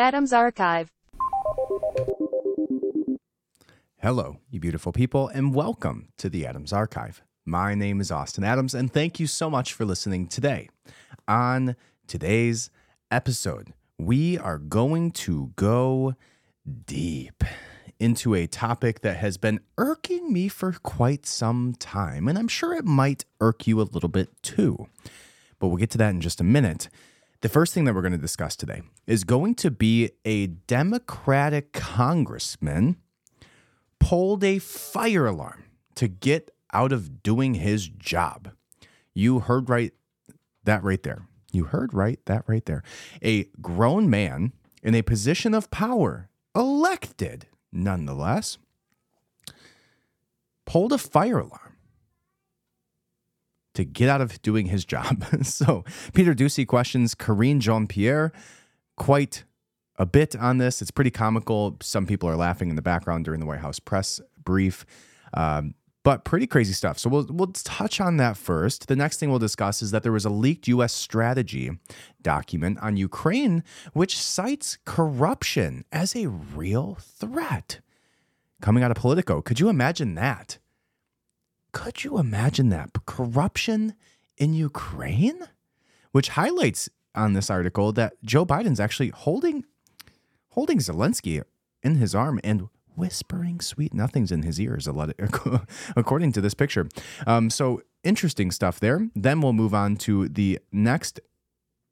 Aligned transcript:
Adams 0.00 0.32
Archive. 0.32 0.90
Hello, 3.98 4.38
you 4.48 4.58
beautiful 4.58 4.92
people, 4.92 5.28
and 5.28 5.54
welcome 5.54 6.08
to 6.16 6.30
the 6.30 6.46
Adams 6.46 6.72
Archive. 6.72 7.22
My 7.44 7.74
name 7.74 8.00
is 8.00 8.10
Austin 8.10 8.42
Adams, 8.42 8.74
and 8.74 8.90
thank 8.90 9.20
you 9.20 9.26
so 9.26 9.50
much 9.50 9.74
for 9.74 9.84
listening 9.84 10.26
today. 10.26 10.70
On 11.28 11.76
today's 12.06 12.70
episode, 13.10 13.74
we 13.98 14.38
are 14.38 14.56
going 14.56 15.10
to 15.10 15.52
go 15.56 16.14
deep 16.86 17.44
into 17.98 18.34
a 18.34 18.46
topic 18.46 19.02
that 19.02 19.18
has 19.18 19.36
been 19.36 19.60
irking 19.76 20.32
me 20.32 20.48
for 20.48 20.72
quite 20.82 21.26
some 21.26 21.74
time, 21.78 22.26
and 22.26 22.38
I'm 22.38 22.48
sure 22.48 22.72
it 22.72 22.86
might 22.86 23.26
irk 23.38 23.66
you 23.66 23.78
a 23.78 23.82
little 23.82 24.08
bit 24.08 24.30
too. 24.42 24.86
But 25.58 25.68
we'll 25.68 25.76
get 25.76 25.90
to 25.90 25.98
that 25.98 26.08
in 26.08 26.22
just 26.22 26.40
a 26.40 26.44
minute. 26.44 26.88
The 27.42 27.48
first 27.48 27.72
thing 27.72 27.84
that 27.84 27.94
we're 27.94 28.02
going 28.02 28.12
to 28.12 28.18
discuss 28.18 28.54
today 28.54 28.82
is 29.06 29.24
going 29.24 29.54
to 29.56 29.70
be 29.70 30.10
a 30.26 30.48
Democratic 30.48 31.72
congressman 31.72 32.96
pulled 33.98 34.44
a 34.44 34.58
fire 34.58 35.26
alarm 35.26 35.64
to 35.94 36.06
get 36.06 36.50
out 36.74 36.92
of 36.92 37.22
doing 37.22 37.54
his 37.54 37.88
job. 37.88 38.50
You 39.14 39.38
heard 39.40 39.70
right 39.70 39.94
that 40.64 40.84
right 40.84 41.02
there. 41.02 41.22
You 41.50 41.64
heard 41.64 41.94
right 41.94 42.18
that 42.26 42.44
right 42.46 42.64
there. 42.66 42.82
A 43.22 43.44
grown 43.62 44.10
man 44.10 44.52
in 44.82 44.94
a 44.94 45.00
position 45.00 45.54
of 45.54 45.70
power, 45.70 46.28
elected 46.54 47.46
nonetheless, 47.72 48.58
pulled 50.66 50.92
a 50.92 50.98
fire 50.98 51.38
alarm 51.38 51.69
to 53.80 53.84
get 53.84 54.08
out 54.08 54.20
of 54.20 54.40
doing 54.42 54.66
his 54.66 54.84
job. 54.84 55.24
so 55.42 55.84
Peter 56.12 56.34
Doocy 56.34 56.66
questions 56.66 57.14
Karine 57.14 57.60
Jean 57.60 57.86
Pierre 57.86 58.32
quite 58.96 59.44
a 59.96 60.06
bit 60.06 60.36
on 60.36 60.58
this. 60.58 60.80
It's 60.80 60.90
pretty 60.90 61.10
comical. 61.10 61.76
Some 61.82 62.06
people 62.06 62.28
are 62.28 62.36
laughing 62.36 62.70
in 62.70 62.76
the 62.76 62.82
background 62.82 63.24
during 63.24 63.40
the 63.40 63.46
White 63.46 63.60
House 63.60 63.78
press 63.78 64.20
brief. 64.42 64.86
Um, 65.34 65.74
but 66.02 66.24
pretty 66.24 66.46
crazy 66.46 66.72
stuff. 66.72 66.98
So 66.98 67.10
we'll 67.10 67.26
we'll 67.28 67.48
touch 67.48 68.00
on 68.00 68.16
that 68.16 68.36
first. 68.36 68.88
The 68.88 68.96
next 68.96 69.18
thing 69.18 69.28
we'll 69.28 69.38
discuss 69.38 69.82
is 69.82 69.90
that 69.90 70.02
there 70.02 70.12
was 70.12 70.24
a 70.24 70.30
leaked 70.30 70.66
US 70.68 70.92
strategy 70.92 71.70
document 72.22 72.78
on 72.80 72.96
Ukraine 72.96 73.62
which 73.92 74.18
cites 74.18 74.78
corruption 74.84 75.84
as 75.92 76.16
a 76.16 76.28
real 76.28 76.96
threat. 77.00 77.80
Coming 78.62 78.82
out 78.82 78.90
of 78.90 78.96
Politico. 78.96 79.42
Could 79.42 79.60
you 79.60 79.68
imagine 79.68 80.14
that? 80.14 80.58
Could 81.72 82.04
you 82.04 82.18
imagine 82.18 82.68
that? 82.70 82.90
Corruption 83.06 83.94
in 84.36 84.54
Ukraine? 84.54 85.48
Which 86.12 86.30
highlights 86.30 86.88
on 87.14 87.32
this 87.32 87.50
article 87.50 87.92
that 87.92 88.14
Joe 88.24 88.46
Biden's 88.46 88.80
actually 88.80 89.08
holding 89.10 89.64
holding 90.50 90.78
Zelensky 90.78 91.42
in 91.82 91.96
his 91.96 92.14
arm 92.14 92.40
and 92.42 92.68
whispering 92.96 93.60
sweet 93.60 93.94
nothings 93.94 94.32
in 94.32 94.42
his 94.42 94.60
ears, 94.60 94.88
according 95.96 96.32
to 96.32 96.40
this 96.40 96.54
picture. 96.54 96.88
Um, 97.26 97.50
so 97.50 97.82
interesting 98.02 98.50
stuff 98.50 98.80
there. 98.80 99.08
Then 99.14 99.40
we'll 99.40 99.52
move 99.52 99.74
on 99.74 99.96
to 99.98 100.28
the 100.28 100.58
next 100.72 101.20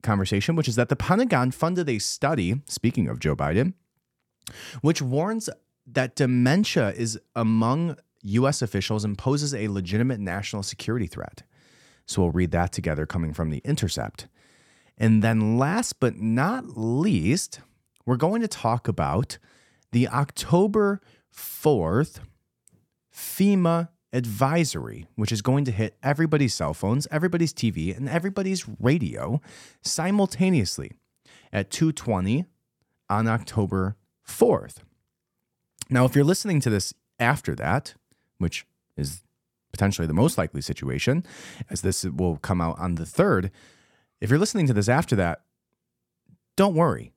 conversation, 0.02 0.56
which 0.56 0.68
is 0.68 0.76
that 0.76 0.88
the 0.88 0.96
Pentagon 0.96 1.50
funded 1.50 1.88
a 1.88 1.98
study, 1.98 2.60
speaking 2.66 3.08
of 3.08 3.20
Joe 3.20 3.36
Biden, 3.36 3.74
which 4.80 5.00
warns 5.00 5.48
that 5.86 6.14
dementia 6.14 6.90
is 6.90 7.18
among 7.34 7.96
U.S. 8.22 8.62
officials 8.62 9.04
and 9.04 9.16
poses 9.16 9.54
a 9.54 9.68
legitimate 9.68 10.20
national 10.20 10.62
security 10.62 11.06
threat. 11.06 11.42
So 12.06 12.22
we'll 12.22 12.30
read 12.30 12.50
that 12.52 12.72
together 12.72 13.06
coming 13.06 13.32
from 13.32 13.50
The 13.50 13.60
Intercept. 13.64 14.28
And 14.96 15.22
then 15.22 15.58
last 15.58 16.00
but 16.00 16.16
not 16.16 16.76
least, 16.76 17.60
we're 18.04 18.16
going 18.16 18.40
to 18.40 18.48
talk 18.48 18.88
about 18.88 19.38
the 19.92 20.08
October 20.08 21.00
4th 21.34 22.20
FEMA 23.14 23.88
advisory, 24.12 25.06
which 25.16 25.32
is 25.32 25.42
going 25.42 25.64
to 25.66 25.70
hit 25.70 25.96
everybody's 26.02 26.54
cell 26.54 26.74
phones, 26.74 27.06
everybody's 27.10 27.52
TV, 27.52 27.96
and 27.96 28.08
everybody's 28.08 28.64
radio 28.80 29.40
simultaneously 29.82 30.92
at 31.52 31.70
2:20 31.70 32.46
on 33.10 33.28
October 33.28 33.96
4th. 34.26 34.78
Now, 35.90 36.04
if 36.04 36.14
you're 36.14 36.24
listening 36.24 36.60
to 36.60 36.70
this 36.70 36.94
after 37.18 37.54
that, 37.56 37.94
which 38.38 38.66
is 38.96 39.22
potentially 39.72 40.06
the 40.06 40.14
most 40.14 40.38
likely 40.38 40.60
situation, 40.60 41.24
as 41.70 41.82
this 41.82 42.04
will 42.04 42.36
come 42.38 42.60
out 42.60 42.78
on 42.78 42.94
the 42.94 43.04
3rd, 43.04 43.50
if 44.20 44.30
you're 44.30 44.38
listening 44.38 44.66
to 44.66 44.72
this 44.72 44.88
after 44.88 45.14
that, 45.16 45.42
don't 46.56 46.74
worry 46.74 47.12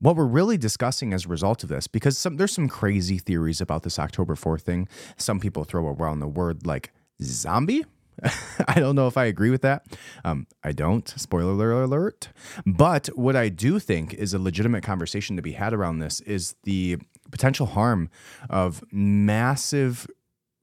what 0.00 0.16
we're 0.16 0.26
really 0.26 0.58
discussing 0.58 1.12
as 1.12 1.24
a 1.24 1.28
result 1.28 1.62
of 1.62 1.68
this, 1.68 1.86
because 1.86 2.18
some, 2.18 2.36
there's 2.36 2.52
some 2.52 2.68
crazy 2.68 3.18
theories 3.18 3.60
about 3.60 3.82
this 3.82 3.98
October 3.98 4.34
4th 4.34 4.62
thing. 4.62 4.88
Some 5.16 5.40
people 5.40 5.64
throw 5.64 5.86
around 5.88 6.20
the 6.20 6.28
word 6.28 6.66
like 6.66 6.92
zombie. 7.22 7.84
I 8.68 8.80
don't 8.80 8.94
know 8.94 9.06
if 9.06 9.16
I 9.16 9.26
agree 9.26 9.50
with 9.50 9.62
that. 9.62 9.86
Um, 10.24 10.46
I 10.64 10.72
don't. 10.72 11.08
Spoiler 11.08 11.82
alert. 11.82 12.28
But 12.64 13.08
what 13.08 13.36
I 13.36 13.48
do 13.48 13.78
think 13.78 14.14
is 14.14 14.32
a 14.32 14.38
legitimate 14.38 14.82
conversation 14.82 15.36
to 15.36 15.42
be 15.42 15.52
had 15.52 15.74
around 15.74 15.98
this 15.98 16.20
is 16.22 16.56
the 16.64 16.98
potential 17.30 17.66
harm 17.66 18.08
of 18.48 18.82
massive 18.90 20.06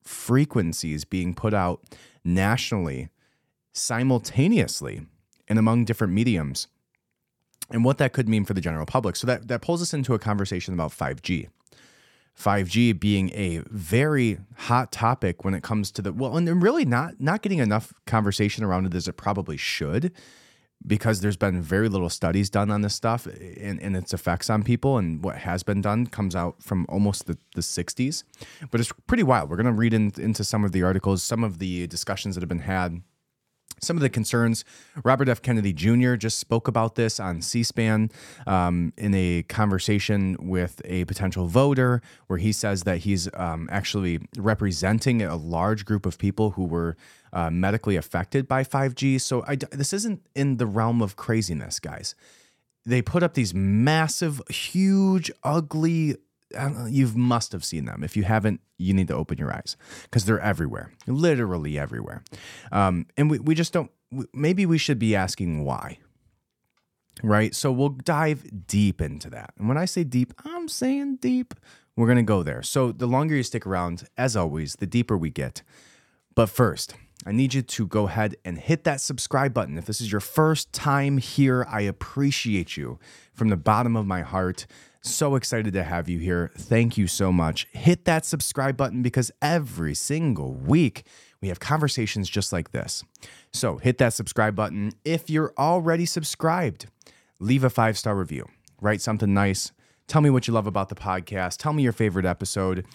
frequencies 0.03 1.05
being 1.05 1.33
put 1.33 1.53
out 1.53 1.81
nationally 2.23 3.09
simultaneously 3.71 5.05
and 5.47 5.59
among 5.59 5.85
different 5.85 6.13
mediums 6.13 6.67
and 7.69 7.83
what 7.83 7.97
that 7.97 8.13
could 8.13 8.29
mean 8.29 8.45
for 8.45 8.53
the 8.53 8.61
general 8.61 8.85
public. 8.85 9.15
So 9.15 9.27
that, 9.27 9.47
that 9.47 9.61
pulls 9.61 9.81
us 9.81 9.93
into 9.93 10.13
a 10.13 10.19
conversation 10.19 10.73
about 10.73 10.91
5G. 10.91 11.49
5G 12.39 12.99
being 12.99 13.29
a 13.31 13.61
very 13.69 14.39
hot 14.57 14.91
topic 14.91 15.43
when 15.45 15.53
it 15.53 15.61
comes 15.61 15.91
to 15.91 16.01
the 16.01 16.11
well, 16.11 16.35
and 16.35 16.63
really 16.63 16.83
not 16.83 17.19
not 17.19 17.43
getting 17.43 17.59
enough 17.59 17.93
conversation 18.07 18.63
around 18.63 18.87
it 18.87 18.95
as 18.95 19.07
it 19.07 19.13
probably 19.13 19.55
should, 19.55 20.11
because 20.85 21.21
there's 21.21 21.37
been 21.37 21.61
very 21.61 21.89
little 21.89 22.09
studies 22.09 22.49
done 22.49 22.69
on 22.69 22.81
this 22.81 22.93
stuff 22.93 23.25
and, 23.25 23.81
and 23.81 23.95
its 23.95 24.13
effects 24.13 24.49
on 24.49 24.63
people. 24.63 24.97
And 24.97 25.23
what 25.23 25.37
has 25.37 25.63
been 25.63 25.81
done 25.81 26.07
comes 26.07 26.35
out 26.35 26.61
from 26.61 26.85
almost 26.89 27.27
the, 27.27 27.37
the 27.55 27.61
60s. 27.61 28.23
But 28.71 28.81
it's 28.81 28.91
pretty 29.07 29.23
wild. 29.23 29.49
We're 29.49 29.57
going 29.57 29.65
to 29.67 29.71
read 29.71 29.93
in, 29.93 30.11
into 30.17 30.43
some 30.43 30.63
of 30.63 30.71
the 30.71 30.83
articles, 30.83 31.23
some 31.23 31.43
of 31.43 31.59
the 31.59 31.87
discussions 31.87 32.35
that 32.35 32.41
have 32.41 32.49
been 32.49 32.59
had 32.59 33.01
some 33.81 33.97
of 33.97 34.01
the 34.01 34.09
concerns. 34.09 34.63
Robert 35.03 35.29
F. 35.29 35.41
Kennedy 35.41 35.73
Jr. 35.73 36.15
just 36.15 36.39
spoke 36.39 36.67
about 36.67 36.95
this 36.95 37.19
on 37.19 37.41
C 37.41 37.63
SPAN 37.63 38.09
um, 38.47 38.93
in 38.97 39.13
a 39.13 39.43
conversation 39.43 40.37
with 40.39 40.81
a 40.85 41.05
potential 41.05 41.47
voter, 41.47 42.01
where 42.27 42.39
he 42.39 42.51
says 42.51 42.83
that 42.83 42.99
he's 42.99 43.29
um, 43.35 43.67
actually 43.71 44.19
representing 44.37 45.21
a 45.21 45.35
large 45.35 45.85
group 45.85 46.05
of 46.05 46.17
people 46.17 46.51
who 46.51 46.65
were 46.65 46.95
uh, 47.31 47.49
medically 47.49 47.95
affected 47.95 48.47
by 48.47 48.63
5G. 48.63 49.19
So 49.19 49.43
I, 49.47 49.55
this 49.55 49.93
isn't 49.93 50.25
in 50.35 50.57
the 50.57 50.67
realm 50.67 51.01
of 51.01 51.15
craziness, 51.15 51.79
guys. 51.79 52.15
They 52.85 53.01
put 53.01 53.23
up 53.23 53.33
these 53.33 53.53
massive, 53.53 54.41
huge, 54.49 55.31
ugly 55.43 56.17
you 56.87 57.07
must 57.15 57.51
have 57.51 57.63
seen 57.63 57.85
them. 57.85 58.03
If 58.03 58.15
you 58.15 58.23
haven't, 58.23 58.61
you 58.77 58.93
need 58.93 59.07
to 59.07 59.15
open 59.15 59.37
your 59.37 59.53
eyes 59.53 59.77
because 60.03 60.25
they're 60.25 60.39
everywhere, 60.39 60.91
literally 61.07 61.79
everywhere. 61.79 62.23
Um, 62.71 63.07
and 63.17 63.29
we, 63.29 63.39
we 63.39 63.55
just 63.55 63.73
don't, 63.73 63.91
maybe 64.33 64.65
we 64.65 64.77
should 64.77 64.99
be 64.99 65.15
asking 65.15 65.63
why. 65.63 65.99
Right. 67.21 67.53
So 67.53 67.71
we'll 67.71 67.89
dive 67.89 68.67
deep 68.67 68.99
into 68.99 69.29
that. 69.29 69.53
And 69.57 69.67
when 69.67 69.77
I 69.77 69.85
say 69.85 70.03
deep, 70.03 70.33
I'm 70.43 70.67
saying 70.67 71.17
deep. 71.17 71.53
We're 71.95 72.07
going 72.07 72.17
to 72.17 72.23
go 72.23 72.41
there. 72.41 72.63
So 72.63 72.91
the 72.91 73.05
longer 73.05 73.35
you 73.35 73.43
stick 73.43 73.67
around, 73.67 74.07
as 74.17 74.35
always, 74.35 74.75
the 74.75 74.87
deeper 74.87 75.15
we 75.15 75.29
get. 75.29 75.61
But 76.33 76.47
first, 76.47 76.95
I 77.25 77.31
need 77.31 77.53
you 77.53 77.61
to 77.61 77.87
go 77.87 78.07
ahead 78.07 78.35
and 78.43 78.57
hit 78.57 78.83
that 78.83 78.99
subscribe 78.99 79.53
button. 79.53 79.77
If 79.77 79.85
this 79.85 80.01
is 80.01 80.11
your 80.11 80.21
first 80.21 80.73
time 80.73 81.19
here, 81.19 81.65
I 81.69 81.81
appreciate 81.81 82.75
you 82.75 82.99
from 83.31 83.49
the 83.49 83.57
bottom 83.57 83.95
of 83.95 84.07
my 84.07 84.21
heart. 84.21 84.65
So 85.05 85.35
excited 85.35 85.73
to 85.73 85.83
have 85.83 86.07
you 86.07 86.19
here. 86.19 86.49
Thank 86.57 86.97
you 86.97 87.07
so 87.07 87.29
much. 87.33 87.67
Hit 87.73 88.05
that 88.05 88.25
subscribe 88.25 88.77
button 88.77 89.01
because 89.01 89.31
every 89.41 89.93
single 89.95 90.53
week 90.53 91.05
we 91.41 91.49
have 91.49 91.59
conversations 91.59 92.29
just 92.29 92.53
like 92.53 92.71
this. 92.71 93.03
So 93.51 93.77
hit 93.79 93.97
that 93.97 94.13
subscribe 94.13 94.55
button. 94.55 94.93
If 95.03 95.29
you're 95.29 95.53
already 95.57 96.05
subscribed, 96.05 96.87
leave 97.41 97.65
a 97.65 97.69
five 97.69 97.97
star 97.97 98.15
review, 98.15 98.47
write 98.79 99.01
something 99.01 99.33
nice. 99.33 99.73
Tell 100.07 100.21
me 100.21 100.29
what 100.29 100.47
you 100.47 100.53
love 100.53 100.67
about 100.67 100.87
the 100.87 100.95
podcast. 100.95 101.57
Tell 101.57 101.73
me 101.73 101.83
your 101.83 101.91
favorite 101.91 102.25
episode. 102.25 102.85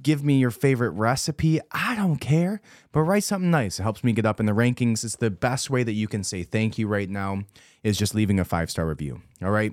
Give 0.00 0.22
me 0.22 0.38
your 0.38 0.52
favorite 0.52 0.90
recipe. 0.90 1.58
I 1.72 1.96
don't 1.96 2.18
care, 2.18 2.60
but 2.92 3.00
write 3.00 3.24
something 3.24 3.50
nice. 3.50 3.80
It 3.80 3.82
helps 3.82 4.04
me 4.04 4.12
get 4.12 4.26
up 4.26 4.38
in 4.38 4.46
the 4.46 4.52
rankings. 4.52 5.02
It's 5.02 5.16
the 5.16 5.30
best 5.30 5.68
way 5.68 5.82
that 5.82 5.94
you 5.94 6.06
can 6.06 6.22
say 6.22 6.44
thank 6.44 6.78
you 6.78 6.86
right 6.86 7.10
now 7.10 7.42
is 7.82 7.98
just 7.98 8.14
leaving 8.14 8.38
a 8.38 8.44
five 8.44 8.70
star 8.70 8.86
review. 8.86 9.22
All 9.42 9.50
right. 9.50 9.72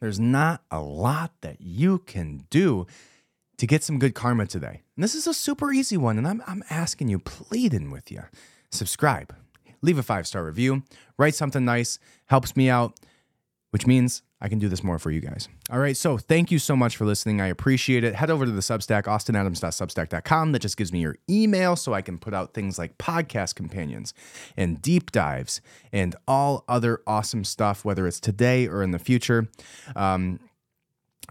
There's 0.00 0.18
not 0.20 0.62
a 0.70 0.80
lot 0.80 1.32
that 1.42 1.60
you 1.60 1.98
can 1.98 2.46
do 2.50 2.86
to 3.58 3.66
get 3.66 3.84
some 3.84 3.98
good 3.98 4.14
karma 4.14 4.46
today. 4.46 4.80
And 4.96 5.04
this 5.04 5.14
is 5.14 5.26
a 5.26 5.34
super 5.34 5.72
easy 5.72 5.98
one, 5.98 6.16
and 6.16 6.26
I'm, 6.26 6.42
I'm 6.46 6.64
asking 6.70 7.08
you, 7.08 7.18
pleading 7.18 7.90
with 7.90 8.10
you. 8.10 8.22
Subscribe, 8.70 9.34
leave 9.82 9.98
a 9.98 10.02
five 10.02 10.26
star 10.26 10.44
review, 10.44 10.82
write 11.18 11.34
something 11.34 11.64
nice, 11.64 11.98
helps 12.26 12.56
me 12.56 12.70
out, 12.70 12.98
which 13.70 13.86
means 13.86 14.22
I 14.42 14.48
can 14.48 14.58
do 14.58 14.68
this 14.68 14.82
more 14.82 14.98
for 14.98 15.10
you 15.10 15.20
guys. 15.20 15.48
All 15.70 15.78
right. 15.78 15.96
So 15.96 16.16
thank 16.16 16.50
you 16.50 16.58
so 16.58 16.74
much 16.74 16.96
for 16.96 17.04
listening. 17.04 17.42
I 17.42 17.48
appreciate 17.48 18.04
it. 18.04 18.14
Head 18.14 18.30
over 18.30 18.46
to 18.46 18.50
the 18.50 18.62
Substack, 18.62 19.02
austinadams.substack.com. 19.02 20.52
That 20.52 20.60
just 20.60 20.78
gives 20.78 20.92
me 20.92 21.00
your 21.00 21.16
email 21.28 21.76
so 21.76 21.92
I 21.92 22.00
can 22.00 22.16
put 22.16 22.32
out 22.32 22.54
things 22.54 22.78
like 22.78 22.96
podcast 22.96 23.54
companions 23.54 24.14
and 24.56 24.80
deep 24.80 25.12
dives 25.12 25.60
and 25.92 26.16
all 26.26 26.64
other 26.68 27.02
awesome 27.06 27.44
stuff, 27.44 27.84
whether 27.84 28.06
it's 28.06 28.18
today 28.18 28.66
or 28.66 28.82
in 28.82 28.92
the 28.92 28.98
future. 28.98 29.46
Um, 29.94 30.40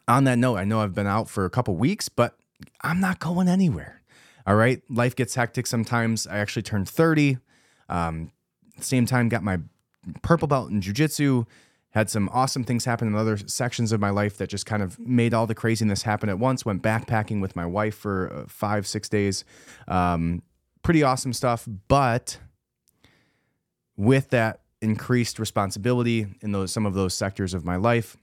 on 0.08 0.26
that 0.26 0.38
note, 0.38 0.58
I 0.58 0.64
know 0.64 0.82
I've 0.82 0.94
been 0.94 1.08
out 1.08 1.30
for 1.30 1.46
a 1.46 1.50
couple 1.50 1.76
weeks, 1.76 2.10
but 2.10 2.38
I'm 2.82 3.00
not 3.00 3.20
going 3.20 3.48
anywhere. 3.48 4.02
All 4.46 4.56
right. 4.56 4.84
Life 4.90 5.16
gets 5.16 5.34
hectic 5.34 5.66
sometimes. 5.66 6.28
I 6.28 6.38
actually 6.38 6.64
turned 6.64 6.88
30. 6.88 7.40
Um, 7.90 8.32
same 8.80 9.08
time, 9.08 9.30
got 9.30 9.44
my 9.44 9.60
purple 10.22 10.48
belt 10.48 10.70
in 10.70 10.80
jujitsu 10.80 11.46
had 11.92 12.10
some 12.10 12.30
awesome 12.32 12.64
things 12.64 12.86
happen 12.86 13.08
in 13.08 13.16
other 13.16 13.38
sections 13.38 13.92
of 13.92 14.00
my 14.00 14.12
life 14.12 14.38
that 14.38 14.48
just 14.48 14.66
kind 14.66 14.84
of 14.84 15.00
made 15.00 15.34
all 15.34 15.48
the 15.48 15.56
craziness 15.56 16.04
happen 16.04 16.30
at 16.30 16.38
once. 16.38 16.66
Went 16.66 16.84
backpacking 16.84 17.42
with 17.42 17.56
my 17.56 17.66
wife 17.66 17.96
for 17.96 18.32
uh, 18.32 18.44
five, 18.48 18.86
six 18.86 19.10
days. 19.10 19.44
Um, 19.88 20.44
pretty 20.84 21.02
awesome 21.02 21.34
stuff. 21.34 21.68
But 21.88 22.40
with 23.98 24.30
that 24.30 24.62
increased 24.82 25.40
responsibility 25.40 26.28
in 26.42 26.52
those 26.52 26.72
some 26.72 26.86
of 26.86 26.94
those 26.94 27.14
sectors 27.14 27.54
of 27.54 27.66
my 27.66 27.76
life, 27.76 28.16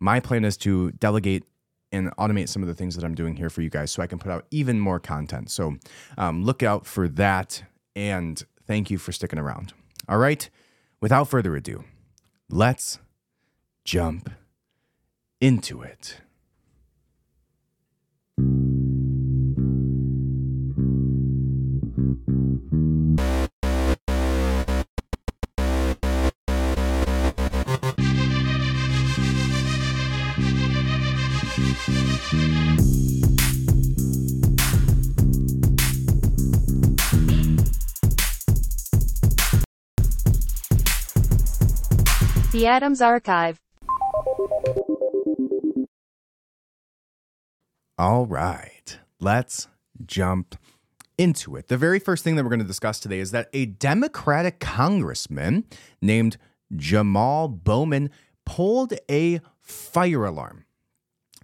my 0.00 0.20
plan 0.20 0.44
is 0.44 0.56
to 0.58 0.90
delegate 0.92 1.44
and 1.92 2.14
automate 2.16 2.48
some 2.48 2.62
of 2.62 2.68
the 2.68 2.74
things 2.74 2.96
that 2.96 3.04
I'm 3.04 3.14
doing 3.14 3.36
here 3.36 3.48
for 3.48 3.62
you 3.62 3.70
guys 3.70 3.92
so 3.92 4.02
I 4.02 4.08
can 4.08 4.18
put 4.18 4.32
out 4.32 4.46
even 4.50 4.80
more 4.80 4.98
content. 4.98 5.50
So 5.50 5.76
um, 6.18 6.44
look 6.44 6.62
out 6.62 6.86
for 6.86 7.08
that. 7.10 7.62
And 7.94 8.42
thank 8.66 8.90
you 8.90 8.98
for 8.98 9.12
sticking 9.12 9.38
around. 9.38 9.72
All 10.08 10.18
right. 10.18 10.50
Without 11.00 11.28
further 11.28 11.54
ado, 11.54 11.84
let's 12.48 12.98
jump 13.84 14.30
into 15.40 15.82
it. 15.82 16.16
The 42.52 42.68
Adams 42.68 43.02
Archive. 43.02 43.63
All 47.96 48.26
right, 48.26 48.98
let's 49.20 49.68
jump 50.04 50.56
into 51.16 51.54
it. 51.56 51.68
The 51.68 51.76
very 51.76 51.98
first 51.98 52.24
thing 52.24 52.34
that 52.36 52.42
we're 52.42 52.50
going 52.50 52.58
to 52.58 52.66
discuss 52.66 52.98
today 52.98 53.20
is 53.20 53.30
that 53.30 53.48
a 53.52 53.66
Democratic 53.66 54.58
congressman 54.58 55.64
named 56.02 56.36
Jamal 56.74 57.48
Bowman 57.48 58.10
pulled 58.44 58.94
a 59.10 59.40
fire 59.60 60.24
alarm 60.24 60.64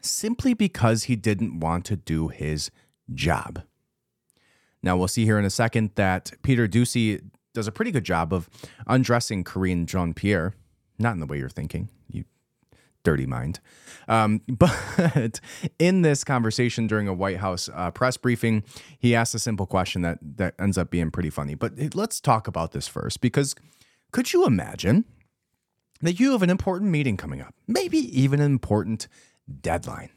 simply 0.03 0.55
because 0.55 1.05
he 1.05 1.17
didn't 1.17 1.61
want 1.61 1.85
to 1.87 1.97
do 1.97 2.29
his 2.29 2.71
job. 3.15 3.63
Now, 4.83 4.97
we'll 4.97 5.09
see 5.09 5.25
here 5.25 5.39
in 5.39 5.45
a 5.45 5.51
second 5.51 5.93
that 5.95 6.33
Peter 6.43 6.67
Doocy 6.67 7.23
does 7.55 7.67
a 7.67 7.73
pretty 7.73 7.91
good 7.91 8.05
job 8.05 8.33
of 8.33 8.49
undressing 8.87 9.45
Karine 9.45 9.87
Jean 9.87 10.15
Pierre, 10.15 10.55
not 10.99 11.15
in 11.15 11.21
the 11.21 11.27
way 11.27 11.39
you're 11.39 11.49
thinking. 11.49 11.91
You 12.11 12.25
dirty 13.03 13.27
mind. 13.27 13.61
Um, 14.09 14.43
but 14.49 15.41
in 15.79 16.03
this 16.03 16.25
conversation 16.25 16.87
during 16.87 17.09
a 17.09 17.15
White 17.15 17.39
House 17.39 17.69
uh, 17.73 17.91
press 17.91 18.17
briefing, 18.17 18.63
he 18.99 19.15
asked 19.15 19.35
a 19.35 19.39
simple 19.39 19.67
question 19.67 20.03
that 20.03 20.19
that 20.37 20.55
ends 20.59 20.79
up 20.79 20.91
being 20.91 21.11
pretty 21.11 21.31
funny. 21.31 21.55
But 21.55 21.95
let's 21.95 22.21
talk 22.21 22.47
about 22.47 22.73
this 22.73 22.89
first 22.89 23.21
because 23.21 23.55
could 24.13 24.33
you 24.33 24.45
imagine 24.45 25.05
that 26.01 26.19
you 26.19 26.33
have 26.33 26.43
an 26.43 26.51
important 26.51 26.91
meeting 26.91 27.17
coming 27.17 27.41
up, 27.41 27.55
maybe 27.69 27.99
even 27.99 28.41
an 28.41 28.47
important 28.47 29.09
deadline? 29.61 30.11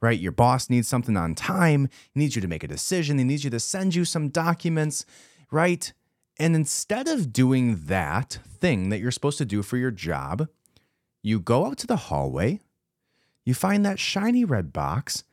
Right? 0.00 0.18
Your 0.18 0.32
boss 0.32 0.68
needs 0.68 0.88
something 0.88 1.16
on 1.16 1.36
time, 1.36 1.88
he 2.12 2.20
needs 2.20 2.34
you 2.34 2.42
to 2.42 2.48
make 2.48 2.64
a 2.64 2.68
decision, 2.68 3.18
he 3.18 3.24
needs 3.24 3.44
you 3.44 3.50
to 3.50 3.60
send 3.60 3.94
you 3.94 4.04
some 4.04 4.30
documents, 4.30 5.06
right? 5.52 5.92
And 6.38 6.56
instead 6.56 7.06
of 7.06 7.32
doing 7.32 7.84
that 7.86 8.38
thing 8.48 8.88
that 8.88 8.98
you're 8.98 9.12
supposed 9.12 9.38
to 9.38 9.44
do 9.44 9.62
for 9.62 9.76
your 9.76 9.92
job, 9.92 10.48
you 11.22 11.40
go 11.40 11.66
out 11.66 11.78
to 11.78 11.86
the 11.86 11.96
hallway, 11.96 12.60
you 13.44 13.54
find 13.54 13.84
that 13.84 13.98
shiny 13.98 14.44
red 14.44 14.72
box, 14.72 15.24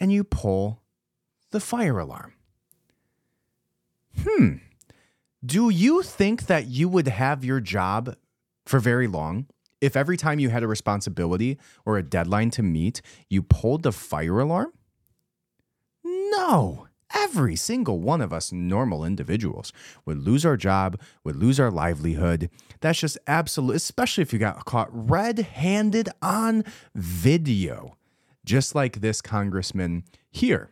and 0.00 0.12
you 0.12 0.24
pull 0.24 0.82
the 1.50 1.60
fire 1.60 1.98
alarm. 1.98 2.34
Hmm. 4.22 4.56
Do 5.44 5.68
you 5.68 6.02
think 6.02 6.46
that 6.46 6.66
you 6.66 6.88
would 6.88 7.06
have 7.06 7.44
your 7.44 7.60
job 7.60 8.16
for 8.64 8.80
very 8.80 9.06
long 9.06 9.46
if 9.80 9.96
every 9.96 10.16
time 10.16 10.38
you 10.38 10.48
had 10.48 10.62
a 10.62 10.68
responsibility 10.68 11.58
or 11.84 11.98
a 11.98 12.02
deadline 12.02 12.50
to 12.50 12.62
meet, 12.62 13.02
you 13.28 13.42
pulled 13.42 13.82
the 13.82 13.92
fire 13.92 14.40
alarm? 14.40 14.72
No. 16.02 16.83
Every 17.14 17.56
single 17.56 18.00
one 18.00 18.20
of 18.20 18.32
us 18.32 18.52
normal 18.52 19.04
individuals 19.04 19.72
would 20.04 20.18
lose 20.18 20.44
our 20.44 20.56
job, 20.56 21.00
would 21.22 21.36
lose 21.36 21.60
our 21.60 21.70
livelihood. 21.70 22.50
That's 22.80 22.98
just 22.98 23.18
absolute, 23.26 23.76
especially 23.76 24.22
if 24.22 24.32
you 24.32 24.38
got 24.38 24.64
caught 24.64 24.88
red 24.90 25.38
handed 25.38 26.08
on 26.20 26.64
video, 26.94 27.96
just 28.44 28.74
like 28.74 29.00
this 29.00 29.22
congressman 29.22 30.04
here. 30.30 30.70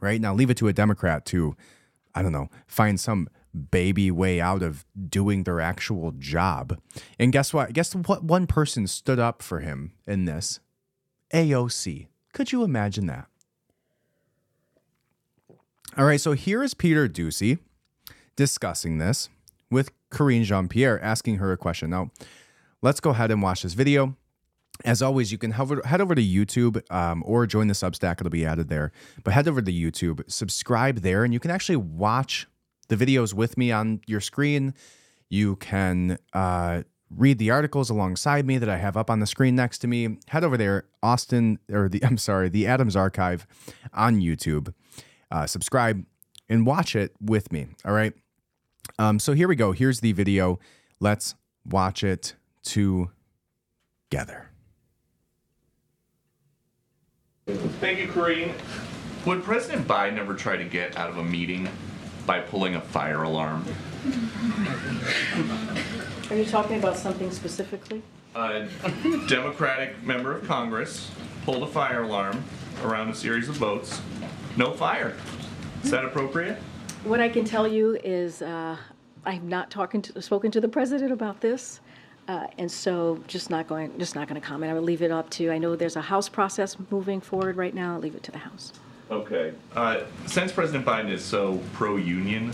Right 0.00 0.20
now, 0.20 0.34
leave 0.34 0.50
it 0.50 0.56
to 0.58 0.68
a 0.68 0.72
Democrat 0.72 1.24
to, 1.26 1.56
I 2.14 2.22
don't 2.22 2.32
know, 2.32 2.48
find 2.66 2.98
some 2.98 3.28
baby 3.70 4.10
way 4.10 4.40
out 4.40 4.62
of 4.62 4.84
doing 5.08 5.44
their 5.44 5.60
actual 5.60 6.12
job. 6.12 6.78
And 7.18 7.32
guess 7.32 7.52
what? 7.52 7.72
Guess 7.72 7.94
what? 7.94 8.22
One 8.22 8.46
person 8.46 8.86
stood 8.86 9.18
up 9.18 9.42
for 9.42 9.60
him 9.60 9.92
in 10.06 10.24
this 10.24 10.60
AOC. 11.34 12.06
Could 12.32 12.52
you 12.52 12.62
imagine 12.62 13.06
that? 13.06 13.26
All 15.98 16.04
right, 16.04 16.20
so 16.20 16.32
here 16.32 16.62
is 16.62 16.72
Peter 16.72 17.08
Doocy 17.08 17.58
discussing 18.36 18.98
this 18.98 19.28
with 19.72 19.90
Karine 20.10 20.44
Jean 20.44 20.68
Pierre, 20.68 21.02
asking 21.02 21.38
her 21.38 21.50
a 21.50 21.56
question. 21.56 21.90
Now, 21.90 22.12
let's 22.80 23.00
go 23.00 23.10
ahead 23.10 23.32
and 23.32 23.42
watch 23.42 23.62
this 23.62 23.74
video. 23.74 24.14
As 24.84 25.02
always, 25.02 25.32
you 25.32 25.36
can 25.36 25.50
head 25.50 26.00
over 26.00 26.14
to 26.14 26.22
YouTube 26.22 26.80
um, 26.92 27.24
or 27.26 27.44
join 27.44 27.66
the 27.66 27.74
Substack. 27.74 28.20
It'll 28.20 28.30
be 28.30 28.46
added 28.46 28.68
there. 28.68 28.92
But 29.24 29.34
head 29.34 29.48
over 29.48 29.60
to 29.60 29.72
YouTube, 29.72 30.22
subscribe 30.30 31.00
there, 31.00 31.24
and 31.24 31.34
you 31.34 31.40
can 31.40 31.50
actually 31.50 31.76
watch 31.76 32.46
the 32.86 32.96
videos 32.96 33.34
with 33.34 33.58
me 33.58 33.72
on 33.72 34.00
your 34.06 34.20
screen. 34.20 34.74
You 35.28 35.56
can 35.56 36.18
uh, 36.32 36.84
read 37.10 37.38
the 37.38 37.50
articles 37.50 37.90
alongside 37.90 38.46
me 38.46 38.58
that 38.58 38.68
I 38.68 38.76
have 38.76 38.96
up 38.96 39.10
on 39.10 39.18
the 39.18 39.26
screen 39.26 39.56
next 39.56 39.78
to 39.78 39.88
me. 39.88 40.18
Head 40.28 40.44
over 40.44 40.56
there, 40.56 40.84
Austin, 41.02 41.58
or 41.68 41.88
the 41.88 42.02
I'm 42.04 42.16
sorry, 42.16 42.48
the 42.48 42.68
Adams 42.68 42.94
Archive 42.94 43.44
on 43.92 44.20
YouTube 44.20 44.72
uh, 45.30 45.46
subscribe, 45.46 46.04
and 46.48 46.66
watch 46.66 46.96
it 46.96 47.14
with 47.20 47.52
me. 47.52 47.68
All 47.84 47.92
right. 47.92 48.12
Um, 48.98 49.18
so 49.18 49.32
here 49.32 49.48
we 49.48 49.56
go. 49.56 49.72
Here's 49.72 50.00
the 50.00 50.12
video. 50.12 50.58
Let's 50.98 51.34
watch 51.64 52.02
it 52.04 52.34
together. 52.62 54.50
Thank 57.80 57.98
you, 57.98 58.08
Karine. 58.08 58.52
Would 59.26 59.42
President 59.42 59.86
Biden 59.86 60.18
ever 60.18 60.34
try 60.34 60.56
to 60.56 60.64
get 60.64 60.96
out 60.96 61.10
of 61.10 61.18
a 61.18 61.24
meeting 61.24 61.68
by 62.26 62.40
pulling 62.40 62.74
a 62.74 62.80
fire 62.80 63.22
alarm? 63.22 63.64
Are 66.30 66.36
you 66.36 66.44
talking 66.44 66.78
about 66.78 66.96
something 66.96 67.30
specifically? 67.30 68.02
A 68.34 68.68
Democratic 69.26 70.02
member 70.02 70.36
of 70.36 70.46
Congress 70.46 71.10
pulled 71.44 71.62
a 71.62 71.66
fire 71.66 72.04
alarm 72.04 72.44
around 72.84 73.08
a 73.10 73.14
series 73.14 73.48
of 73.48 73.56
votes 73.56 74.00
no 74.60 74.72
fire. 74.74 75.16
Is 75.82 75.90
that 75.90 76.04
appropriate? 76.04 76.58
What 77.04 77.18
I 77.18 77.30
can 77.30 77.46
tell 77.46 77.66
you 77.66 77.98
is 78.04 78.42
uh, 78.42 78.76
I've 79.24 79.42
not 79.42 79.70
talking 79.70 80.02
to, 80.02 80.20
spoken 80.20 80.50
to 80.50 80.60
the 80.60 80.68
president 80.68 81.12
about 81.12 81.40
this. 81.40 81.80
Uh, 82.28 82.46
and 82.58 82.70
so 82.70 83.18
just 83.26 83.48
not 83.48 83.66
going 83.66 83.98
just 83.98 84.14
not 84.14 84.28
going 84.28 84.40
to 84.40 84.46
comment. 84.46 84.70
I 84.70 84.74
would 84.74 84.84
leave 84.84 85.00
it 85.00 85.10
up 85.10 85.30
to. 85.30 85.50
I 85.50 85.56
know 85.56 85.74
there's 85.74 85.96
a 85.96 86.02
House 86.02 86.28
process 86.28 86.76
moving 86.90 87.22
forward 87.22 87.56
right 87.56 87.74
now. 87.74 87.94
I'll 87.94 88.00
leave 88.00 88.14
it 88.14 88.22
to 88.24 88.30
the 88.30 88.38
House. 88.38 88.74
Okay. 89.10 89.54
Uh, 89.74 90.02
since 90.26 90.52
President 90.52 90.84
Biden 90.84 91.10
is 91.10 91.24
so 91.24 91.58
pro-union, 91.72 92.52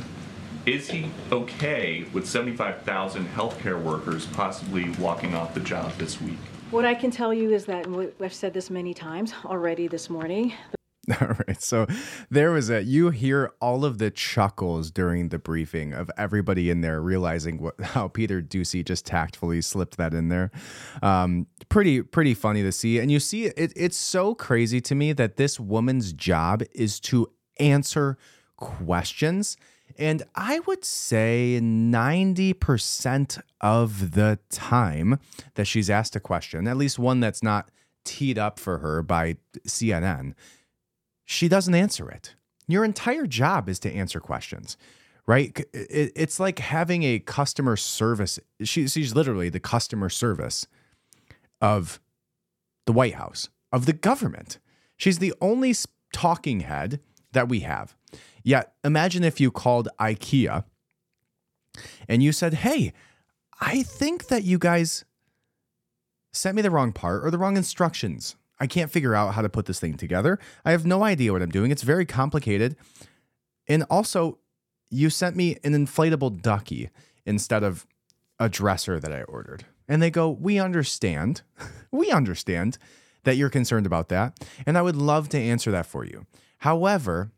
is 0.64 0.88
he 0.88 1.10
okay 1.30 2.06
with 2.14 2.26
75,000 2.26 3.26
healthcare 3.34 3.82
workers 3.82 4.26
possibly 4.26 4.88
walking 4.90 5.34
off 5.34 5.52
the 5.52 5.60
job 5.60 5.92
this 5.98 6.20
week? 6.22 6.38
What 6.70 6.84
I 6.84 6.94
can 6.94 7.10
tell 7.10 7.34
you 7.34 7.52
is 7.52 7.66
that, 7.66 7.86
and 7.86 8.12
I've 8.20 8.32
said 8.32 8.54
this 8.54 8.70
many 8.70 8.94
times 8.94 9.34
already 9.44 9.88
this 9.88 10.08
morning, 10.08 10.54
All 11.20 11.28
right. 11.46 11.62
So 11.62 11.86
there 12.30 12.50
was 12.50 12.68
a 12.68 12.82
you 12.82 13.10
hear 13.10 13.52
all 13.60 13.84
of 13.84 13.98
the 13.98 14.10
chuckles 14.10 14.90
during 14.90 15.28
the 15.28 15.38
briefing 15.38 15.92
of 15.92 16.10
everybody 16.18 16.68
in 16.68 16.80
there 16.80 17.00
realizing 17.00 17.62
what 17.62 17.80
how 17.80 18.08
Peter 18.08 18.42
Doocy 18.42 18.84
just 18.84 19.06
tactfully 19.06 19.62
slipped 19.62 19.96
that 19.98 20.12
in 20.14 20.28
there. 20.28 20.50
Um, 21.02 21.46
pretty 21.68 22.02
pretty 22.02 22.34
funny 22.34 22.62
to 22.62 22.72
see, 22.72 22.98
and 22.98 23.10
you 23.10 23.20
see 23.20 23.44
it. 23.46 23.72
It's 23.76 23.96
so 23.96 24.34
crazy 24.34 24.80
to 24.82 24.94
me 24.94 25.12
that 25.12 25.36
this 25.36 25.60
woman's 25.60 26.12
job 26.12 26.62
is 26.75 26.98
to 27.00 27.30
answer 27.58 28.18
questions. 28.56 29.56
And 29.98 30.25
I 30.34 30.58
would 30.60 30.84
say 30.84 31.58
90% 31.62 33.40
of 33.60 34.10
the 34.12 34.38
time 34.50 35.20
that 35.54 35.66
she's 35.66 35.88
asked 35.88 36.16
a 36.16 36.20
question, 36.20 36.66
at 36.66 36.76
least 36.76 36.98
one 36.98 37.20
that's 37.20 37.42
not 37.42 37.70
teed 38.04 38.38
up 38.38 38.58
for 38.58 38.78
her 38.78 39.02
by 39.02 39.36
CNN, 39.66 40.34
she 41.26 41.49
doesn't 41.49 41.75
answer 41.75 42.09
it. 42.09 42.35
Your 42.66 42.85
entire 42.85 43.26
job 43.26 43.68
is 43.68 43.78
to 43.80 43.92
answer 43.92 44.21
questions, 44.21 44.76
right? 45.26 45.61
It's 45.75 46.40
like 46.40 46.61
having 46.61 47.02
a 47.02 47.18
customer 47.18 47.76
service. 47.76 48.38
she's 48.62 49.14
literally 49.14 49.49
the 49.50 49.61
customer 49.61 50.09
service 50.09 50.66
of 51.61 52.00
the 52.87 52.92
White 52.92 53.14
House, 53.14 53.49
of 53.73 53.87
the 53.87 53.92
government. 53.92 54.59
She's 54.97 55.18
the 55.18 55.35
only 55.40 55.75
talking 56.12 56.61
head 56.61 57.00
that 57.33 57.49
we 57.49 57.61
have. 57.61 57.95
Yet, 58.42 58.73
imagine 58.85 59.25
if 59.25 59.40
you 59.40 59.50
called 59.50 59.88
IKEA 59.99 60.64
and 62.09 62.23
you 62.23 62.33
said, 62.33 62.54
Hey, 62.54 62.92
I 63.61 63.83
think 63.83 64.28
that 64.28 64.45
you 64.45 64.59
guys 64.59 65.04
sent 66.33 66.54
me 66.54 66.62
the 66.62 66.71
wrong 66.71 66.92
part 66.92 67.25
or 67.25 67.30
the 67.30 67.38
wrong 67.38 67.56
instructions. 67.56 68.37
I 68.58 68.66
can't 68.66 68.90
figure 68.90 69.14
out 69.14 69.34
how 69.34 69.42
to 69.42 69.48
put 69.48 69.66
this 69.66 69.80
thing 69.80 69.94
together. 69.94 70.38
I 70.64 70.70
have 70.70 70.86
no 70.86 71.04
idea 71.04 71.32
what 71.32 71.42
I'm 71.42 71.50
doing. 71.50 71.70
It's 71.70 71.82
very 71.82 72.06
complicated. 72.06 72.76
And 73.68 73.84
also, 73.90 74.38
you 74.90 75.10
sent 75.10 75.36
me 75.36 75.58
an 75.64 75.72
inflatable 75.72 76.40
ducky 76.40 76.90
instead 77.25 77.62
of 77.62 77.86
a 78.38 78.48
dresser 78.48 78.98
that 78.98 79.12
I 79.12 79.22
ordered. 79.22 79.64
And 79.88 80.02
they 80.02 80.10
go, 80.10 80.30
We 80.30 80.58
understand. 80.58 81.42
we 81.90 82.10
understand 82.10 82.78
that 83.25 83.36
you're 83.36 83.50
concerned 83.50 83.86
about 83.86 84.08
that. 84.08 84.38
And 84.64 84.78
I 84.78 84.82
would 84.82 84.96
love 84.96 85.28
to 85.30 85.38
answer 85.38 85.70
that 85.72 85.86
for 85.86 86.04
you. 86.04 86.26
However, 86.58 87.32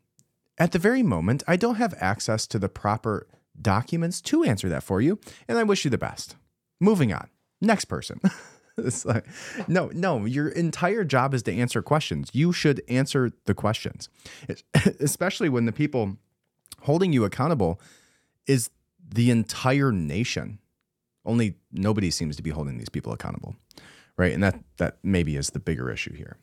at 0.57 0.71
the 0.71 0.79
very 0.79 1.03
moment, 1.03 1.43
I 1.47 1.55
don't 1.55 1.75
have 1.75 1.95
access 1.99 2.45
to 2.47 2.59
the 2.59 2.69
proper 2.69 3.27
documents 3.59 4.21
to 4.21 4.43
answer 4.43 4.69
that 4.69 4.83
for 4.83 5.01
you. 5.01 5.19
And 5.47 5.57
I 5.57 5.63
wish 5.63 5.83
you 5.83 5.91
the 5.91 5.97
best. 5.97 6.35
Moving 6.79 7.11
on. 7.11 7.29
Next 7.61 7.85
person. 7.85 8.21
it's 8.85 9.05
like, 9.05 9.25
no, 9.67 9.89
no, 9.93 10.25
your 10.25 10.49
entire 10.49 11.03
job 11.03 11.33
is 11.33 11.43
to 11.43 11.53
answer 11.53 11.81
questions. 11.81 12.29
You 12.33 12.51
should 12.53 12.81
answer 12.87 13.31
the 13.45 13.53
questions, 13.53 14.09
especially 14.99 15.49
when 15.49 15.65
the 15.65 15.71
people 15.71 16.17
holding 16.81 17.13
you 17.13 17.25
accountable 17.25 17.79
is 18.47 18.69
the 19.07 19.31
entire 19.31 19.91
nation. 19.91 20.59
Only 21.25 21.55
nobody 21.71 22.09
seems 22.11 22.35
to 22.37 22.43
be 22.43 22.49
holding 22.49 22.77
these 22.77 22.89
people 22.89 23.13
accountable, 23.13 23.55
right? 24.17 24.33
And 24.33 24.43
that 24.43 24.59
that 24.77 24.97
maybe 25.03 25.35
is 25.35 25.51
the 25.51 25.59
bigger 25.59 25.91
issue 25.91 26.13
here. 26.13 26.37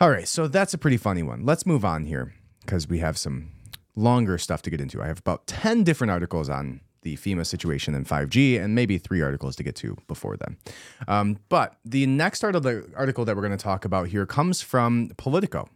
All 0.00 0.10
right, 0.10 0.26
so 0.26 0.48
that's 0.48 0.74
a 0.74 0.78
pretty 0.78 0.96
funny 0.96 1.22
one. 1.22 1.44
Let's 1.44 1.66
move 1.66 1.84
on 1.84 2.04
here 2.04 2.34
because 2.60 2.88
we 2.88 2.98
have 2.98 3.16
some 3.16 3.50
longer 3.94 4.38
stuff 4.38 4.62
to 4.62 4.70
get 4.70 4.80
into. 4.80 5.02
I 5.02 5.06
have 5.06 5.18
about 5.18 5.46
10 5.46 5.84
different 5.84 6.10
articles 6.10 6.48
on 6.48 6.80
the 7.02 7.16
FEMA 7.16 7.46
situation 7.46 7.94
and 7.94 8.06
5G, 8.06 8.60
and 8.60 8.74
maybe 8.74 8.98
three 8.98 9.20
articles 9.20 9.56
to 9.56 9.62
get 9.62 9.76
to 9.76 9.96
before 10.08 10.36
then. 10.36 10.56
Um, 11.06 11.38
but 11.48 11.76
the 11.84 12.06
next 12.06 12.42
article, 12.42 12.82
article 12.96 13.24
that 13.24 13.36
we're 13.36 13.42
going 13.42 13.56
to 13.56 13.62
talk 13.62 13.84
about 13.84 14.08
here 14.08 14.26
comes 14.26 14.62
from 14.62 15.10
Politico. 15.16 15.68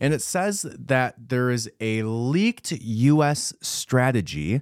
And 0.00 0.12
it 0.12 0.22
says 0.22 0.62
that 0.62 1.14
there 1.28 1.50
is 1.50 1.70
a 1.80 2.02
leaked 2.02 2.72
U.S. 2.72 3.52
strategy 3.60 4.60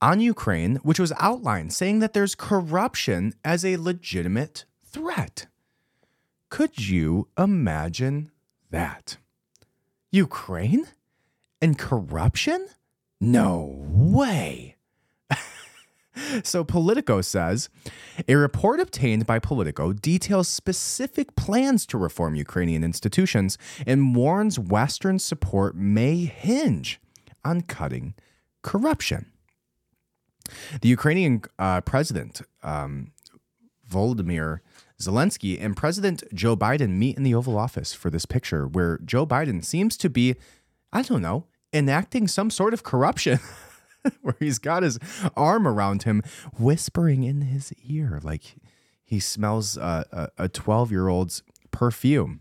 on 0.00 0.20
Ukraine, 0.20 0.76
which 0.76 1.00
was 1.00 1.12
outlined 1.18 1.72
saying 1.72 1.98
that 2.00 2.12
there's 2.12 2.34
corruption 2.34 3.34
as 3.44 3.64
a 3.64 3.76
legitimate 3.76 4.64
threat. 4.84 5.46
Could 6.48 6.88
you 6.88 7.28
imagine 7.36 8.30
that? 8.70 9.16
Ukraine 10.10 10.86
and 11.60 11.78
corruption? 11.78 12.68
No 13.20 13.74
way. 13.88 14.76
so 16.42 16.64
Politico 16.64 17.20
says 17.20 17.68
a 18.28 18.34
report 18.34 18.80
obtained 18.80 19.26
by 19.26 19.38
Politico 19.38 19.92
details 19.92 20.48
specific 20.48 21.34
plans 21.36 21.86
to 21.86 21.98
reform 21.98 22.34
Ukrainian 22.34 22.84
institutions 22.84 23.56
and 23.86 24.14
warns 24.14 24.58
Western 24.58 25.18
support 25.18 25.74
may 25.74 26.24
hinge 26.24 27.00
on 27.44 27.62
cutting 27.62 28.14
corruption. 28.62 29.26
The 30.80 30.88
Ukrainian 30.88 31.42
uh, 31.58 31.80
president, 31.80 32.42
um, 32.62 33.12
Volodymyr 33.90 34.60
Zelensky, 35.00 35.62
and 35.62 35.76
President 35.76 36.22
Joe 36.34 36.56
Biden 36.56 36.90
meet 36.90 37.16
in 37.16 37.22
the 37.22 37.34
Oval 37.34 37.58
Office 37.58 37.92
for 37.92 38.10
this 38.10 38.26
picture 38.26 38.66
where 38.66 38.98
Joe 38.98 39.26
Biden 39.26 39.64
seems 39.64 39.96
to 39.98 40.10
be, 40.10 40.36
I 40.92 41.02
don't 41.02 41.22
know, 41.22 41.46
enacting 41.76 42.28
some 42.28 42.50
sort 42.50 42.72
of 42.74 42.82
corruption 42.82 43.38
where 44.22 44.36
he's 44.38 44.58
got 44.58 44.82
his 44.82 44.98
arm 45.36 45.66
around 45.66 46.04
him, 46.04 46.22
whispering 46.58 47.24
in 47.24 47.42
his 47.42 47.72
ear 47.84 48.20
like 48.22 48.56
he 49.04 49.20
smells 49.20 49.78
uh, 49.78 50.28
a 50.36 50.48
12 50.48 50.90
year 50.90 51.08
old's 51.08 51.42
perfume. 51.70 52.40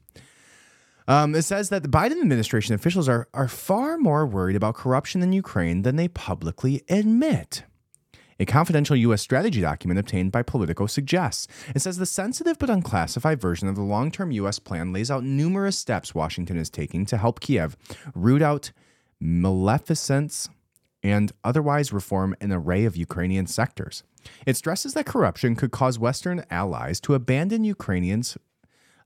Um, 1.07 1.35
it 1.35 1.43
says 1.43 1.69
that 1.69 1.83
the 1.83 1.89
Biden 1.89 2.19
administration 2.19 2.73
officials 2.73 3.07
are, 3.07 3.27
are 3.33 3.47
far 3.47 3.97
more 3.97 4.25
worried 4.25 4.55
about 4.55 4.73
corruption 4.73 5.21
in 5.21 5.33
Ukraine 5.33 5.83
than 5.83 5.97
they 5.97 6.07
publicly 6.07 6.81
admit. 6.89 7.63
A 8.39 8.45
confidential 8.45 8.97
U.S. 8.97 9.21
strategy 9.21 9.61
document 9.61 9.99
obtained 9.99 10.31
by 10.31 10.41
Politico 10.41 10.87
suggests. 10.87 11.47
It 11.73 11.81
says 11.81 11.97
the 11.97 12.05
sensitive 12.05 12.59
but 12.59 12.69
unclassified 12.69 13.39
version 13.39 13.69
of 13.69 13.75
the 13.75 13.81
long 13.81 14.11
term 14.11 14.31
U.S. 14.31 14.59
plan 14.59 14.91
lays 14.91 15.09
out 15.11 15.23
numerous 15.23 15.77
steps 15.77 16.13
Washington 16.15 16.57
is 16.57 16.69
taking 16.69 17.05
to 17.05 17.17
help 17.17 17.39
Kiev 17.39 17.77
root 18.13 18.41
out 18.41 18.71
maleficence, 19.19 20.49
and 21.03 21.31
otherwise 21.43 21.93
reform 21.93 22.35
an 22.41 22.51
array 22.51 22.85
of 22.85 22.97
Ukrainian 22.97 23.47
sectors. 23.47 24.03
It 24.45 24.57
stresses 24.57 24.93
that 24.93 25.05
corruption 25.05 25.55
could 25.55 25.71
cause 25.71 25.99
Western 25.99 26.43
allies 26.49 26.99
to 27.01 27.13
abandon 27.13 27.63
Ukrainians' 27.63 28.37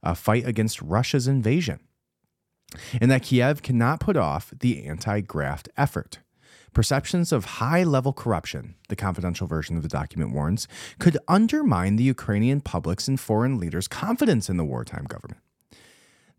uh, 0.01 0.13
fight 0.13 0.47
against 0.47 0.81
Russia's 0.81 1.27
invasion, 1.27 1.81
and 3.01 3.11
that 3.11 3.23
Kiev 3.23 3.61
cannot 3.61 3.99
put 3.99 4.15
off 4.15 4.53
the 4.57 4.85
anti 4.85 5.21
graft 5.21 5.67
effort. 5.75 6.19
Perceptions 6.71 7.31
of 7.31 7.45
high 7.45 7.83
level 7.83 8.13
corruption, 8.13 8.75
the 8.89 8.95
confidential 8.95 9.47
version 9.47 9.75
of 9.75 9.81
the 9.83 9.89
document 9.89 10.33
warns, 10.33 10.67
could 10.99 11.17
undermine 11.27 11.95
the 11.95 12.03
Ukrainian 12.03 12.61
public's 12.61 13.07
and 13.07 13.19
foreign 13.19 13.57
leaders' 13.57 13.87
confidence 13.87 14.49
in 14.49 14.57
the 14.57 14.63
wartime 14.63 15.05
government. 15.05 15.41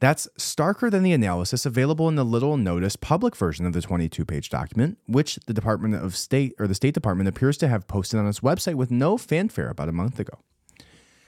That's 0.00 0.26
starker 0.38 0.90
than 0.90 1.02
the 1.02 1.12
analysis 1.12 1.66
available 1.66 2.08
in 2.08 2.14
the 2.14 2.24
little 2.24 2.56
notice 2.56 2.96
public 2.96 3.36
version 3.36 3.66
of 3.66 3.74
the 3.74 3.82
22 3.82 4.24
page 4.24 4.48
document, 4.48 4.96
which 5.06 5.36
the 5.46 5.52
Department 5.52 5.94
of 5.94 6.16
State 6.16 6.54
or 6.58 6.66
the 6.66 6.74
State 6.74 6.94
Department 6.94 7.28
appears 7.28 7.58
to 7.58 7.68
have 7.68 7.86
posted 7.86 8.18
on 8.18 8.26
its 8.26 8.40
website 8.40 8.76
with 8.76 8.90
no 8.90 9.18
fanfare 9.18 9.68
about 9.68 9.90
a 9.90 9.92
month 9.92 10.18
ago. 10.18 10.38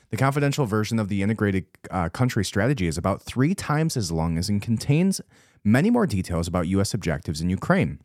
The 0.08 0.16
confidential 0.16 0.64
version 0.64 0.98
of 0.98 1.08
the 1.08 1.22
integrated 1.22 1.66
uh, 1.90 2.08
country 2.08 2.44
strategy 2.44 2.86
is 2.86 2.96
about 2.96 3.22
three 3.22 3.54
times 3.54 3.96
as 3.96 4.10
long 4.10 4.38
as 4.38 4.48
and 4.48 4.60
contains 4.60 5.20
many 5.62 5.90
more 5.90 6.06
details 6.06 6.48
about 6.48 6.68
U.S. 6.68 6.94
objectives 6.94 7.42
in 7.42 7.50
Ukraine. 7.50 8.00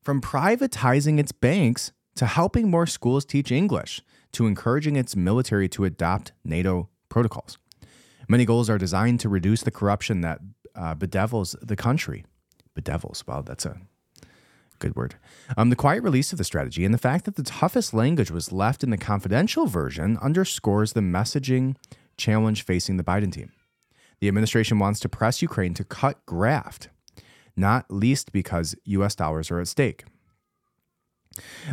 From 0.00 0.20
privatizing 0.20 1.18
its 1.18 1.32
banks 1.32 1.90
to 2.14 2.26
helping 2.26 2.70
more 2.70 2.86
schools 2.86 3.24
teach 3.24 3.50
English 3.50 4.00
to 4.32 4.46
encouraging 4.46 4.94
its 4.94 5.16
military 5.16 5.68
to 5.70 5.84
adopt 5.84 6.32
NATO 6.44 6.88
protocols. 7.08 7.58
Many 8.28 8.44
goals 8.44 8.68
are 8.68 8.78
designed 8.78 9.20
to 9.20 9.28
reduce 9.28 9.62
the 9.62 9.70
corruption 9.70 10.20
that 10.22 10.40
uh, 10.74 10.94
bedevils 10.94 11.56
the 11.62 11.76
country. 11.76 12.24
Bedevils, 12.74 13.26
wow, 13.26 13.42
that's 13.42 13.64
a 13.64 13.78
good 14.78 14.96
word. 14.96 15.14
Um, 15.56 15.70
the 15.70 15.76
quiet 15.76 16.02
release 16.02 16.32
of 16.32 16.38
the 16.38 16.44
strategy 16.44 16.84
and 16.84 16.92
the 16.92 16.98
fact 16.98 17.24
that 17.24 17.36
the 17.36 17.42
toughest 17.42 17.94
language 17.94 18.30
was 18.30 18.52
left 18.52 18.82
in 18.82 18.90
the 18.90 18.98
confidential 18.98 19.66
version 19.66 20.18
underscores 20.18 20.92
the 20.92 21.00
messaging 21.00 21.76
challenge 22.16 22.62
facing 22.64 22.96
the 22.96 23.04
Biden 23.04 23.32
team. 23.32 23.52
The 24.20 24.28
administration 24.28 24.78
wants 24.78 25.00
to 25.00 25.08
press 25.08 25.42
Ukraine 25.42 25.74
to 25.74 25.84
cut 25.84 26.24
graft, 26.26 26.88
not 27.56 27.86
least 27.90 28.32
because 28.32 28.74
US 28.84 29.14
dollars 29.14 29.50
are 29.50 29.60
at 29.60 29.68
stake. 29.68 30.04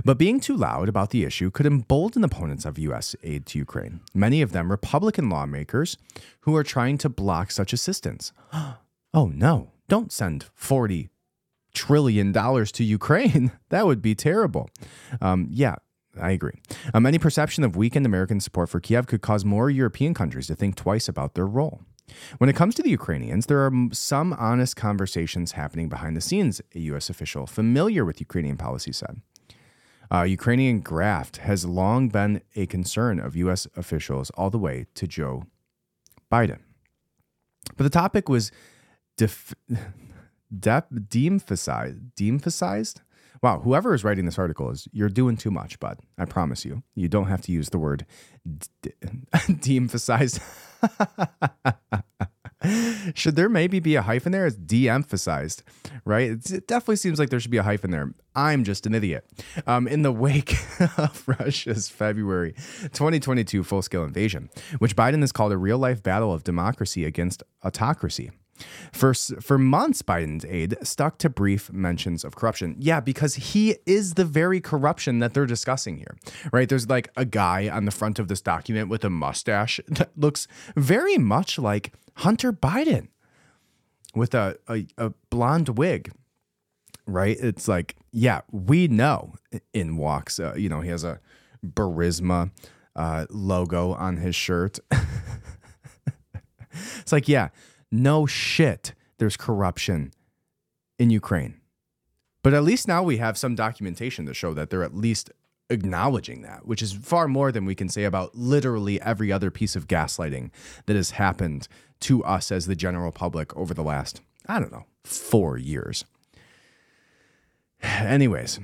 But 0.04 0.18
being 0.18 0.40
too 0.40 0.56
loud 0.56 0.90
about 0.90 1.12
the 1.12 1.24
issue 1.24 1.52
could 1.52 1.66
embolden 1.66 2.24
opponents 2.24 2.66
of 2.66 2.78
U.S. 2.80 3.16
aid 3.24 3.46
to 3.48 3.60
Ukraine, 3.60 4.02
many 4.14 4.42
of 4.42 4.52
them 4.52 4.72
Republican 4.72 5.30
lawmakers 5.30 5.98
who 6.42 6.56
are 6.56 6.64
trying 6.64 6.98
to 7.00 7.10
block 7.10 7.52
such 7.52 7.74
assistance. 7.74 8.32
oh 9.14 9.28
no, 9.28 9.72
don't 9.88 10.12
send 10.12 10.46
40 10.54 11.10
trillion 11.74 12.32
dollars 12.32 12.72
to 12.74 12.84
Ukraine. 12.84 13.52
that 13.70 13.86
would 13.86 14.02
be 14.02 14.16
terrible. 14.16 14.70
Um, 15.22 15.48
yeah, 15.50 15.76
I 16.20 16.32
agree. 16.32 16.54
Um, 16.94 17.06
any 17.06 17.20
perception 17.20 17.64
of 17.64 17.76
weakened 17.76 18.06
American 18.06 18.40
support 18.40 18.70
for 18.70 18.80
Kiev 18.80 19.08
could 19.08 19.22
cause 19.22 19.44
more 19.44 19.70
European 19.70 20.14
countries 20.14 20.48
to 20.48 20.56
think 20.56 20.76
twice 20.76 21.08
about 21.08 21.34
their 21.34 21.48
role. 21.48 21.82
When 22.38 22.50
it 22.50 22.56
comes 22.56 22.76
to 22.76 22.84
the 22.84 22.90
Ukrainians, 22.92 23.46
there 23.46 23.66
are 23.66 23.72
some 23.92 24.34
honest 24.34 24.76
conversations 24.76 25.54
happening 25.54 25.90
behind 25.90 26.16
the 26.16 26.22
scenes, 26.22 26.62
a 26.76 26.80
U.S. 26.80 27.10
official 27.10 27.48
familiar 27.48 28.06
with 28.06 28.20
Ukrainian 28.20 28.58
policy 28.58 28.92
said. 28.92 29.22
Uh, 30.14 30.24
Ukrainian 30.24 30.80
graft 30.82 31.38
has 31.38 31.66
long 31.66 32.08
been 32.08 32.42
a 32.56 32.68
concern 32.68 33.20
of 33.20 33.36
U.S. 33.36 33.68
officials 33.76 34.30
all 34.32 34.52
the 34.52 34.60
way 34.60 34.86
to 34.94 35.08
Joe 35.08 35.46
Biden. 36.32 36.60
But 37.76 37.84
the 37.86 37.90
topic 37.90 38.30
was 38.30 38.52
def- 39.18 39.56
de- 40.60 40.84
de-emphasized. 41.10 42.16
De-emphasized? 42.16 43.02
Wow, 43.42 43.60
whoever 43.60 43.94
is 43.94 44.04
writing 44.04 44.26
this 44.26 44.38
article 44.38 44.70
is 44.70 44.88
you're 44.92 45.10
doing 45.10 45.36
too 45.36 45.52
much, 45.52 45.80
bud. 45.80 45.98
I 46.18 46.26
promise 46.26 46.64
you. 46.64 46.84
You 46.96 47.10
don't 47.10 47.28
have 47.28 47.42
to 47.42 47.52
use 47.52 47.70
the 47.70 47.80
word 47.80 48.06
de- 48.82 49.76
emphasized 49.78 50.40
should 53.16 53.36
there 53.36 53.50
maybe 53.50 53.80
be 53.80 53.96
a 53.96 54.02
hyphen 54.02 54.32
there? 54.32 54.46
It's 54.46 54.56
de-emphasized, 54.56 55.64
right? 56.06 56.32
It's, 56.32 56.52
it 56.52 56.68
definitely 56.68 56.98
seems 56.98 57.20
like 57.20 57.30
there 57.30 57.40
should 57.40 57.52
be 57.52 57.58
a 57.58 57.64
hyphen 57.64 57.92
there. 57.92 58.14
I'm 58.36 58.64
just 58.64 58.86
an 58.86 58.96
idiot. 58.96 59.26
Um, 59.68 59.88
in 59.88 60.02
the 60.02 60.12
wake 60.12 60.56
of 60.98 61.24
Russia's 61.28 61.90
February 61.90 62.54
2022 62.82 63.64
full-scale 63.64 64.04
invasion, 64.04 64.50
which 64.80 64.96
Biden 64.96 65.22
has 65.22 65.32
called 65.32 65.52
a 65.52 65.58
real-life 65.58 66.02
battle 66.02 66.34
of 66.34 66.44
democracy 66.44 67.06
against 67.06 67.44
autocracy. 67.64 68.32
For, 68.92 69.14
for 69.14 69.58
months, 69.58 70.02
Biden's 70.02 70.46
aide 70.46 70.78
stuck 70.84 71.18
to 71.20 71.30
brief 71.30 71.72
mentions 71.72 72.24
of 72.24 72.36
corruption. 72.36 72.76
Yeah, 72.78 73.00
because 73.00 73.36
he 73.36 73.78
is 73.86 74.14
the 74.14 74.26
very 74.26 74.62
corruption 74.62 75.20
that 75.20 75.34
they're 75.34 75.46
discussing 75.46 75.98
here, 75.98 76.16
right? 76.52 76.70
There's 76.70 76.88
like 76.88 77.10
a 77.16 77.26
guy 77.26 77.68
on 77.70 77.86
the 77.86 77.92
front 77.92 78.20
of 78.20 78.28
this 78.28 78.42
document 78.42 78.90
with 78.90 79.04
a 79.04 79.10
mustache 79.10 79.80
that 79.88 80.12
looks 80.16 80.48
very 80.76 81.18
much 81.18 81.58
like 81.58 81.94
Hunter 82.16 82.54
Biden 82.54 83.08
with 84.16 84.34
a, 84.34 84.58
a, 84.68 84.86
a 84.98 85.14
blonde 85.30 85.70
wig, 85.78 86.12
right? 87.06 87.38
It's 87.40 87.68
like, 87.68 87.96
yeah, 88.12 88.42
we 88.52 88.88
know 88.88 89.36
in 89.74 89.98
walks, 89.98 90.40
uh, 90.40 90.54
you 90.56 90.70
know, 90.70 90.82
he 90.82 90.90
has 90.90 91.04
a 91.04 91.20
Burisma 91.66 92.52
uh, 92.96 93.26
logo 93.30 93.94
on 93.94 94.18
his 94.18 94.36
shirt. 94.36 94.80
it's 97.00 97.12
like, 97.12 97.28
yeah, 97.28 97.50
no 97.92 98.26
shit, 98.26 98.94
there's 99.18 99.38
corruption 99.38 100.12
in 101.00 101.10
Ukraine. 101.10 101.60
But 102.44 102.54
at 102.54 102.64
least 102.64 102.88
now 102.88 103.04
we 103.04 103.18
have 103.18 103.38
some 103.38 103.56
documentation 103.56 104.26
to 104.26 104.34
show 104.34 104.54
that 104.54 104.70
they're 104.70 104.84
at 104.84 104.96
least 104.96 105.32
acknowledging 105.70 106.42
that, 106.42 106.68
which 106.68 106.82
is 106.82 106.94
far 106.94 107.28
more 107.28 107.52
than 107.52 107.66
we 107.66 107.76
can 107.76 107.90
say 107.90 108.04
about 108.04 108.36
literally 108.36 109.02
every 109.02 109.32
other 109.32 109.52
piece 109.52 109.76
of 109.76 109.88
gaslighting 109.88 110.52
that 110.86 110.96
has 110.96 111.12
happened 111.12 111.68
to 112.02 112.24
us 112.24 112.52
as 112.52 112.66
the 112.66 112.76
general 112.76 113.12
public 113.12 113.56
over 113.56 113.74
the 113.74 113.84
last, 113.84 114.22
I 114.48 114.60
don't 114.60 114.72
know, 114.72 114.86
four 115.04 115.58
years. 115.58 116.06
Anyways, 117.82 118.60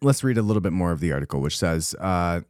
let's 0.00 0.24
read 0.24 0.38
a 0.38 0.42
little 0.42 0.60
bit 0.60 0.72
more 0.72 0.92
of 0.92 1.00
the 1.00 1.12
article, 1.12 1.40
which 1.40 1.58
says 1.58 1.94
uh, 2.00 2.40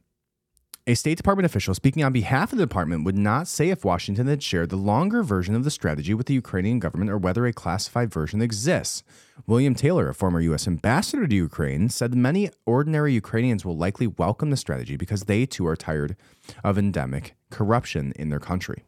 a 0.87 0.93
State 0.93 1.17
Department 1.17 1.45
official 1.45 1.73
speaking 1.73 2.03
on 2.03 2.13
behalf 2.13 2.51
of 2.51 2.59
the 2.59 2.65
department 2.65 3.05
would 3.05 3.17
not 3.17 3.47
say 3.47 3.69
if 3.69 3.83
Washington 3.83 4.27
had 4.27 4.43
shared 4.43 4.69
the 4.69 4.75
longer 4.75 5.23
version 5.23 5.55
of 5.55 5.63
the 5.63 5.71
strategy 5.71 6.13
with 6.13 6.27
the 6.27 6.35
Ukrainian 6.35 6.77
government 6.77 7.09
or 7.09 7.17
whether 7.17 7.47
a 7.47 7.53
classified 7.53 8.13
version 8.13 8.39
exists. 8.39 9.01
William 9.47 9.73
Taylor, 9.73 10.09
a 10.09 10.13
former 10.13 10.39
U.S. 10.41 10.67
ambassador 10.67 11.27
to 11.27 11.35
Ukraine, 11.35 11.89
said 11.89 12.13
many 12.13 12.51
ordinary 12.67 13.13
Ukrainians 13.13 13.65
will 13.65 13.75
likely 13.75 14.05
welcome 14.05 14.51
the 14.51 14.57
strategy 14.57 14.95
because 14.95 15.23
they 15.23 15.47
too 15.47 15.65
are 15.65 15.75
tired 15.75 16.15
of 16.63 16.77
endemic 16.77 17.35
corruption 17.49 18.13
in 18.15 18.29
their 18.29 18.39
country. 18.39 18.83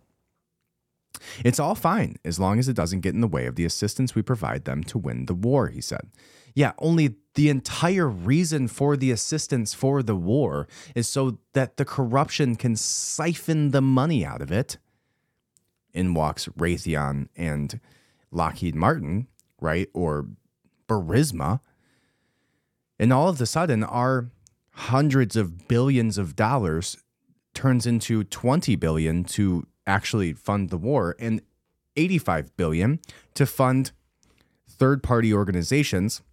It's 1.43 1.59
all 1.59 1.73
fine 1.73 2.17
as 2.23 2.39
long 2.39 2.59
as 2.59 2.67
it 2.67 2.75
doesn't 2.75 3.01
get 3.01 3.15
in 3.15 3.21
the 3.21 3.27
way 3.27 3.47
of 3.47 3.55
the 3.55 3.65
assistance 3.65 4.13
we 4.13 4.21
provide 4.21 4.65
them 4.65 4.83
to 4.83 4.99
win 4.99 5.25
the 5.25 5.33
war, 5.33 5.69
he 5.69 5.81
said. 5.81 6.11
Yeah, 6.57 6.71
only 6.79 7.13
the 7.35 7.49
entire 7.49 8.07
reason 8.07 8.67
for 8.67 8.97
the 8.97 9.11
assistance 9.11 9.75
for 9.75 10.01
the 10.01 10.15
war 10.15 10.67
is 10.95 11.07
so 11.07 11.37
that 11.53 11.77
the 11.77 11.85
corruption 11.85 12.55
can 12.55 12.75
siphon 12.75 13.69
the 13.69 13.79
money 13.79 14.25
out 14.25 14.41
of 14.41 14.51
it. 14.51 14.79
In 15.93 16.15
walks 16.15 16.47
Raytheon 16.57 17.27
and 17.35 17.79
Lockheed 18.31 18.73
Martin, 18.73 19.27
right? 19.61 19.87
Or 19.93 20.29
Burisma. 20.89 21.59
And 22.97 23.13
all 23.13 23.29
of 23.29 23.39
a 23.39 23.45
sudden, 23.45 23.83
our 23.83 24.31
hundreds 24.71 25.35
of 25.35 25.67
billions 25.67 26.17
of 26.17 26.35
dollars 26.35 26.97
turns 27.53 27.85
into 27.85 28.23
20 28.23 28.75
billion 28.77 29.23
to 29.25 29.67
actually 29.85 30.33
fund 30.33 30.71
the 30.71 30.77
war 30.77 31.15
and 31.19 31.39
85 31.95 32.57
billion 32.57 32.99
to 33.35 33.45
fund 33.45 33.91
third 34.67 35.03
party 35.03 35.31
organizations 35.31 36.23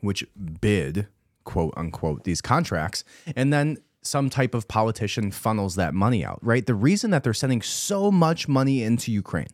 which 0.00 0.24
bid 0.60 1.08
quote 1.44 1.74
unquote 1.76 2.24
these 2.24 2.40
contracts 2.40 3.04
and 3.34 3.52
then 3.52 3.78
some 4.02 4.30
type 4.30 4.54
of 4.54 4.66
politician 4.68 5.30
funnels 5.30 5.74
that 5.74 5.94
money 5.94 6.24
out 6.24 6.38
right 6.42 6.66
the 6.66 6.74
reason 6.74 7.10
that 7.10 7.22
they're 7.22 7.34
sending 7.34 7.62
so 7.62 8.10
much 8.10 8.48
money 8.48 8.82
into 8.82 9.12
ukraine 9.12 9.48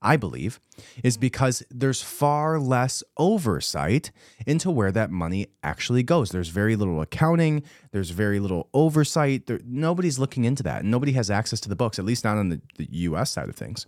I 0.00 0.16
believe, 0.16 0.60
is 1.02 1.16
because 1.16 1.62
there's 1.70 2.02
far 2.02 2.60
less 2.60 3.02
oversight 3.16 4.12
into 4.46 4.70
where 4.70 4.92
that 4.92 5.10
money 5.10 5.48
actually 5.62 6.04
goes. 6.04 6.30
There's 6.30 6.48
very 6.48 6.76
little 6.76 7.00
accounting, 7.00 7.64
there's 7.90 8.10
very 8.10 8.38
little 8.38 8.68
oversight. 8.72 9.46
There, 9.46 9.60
nobody's 9.64 10.18
looking 10.18 10.44
into 10.44 10.62
that. 10.62 10.82
And 10.82 10.90
nobody 10.90 11.12
has 11.12 11.30
access 11.30 11.58
to 11.60 11.68
the 11.68 11.76
books, 11.76 11.98
at 11.98 12.04
least 12.04 12.24
not 12.24 12.38
on 12.38 12.48
the, 12.48 12.60
the 12.76 12.88
US 12.90 13.32
side 13.32 13.48
of 13.48 13.56
things, 13.56 13.86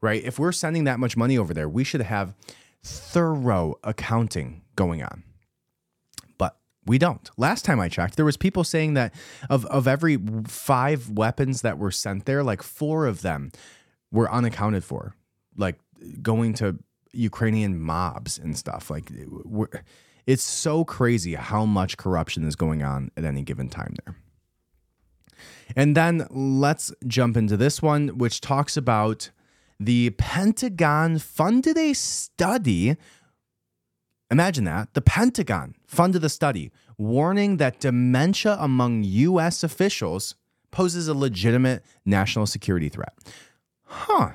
right? 0.00 0.22
If 0.22 0.38
we're 0.38 0.52
sending 0.52 0.84
that 0.84 1.00
much 1.00 1.16
money 1.16 1.36
over 1.36 1.52
there, 1.52 1.68
we 1.68 1.82
should 1.82 2.02
have 2.02 2.34
thorough 2.84 3.74
accounting 3.82 4.62
going 4.76 5.02
on. 5.02 5.24
We 6.88 6.98
don't. 6.98 7.30
Last 7.36 7.64
time 7.64 7.78
I 7.78 7.88
checked, 7.88 8.16
there 8.16 8.24
was 8.24 8.36
people 8.36 8.64
saying 8.64 8.94
that 8.94 9.14
of, 9.50 9.66
of 9.66 9.86
every 9.86 10.18
five 10.46 11.10
weapons 11.10 11.62
that 11.62 11.78
were 11.78 11.90
sent 11.90 12.24
there, 12.24 12.42
like 12.42 12.62
four 12.62 13.06
of 13.06 13.22
them 13.22 13.52
were 14.10 14.30
unaccounted 14.32 14.82
for 14.84 15.14
like 15.56 15.78
going 16.22 16.54
to 16.54 16.78
Ukrainian 17.12 17.78
mobs 17.78 18.38
and 18.38 18.56
stuff. 18.56 18.90
Like 18.90 19.12
it's 20.26 20.42
so 20.42 20.84
crazy 20.84 21.34
how 21.34 21.64
much 21.64 21.96
corruption 21.96 22.44
is 22.44 22.56
going 22.56 22.82
on 22.82 23.10
at 23.16 23.24
any 23.24 23.42
given 23.42 23.68
time 23.68 23.94
there. 24.04 24.16
And 25.76 25.96
then 25.96 26.26
let's 26.30 26.92
jump 27.06 27.36
into 27.36 27.56
this 27.56 27.82
one, 27.82 28.18
which 28.18 28.40
talks 28.40 28.76
about 28.76 29.30
the 29.78 30.10
Pentagon 30.10 31.18
funded 31.18 31.76
a 31.76 31.92
study. 31.92 32.96
Imagine 34.30 34.64
that. 34.64 34.92
The 34.94 35.00
Pentagon 35.00 35.74
funded 35.86 36.22
the 36.22 36.28
study 36.28 36.70
warning 36.98 37.56
that 37.56 37.80
dementia 37.80 38.56
among 38.60 39.04
U.S. 39.04 39.62
officials 39.62 40.34
poses 40.70 41.08
a 41.08 41.14
legitimate 41.14 41.82
national 42.04 42.46
security 42.46 42.88
threat. 42.88 43.14
Huh. 43.84 44.32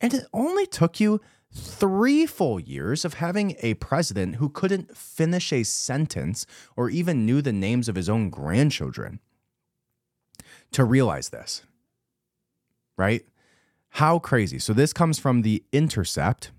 And 0.00 0.14
it 0.14 0.24
only 0.32 0.66
took 0.66 1.00
you 1.00 1.20
three 1.52 2.26
full 2.26 2.60
years 2.60 3.04
of 3.04 3.14
having 3.14 3.56
a 3.60 3.74
president 3.74 4.36
who 4.36 4.48
couldn't 4.48 4.96
finish 4.96 5.52
a 5.52 5.62
sentence 5.62 6.46
or 6.76 6.88
even 6.88 7.26
knew 7.26 7.42
the 7.42 7.52
names 7.52 7.88
of 7.88 7.96
his 7.96 8.08
own 8.08 8.30
grandchildren 8.30 9.20
to 10.72 10.84
realize 10.84 11.30
this. 11.30 11.62
Right? 12.96 13.26
How 13.90 14.18
crazy. 14.18 14.58
So, 14.58 14.72
this 14.72 14.92
comes 14.92 15.18
from 15.18 15.42
The 15.42 15.64
Intercept. 15.72 16.50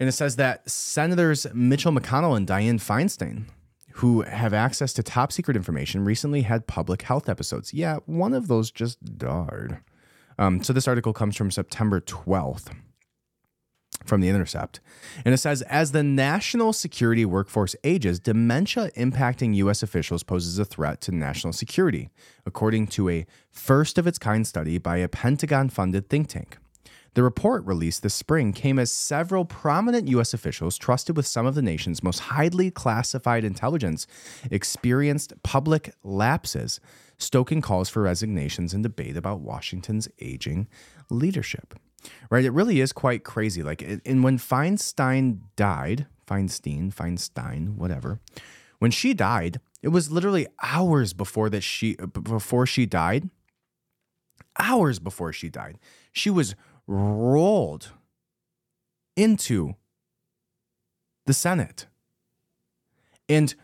And 0.00 0.08
it 0.08 0.12
says 0.12 0.36
that 0.36 0.68
Senators 0.68 1.46
Mitchell 1.54 1.92
McConnell 1.92 2.36
and 2.36 2.46
Dianne 2.46 2.80
Feinstein, 2.80 3.44
who 3.92 4.22
have 4.22 4.52
access 4.52 4.92
to 4.94 5.02
top 5.02 5.30
secret 5.30 5.56
information, 5.56 6.04
recently 6.04 6.42
had 6.42 6.66
public 6.66 7.02
health 7.02 7.28
episodes. 7.28 7.72
Yeah, 7.72 7.98
one 8.06 8.34
of 8.34 8.48
those 8.48 8.70
just 8.70 9.18
died. 9.18 9.78
Um, 10.38 10.62
so 10.64 10.72
this 10.72 10.88
article 10.88 11.12
comes 11.12 11.36
from 11.36 11.52
September 11.52 12.00
12th 12.00 12.74
from 14.04 14.20
The 14.20 14.28
Intercept. 14.28 14.80
And 15.24 15.32
it 15.32 15.38
says 15.38 15.62
As 15.62 15.92
the 15.92 16.02
national 16.02 16.72
security 16.72 17.24
workforce 17.24 17.76
ages, 17.84 18.20
dementia 18.20 18.90
impacting 18.96 19.54
U.S. 19.56 19.82
officials 19.82 20.22
poses 20.22 20.58
a 20.58 20.64
threat 20.64 21.00
to 21.02 21.12
national 21.12 21.52
security, 21.52 22.10
according 22.44 22.88
to 22.88 23.08
a 23.08 23.26
first 23.50 23.96
of 23.98 24.06
its 24.06 24.18
kind 24.18 24.46
study 24.46 24.78
by 24.78 24.98
a 24.98 25.08
Pentagon 25.08 25.68
funded 25.68 26.08
think 26.08 26.28
tank. 26.28 26.58
The 27.14 27.22
report 27.22 27.64
released 27.64 28.02
this 28.02 28.14
spring 28.14 28.52
came 28.52 28.78
as 28.78 28.90
several 28.90 29.44
prominent 29.44 30.08
U.S. 30.08 30.34
officials 30.34 30.76
trusted 30.76 31.16
with 31.16 31.26
some 31.26 31.46
of 31.46 31.54
the 31.54 31.62
nation's 31.62 32.02
most 32.02 32.18
highly 32.18 32.70
classified 32.70 33.44
intelligence 33.44 34.06
experienced 34.50 35.32
public 35.44 35.94
lapses 36.02 36.80
stoking 37.16 37.60
calls 37.60 37.88
for 37.88 38.02
resignations 38.02 38.74
and 38.74 38.82
debate 38.82 39.16
about 39.16 39.40
Washington's 39.40 40.08
aging 40.20 40.66
leadership. 41.08 41.78
Right? 42.30 42.44
It 42.44 42.50
really 42.50 42.80
is 42.80 42.92
quite 42.92 43.24
crazy. 43.24 43.62
Like, 43.62 43.80
and 44.04 44.24
when 44.24 44.36
Feinstein 44.38 45.38
died, 45.56 46.06
Feinstein, 46.26 46.92
Feinstein, 46.92 47.76
whatever, 47.76 48.20
when 48.80 48.90
she 48.90 49.14
died, 49.14 49.60
it 49.82 49.88
was 49.88 50.10
literally 50.10 50.46
hours 50.62 51.12
before 51.12 51.48
that 51.50 51.62
she 51.62 51.94
before 51.94 52.66
she 52.66 52.86
died. 52.86 53.30
hours 54.58 54.98
before 54.98 55.32
she 55.32 55.48
died, 55.48 55.78
she 56.12 56.30
was 56.30 56.54
rolled 56.86 57.92
into 59.16 59.74
the 61.26 61.32
Senate 61.32 61.86
and 63.28 63.54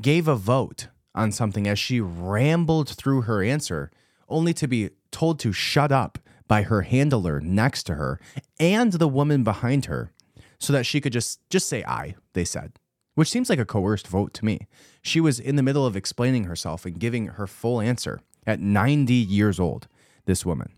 gave 0.00 0.28
a 0.28 0.36
vote 0.36 0.88
on 1.14 1.32
something 1.32 1.66
as 1.66 1.78
she 1.78 2.00
rambled 2.00 2.88
through 2.88 3.22
her 3.22 3.42
answer, 3.42 3.90
only 4.28 4.54
to 4.54 4.68
be 4.68 4.90
told 5.10 5.38
to 5.40 5.52
shut 5.52 5.90
up 5.90 6.18
by 6.46 6.62
her 6.62 6.82
handler 6.82 7.40
next 7.40 7.84
to 7.84 7.94
her 7.94 8.20
and 8.58 8.94
the 8.94 9.08
woman 9.08 9.44
behind 9.44 9.86
her 9.86 10.12
so 10.58 10.72
that 10.72 10.84
she 10.84 11.00
could 11.00 11.12
just 11.12 11.40
just 11.48 11.68
say 11.68 11.82
I, 11.84 12.14
they 12.34 12.44
said. 12.44 12.72
Which 13.14 13.30
seems 13.30 13.50
like 13.50 13.58
a 13.58 13.64
coerced 13.64 14.06
vote 14.06 14.32
to 14.34 14.44
me. 14.44 14.66
She 15.02 15.20
was 15.20 15.40
in 15.40 15.56
the 15.56 15.62
middle 15.62 15.84
of 15.84 15.96
explaining 15.96 16.44
herself 16.44 16.84
and 16.86 16.98
giving 16.98 17.26
her 17.26 17.46
full 17.46 17.80
answer 17.80 18.20
at 18.46 18.60
90 18.60 19.12
years 19.12 19.58
old, 19.58 19.88
this 20.26 20.46
woman. 20.46 20.72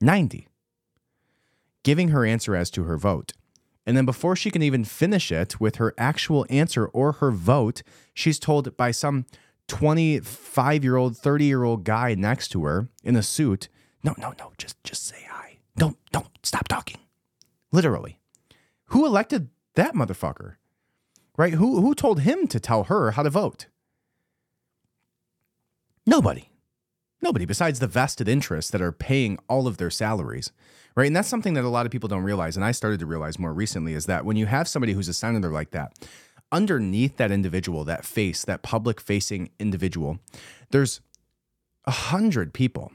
90. 0.00 0.48
Giving 1.82 2.08
her 2.08 2.24
answer 2.24 2.54
as 2.54 2.70
to 2.72 2.84
her 2.84 2.96
vote. 2.96 3.32
And 3.86 3.96
then 3.96 4.04
before 4.04 4.36
she 4.36 4.50
can 4.50 4.62
even 4.62 4.84
finish 4.84 5.32
it 5.32 5.60
with 5.60 5.76
her 5.76 5.94
actual 5.96 6.44
answer 6.50 6.86
or 6.86 7.12
her 7.12 7.30
vote, 7.30 7.82
she's 8.12 8.38
told 8.38 8.76
by 8.76 8.90
some 8.90 9.24
25 9.68 10.84
year 10.84 10.96
old, 10.96 11.16
30 11.16 11.44
year 11.44 11.64
old 11.64 11.84
guy 11.84 12.14
next 12.14 12.48
to 12.48 12.64
her 12.64 12.88
in 13.02 13.16
a 13.16 13.22
suit, 13.22 13.68
no, 14.02 14.14
no, 14.18 14.34
no, 14.38 14.52
just 14.58 14.82
just 14.84 15.06
say 15.06 15.26
I. 15.30 15.58
Don't 15.76 15.96
don't 16.12 16.28
stop 16.42 16.68
talking. 16.68 16.98
Literally. 17.72 18.18
Who 18.86 19.04
elected 19.04 19.48
that 19.74 19.94
motherfucker? 19.94 20.54
Right? 21.36 21.54
Who 21.54 21.80
who 21.80 21.94
told 21.94 22.20
him 22.20 22.46
to 22.48 22.60
tell 22.60 22.84
her 22.84 23.12
how 23.12 23.22
to 23.22 23.30
vote? 23.30 23.66
Nobody. 26.06 26.47
Nobody 27.20 27.44
besides 27.44 27.80
the 27.80 27.86
vested 27.86 28.28
interests 28.28 28.70
that 28.70 28.82
are 28.82 28.92
paying 28.92 29.38
all 29.48 29.66
of 29.66 29.76
their 29.76 29.90
salaries. 29.90 30.52
Right? 30.94 31.06
And 31.06 31.14
that's 31.14 31.28
something 31.28 31.54
that 31.54 31.64
a 31.64 31.68
lot 31.68 31.86
of 31.86 31.92
people 31.92 32.08
don't 32.08 32.24
realize 32.24 32.56
and 32.56 32.64
I 32.64 32.72
started 32.72 32.98
to 33.00 33.06
realize 33.06 33.38
more 33.38 33.52
recently 33.52 33.94
is 33.94 34.06
that 34.06 34.24
when 34.24 34.36
you 34.36 34.46
have 34.46 34.66
somebody 34.66 34.94
who's 34.94 35.08
a 35.08 35.14
senator 35.14 35.50
like 35.50 35.70
that, 35.70 35.92
underneath 36.50 37.16
that 37.18 37.30
individual, 37.30 37.84
that 37.84 38.04
face, 38.04 38.44
that 38.44 38.62
public 38.62 39.00
facing 39.00 39.50
individual, 39.60 40.18
there's 40.70 41.00
a 41.84 41.90
hundred 41.90 42.52
people 42.52 42.92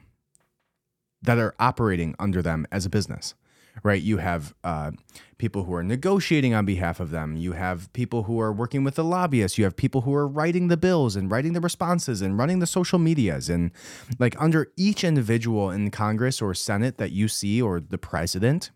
that 1.22 1.38
are 1.38 1.56
operating 1.60 2.16
under 2.20 2.42
them 2.42 2.68
as 2.72 2.86
a 2.86 2.90
business 2.90 3.36
right? 3.82 4.02
You 4.02 4.18
have 4.18 4.54
uh, 4.64 4.92
people 5.38 5.64
who 5.64 5.74
are 5.74 5.84
negotiating 5.84 6.54
on 6.54 6.66
behalf 6.66 7.00
of 7.00 7.10
them. 7.10 7.36
You 7.36 7.54
have 7.54 7.92
people 7.94 8.24
who 8.24 8.40
are 8.40 8.54
working 8.54 8.84
with 8.84 8.96
the 8.96 9.04
lobbyists. 9.04 9.58
You 9.58 9.64
have 9.64 9.76
people 9.76 10.02
who 10.02 10.14
are 10.14 10.28
writing 10.28 10.68
the 10.68 10.78
bills 10.78 11.16
and 11.16 11.32
writing 11.32 11.54
the 11.54 11.62
responses 11.62 12.22
and 12.22 12.38
running 12.38 12.60
the 12.60 12.68
social 12.68 13.00
medias. 13.00 13.50
And 13.50 13.72
like 14.20 14.40
under 14.40 14.72
each 14.78 15.04
individual 15.04 15.72
in 15.72 15.90
Congress 15.90 16.42
or 16.42 16.54
Senate 16.54 16.98
that 16.98 17.12
you 17.12 17.28
see, 17.28 17.62
or 17.62 17.80
the 17.80 17.98
president, 17.98 18.72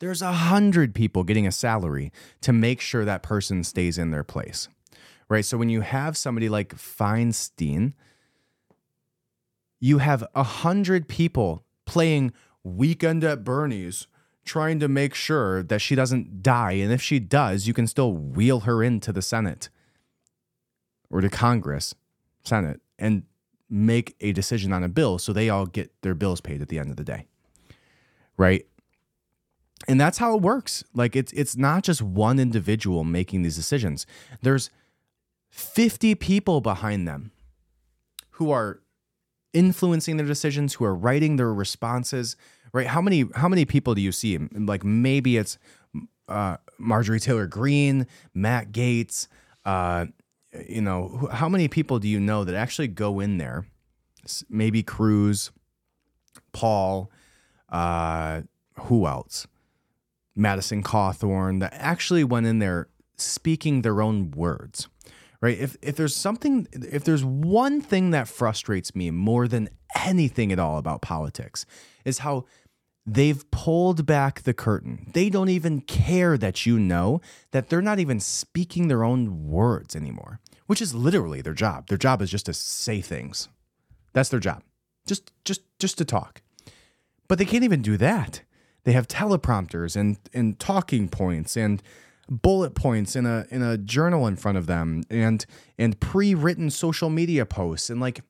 there's 0.00 0.22
a 0.22 0.32
hundred 0.32 0.94
people 0.94 1.24
getting 1.24 1.46
a 1.46 1.52
salary 1.52 2.12
to 2.42 2.52
make 2.52 2.80
sure 2.80 3.04
that 3.04 3.22
person 3.22 3.64
stays 3.64 3.96
in 3.96 4.10
their 4.10 4.24
place, 4.24 4.68
right? 5.28 5.44
So 5.44 5.56
when 5.56 5.68
you 5.68 5.80
have 5.80 6.16
somebody 6.16 6.48
like 6.48 6.74
Feinstein, 6.76 7.94
you 9.80 9.98
have 9.98 10.24
a 10.34 10.42
hundred 10.42 11.08
people 11.08 11.64
playing 11.86 12.32
weekend 12.64 13.22
at 13.22 13.44
Bernie's 13.44 14.06
trying 14.44 14.78
to 14.80 14.88
make 14.88 15.14
sure 15.14 15.62
that 15.62 15.80
she 15.80 15.94
doesn't 15.94 16.42
die. 16.42 16.72
And 16.72 16.92
if 16.92 17.00
she 17.00 17.18
does, 17.18 17.66
you 17.66 17.74
can 17.74 17.86
still 17.86 18.12
wheel 18.12 18.60
her 18.60 18.82
into 18.82 19.12
the 19.12 19.22
Senate 19.22 19.68
or 21.10 21.20
to 21.20 21.30
Congress, 21.30 21.94
Senate, 22.42 22.80
and 22.98 23.22
make 23.70 24.14
a 24.20 24.32
decision 24.32 24.72
on 24.72 24.82
a 24.82 24.88
bill 24.88 25.18
so 25.18 25.32
they 25.32 25.48
all 25.48 25.66
get 25.66 25.90
their 26.02 26.14
bills 26.14 26.40
paid 26.40 26.60
at 26.60 26.68
the 26.68 26.78
end 26.78 26.90
of 26.90 26.96
the 26.96 27.04
day. 27.04 27.26
Right? 28.36 28.66
And 29.88 30.00
that's 30.00 30.18
how 30.18 30.34
it 30.36 30.42
works. 30.42 30.84
Like 30.94 31.16
it's 31.16 31.32
it's 31.32 31.56
not 31.56 31.82
just 31.82 32.02
one 32.02 32.38
individual 32.38 33.04
making 33.04 33.42
these 33.42 33.56
decisions. 33.56 34.06
There's 34.42 34.70
50 35.50 36.14
people 36.16 36.60
behind 36.60 37.06
them 37.06 37.32
who 38.30 38.50
are 38.50 38.80
influencing 39.52 40.16
their 40.16 40.26
decisions, 40.26 40.74
who 40.74 40.84
are 40.84 40.94
writing 40.94 41.36
their 41.36 41.52
responses, 41.52 42.36
right? 42.74 42.88
How 42.88 43.00
many 43.00 43.24
how 43.34 43.48
many 43.48 43.64
people 43.64 43.94
do 43.94 44.02
you 44.02 44.12
see? 44.12 44.36
Like 44.36 44.84
maybe 44.84 45.38
it's 45.38 45.56
uh, 46.28 46.58
Marjorie 46.76 47.20
Taylor 47.20 47.46
Greene, 47.46 48.06
Matt 48.34 48.72
Gaetz. 48.72 49.28
Uh, 49.64 50.06
you 50.68 50.82
know, 50.82 51.28
how 51.32 51.48
many 51.48 51.68
people 51.68 51.98
do 51.98 52.08
you 52.08 52.20
know 52.20 52.44
that 52.44 52.54
actually 52.54 52.88
go 52.88 53.20
in 53.20 53.38
there? 53.38 53.66
Maybe 54.50 54.82
Cruz, 54.82 55.50
Paul, 56.52 57.10
uh, 57.70 58.42
who 58.80 59.06
else? 59.06 59.46
Madison 60.36 60.82
Cawthorn 60.82 61.60
that 61.60 61.72
actually 61.74 62.24
went 62.24 62.46
in 62.46 62.58
there 62.58 62.88
speaking 63.16 63.82
their 63.82 64.02
own 64.02 64.32
words 64.32 64.88
right? 65.44 65.58
If 65.58 65.76
if 65.82 65.96
there's 65.96 66.16
something, 66.16 66.66
if 66.72 67.04
there's 67.04 67.22
one 67.22 67.82
thing 67.82 68.12
that 68.12 68.28
frustrates 68.28 68.96
me 68.96 69.10
more 69.10 69.46
than 69.46 69.68
anything 69.94 70.50
at 70.52 70.58
all 70.58 70.78
about 70.78 71.02
politics, 71.02 71.66
is 72.06 72.20
how 72.20 72.46
they've 73.06 73.48
pulled 73.50 74.06
back 74.06 74.42
the 74.42 74.54
curtain. 74.54 75.10
They 75.12 75.28
don't 75.28 75.48
even 75.48 75.80
care 75.82 76.38
that 76.38 76.66
you 76.66 76.78
know 76.78 77.20
that 77.50 77.68
they're 77.68 77.82
not 77.82 77.98
even 77.98 78.20
speaking 78.20 78.88
their 78.88 79.04
own 79.04 79.48
words 79.48 79.94
anymore, 79.94 80.40
which 80.66 80.80
is 80.80 80.94
literally 80.94 81.40
their 81.40 81.54
job. 81.54 81.88
Their 81.88 81.98
job 81.98 82.22
is 82.22 82.30
just 82.30 82.46
to 82.46 82.54
say 82.54 83.00
things. 83.00 83.48
That's 84.12 84.28
their 84.28 84.40
job. 84.40 84.62
Just 85.06 85.32
just 85.44 85.62
just 85.78 85.98
to 85.98 86.04
talk. 86.04 86.40
But 87.28 87.38
they 87.38 87.44
can't 87.44 87.64
even 87.64 87.82
do 87.82 87.96
that. 87.98 88.42
They 88.84 88.92
have 88.92 89.08
teleprompters 89.08 89.96
and 89.96 90.18
and 90.32 90.58
talking 90.58 91.08
points 91.08 91.56
and 91.56 91.82
bullet 92.28 92.74
points 92.74 93.16
in 93.16 93.26
a 93.26 93.46
in 93.50 93.62
a 93.62 93.76
journal 93.76 94.26
in 94.26 94.36
front 94.36 94.56
of 94.56 94.66
them 94.66 95.02
and 95.10 95.44
and 95.78 96.00
pre-written 96.00 96.70
social 96.70 97.10
media 97.10 97.44
posts 97.44 97.90
and 97.90 98.00
like 98.00 98.22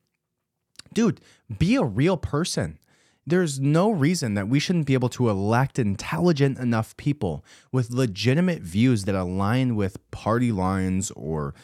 dude 0.93 1.21
be 1.59 1.77
a 1.77 1.85
real 1.85 2.17
person 2.17 2.79
there's 3.27 3.59
no 3.59 3.91
reason 3.91 4.35
that 4.35 4.49
we 4.49 4.59
shouldn't 4.59 4.87
be 4.87 4.95
able 4.95 5.09
to 5.09 5.29
elect 5.29 5.79
intelligent 5.79 6.59
enough 6.59 6.97
people 6.97 7.45
with 7.73 7.91
legitimate 7.91 8.63
views 8.63 9.05
that 9.05 9.15
align 9.15 9.77
with 9.77 9.99
party 10.11 10.53
lines 10.53 11.11
or 11.13 11.55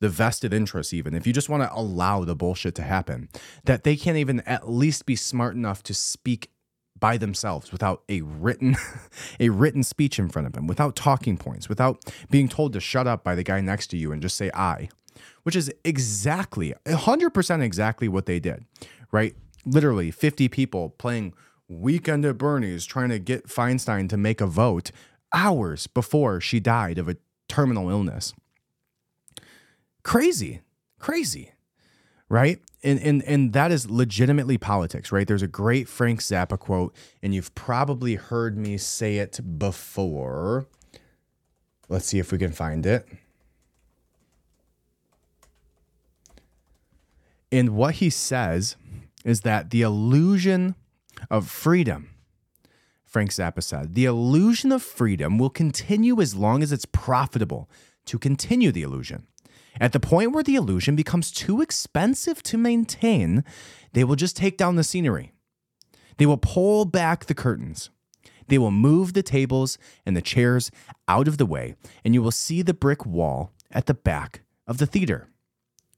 the 0.00 0.08
vested 0.08 0.52
interests 0.52 0.94
even 0.94 1.14
if 1.14 1.26
you 1.26 1.32
just 1.32 1.48
want 1.48 1.62
to 1.62 1.72
allow 1.74 2.24
the 2.24 2.34
bullshit 2.34 2.74
to 2.74 2.82
happen 2.82 3.28
that 3.64 3.84
they 3.84 3.96
can't 3.96 4.16
even 4.16 4.40
at 4.40 4.68
least 4.68 5.04
be 5.06 5.14
smart 5.14 5.54
enough 5.54 5.82
to 5.82 5.92
speak 5.92 6.50
by 6.98 7.16
themselves 7.16 7.72
without 7.72 8.02
a 8.08 8.20
written 8.22 8.76
a 9.40 9.48
written 9.48 9.82
speech 9.82 10.18
in 10.18 10.28
front 10.28 10.46
of 10.46 10.52
them 10.52 10.66
without 10.66 10.96
talking 10.96 11.36
points 11.36 11.68
without 11.68 12.02
being 12.30 12.48
told 12.48 12.72
to 12.72 12.80
shut 12.80 13.06
up 13.06 13.22
by 13.22 13.34
the 13.34 13.42
guy 13.42 13.60
next 13.60 13.88
to 13.88 13.96
you 13.96 14.12
and 14.12 14.22
just 14.22 14.36
say 14.36 14.50
i 14.54 14.88
which 15.42 15.56
is 15.56 15.72
exactly 15.84 16.72
100% 16.86 17.62
exactly 17.62 18.08
what 18.08 18.26
they 18.26 18.40
did 18.40 18.64
right 19.12 19.34
literally 19.64 20.10
50 20.10 20.48
people 20.48 20.90
playing 20.90 21.32
weekend 21.68 22.24
at 22.24 22.38
bernie's 22.38 22.84
trying 22.84 23.10
to 23.10 23.18
get 23.18 23.46
feinstein 23.46 24.08
to 24.08 24.16
make 24.16 24.40
a 24.40 24.46
vote 24.46 24.90
hours 25.32 25.86
before 25.86 26.40
she 26.40 26.58
died 26.58 26.98
of 26.98 27.08
a 27.08 27.16
terminal 27.48 27.88
illness 27.90 28.34
crazy 30.02 30.60
crazy 30.98 31.52
right? 32.30 32.60
And, 32.82 32.98
and 33.00 33.22
and 33.24 33.52
that 33.52 33.70
is 33.70 33.90
legitimately 33.90 34.56
politics, 34.56 35.12
right? 35.12 35.28
There's 35.28 35.42
a 35.42 35.48
great 35.48 35.86
Frank 35.86 36.20
Zappa 36.20 36.58
quote, 36.58 36.94
and 37.22 37.34
you've 37.34 37.54
probably 37.54 38.14
heard 38.14 38.56
me 38.56 38.78
say 38.78 39.18
it 39.18 39.58
before. 39.58 40.66
Let's 41.90 42.06
see 42.06 42.18
if 42.18 42.32
we 42.32 42.38
can 42.38 42.52
find 42.52 42.86
it. 42.86 43.06
And 47.52 47.70
what 47.70 47.96
he 47.96 48.08
says 48.08 48.76
is 49.24 49.42
that 49.42 49.70
the 49.70 49.82
illusion 49.82 50.74
of 51.30 51.48
freedom, 51.48 52.10
Frank 53.04 53.30
Zappa 53.30 53.62
said, 53.62 53.94
the 53.94 54.04
illusion 54.04 54.72
of 54.72 54.82
freedom 54.82 55.38
will 55.38 55.50
continue 55.50 56.20
as 56.20 56.34
long 56.34 56.62
as 56.62 56.72
it's 56.72 56.86
profitable 56.86 57.68
to 58.06 58.18
continue 58.18 58.72
the 58.72 58.82
illusion. 58.82 59.26
At 59.80 59.92
the 59.92 60.00
point 60.00 60.32
where 60.32 60.42
the 60.42 60.56
illusion 60.56 60.96
becomes 60.96 61.30
too 61.30 61.60
expensive 61.60 62.42
to 62.44 62.58
maintain, 62.58 63.44
they 63.92 64.04
will 64.04 64.16
just 64.16 64.36
take 64.36 64.56
down 64.56 64.76
the 64.76 64.84
scenery. 64.84 65.32
They 66.18 66.26
will 66.26 66.36
pull 66.36 66.84
back 66.84 67.26
the 67.26 67.34
curtains. 67.34 67.90
They 68.48 68.58
will 68.58 68.72
move 68.72 69.12
the 69.12 69.22
tables 69.22 69.78
and 70.04 70.16
the 70.16 70.22
chairs 70.22 70.70
out 71.06 71.28
of 71.28 71.38
the 71.38 71.46
way, 71.46 71.76
and 72.04 72.14
you 72.14 72.22
will 72.22 72.32
see 72.32 72.62
the 72.62 72.74
brick 72.74 73.06
wall 73.06 73.52
at 73.70 73.86
the 73.86 73.94
back 73.94 74.42
of 74.66 74.78
the 74.78 74.86
theater. 74.86 75.29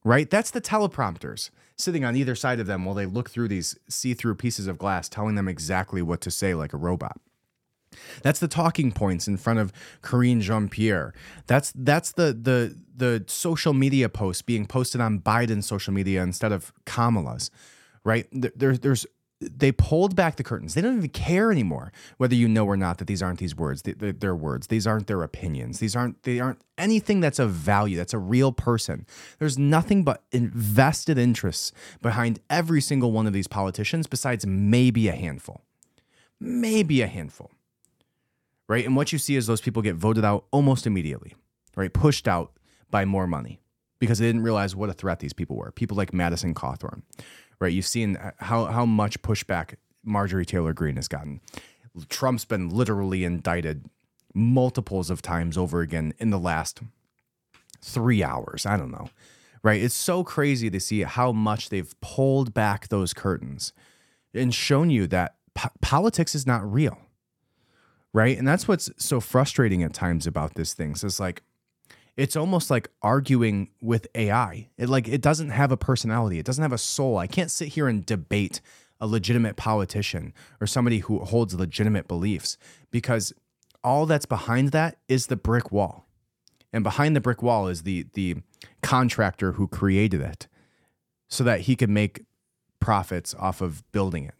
Right? 0.03 0.29
That's 0.29 0.51
the 0.51 0.61
teleprompters 0.61 1.49
sitting 1.77 2.03
on 2.05 2.15
either 2.15 2.35
side 2.35 2.59
of 2.59 2.67
them 2.67 2.85
while 2.85 2.95
they 2.95 3.05
look 3.05 3.29
through 3.29 3.47
these 3.47 3.77
see 3.87 4.13
through 4.13 4.35
pieces 4.35 4.67
of 4.67 4.77
glass, 4.77 5.09
telling 5.09 5.35
them 5.35 5.47
exactly 5.47 6.01
what 6.01 6.21
to 6.21 6.31
say 6.31 6.53
like 6.53 6.73
a 6.73 6.77
robot. 6.77 7.19
That's 8.21 8.39
the 8.39 8.47
talking 8.47 8.91
points 8.91 9.27
in 9.27 9.37
front 9.37 9.59
of 9.59 9.71
Karine 10.01 10.41
Jean 10.41 10.69
Pierre. 10.69 11.13
That's 11.47 11.73
that's 11.75 12.11
the 12.13 12.37
the 12.39 12.77
the 12.95 13.23
social 13.27 13.73
media 13.73 14.09
posts 14.09 14.41
being 14.41 14.65
posted 14.65 15.01
on 15.01 15.19
Biden's 15.19 15.65
social 15.65 15.93
media 15.93 16.21
instead 16.21 16.51
of 16.51 16.73
Kamala's, 16.85 17.51
right? 18.03 18.27
There, 18.31 18.77
there's 18.77 19.05
they 19.51 19.71
pulled 19.71 20.15
back 20.15 20.35
the 20.35 20.43
curtains. 20.43 20.73
They 20.73 20.81
don't 20.81 20.97
even 20.97 21.09
care 21.09 21.51
anymore 21.51 21.91
whether 22.17 22.35
you 22.35 22.47
know 22.47 22.65
or 22.65 22.77
not 22.77 22.97
that 22.97 23.05
these 23.05 23.21
aren't 23.21 23.39
these 23.39 23.55
words. 23.55 23.83
Their 23.83 24.35
words. 24.35 24.67
These 24.67 24.87
aren't 24.87 25.07
their 25.07 25.23
opinions. 25.23 25.79
These 25.79 25.95
aren't 25.95 26.23
they 26.23 26.39
aren't 26.39 26.61
anything 26.77 27.19
that's 27.19 27.39
of 27.39 27.51
value. 27.51 27.97
That's 27.97 28.13
a 28.13 28.19
real 28.19 28.51
person. 28.51 29.05
There's 29.39 29.57
nothing 29.57 30.03
but 30.03 30.23
invested 30.31 31.17
interests 31.17 31.71
behind 32.01 32.39
every 32.49 32.81
single 32.81 33.11
one 33.11 33.27
of 33.27 33.33
these 33.33 33.47
politicians, 33.47 34.07
besides 34.07 34.45
maybe 34.45 35.07
a 35.07 35.13
handful, 35.13 35.61
maybe 36.39 37.01
a 37.01 37.07
handful, 37.07 37.51
right? 38.67 38.85
And 38.85 38.95
what 38.95 39.11
you 39.11 39.19
see 39.19 39.35
is 39.35 39.47
those 39.47 39.61
people 39.61 39.81
get 39.81 39.95
voted 39.95 40.25
out 40.25 40.45
almost 40.51 40.87
immediately, 40.87 41.35
right? 41.75 41.93
Pushed 41.93 42.27
out 42.27 42.53
by 42.89 43.05
more 43.05 43.27
money 43.27 43.59
because 43.99 44.19
they 44.19 44.25
didn't 44.25 44.43
realize 44.43 44.75
what 44.75 44.89
a 44.89 44.93
threat 44.93 45.19
these 45.19 45.33
people 45.33 45.55
were. 45.55 45.71
People 45.71 45.95
like 45.95 46.13
Madison 46.13 46.53
Cawthorn 46.53 47.03
right? 47.59 47.71
You've 47.71 47.85
seen 47.85 48.17
uh, 48.17 48.31
how 48.37 48.65
how 48.65 48.85
much 48.85 49.21
pushback 49.21 49.75
Marjorie 50.03 50.45
Taylor 50.45 50.73
Greene 50.73 50.95
has 50.97 51.07
gotten. 51.07 51.41
Trump's 52.09 52.45
been 52.45 52.69
literally 52.69 53.23
indicted 53.23 53.85
multiples 54.33 55.09
of 55.09 55.21
times 55.21 55.57
over 55.57 55.81
again 55.81 56.13
in 56.17 56.29
the 56.31 56.39
last 56.39 56.81
three 57.81 58.23
hours. 58.23 58.65
I 58.65 58.77
don't 58.77 58.91
know, 58.91 59.09
right? 59.61 59.81
It's 59.81 59.95
so 59.95 60.23
crazy 60.23 60.69
to 60.69 60.79
see 60.79 61.03
how 61.03 61.31
much 61.31 61.69
they've 61.69 61.93
pulled 62.01 62.53
back 62.53 62.87
those 62.87 63.13
curtains 63.13 63.73
and 64.33 64.53
shown 64.53 64.89
you 64.89 65.05
that 65.07 65.35
po- 65.53 65.69
politics 65.81 66.33
is 66.33 66.47
not 66.47 66.69
real, 66.71 66.97
right? 68.11 68.37
And 68.37 68.47
that's 68.47 68.67
what's 68.67 68.89
so 68.97 69.19
frustrating 69.19 69.83
at 69.83 69.93
times 69.93 70.25
about 70.25 70.55
this 70.55 70.73
thing. 70.73 70.95
So 70.95 71.07
it's 71.07 71.19
like 71.19 71.43
it's 72.15 72.35
almost 72.35 72.69
like 72.69 72.89
arguing 73.01 73.69
with 73.81 74.07
AI. 74.15 74.69
It 74.77 74.89
like 74.89 75.07
it 75.07 75.21
doesn't 75.21 75.49
have 75.49 75.71
a 75.71 75.77
personality. 75.77 76.39
It 76.39 76.45
doesn't 76.45 76.61
have 76.61 76.73
a 76.73 76.77
soul. 76.77 77.17
I 77.17 77.27
can't 77.27 77.51
sit 77.51 77.69
here 77.69 77.87
and 77.87 78.05
debate 78.05 78.61
a 79.01 79.07
legitimate 79.07 79.55
politician 79.55 80.33
or 80.61 80.67
somebody 80.67 80.99
who 80.99 81.19
holds 81.19 81.55
legitimate 81.55 82.07
beliefs 82.07 82.57
because 82.91 83.33
all 83.83 84.05
that's 84.05 84.25
behind 84.25 84.69
that 84.69 84.97
is 85.07 85.27
the 85.27 85.35
brick 85.35 85.71
wall. 85.71 86.05
And 86.71 86.83
behind 86.83 87.15
the 87.15 87.21
brick 87.21 87.41
wall 87.41 87.67
is 87.67 87.83
the 87.83 88.05
the 88.13 88.37
contractor 88.81 89.53
who 89.53 89.67
created 89.67 90.21
it 90.21 90.47
so 91.27 91.43
that 91.43 91.61
he 91.61 91.75
could 91.75 91.89
make 91.89 92.25
profits 92.79 93.33
off 93.35 93.59
of 93.59 93.83
building 93.91 94.25
it. 94.25 94.35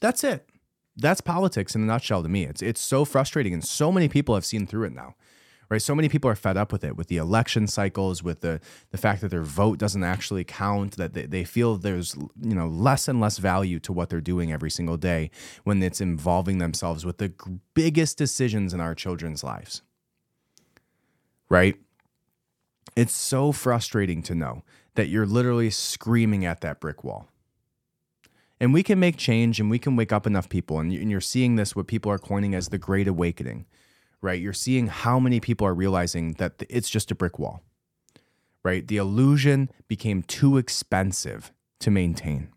That's 0.00 0.24
it. 0.24 0.48
That's 0.96 1.20
politics 1.20 1.74
in 1.74 1.82
a 1.82 1.86
nutshell 1.86 2.24
to 2.24 2.28
me. 2.28 2.44
It's 2.44 2.62
it's 2.62 2.80
so 2.80 3.04
frustrating 3.04 3.54
and 3.54 3.64
so 3.64 3.92
many 3.92 4.08
people 4.08 4.34
have 4.34 4.44
seen 4.44 4.66
through 4.66 4.84
it 4.84 4.92
now 4.92 5.14
right? 5.72 5.80
So 5.80 5.94
many 5.94 6.10
people 6.10 6.30
are 6.30 6.34
fed 6.34 6.58
up 6.58 6.70
with 6.70 6.84
it, 6.84 6.98
with 6.98 7.08
the 7.08 7.16
election 7.16 7.66
cycles, 7.66 8.22
with 8.22 8.42
the 8.42 8.60
the 8.90 8.98
fact 8.98 9.22
that 9.22 9.30
their 9.30 9.42
vote 9.42 9.78
doesn't 9.78 10.04
actually 10.04 10.44
count, 10.44 10.98
that 10.98 11.14
they, 11.14 11.24
they 11.24 11.44
feel 11.44 11.78
there's 11.78 12.14
you 12.14 12.54
know 12.54 12.68
less 12.68 13.08
and 13.08 13.20
less 13.20 13.38
value 13.38 13.80
to 13.80 13.92
what 13.92 14.10
they're 14.10 14.20
doing 14.20 14.52
every 14.52 14.70
single 14.70 14.98
day 14.98 15.30
when 15.64 15.82
it's 15.82 16.00
involving 16.00 16.58
themselves 16.58 17.06
with 17.06 17.16
the 17.16 17.32
biggest 17.72 18.18
decisions 18.18 18.74
in 18.74 18.80
our 18.80 18.94
children's 18.94 19.42
lives. 19.42 19.80
Right? 21.48 21.76
It's 22.94 23.14
so 23.14 23.50
frustrating 23.50 24.22
to 24.24 24.34
know 24.34 24.64
that 24.94 25.08
you're 25.08 25.26
literally 25.26 25.70
screaming 25.70 26.44
at 26.44 26.60
that 26.60 26.80
brick 26.80 27.02
wall. 27.02 27.28
And 28.60 28.74
we 28.74 28.82
can 28.82 29.00
make 29.00 29.16
change 29.16 29.58
and 29.58 29.70
we 29.70 29.78
can 29.78 29.96
wake 29.96 30.12
up 30.12 30.26
enough 30.26 30.50
people. 30.50 30.78
And 30.78 30.92
you're 30.92 31.20
seeing 31.22 31.56
this, 31.56 31.74
what 31.74 31.86
people 31.86 32.12
are 32.12 32.18
coining 32.18 32.54
as 32.54 32.68
the 32.68 32.78
Great 32.78 33.08
Awakening 33.08 33.64
right? 34.22 34.40
You're 34.40 34.52
seeing 34.52 34.86
how 34.86 35.18
many 35.18 35.40
people 35.40 35.66
are 35.66 35.74
realizing 35.74 36.34
that 36.34 36.54
it's 36.70 36.88
just 36.88 37.10
a 37.10 37.14
brick 37.14 37.38
wall, 37.38 37.62
right? 38.62 38.86
The 38.86 38.96
illusion 38.96 39.70
became 39.88 40.22
too 40.22 40.56
expensive 40.56 41.52
to 41.80 41.90
maintain. 41.90 42.48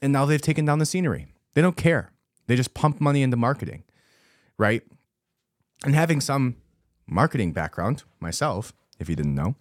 And 0.00 0.12
now 0.12 0.26
they've 0.26 0.40
taken 0.40 0.66
down 0.66 0.78
the 0.78 0.86
scenery. 0.86 1.26
They 1.54 1.62
don't 1.62 1.76
care. 1.76 2.12
They 2.46 2.54
just 2.54 2.74
pump 2.74 3.00
money 3.00 3.22
into 3.22 3.36
marketing, 3.36 3.82
right? 4.58 4.82
And 5.84 5.94
having 5.94 6.20
some 6.20 6.56
marketing 7.06 7.52
background 7.52 8.04
myself, 8.20 8.72
if 8.98 9.08
you 9.08 9.16
didn't 9.16 9.34
know, 9.34 9.56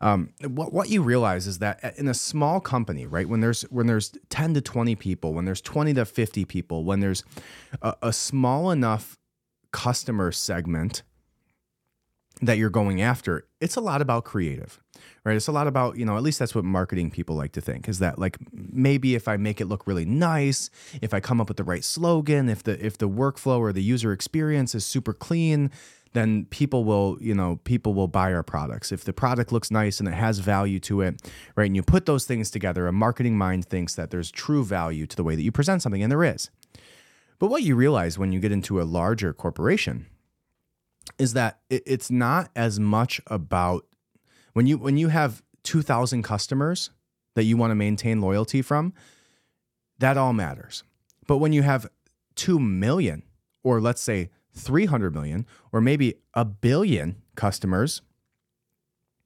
um, 0.00 0.32
what 0.46 0.72
what 0.72 0.90
you 0.90 1.02
realize 1.02 1.46
is 1.46 1.58
that 1.58 1.94
in 1.98 2.06
a 2.06 2.14
small 2.14 2.60
company, 2.60 3.06
right, 3.06 3.28
when 3.28 3.40
there's 3.40 3.62
when 3.62 3.86
there's 3.88 4.12
ten 4.28 4.54
to 4.54 4.60
twenty 4.60 4.94
people, 4.94 5.34
when 5.34 5.44
there's 5.44 5.60
twenty 5.60 5.92
to 5.94 6.04
fifty 6.04 6.44
people, 6.44 6.84
when 6.84 7.00
there's 7.00 7.24
a, 7.82 7.94
a 8.02 8.12
small 8.12 8.70
enough 8.70 9.17
customer 9.72 10.32
segment 10.32 11.02
that 12.40 12.58
you're 12.58 12.70
going 12.70 13.02
after, 13.02 13.46
it's 13.60 13.76
a 13.76 13.80
lot 13.80 14.00
about 14.00 14.24
creative, 14.24 14.80
right? 15.24 15.36
It's 15.36 15.48
a 15.48 15.52
lot 15.52 15.66
about, 15.66 15.96
you 15.96 16.04
know, 16.04 16.16
at 16.16 16.22
least 16.22 16.38
that's 16.38 16.54
what 16.54 16.64
marketing 16.64 17.10
people 17.10 17.34
like 17.34 17.52
to 17.52 17.60
think 17.60 17.88
is 17.88 17.98
that 17.98 18.18
like 18.18 18.36
maybe 18.52 19.14
if 19.14 19.26
I 19.26 19.36
make 19.36 19.60
it 19.60 19.66
look 19.66 19.86
really 19.86 20.04
nice, 20.04 20.70
if 21.02 21.12
I 21.12 21.20
come 21.20 21.40
up 21.40 21.48
with 21.48 21.56
the 21.56 21.64
right 21.64 21.82
slogan, 21.82 22.48
if 22.48 22.62
the 22.62 22.84
if 22.84 22.98
the 22.98 23.08
workflow 23.08 23.58
or 23.58 23.72
the 23.72 23.82
user 23.82 24.12
experience 24.12 24.74
is 24.74 24.86
super 24.86 25.12
clean, 25.12 25.70
then 26.12 26.46
people 26.46 26.84
will, 26.84 27.18
you 27.20 27.34
know, 27.34 27.60
people 27.64 27.92
will 27.92 28.08
buy 28.08 28.32
our 28.32 28.42
products. 28.42 28.92
If 28.92 29.04
the 29.04 29.12
product 29.12 29.52
looks 29.52 29.70
nice 29.70 30.00
and 30.00 30.08
it 30.08 30.14
has 30.14 30.38
value 30.38 30.80
to 30.80 31.02
it, 31.02 31.20
right? 31.56 31.66
And 31.66 31.76
you 31.76 31.82
put 31.82 32.06
those 32.06 32.24
things 32.24 32.50
together, 32.50 32.86
a 32.86 32.92
marketing 32.92 33.36
mind 33.36 33.66
thinks 33.66 33.94
that 33.96 34.10
there's 34.10 34.30
true 34.30 34.64
value 34.64 35.06
to 35.06 35.16
the 35.16 35.24
way 35.24 35.34
that 35.34 35.42
you 35.42 35.52
present 35.52 35.82
something, 35.82 36.02
and 36.02 36.10
there 36.10 36.24
is. 36.24 36.50
But 37.38 37.48
what 37.48 37.62
you 37.62 37.76
realize 37.76 38.18
when 38.18 38.32
you 38.32 38.40
get 38.40 38.52
into 38.52 38.80
a 38.80 38.84
larger 38.84 39.32
corporation 39.32 40.06
is 41.18 41.32
that 41.34 41.60
it's 41.70 42.10
not 42.10 42.50
as 42.56 42.78
much 42.78 43.20
about 43.26 43.86
when 44.52 44.66
you 44.66 44.78
when 44.78 44.96
you 44.96 45.08
have 45.08 45.42
2000 45.62 46.22
customers 46.22 46.90
that 47.34 47.44
you 47.44 47.56
want 47.56 47.70
to 47.70 47.74
maintain 47.74 48.20
loyalty 48.20 48.62
from, 48.62 48.92
that 49.98 50.16
all 50.16 50.32
matters. 50.32 50.82
But 51.26 51.38
when 51.38 51.52
you 51.52 51.62
have 51.62 51.86
2 52.36 52.58
million 52.58 53.22
or 53.62 53.80
let's 53.80 54.02
say 54.02 54.30
300 54.54 55.14
million 55.14 55.46
or 55.72 55.80
maybe 55.80 56.14
a 56.34 56.44
billion 56.44 57.22
customers, 57.36 58.02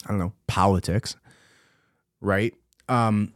I 0.06 0.10
don't 0.10 0.18
know, 0.18 0.32
politics, 0.46 1.16
right? 2.20 2.54
Um 2.88 3.32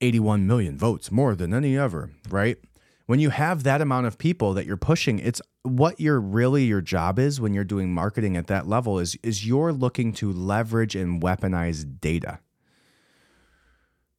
81 0.00 0.46
million 0.46 0.76
votes 0.76 1.12
more 1.12 1.34
than 1.36 1.54
any 1.54 1.78
ever, 1.78 2.10
right? 2.28 2.58
When 3.06 3.18
you 3.18 3.30
have 3.30 3.64
that 3.64 3.80
amount 3.80 4.06
of 4.06 4.18
people 4.18 4.54
that 4.54 4.66
you're 4.66 4.76
pushing, 4.76 5.18
it's 5.18 5.40
what 5.62 6.00
your 6.00 6.20
really 6.20 6.64
your 6.64 6.80
job 6.80 7.18
is 7.18 7.40
when 7.40 7.54
you're 7.54 7.64
doing 7.64 7.92
marketing 7.92 8.36
at 8.36 8.46
that 8.48 8.66
level 8.66 8.98
is 8.98 9.16
is 9.22 9.46
you're 9.46 9.72
looking 9.72 10.12
to 10.14 10.32
leverage 10.32 10.94
and 10.94 11.22
weaponize 11.22 12.00
data. 12.00 12.40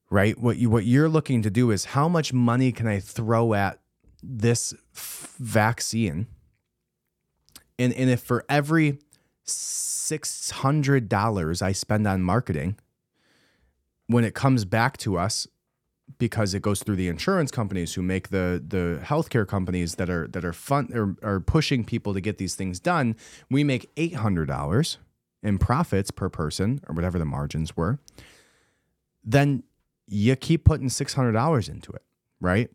Right? 0.10 0.38
What 0.38 0.58
you 0.58 0.70
what 0.70 0.86
you're 0.86 1.10
looking 1.10 1.42
to 1.42 1.50
do 1.50 1.72
is 1.72 1.86
how 1.86 2.08
much 2.08 2.34
money 2.34 2.72
can 2.72 2.88
I 2.88 3.00
throw 3.00 3.54
at 3.54 3.80
this 4.22 4.74
f- 4.96 5.36
vaccine? 5.40 6.28
And 7.80 7.94
and 7.94 8.10
if 8.10 8.22
for 8.22 8.46
every 8.48 9.00
$600 9.46 11.62
I 11.62 11.72
spend 11.72 12.08
on 12.08 12.22
marketing, 12.22 12.78
when 14.08 14.24
it 14.24 14.34
comes 14.34 14.66
back 14.66 14.98
to 14.98 15.18
us, 15.18 15.48
because 16.18 16.54
it 16.54 16.62
goes 16.62 16.84
through 16.84 16.96
the 16.96 17.08
insurance 17.08 17.52
companies 17.52 17.94
who 17.94 18.02
make 18.02 18.30
the 18.30 18.64
the 18.66 19.00
healthcare 19.04 19.48
companies 19.48 19.96
that 19.96 20.10
are 20.10 20.28
that 20.28 20.44
are 20.46 20.54
fun 20.54 20.90
are, 20.94 21.16
are 21.28 21.40
pushing 21.40 21.84
people 21.84 22.14
to 22.14 22.22
get 22.22 22.38
these 22.38 22.56
things 22.56 22.80
done. 22.80 23.16
We 23.50 23.64
make 23.64 23.90
eight 23.98 24.16
hundred 24.16 24.48
dollars 24.48 24.98
in 25.42 25.58
profits 25.58 26.12
per 26.12 26.30
person 26.30 26.82
or 26.88 26.96
whatever 26.96 27.20
the 27.20 27.26
margins 27.26 27.76
were. 27.76 28.00
Then 29.24 29.64
you 30.08 30.36
keep 30.36 30.66
putting 30.66 30.90
six 30.90 31.14
hundred 31.14 31.34
dollars 31.34 31.70
into 31.70 31.92
it, 31.94 32.04
right? 32.40 32.70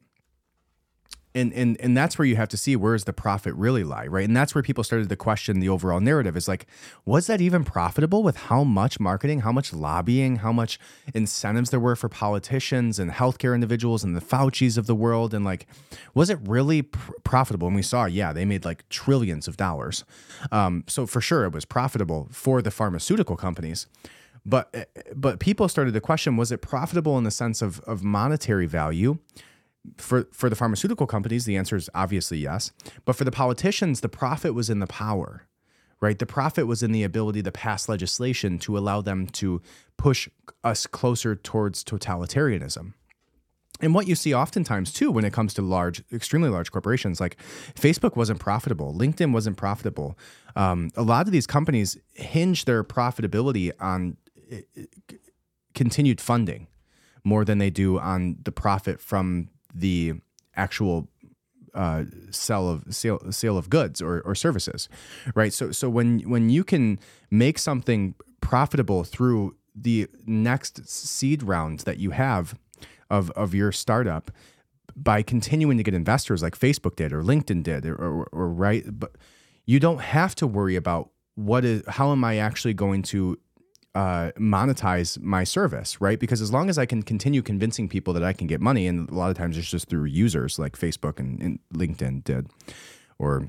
And 1.38 1.52
and 1.52 1.80
and 1.80 1.96
that's 1.96 2.18
where 2.18 2.26
you 2.26 2.36
have 2.36 2.48
to 2.48 2.56
see 2.56 2.76
where 2.76 2.94
does 2.94 3.04
the 3.04 3.12
profit 3.12 3.54
really 3.54 3.84
lie 3.84 4.06
right? 4.06 4.26
And 4.26 4.36
that's 4.36 4.54
where 4.54 4.62
people 4.62 4.84
started 4.84 5.08
to 5.08 5.16
question 5.16 5.60
the 5.60 5.68
overall 5.68 6.00
narrative 6.00 6.36
is 6.36 6.48
like 6.48 6.66
was 7.04 7.26
that 7.28 7.40
even 7.40 7.64
profitable 7.64 8.22
with 8.22 8.36
how 8.36 8.64
much 8.64 9.00
marketing 9.00 9.40
how 9.40 9.52
much 9.52 9.72
lobbying 9.72 10.36
how 10.36 10.52
much 10.52 10.78
incentives 11.14 11.70
there 11.70 11.80
were 11.80 11.96
for 11.96 12.08
politicians 12.08 12.98
and 12.98 13.10
healthcare 13.12 13.54
individuals 13.54 14.04
and 14.04 14.16
the 14.16 14.20
faucis 14.20 14.76
of 14.76 14.86
the 14.86 14.94
world? 14.94 15.32
And 15.32 15.44
like 15.44 15.66
was 16.14 16.28
it 16.30 16.38
really 16.42 16.82
pr- 16.82 17.12
profitable? 17.24 17.68
And 17.68 17.76
we 17.76 17.82
saw 17.82 18.04
yeah 18.06 18.32
they 18.32 18.44
made 18.44 18.64
like 18.64 18.88
trillions 18.88 19.48
of 19.48 19.56
dollars. 19.56 20.04
Um, 20.52 20.84
so 20.86 21.06
for 21.06 21.20
sure 21.20 21.44
it 21.44 21.52
was 21.52 21.64
profitable 21.64 22.28
for 22.32 22.60
the 22.60 22.70
pharmaceutical 22.70 23.36
companies 23.36 23.86
but 24.46 24.88
but 25.14 25.40
people 25.40 25.68
started 25.68 25.92
to 25.92 26.00
question 26.00 26.36
was 26.36 26.50
it 26.52 26.62
profitable 26.62 27.18
in 27.18 27.24
the 27.24 27.30
sense 27.30 27.60
of 27.60 27.80
of 27.80 28.02
monetary 28.02 28.66
value 28.66 29.18
for 29.96 30.28
for 30.32 30.50
the 30.50 30.56
pharmaceutical 30.56 31.06
companies, 31.06 31.44
the 31.44 31.56
answer 31.56 31.76
is 31.76 31.90
obviously 31.94 32.38
yes. 32.38 32.72
But 33.04 33.16
for 33.16 33.24
the 33.24 33.30
politicians, 33.30 34.00
the 34.00 34.08
profit 34.08 34.54
was 34.54 34.70
in 34.70 34.80
the 34.80 34.86
power, 34.86 35.46
right? 36.00 36.18
The 36.18 36.26
profit 36.26 36.66
was 36.66 36.82
in 36.82 36.92
the 36.92 37.04
ability 37.04 37.42
to 37.42 37.52
pass 37.52 37.88
legislation 37.88 38.58
to 38.60 38.76
allow 38.76 39.00
them 39.00 39.26
to 39.26 39.62
push 39.96 40.28
us 40.62 40.86
closer 40.86 41.34
towards 41.34 41.84
totalitarianism. 41.84 42.94
And 43.80 43.94
what 43.94 44.08
you 44.08 44.14
see 44.14 44.34
oftentimes 44.34 44.92
too 44.92 45.10
when 45.10 45.24
it 45.24 45.32
comes 45.32 45.54
to 45.54 45.62
large, 45.62 46.02
extremely 46.12 46.48
large 46.48 46.72
corporations, 46.72 47.20
like 47.20 47.36
Facebook 47.74 48.16
wasn't 48.16 48.40
profitable, 48.40 48.92
LinkedIn 48.92 49.32
wasn't 49.32 49.56
profitable. 49.56 50.18
Um, 50.56 50.90
a 50.96 51.02
lot 51.02 51.26
of 51.26 51.32
these 51.32 51.46
companies 51.46 51.96
hinge 52.14 52.64
their 52.64 52.82
profitability 52.82 53.70
on 53.78 54.16
eh, 54.50 54.62
eh, 54.76 55.14
continued 55.74 56.20
funding 56.20 56.66
more 57.22 57.44
than 57.44 57.58
they 57.58 57.70
do 57.70 57.98
on 57.98 58.38
the 58.42 58.52
profit 58.52 59.00
from 59.00 59.48
the 59.78 60.14
actual 60.56 61.08
uh, 61.74 62.04
sale 62.30 62.68
of 62.68 62.84
sale, 62.90 63.20
sale 63.30 63.56
of 63.56 63.70
goods 63.70 64.02
or, 64.02 64.20
or 64.22 64.34
services, 64.34 64.88
right? 65.34 65.52
So 65.52 65.70
so 65.70 65.88
when 65.88 66.20
when 66.20 66.50
you 66.50 66.64
can 66.64 66.98
make 67.30 67.58
something 67.58 68.14
profitable 68.40 69.04
through 69.04 69.56
the 69.74 70.08
next 70.26 70.88
seed 70.88 71.42
round 71.42 71.80
that 71.80 71.98
you 71.98 72.10
have 72.10 72.58
of 73.10 73.30
of 73.32 73.54
your 73.54 73.72
startup 73.72 74.30
by 74.96 75.22
continuing 75.22 75.76
to 75.76 75.84
get 75.84 75.94
investors 75.94 76.42
like 76.42 76.58
Facebook 76.58 76.96
did 76.96 77.12
or 77.12 77.22
LinkedIn 77.22 77.62
did 77.62 77.86
or, 77.86 77.94
or, 77.94 78.28
or 78.32 78.48
right, 78.48 78.84
but 78.98 79.12
you 79.64 79.78
don't 79.78 80.00
have 80.00 80.34
to 80.34 80.46
worry 80.46 80.74
about 80.74 81.10
what 81.36 81.64
is 81.64 81.82
how 81.86 82.10
am 82.10 82.24
I 82.24 82.38
actually 82.38 82.74
going 82.74 83.02
to 83.02 83.38
uh, 83.98 84.30
monetize 84.38 85.20
my 85.20 85.42
service, 85.42 86.00
right? 86.00 86.20
Because 86.20 86.40
as 86.40 86.52
long 86.52 86.70
as 86.70 86.78
I 86.78 86.86
can 86.86 87.02
continue 87.02 87.42
convincing 87.42 87.88
people 87.88 88.14
that 88.14 88.22
I 88.22 88.32
can 88.32 88.46
get 88.46 88.60
money, 88.60 88.86
and 88.86 89.10
a 89.10 89.14
lot 89.14 89.28
of 89.28 89.36
times 89.36 89.58
it's 89.58 89.68
just 89.68 89.88
through 89.88 90.04
users 90.04 90.56
like 90.56 90.78
Facebook 90.78 91.18
and, 91.18 91.42
and 91.42 91.58
LinkedIn 91.74 92.22
did, 92.22 92.46
or 93.18 93.48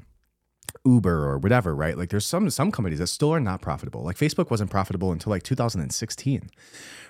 Uber 0.86 1.30
or 1.30 1.38
whatever, 1.38 1.76
right? 1.76 1.96
Like 1.96 2.10
there's 2.10 2.26
some 2.26 2.50
some 2.50 2.72
companies 2.72 2.98
that 2.98 3.08
still 3.08 3.32
are 3.32 3.40
not 3.40 3.62
profitable. 3.62 4.02
Like 4.02 4.18
Facebook 4.18 4.50
wasn't 4.50 4.72
profitable 4.72 5.12
until 5.12 5.30
like 5.30 5.44
2016, 5.44 6.50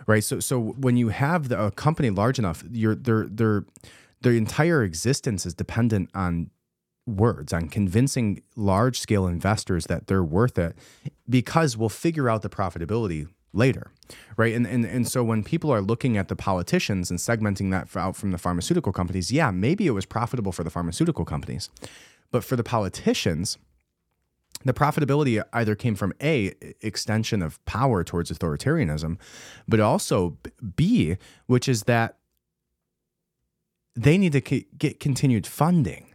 right? 0.06 0.24
So 0.24 0.42
so 0.42 0.60
when 0.60 0.98
you 0.98 1.08
have 1.08 1.48
the, 1.48 1.64
a 1.64 1.72
company 1.72 2.10
large 2.10 2.40
enough, 2.40 2.62
your 2.70 2.94
their 2.94 3.26
their 3.26 3.64
their 4.20 4.34
entire 4.34 4.84
existence 4.84 5.46
is 5.46 5.54
dependent 5.54 6.10
on 6.14 6.50
words, 7.18 7.54
on 7.54 7.68
convincing 7.68 8.42
large 8.56 9.00
scale 9.00 9.28
investors 9.28 9.86
that 9.88 10.08
they're 10.08 10.24
worth 10.24 10.58
it, 10.58 10.76
because 11.30 11.78
we'll 11.78 11.90
figure 11.90 12.30
out 12.30 12.42
the 12.42 12.50
profitability 12.50 13.28
later 13.52 13.90
right 14.38 14.54
and, 14.54 14.68
and 14.68 14.86
and 14.86 15.08
so 15.08 15.24
when 15.24 15.44
people 15.44 15.74
are 15.74 15.82
looking 15.82 16.18
at 16.18 16.28
the 16.28 16.36
politicians 16.36 17.10
and 17.10 17.18
segmenting 17.18 17.72
that 17.72 17.88
out 18.00 18.16
from 18.16 18.30
the 18.30 18.38
pharmaceutical 18.38 18.94
companies 18.94 19.32
yeah 19.32 19.50
maybe 19.50 19.88
it 19.88 19.92
was 19.92 20.06
profitable 20.06 20.52
for 20.52 20.64
the 20.64 20.70
pharmaceutical 20.70 21.26
companies 21.26 21.68
but 22.32 22.44
for 22.44 22.56
the 22.56 22.64
politicians, 22.64 23.58
the 24.64 24.74
profitability 24.74 25.42
either 25.54 25.76
came 25.76 25.96
from 25.96 26.14
a 26.22 26.54
extension 26.82 27.42
of 27.42 27.64
power 27.66 28.04
towards 28.04 28.32
authoritarianism, 28.32 29.18
but 29.68 29.80
also 29.80 30.38
b, 30.76 31.18
which 31.48 31.68
is 31.68 31.84
that 31.84 32.18
they 33.96 34.18
need 34.18 34.34
to 34.34 34.42
get 34.42 35.00
continued 35.00 35.48
funding. 35.48 36.09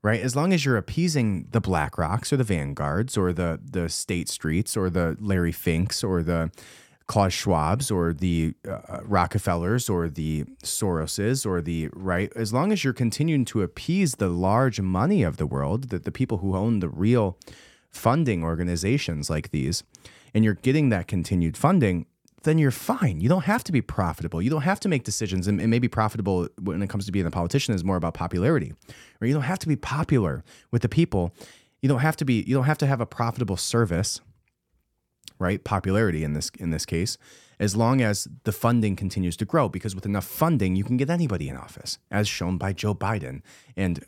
Right, 0.00 0.20
as 0.20 0.36
long 0.36 0.52
as 0.52 0.64
you're 0.64 0.76
appeasing 0.76 1.48
the 1.50 1.60
BlackRocks 1.60 2.32
or 2.32 2.36
the 2.36 2.44
Vanguards 2.44 3.16
or 3.16 3.32
the 3.32 3.60
the 3.60 3.88
State 3.88 4.28
Streets 4.28 4.76
or 4.76 4.88
the 4.90 5.16
Larry 5.20 5.50
Finks 5.50 6.04
or 6.04 6.22
the 6.22 6.52
Klaus 7.08 7.32
Schwab's 7.32 7.90
or 7.90 8.12
the 8.12 8.54
uh, 8.68 9.00
Rockefellers 9.02 9.88
or 9.88 10.08
the 10.08 10.44
Soroses 10.62 11.44
or 11.46 11.60
the 11.62 11.88
right, 11.94 12.30
as 12.36 12.52
long 12.52 12.70
as 12.70 12.84
you're 12.84 12.92
continuing 12.92 13.46
to 13.46 13.62
appease 13.62 14.16
the 14.16 14.28
large 14.28 14.80
money 14.80 15.22
of 15.22 15.38
the 15.38 15.46
world, 15.46 15.88
that 15.88 16.04
the 16.04 16.12
people 16.12 16.38
who 16.38 16.54
own 16.54 16.80
the 16.80 16.88
real 16.88 17.38
funding 17.90 18.44
organizations 18.44 19.30
like 19.30 19.50
these, 19.50 19.82
and 20.34 20.44
you're 20.44 20.54
getting 20.54 20.90
that 20.90 21.08
continued 21.08 21.56
funding, 21.56 22.04
then 22.44 22.58
you're 22.58 22.70
fine. 22.70 23.20
You 23.20 23.28
don't 23.28 23.44
have 23.44 23.64
to 23.64 23.72
be 23.72 23.82
profitable. 23.82 24.40
You 24.40 24.50
don't 24.50 24.62
have 24.62 24.80
to 24.80 24.88
make 24.88 25.04
decisions. 25.04 25.48
And, 25.48 25.60
and 25.60 25.70
maybe 25.70 25.88
profitable 25.88 26.48
when 26.60 26.82
it 26.82 26.88
comes 26.88 27.06
to 27.06 27.12
being 27.12 27.26
a 27.26 27.30
politician 27.30 27.74
is 27.74 27.84
more 27.84 27.96
about 27.96 28.14
popularity. 28.14 28.72
Or 29.20 29.26
you 29.26 29.34
don't 29.34 29.42
have 29.42 29.58
to 29.60 29.68
be 29.68 29.76
popular 29.76 30.44
with 30.70 30.82
the 30.82 30.88
people. 30.88 31.34
You 31.82 31.88
don't 31.88 32.00
have 32.00 32.16
to 32.16 32.24
be. 32.24 32.44
You 32.46 32.54
don't 32.54 32.64
have 32.64 32.78
to 32.78 32.86
have 32.86 33.00
a 33.00 33.06
profitable 33.06 33.56
service 33.56 34.20
right? 35.38 35.62
Popularity 35.62 36.24
in 36.24 36.32
this 36.32 36.50
in 36.58 36.70
this 36.70 36.84
case, 36.84 37.16
as 37.58 37.76
long 37.76 38.00
as 38.00 38.28
the 38.44 38.52
funding 38.52 38.96
continues 38.96 39.36
to 39.36 39.44
grow, 39.44 39.68
because 39.68 39.94
with 39.94 40.06
enough 40.06 40.24
funding, 40.24 40.76
you 40.76 40.84
can 40.84 40.96
get 40.96 41.10
anybody 41.10 41.48
in 41.48 41.56
office, 41.56 41.98
as 42.10 42.28
shown 42.28 42.58
by 42.58 42.72
Joe 42.72 42.94
Biden 42.94 43.42
and 43.76 44.04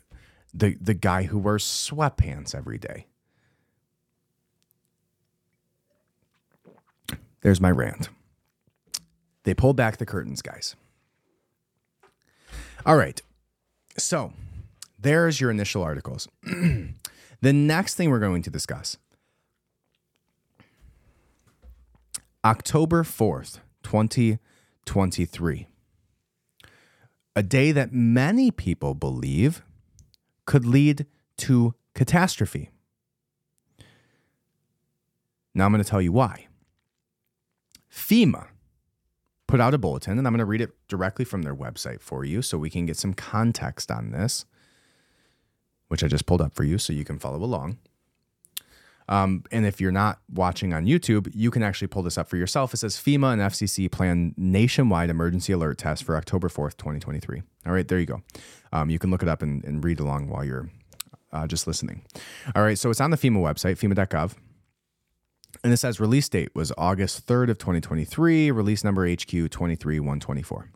the 0.53 0.77
the 0.79 0.93
guy 0.93 1.23
who 1.23 1.37
wears 1.37 1.63
sweatpants 1.63 2.53
every 2.53 2.77
day. 2.77 3.07
There's 7.41 7.61
my 7.61 7.71
rant. 7.71 8.09
They 9.43 9.53
pulled 9.53 9.75
back 9.75 9.97
the 9.97 10.05
curtains, 10.05 10.41
guys. 10.41 10.75
All 12.85 12.95
right. 12.95 13.21
So, 13.97 14.33
there's 14.99 15.41
your 15.41 15.51
initial 15.51 15.83
articles. 15.83 16.27
the 16.43 17.53
next 17.53 17.95
thing 17.95 18.09
we're 18.09 18.19
going 18.19 18.43
to 18.43 18.49
discuss 18.49 18.97
October 22.43 23.03
4th, 23.03 23.59
2023. 23.83 25.67
A 27.35 27.43
day 27.43 27.71
that 27.71 27.93
many 27.93 28.51
people 28.51 28.93
believe 28.93 29.63
could 30.45 30.65
lead 30.65 31.05
to 31.37 31.73
catastrophe. 31.93 32.71
Now 35.53 35.65
I'm 35.65 35.71
going 35.71 35.83
to 35.83 35.89
tell 35.89 36.01
you 36.01 36.11
why. 36.11 36.47
FEMA 37.91 38.47
put 39.51 39.59
out 39.59 39.73
a 39.73 39.77
bulletin, 39.77 40.17
and 40.17 40.25
I'm 40.25 40.31
going 40.31 40.39
to 40.39 40.45
read 40.45 40.61
it 40.61 40.71
directly 40.87 41.25
from 41.25 41.41
their 41.41 41.53
website 41.53 41.99
for 41.99 42.23
you 42.23 42.41
so 42.41 42.57
we 42.57 42.69
can 42.69 42.85
get 42.85 42.95
some 42.95 43.13
context 43.13 43.91
on 43.91 44.11
this, 44.11 44.45
which 45.89 46.05
I 46.05 46.07
just 46.07 46.25
pulled 46.25 46.39
up 46.39 46.53
for 46.53 46.63
you 46.63 46.77
so 46.77 46.93
you 46.93 47.03
can 47.03 47.19
follow 47.19 47.43
along. 47.43 47.77
Um, 49.09 49.43
and 49.51 49.65
if 49.65 49.81
you're 49.81 49.91
not 49.91 50.19
watching 50.33 50.73
on 50.73 50.85
YouTube, 50.85 51.29
you 51.35 51.51
can 51.51 51.63
actually 51.63 51.89
pull 51.89 52.01
this 52.01 52.17
up 52.17 52.29
for 52.29 52.37
yourself. 52.37 52.73
It 52.73 52.77
says 52.77 52.95
FEMA 52.95 53.33
and 53.33 53.41
FCC 53.41 53.91
plan 53.91 54.33
nationwide 54.37 55.09
emergency 55.09 55.51
alert 55.51 55.77
test 55.77 56.05
for 56.05 56.15
October 56.15 56.47
4th, 56.47 56.77
2023. 56.77 57.41
All 57.65 57.73
right, 57.73 57.85
there 57.85 57.99
you 57.99 58.05
go. 58.05 58.21
Um, 58.71 58.89
you 58.89 58.99
can 58.99 59.11
look 59.11 59.21
it 59.21 59.27
up 59.27 59.41
and, 59.41 59.65
and 59.65 59.83
read 59.83 59.99
along 59.99 60.29
while 60.29 60.45
you're 60.45 60.69
uh, 61.33 61.45
just 61.45 61.67
listening. 61.67 62.05
All 62.55 62.63
right, 62.63 62.77
so 62.79 62.89
it's 62.89 63.01
on 63.01 63.11
the 63.11 63.17
FEMA 63.17 63.41
website, 63.41 63.75
FEMA.gov. 63.75 64.33
And 65.63 65.71
it 65.71 65.77
says 65.77 65.99
release 65.99 66.27
date 66.27 66.55
was 66.55 66.71
August 66.77 67.27
3rd 67.27 67.51
of 67.51 67.57
2023, 67.59 68.51
release 68.51 68.83
number 68.83 69.07
HQ 69.07 69.27
23124. 69.27 70.71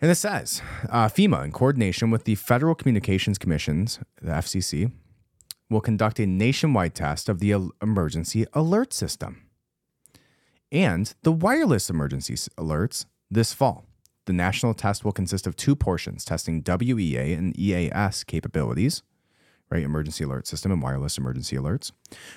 And 0.00 0.10
it 0.10 0.16
says 0.16 0.62
uh, 0.88 1.08
FEMA, 1.08 1.44
in 1.44 1.52
coordination 1.52 2.10
with 2.10 2.24
the 2.24 2.34
Federal 2.34 2.74
Communications 2.74 3.38
Commissions, 3.38 3.98
the 4.20 4.32
FCC, 4.32 4.92
will 5.70 5.80
conduct 5.80 6.20
a 6.20 6.26
nationwide 6.26 6.94
test 6.94 7.28
of 7.28 7.40
the 7.40 7.70
emergency 7.82 8.46
alert 8.52 8.92
system 8.92 9.44
and 10.74 11.14
the 11.22 11.32
wireless 11.32 11.88
emergency 11.88 12.34
alerts 12.58 13.06
this 13.30 13.54
fall. 13.54 13.86
The 14.26 14.32
national 14.32 14.74
test 14.74 15.04
will 15.04 15.12
consist 15.12 15.46
of 15.46 15.54
two 15.54 15.76
portions 15.76 16.24
testing 16.24 16.62
WEA 16.66 17.32
and 17.34 17.58
EAS 17.58 18.24
capabilities, 18.24 19.02
right? 19.70 19.82
Emergency 19.82 20.24
alert 20.24 20.46
system 20.46 20.72
and 20.72 20.82
wireless 20.82 21.18
emergency 21.18 21.56
alerts. 21.56 21.92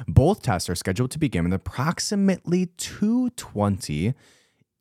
Both 0.08 0.42
tests 0.42 0.70
are 0.70 0.76
scheduled 0.76 1.12
to 1.12 1.20
begin 1.20 1.46
at 1.46 1.54
approximately 1.54 2.68
2:20 2.78 4.14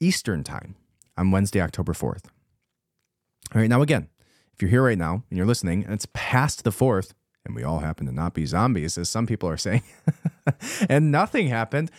Eastern 0.00 0.44
Time 0.44 0.76
on 1.16 1.30
Wednesday, 1.30 1.60
October 1.60 1.92
4th. 1.92 2.26
All 3.54 3.60
right, 3.60 3.70
now 3.70 3.82
again, 3.82 4.08
if 4.54 4.62
you're 4.62 4.70
here 4.70 4.84
right 4.84 4.98
now 4.98 5.22
and 5.30 5.36
you're 5.36 5.46
listening 5.46 5.84
and 5.84 5.92
it's 5.92 6.06
past 6.12 6.64
the 6.64 6.70
4th, 6.70 7.12
and 7.46 7.54
we 7.54 7.62
all 7.62 7.78
happen 7.78 8.06
to 8.06 8.12
not 8.12 8.34
be 8.34 8.44
zombies, 8.44 8.98
as 8.98 9.08
some 9.08 9.26
people 9.26 9.48
are 9.48 9.56
saying, 9.56 9.82
and 10.88 11.12
nothing 11.12 11.46
happened, 11.46 11.90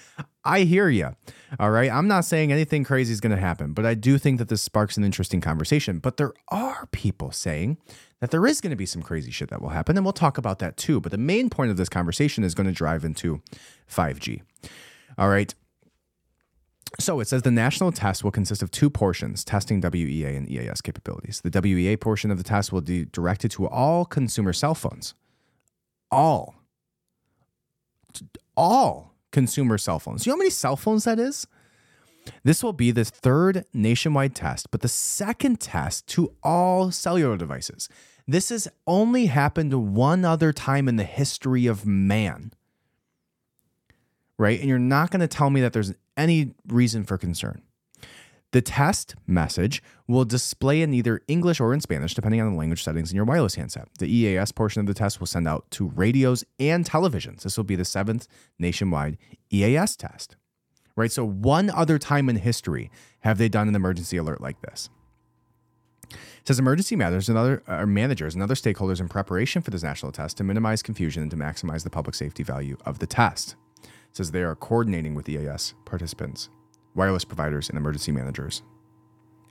I 0.44 0.62
hear 0.62 0.90
you. 0.90 1.16
All 1.60 1.72
right. 1.72 1.92
I'm 1.92 2.08
not 2.08 2.26
saying 2.26 2.52
anything 2.52 2.84
crazy 2.84 3.14
is 3.14 3.22
going 3.22 3.36
to 3.36 3.42
happen, 3.42 3.74
but 3.74 3.86
I 3.86 3.94
do 3.94 4.18
think 4.18 4.40
that 4.40 4.50
this 4.50 4.62
sparks 4.62 4.98
an 4.98 5.04
interesting 5.04 5.42
conversation. 5.42 6.00
But 6.00 6.18
there 6.18 6.34
are 6.50 6.88
people 6.92 7.32
saying 7.32 7.78
that 8.20 8.32
there 8.32 8.46
is 8.48 8.62
going 8.62 8.72
to 8.72 8.78
be 8.78 8.86
some 8.86 9.02
crazy 9.02 9.32
shit 9.32 9.50
that 9.50 9.62
will 9.62 9.70
happen, 9.70 9.96
and 9.98 10.06
we'll 10.06 10.14
talk 10.14 10.38
about 10.38 10.60
that 10.60 10.78
too. 10.78 11.00
But 11.00 11.12
the 11.12 11.18
main 11.18 11.50
point 11.50 11.72
of 11.72 11.78
this 11.78 11.90
conversation 11.90 12.44
is 12.44 12.56
going 12.56 12.68
to 12.68 12.74
drive 12.74 13.06
into 13.06 13.42
5G. 13.92 14.42
All 15.18 15.30
right. 15.30 15.54
So 17.00 17.20
it 17.20 17.28
says 17.28 17.42
the 17.42 17.52
national 17.52 17.92
test 17.92 18.24
will 18.24 18.32
consist 18.32 18.64
of 18.64 18.72
two 18.72 18.90
portions 18.90 19.44
testing 19.44 19.82
WEA 19.82 20.36
and 20.36 20.50
EAS 20.50 20.82
capabilities. 20.82 21.42
The 21.42 21.62
WEA 21.62 21.98
portion 21.98 22.32
of 22.32 22.38
the 22.38 22.44
test 22.44 22.72
will 22.72 22.82
be 22.82 23.06
directed 23.06 23.52
to 23.52 23.68
all 23.68 24.06
consumer 24.06 24.54
cell 24.54 24.74
phones 24.74 25.14
all, 26.12 26.56
all 28.56 29.14
consumer 29.32 29.78
cell 29.78 30.00
phones. 30.00 30.26
You 30.26 30.32
know 30.32 30.36
how 30.36 30.40
many 30.40 30.50
cell 30.50 30.76
phones 30.76 31.04
that 31.04 31.20
is? 31.20 31.48
This 32.44 32.64
will 32.64 32.74
be 32.74 32.92
the 32.92 33.06
third 33.06 33.66
nationwide 33.74 34.36
test, 34.36 34.72
but 34.72 34.82
the 34.82 34.88
second 34.88 35.60
test 35.60 36.08
to 36.08 36.34
all 36.44 36.92
cellular 36.92 37.38
devices. 37.38 37.90
This 38.28 38.50
has 38.50 38.68
only 38.86 39.28
happened 39.28 39.96
one 39.96 40.26
other 40.26 40.52
time 40.52 40.88
in 40.88 40.98
the 40.98 41.04
history 41.04 41.66
of 41.66 41.86
man. 41.86 42.52
Right? 44.38 44.60
And 44.60 44.70
you're 44.70 44.80
not 44.80 45.12
going 45.12 45.22
to 45.22 45.28
tell 45.28 45.50
me 45.50 45.62
that 45.62 45.74
there's 45.74 45.94
any 46.16 46.54
reason 46.68 47.06
for 47.06 47.18
concern. 47.18 47.62
The 48.52 48.62
test 48.62 49.16
message 49.26 49.84
will 50.08 50.24
display 50.24 50.82
in 50.82 50.94
either 50.94 51.22
English 51.28 51.60
or 51.60 51.74
in 51.74 51.82
Spanish, 51.82 52.14
depending 52.14 52.40
on 52.40 52.52
the 52.52 52.58
language 52.58 52.82
settings 52.82 53.12
in 53.12 53.16
your 53.16 53.26
wireless 53.26 53.56
handset. 53.56 53.90
The 54.00 54.08
EAS 54.08 54.54
portion 54.54 54.80
of 54.80 54.88
the 54.88 54.94
test 54.94 55.20
will 55.20 55.28
send 55.28 55.48
out 55.48 55.70
to 55.72 55.90
radios 55.90 56.46
and 56.58 56.86
televisions. 56.86 57.42
This 57.42 57.58
will 57.58 57.66
be 57.66 57.76
the 57.76 57.86
seventh 57.86 58.28
nationwide 58.58 59.18
EAS 59.52 59.98
test. 59.98 60.38
Right? 60.98 61.12
So, 61.12 61.26
one 61.26 61.70
other 61.70 61.98
time 61.98 62.28
in 62.28 62.36
history 62.36 62.92
have 63.22 63.38
they 63.38 63.48
done 63.48 63.70
an 63.70 63.76
emergency 63.76 64.18
alert 64.18 64.42
like 64.42 64.62
this. 64.62 64.90
It 66.10 66.48
says 66.48 66.60
emergency 66.60 66.96
matters 66.96 67.30
and 67.30 67.38
other 67.38 67.64
uh, 67.68 67.86
managers 67.86 68.34
and 68.34 68.44
other 68.44 68.56
stakeholders 68.56 69.00
in 69.00 69.08
preparation 69.08 69.62
for 69.62 69.72
this 69.72 69.84
national 69.84 70.12
test 70.12 70.38
to 70.38 70.44
minimize 70.44 70.82
confusion 70.82 71.22
and 71.22 71.32
to 71.32 71.38
maximize 71.38 71.84
the 71.84 71.90
public 71.90 72.16
safety 72.16 72.44
value 72.44 72.78
of 72.86 73.00
the 73.00 73.08
test. 73.08 73.56
It 73.84 73.90
says 74.14 74.32
they 74.32 74.44
are 74.44 74.56
coordinating 74.56 75.14
with 75.14 75.30
EAS 75.30 75.74
participants, 75.86 76.50
wireless 76.96 77.26
providers, 77.26 77.70
and 77.70 77.78
emergency 77.78 78.12
managers 78.12 78.64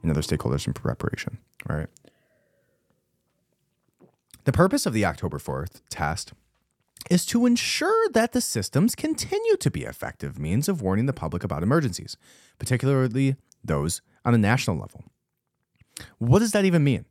and 0.03 0.11
other 0.11 0.23
stakeholders 0.23 0.67
in 0.67 0.73
preparation. 0.73 1.39
right? 1.69 1.89
The 4.45 4.53
purpose 4.53 4.87
of 4.87 4.93
the 4.93 5.05
October 5.05 5.39
4th 5.39 5.83
test 5.91 6.33
is 7.11 7.27
to 7.27 7.47
ensure 7.47 8.09
that 8.11 8.33
the 8.33 8.41
systems 8.41 8.95
continue 8.95 9.57
to 9.57 9.71
be 9.71 9.85
effective 9.85 10.39
means 10.39 10.69
of 10.69 10.83
warning 10.83 11.07
the 11.07 11.13
public 11.13 11.45
about 11.45 11.63
emergencies, 11.63 12.17
particularly 12.59 13.37
those 13.65 14.03
on 14.25 14.35
a 14.35 14.39
national 14.39 14.77
level. 14.77 15.05
What 16.19 16.41
does 16.41 16.53
that 16.53 16.65
even 16.65 16.85
mean? 16.85 17.07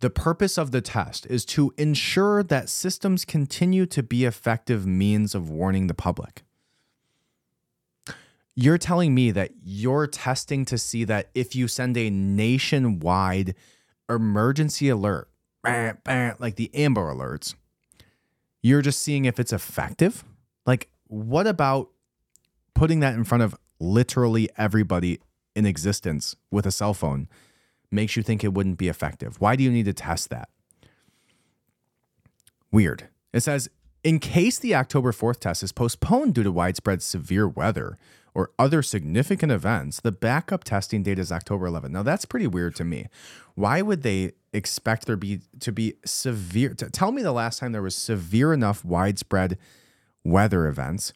The 0.00 0.10
purpose 0.10 0.58
of 0.58 0.70
the 0.70 0.80
test 0.80 1.26
is 1.26 1.44
to 1.46 1.72
ensure 1.78 2.42
that 2.42 2.68
systems 2.68 3.24
continue 3.24 3.86
to 3.86 4.02
be 4.02 4.24
effective 4.24 4.86
means 4.86 5.34
of 5.34 5.48
warning 5.48 5.86
the 5.86 5.94
public. 5.94 6.42
You're 8.54 8.78
telling 8.78 9.14
me 9.14 9.30
that 9.30 9.52
you're 9.64 10.06
testing 10.06 10.64
to 10.66 10.78
see 10.78 11.04
that 11.04 11.30
if 11.34 11.56
you 11.56 11.66
send 11.66 11.96
a 11.96 12.10
nationwide 12.10 13.54
emergency 14.08 14.88
alert, 14.90 15.28
like 15.64 16.56
the 16.56 16.70
Amber 16.74 17.12
Alerts, 17.12 17.54
you're 18.64 18.82
just 18.82 19.02
seeing 19.02 19.26
if 19.26 19.38
it's 19.38 19.52
effective? 19.52 20.24
Like, 20.64 20.88
what 21.06 21.46
about 21.46 21.90
putting 22.74 23.00
that 23.00 23.14
in 23.14 23.22
front 23.22 23.42
of 23.42 23.54
literally 23.78 24.48
everybody 24.56 25.20
in 25.54 25.66
existence 25.66 26.34
with 26.50 26.64
a 26.64 26.72
cell 26.72 26.94
phone 26.94 27.28
makes 27.90 28.16
you 28.16 28.22
think 28.22 28.42
it 28.42 28.54
wouldn't 28.54 28.78
be 28.78 28.88
effective? 28.88 29.38
Why 29.38 29.54
do 29.54 29.62
you 29.62 29.70
need 29.70 29.84
to 29.84 29.92
test 29.92 30.30
that? 30.30 30.48
Weird. 32.72 33.08
It 33.34 33.40
says, 33.40 33.68
in 34.04 34.20
case 34.20 34.58
the 34.58 34.74
October 34.74 35.12
4th 35.12 35.40
test 35.40 35.62
is 35.62 35.72
postponed 35.72 36.34
due 36.34 36.42
to 36.44 36.52
widespread 36.52 37.02
severe 37.02 37.48
weather 37.48 37.98
or 38.34 38.50
other 38.58 38.82
significant 38.82 39.50
events, 39.50 40.00
the 40.00 40.12
backup 40.12 40.62
testing 40.62 41.02
date 41.02 41.18
is 41.18 41.32
October 41.32 41.68
11th. 41.68 41.90
Now, 41.90 42.02
that's 42.02 42.24
pretty 42.24 42.46
weird 42.46 42.76
to 42.76 42.84
me. 42.84 43.06
Why 43.54 43.80
would 43.80 44.02
they 44.02 44.32
expect 44.54 45.06
there 45.06 45.16
be 45.16 45.40
to 45.60 45.72
be 45.72 45.94
severe. 46.04 46.72
To, 46.74 46.88
tell 46.88 47.12
me 47.12 47.22
the 47.22 47.32
last 47.32 47.58
time 47.58 47.72
there 47.72 47.82
was 47.82 47.96
severe 47.96 48.54
enough 48.54 48.84
widespread 48.84 49.58
weather 50.22 50.66
events 50.66 51.12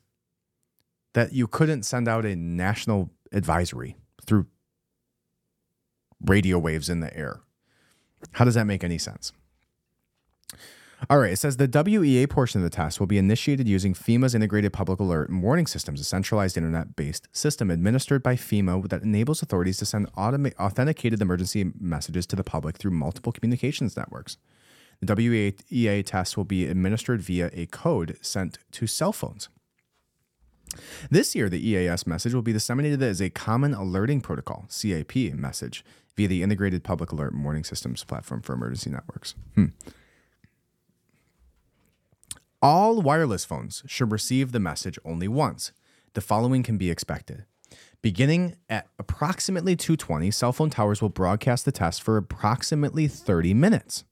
that 1.14 1.32
you 1.32 1.46
couldn't 1.46 1.84
send 1.84 2.08
out 2.08 2.26
a 2.26 2.36
national 2.36 3.10
advisory 3.32 3.96
through 4.26 4.46
radio 6.20 6.58
waves 6.58 6.88
in 6.88 7.00
the 7.00 7.16
air. 7.16 7.40
How 8.32 8.44
does 8.44 8.54
that 8.54 8.66
make 8.66 8.82
any 8.82 8.98
sense? 8.98 9.32
All 11.08 11.18
right, 11.18 11.32
it 11.32 11.38
says 11.38 11.56
the 11.56 11.68
WEA 11.68 12.26
portion 12.26 12.60
of 12.60 12.64
the 12.64 12.74
test 12.74 12.98
will 12.98 13.06
be 13.06 13.18
initiated 13.18 13.68
using 13.68 13.94
FEMA's 13.94 14.34
Integrated 14.34 14.72
Public 14.72 14.98
Alert 14.98 15.28
and 15.28 15.42
Warning 15.42 15.66
Systems, 15.66 16.00
a 16.00 16.04
centralized 16.04 16.56
internet 16.56 16.96
based 16.96 17.28
system 17.30 17.70
administered 17.70 18.20
by 18.22 18.34
FEMA 18.34 18.88
that 18.88 19.02
enables 19.02 19.40
authorities 19.40 19.78
to 19.78 19.86
send 19.86 20.12
automa- 20.14 20.56
authenticated 20.56 21.22
emergency 21.22 21.70
messages 21.78 22.26
to 22.26 22.36
the 22.36 22.42
public 22.42 22.76
through 22.76 22.90
multiple 22.90 23.30
communications 23.30 23.96
networks. 23.96 24.38
The 25.00 25.14
WEA 25.14 26.02
test 26.02 26.36
will 26.36 26.44
be 26.44 26.66
administered 26.66 27.20
via 27.20 27.50
a 27.52 27.66
code 27.66 28.18
sent 28.20 28.58
to 28.72 28.88
cell 28.88 29.12
phones. 29.12 29.48
This 31.10 31.34
year, 31.34 31.48
the 31.48 31.64
EAS 31.66 32.06
message 32.06 32.34
will 32.34 32.42
be 32.42 32.52
disseminated 32.52 33.02
as 33.02 33.22
a 33.22 33.30
Common 33.30 33.72
Alerting 33.72 34.20
Protocol 34.20 34.66
(CAP) 34.68 35.14
message 35.34 35.84
via 36.16 36.26
the 36.26 36.42
Integrated 36.42 36.82
Public 36.82 37.12
Alert 37.12 37.32
and 37.32 37.44
Warning 37.44 37.64
Systems 37.64 38.02
platform 38.02 38.42
for 38.42 38.52
emergency 38.52 38.90
networks. 38.90 39.36
Hmm. 39.54 39.66
All 42.60 43.00
wireless 43.00 43.44
phones 43.44 43.84
should 43.86 44.10
receive 44.10 44.50
the 44.50 44.58
message 44.58 44.98
only 45.04 45.28
once. 45.28 45.70
The 46.14 46.20
following 46.20 46.64
can 46.64 46.76
be 46.76 46.90
expected. 46.90 47.44
Beginning 48.02 48.56
at 48.68 48.88
approximately 48.98 49.76
220, 49.76 50.32
cell 50.32 50.52
phone 50.52 50.68
towers 50.68 51.00
will 51.00 51.08
broadcast 51.08 51.64
the 51.64 51.70
test 51.70 52.02
for 52.02 52.16
approximately 52.16 53.06
30 53.06 53.54
minutes. 53.54 54.02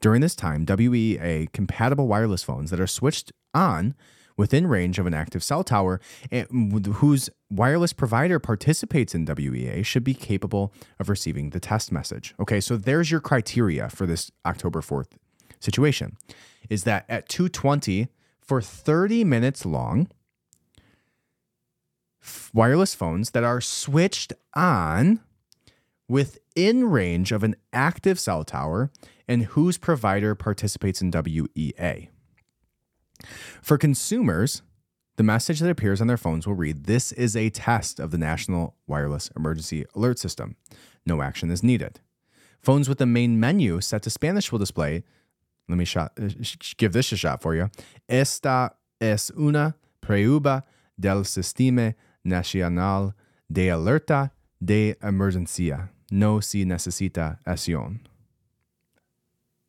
During 0.00 0.22
this 0.22 0.34
time, 0.34 0.64
WEA 0.66 1.48
compatible 1.52 2.06
wireless 2.06 2.42
phones 2.42 2.70
that 2.70 2.80
are 2.80 2.86
switched 2.86 3.32
on 3.52 3.94
within 4.38 4.66
range 4.66 4.98
of 4.98 5.06
an 5.06 5.12
active 5.12 5.44
cell 5.44 5.62
tower 5.62 6.00
and 6.30 6.86
whose 6.86 7.28
wireless 7.50 7.92
provider 7.92 8.38
participates 8.38 9.14
in 9.14 9.26
WEA 9.26 9.82
should 9.82 10.04
be 10.04 10.14
capable 10.14 10.72
of 10.98 11.10
receiving 11.10 11.50
the 11.50 11.60
test 11.60 11.92
message. 11.92 12.34
Okay, 12.40 12.60
so 12.60 12.78
there's 12.78 13.10
your 13.10 13.20
criteria 13.20 13.90
for 13.90 14.06
this 14.06 14.30
October 14.46 14.80
4th 14.80 15.08
situation 15.62 16.16
is 16.68 16.84
that 16.84 17.04
at 17.08 17.28
220 17.28 18.08
for 18.40 18.60
30 18.60 19.24
minutes 19.24 19.64
long, 19.64 20.08
wireless 22.52 22.94
phones 22.94 23.30
that 23.30 23.44
are 23.44 23.60
switched 23.60 24.32
on 24.54 25.20
within 26.08 26.84
range 26.90 27.32
of 27.32 27.42
an 27.42 27.56
active 27.72 28.18
cell 28.18 28.44
tower 28.44 28.90
and 29.26 29.44
whose 29.44 29.78
provider 29.78 30.34
participates 30.34 31.00
in 31.00 31.10
WEA. 31.10 32.08
For 33.62 33.78
consumers, 33.78 34.62
the 35.16 35.22
message 35.22 35.60
that 35.60 35.70
appears 35.70 36.00
on 36.00 36.06
their 36.06 36.16
phones 36.16 36.46
will 36.46 36.54
read 36.54 36.84
This 36.84 37.12
is 37.12 37.36
a 37.36 37.50
test 37.50 38.00
of 38.00 38.10
the 38.10 38.18
National 38.18 38.76
Wireless 38.86 39.30
Emergency 39.36 39.84
Alert 39.94 40.18
System. 40.18 40.56
No 41.06 41.22
action 41.22 41.50
is 41.50 41.62
needed. 41.62 42.00
Phones 42.60 42.88
with 42.88 42.98
the 42.98 43.06
main 43.06 43.38
menu 43.38 43.80
set 43.80 44.02
to 44.02 44.10
Spanish 44.10 44.50
will 44.50 44.58
display 44.58 45.04
let 45.68 45.78
me 45.78 45.84
shot, 45.84 46.12
uh, 46.20 46.28
give 46.76 46.92
this 46.92 47.12
a 47.12 47.16
shot 47.16 47.40
for 47.40 47.54
you. 47.54 47.70
Esta 48.08 48.72
es 49.00 49.30
una 49.36 49.76
prueba 50.00 50.64
del 50.98 51.24
Sistema 51.24 51.94
Nacional 52.24 53.14
de 53.50 53.68
Alerta 53.68 54.32
de 54.60 54.96
Emergencia. 55.02 55.90
No 56.10 56.40
se 56.40 56.64
necesita 56.64 57.38
acción. 57.46 58.00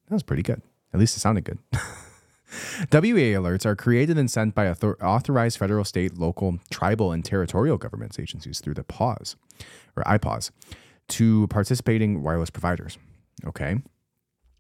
That 0.08 0.16
was 0.16 0.24
pretty 0.24 0.44
good. 0.44 0.62
At 0.94 1.00
least 1.00 1.16
it 1.16 1.22
sounded 1.22 1.46
good. 1.46 1.60
WEA 2.92 3.34
alerts 3.34 3.66
are 3.66 3.76
created 3.76 4.18
and 4.18 4.30
sent 4.30 4.54
by 4.54 4.68
author- 4.68 5.02
authorized 5.02 5.58
federal, 5.58 5.84
state, 5.86 6.20
local, 6.20 6.60
tribal, 6.70 7.12
and 7.12 7.26
territorial 7.26 7.78
governments 7.78 8.20
agencies 8.20 8.60
through 8.60 8.76
the 8.76 8.84
PAWS 8.84 9.36
or 9.96 10.04
IPAWS 10.04 10.52
to 11.08 11.48
participating 11.48 12.22
wireless 12.22 12.52
providers. 12.52 12.98
Okay 13.46 13.78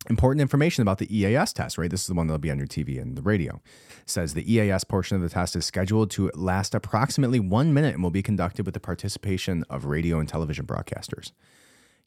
important 0.09 0.41
information 0.41 0.81
about 0.81 0.97
the 0.97 1.15
EAS 1.15 1.53
test, 1.53 1.77
right? 1.77 1.89
This 1.89 2.01
is 2.01 2.07
the 2.07 2.13
one 2.13 2.27
that'll 2.27 2.39
be 2.39 2.51
on 2.51 2.57
your 2.57 2.67
TV 2.67 3.01
and 3.01 3.17
the 3.17 3.21
radio. 3.21 3.61
It 4.01 4.09
says 4.09 4.33
the 4.33 4.51
EAS 4.51 4.83
portion 4.83 5.15
of 5.15 5.21
the 5.21 5.29
test 5.29 5.55
is 5.55 5.65
scheduled 5.65 6.11
to 6.11 6.29
last 6.35 6.75
approximately 6.75 7.39
one 7.39 7.73
minute 7.73 7.95
and 7.95 8.03
will 8.03 8.11
be 8.11 8.21
conducted 8.21 8.65
with 8.65 8.73
the 8.73 8.79
participation 8.79 9.63
of 9.69 9.85
radio 9.85 10.19
and 10.19 10.27
television 10.27 10.65
broadcasters, 10.65 11.31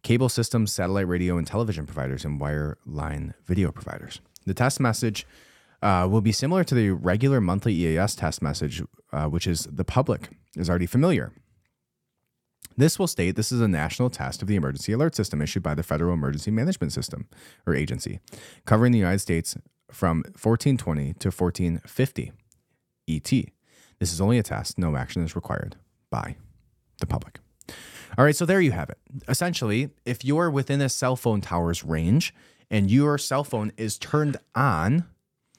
cable 0.02 0.28
systems, 0.28 0.72
satellite 0.72 1.08
radio 1.08 1.38
and 1.38 1.46
television 1.46 1.86
providers, 1.86 2.24
and 2.24 2.40
wireline 2.40 3.34
video 3.44 3.72
providers. 3.72 4.20
The 4.44 4.54
test 4.54 4.78
message 4.78 5.26
uh, 5.82 6.06
will 6.10 6.20
be 6.20 6.32
similar 6.32 6.64
to 6.64 6.74
the 6.74 6.90
regular 6.90 7.40
monthly 7.40 7.74
EAS 7.74 8.14
test 8.14 8.42
message, 8.42 8.82
uh, 9.12 9.26
which 9.26 9.46
is 9.46 9.64
the 9.64 9.84
public 9.84 10.30
is 10.56 10.68
already 10.68 10.86
familiar. 10.86 11.32
This 12.76 12.98
will 12.98 13.06
state 13.06 13.36
this 13.36 13.52
is 13.52 13.60
a 13.60 13.68
national 13.68 14.10
test 14.10 14.42
of 14.42 14.48
the 14.48 14.56
emergency 14.56 14.92
alert 14.92 15.14
system 15.14 15.40
issued 15.40 15.62
by 15.62 15.74
the 15.74 15.82
Federal 15.82 16.12
Emergency 16.12 16.50
Management 16.50 16.92
System 16.92 17.26
or 17.66 17.74
agency, 17.74 18.20
covering 18.66 18.92
the 18.92 18.98
United 18.98 19.20
States 19.20 19.56
from 19.90 20.18
1420 20.18 21.14
to 21.14 21.30
1450 21.30 22.32
ET. 23.08 23.30
This 23.98 24.12
is 24.12 24.20
only 24.20 24.38
a 24.38 24.42
test, 24.42 24.78
no 24.78 24.94
action 24.94 25.24
is 25.24 25.34
required 25.34 25.76
by 26.10 26.36
the 27.00 27.06
public. 27.06 27.40
All 28.18 28.24
right, 28.24 28.36
so 28.36 28.44
there 28.44 28.60
you 28.60 28.72
have 28.72 28.90
it. 28.90 28.98
Essentially, 29.26 29.90
if 30.04 30.24
you're 30.24 30.50
within 30.50 30.80
a 30.80 30.88
cell 30.88 31.16
phone 31.16 31.40
tower's 31.40 31.82
range 31.82 32.34
and 32.70 32.90
your 32.90 33.16
cell 33.16 33.44
phone 33.44 33.72
is 33.76 33.98
turned 33.98 34.36
on, 34.54 35.04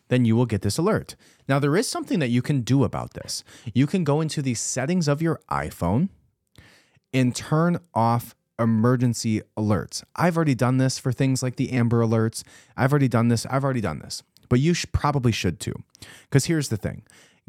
then 0.09 0.23
you 0.23 0.35
will 0.35 0.45
get 0.45 0.61
this 0.61 0.77
alert. 0.77 1.15
Now, 1.47 1.59
there 1.59 1.75
is 1.75 1.87
something 1.87 2.19
that 2.19 2.29
you 2.29 2.41
can 2.41 2.61
do 2.61 2.83
about 2.83 3.13
this. 3.13 3.43
You 3.73 3.87
can 3.87 4.03
go 4.03 4.21
into 4.21 4.41
the 4.41 4.53
settings 4.53 5.07
of 5.07 5.21
your 5.21 5.41
iPhone 5.49 6.09
and 7.13 7.35
turn 7.35 7.79
off 7.93 8.35
emergency 8.59 9.41
alerts. 9.57 10.03
I've 10.15 10.35
already 10.35 10.55
done 10.55 10.77
this 10.77 10.97
for 10.97 11.11
things 11.11 11.43
like 11.43 11.55
the 11.55 11.71
Amber 11.71 12.01
Alerts. 12.01 12.43
I've 12.75 12.91
already 12.91 13.07
done 13.07 13.27
this. 13.27 13.45
I've 13.45 13.63
already 13.63 13.81
done 13.81 13.99
this. 13.99 14.23
But 14.49 14.59
you 14.59 14.73
probably 14.91 15.31
should 15.31 15.59
too. 15.59 15.83
Because 16.23 16.45
here's 16.45 16.69
the 16.69 16.77
thing 16.77 17.03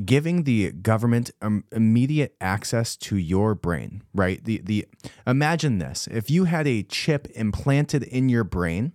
giving 0.05 0.45
the 0.45 0.71
government 0.71 1.31
um, 1.43 1.65
immediate 1.73 2.37
access 2.41 2.95
to 2.95 3.17
your 3.17 3.55
brain, 3.55 4.03
right? 4.15 4.45
The, 4.45 4.61
the, 4.65 4.87
imagine 5.27 5.79
this 5.79 6.07
if 6.07 6.31
you 6.31 6.45
had 6.45 6.67
a 6.69 6.85
chip 6.85 7.27
implanted 7.35 8.05
in 8.05 8.29
your 8.29 8.45
brain 8.45 8.93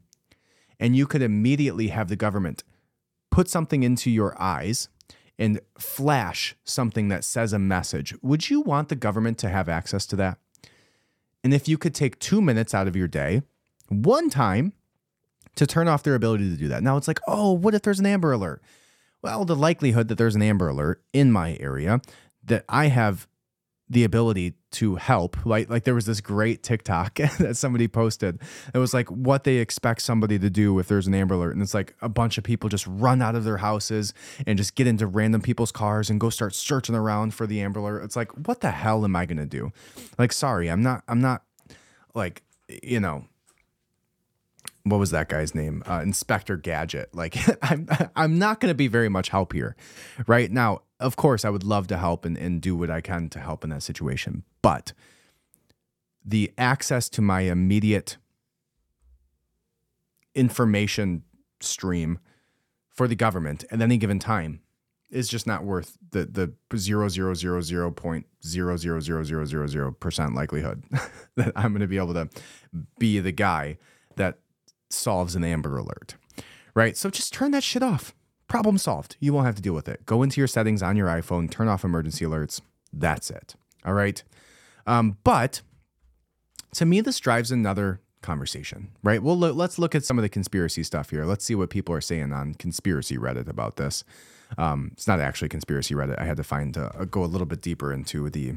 and 0.80 0.96
you 0.96 1.06
could 1.06 1.22
immediately 1.22 1.90
have 1.90 2.08
the 2.08 2.16
government 2.16 2.64
put 3.32 3.50
something 3.50 3.84
into 3.84 4.10
your 4.10 4.40
eyes 4.42 4.88
and 5.38 5.60
flash 5.78 6.56
something 6.64 7.08
that 7.10 7.24
says 7.24 7.52
a 7.52 7.60
message, 7.60 8.14
would 8.22 8.50
you 8.50 8.62
want 8.62 8.90
the 8.90 8.96
government 8.96 9.38
to 9.40 9.50
have 9.50 9.68
access 9.68 10.06
to 10.06 10.16
that? 10.16 10.38
And 11.44 11.54
if 11.54 11.68
you 11.68 11.78
could 11.78 11.94
take 11.94 12.20
two 12.20 12.42
minutes 12.42 12.74
out 12.74 12.88
of 12.88 12.96
your 12.96 13.08
day, 13.08 13.44
one 13.90 14.30
time, 14.30 14.74
to 15.56 15.68
turn 15.68 15.88
off 15.88 16.04
their 16.04 16.16
ability 16.16 16.50
to 16.50 16.58
do 16.58 16.68
that. 16.70 16.84
Now 16.84 16.98
it's 16.98 17.08
like, 17.08 17.20
oh, 17.28 17.52
what 17.52 17.76
if 17.76 17.84
there's 17.84 18.00
an 18.00 18.06
Amber 18.06 18.32
Alert? 18.32 18.62
Well, 19.22 19.46
the 19.46 19.56
likelihood 19.56 20.08
that 20.08 20.18
there's 20.18 20.36
an 20.36 20.42
Amber 20.42 20.68
Alert 20.68 21.04
in 21.14 21.32
my 21.32 21.58
area 21.60 22.02
that 22.44 22.66
I 22.68 22.88
have 22.88 23.28
the 23.90 24.04
ability 24.04 24.54
to 24.72 24.96
help. 24.96 25.46
Like 25.46 25.70
like 25.70 25.84
there 25.84 25.94
was 25.94 26.06
this 26.06 26.22
great 26.22 26.64
TikTok 26.64 27.16
that 27.40 27.58
somebody 27.58 27.88
posted. 27.88 28.40
It 28.74 28.78
was 28.78 28.94
like 28.94 29.10
what 29.10 29.44
they 29.44 29.58
expect 29.58 30.02
somebody 30.02 30.40
to 30.40 30.50
do 30.50 30.80
if 30.80 30.88
there's 30.88 31.08
an 31.08 31.14
Amber 31.14 31.36
Alert, 31.36 31.54
and 31.54 31.62
it's 31.62 31.74
like 31.74 31.96
a 32.02 32.10
bunch 32.10 32.38
of 32.38 32.44
people 32.44 32.70
just 32.70 32.88
run 32.88 33.22
out 33.22 33.36
of 33.36 33.44
their 33.44 33.58
houses 33.58 34.14
and 34.48 34.58
just 34.58 34.76
get 34.76 34.88
into 34.88 35.06
random 35.06 35.42
people's 35.42 35.72
cars 35.72 36.10
and 36.10 36.20
go 36.20 36.30
start 36.30 36.56
searching 36.56 36.96
around 36.96 37.34
for 37.34 37.46
the 37.46 37.62
Amber 37.62 37.80
Alert. 37.80 38.04
It's 38.04 38.16
like 38.16 38.32
what 38.48 38.62
the 38.62 38.72
hell 38.72 39.04
am 39.04 39.16
I 39.16 39.26
gonna 39.26 39.46
do? 39.46 39.72
Like 40.18 40.32
sorry, 40.32 40.70
I'm 40.70 40.82
not 40.82 41.04
I'm 41.08 41.22
not 41.22 41.44
like 42.16 42.44
you 42.82 43.00
know 43.00 43.26
what 44.84 45.00
was 45.00 45.12
that 45.12 45.30
guy's 45.30 45.56
name? 45.56 45.84
Uh, 45.88 46.02
Inspector 46.04 46.56
Gadget. 46.58 47.10
Like 47.14 47.38
I'm 47.62 47.88
I'm 48.16 48.38
not 48.38 48.60
going 48.60 48.72
to 48.72 48.76
be 48.76 48.88
very 48.88 49.10
much 49.10 49.30
help 49.30 49.54
here, 49.54 49.76
right 50.28 50.52
now. 50.52 50.82
Of 51.00 51.16
course, 51.16 51.44
I 51.44 51.50
would 51.50 51.64
love 51.64 51.88
to 51.88 51.98
help 51.98 52.26
and, 52.26 52.38
and 52.38 52.62
do 52.62 52.76
what 52.76 52.90
I 52.90 53.02
can 53.02 53.30
to 53.30 53.40
help 53.40 53.64
in 53.64 53.70
that 53.72 53.84
situation, 53.84 54.44
but 54.62 54.94
the 56.24 56.54
access 56.58 57.10
to 57.10 57.22
my 57.22 57.42
immediate 57.42 58.18
information 60.36 61.24
stream 61.60 62.20
for 62.90 63.08
the 63.08 63.16
government 63.16 63.66
at 63.72 63.82
any 63.82 63.98
given 63.98 64.20
time 64.20 64.62
is 65.10 65.28
just 65.28 65.46
not 65.46 65.64
worth 65.64 65.98
the 66.12 66.26
the 66.26 66.78
zero 66.78 67.08
zero 67.08 67.34
zero 67.34 67.62
zero 67.62 67.92
point 67.92 68.26
zero 68.46 68.78
zero 68.78 69.00
zero 69.00 69.24
zero 69.24 69.46
zero 69.46 69.68
zero 69.68 69.92
percent 69.92 70.34
likelihood 70.34 70.84
that 71.36 71.52
I'm 71.56 71.72
going 71.72 71.82
to 71.82 71.88
be 71.88 71.98
able 71.98 72.14
to 72.14 72.30
be 72.98 73.20
the 73.20 73.32
guy 73.32 73.78
that 74.16 74.40
solves 74.94 75.36
an 75.36 75.44
Amber 75.44 75.78
Alert, 75.78 76.16
right? 76.74 76.96
So 76.96 77.10
just 77.10 77.34
turn 77.34 77.52
that 77.52 77.64
shit 77.64 77.84
off. 77.84 78.14
Problem 78.48 78.78
solved. 78.78 79.16
You 79.20 79.34
won't 79.34 79.46
have 79.46 79.56
to 79.56 79.62
deal 79.62 79.74
with 79.74 79.88
it. 79.88 80.06
Go 80.06 80.22
into 80.22 80.40
your 80.40 80.48
settings 80.48 80.84
on 80.84 80.96
your 80.96 81.08
iPhone, 81.08 81.50
turn 81.50 81.68
off 81.68 81.84
emergency 81.84 82.26
alerts. 82.26 82.62
That's 82.92 83.32
it. 83.32 83.56
All 83.86 83.94
right. 83.94 84.22
Um, 84.86 85.18
but 85.24 85.62
to 86.76 86.86
me, 86.86 87.02
this 87.02 87.20
drives 87.20 87.52
another 87.52 88.02
conversation, 88.22 88.90
right? 89.04 89.22
Well, 89.22 89.38
let's 89.38 89.78
look 89.78 89.96
at 89.96 90.06
some 90.06 90.18
of 90.18 90.24
the 90.24 90.30
conspiracy 90.30 90.84
stuff 90.84 91.10
here. 91.10 91.26
Let's 91.26 91.46
see 91.46 91.56
what 91.56 91.70
people 91.70 91.94
are 91.96 92.02
saying 92.02 92.34
on 92.34 92.56
conspiracy 92.56 93.18
Reddit 93.18 93.48
about 93.48 93.76
this. 93.76 94.04
Um, 94.58 94.92
it's 94.94 95.08
not 95.08 95.20
actually 95.20 95.50
conspiracy 95.50 95.94
Reddit. 95.94 96.20
I 96.20 96.26
had 96.26 96.38
to 96.38 96.44
find 96.44 96.78
uh, 96.78 96.90
go 97.10 97.24
a 97.24 97.26
little 97.26 97.48
bit 97.48 97.62
deeper 97.62 97.92
into 97.92 98.30
the 98.30 98.56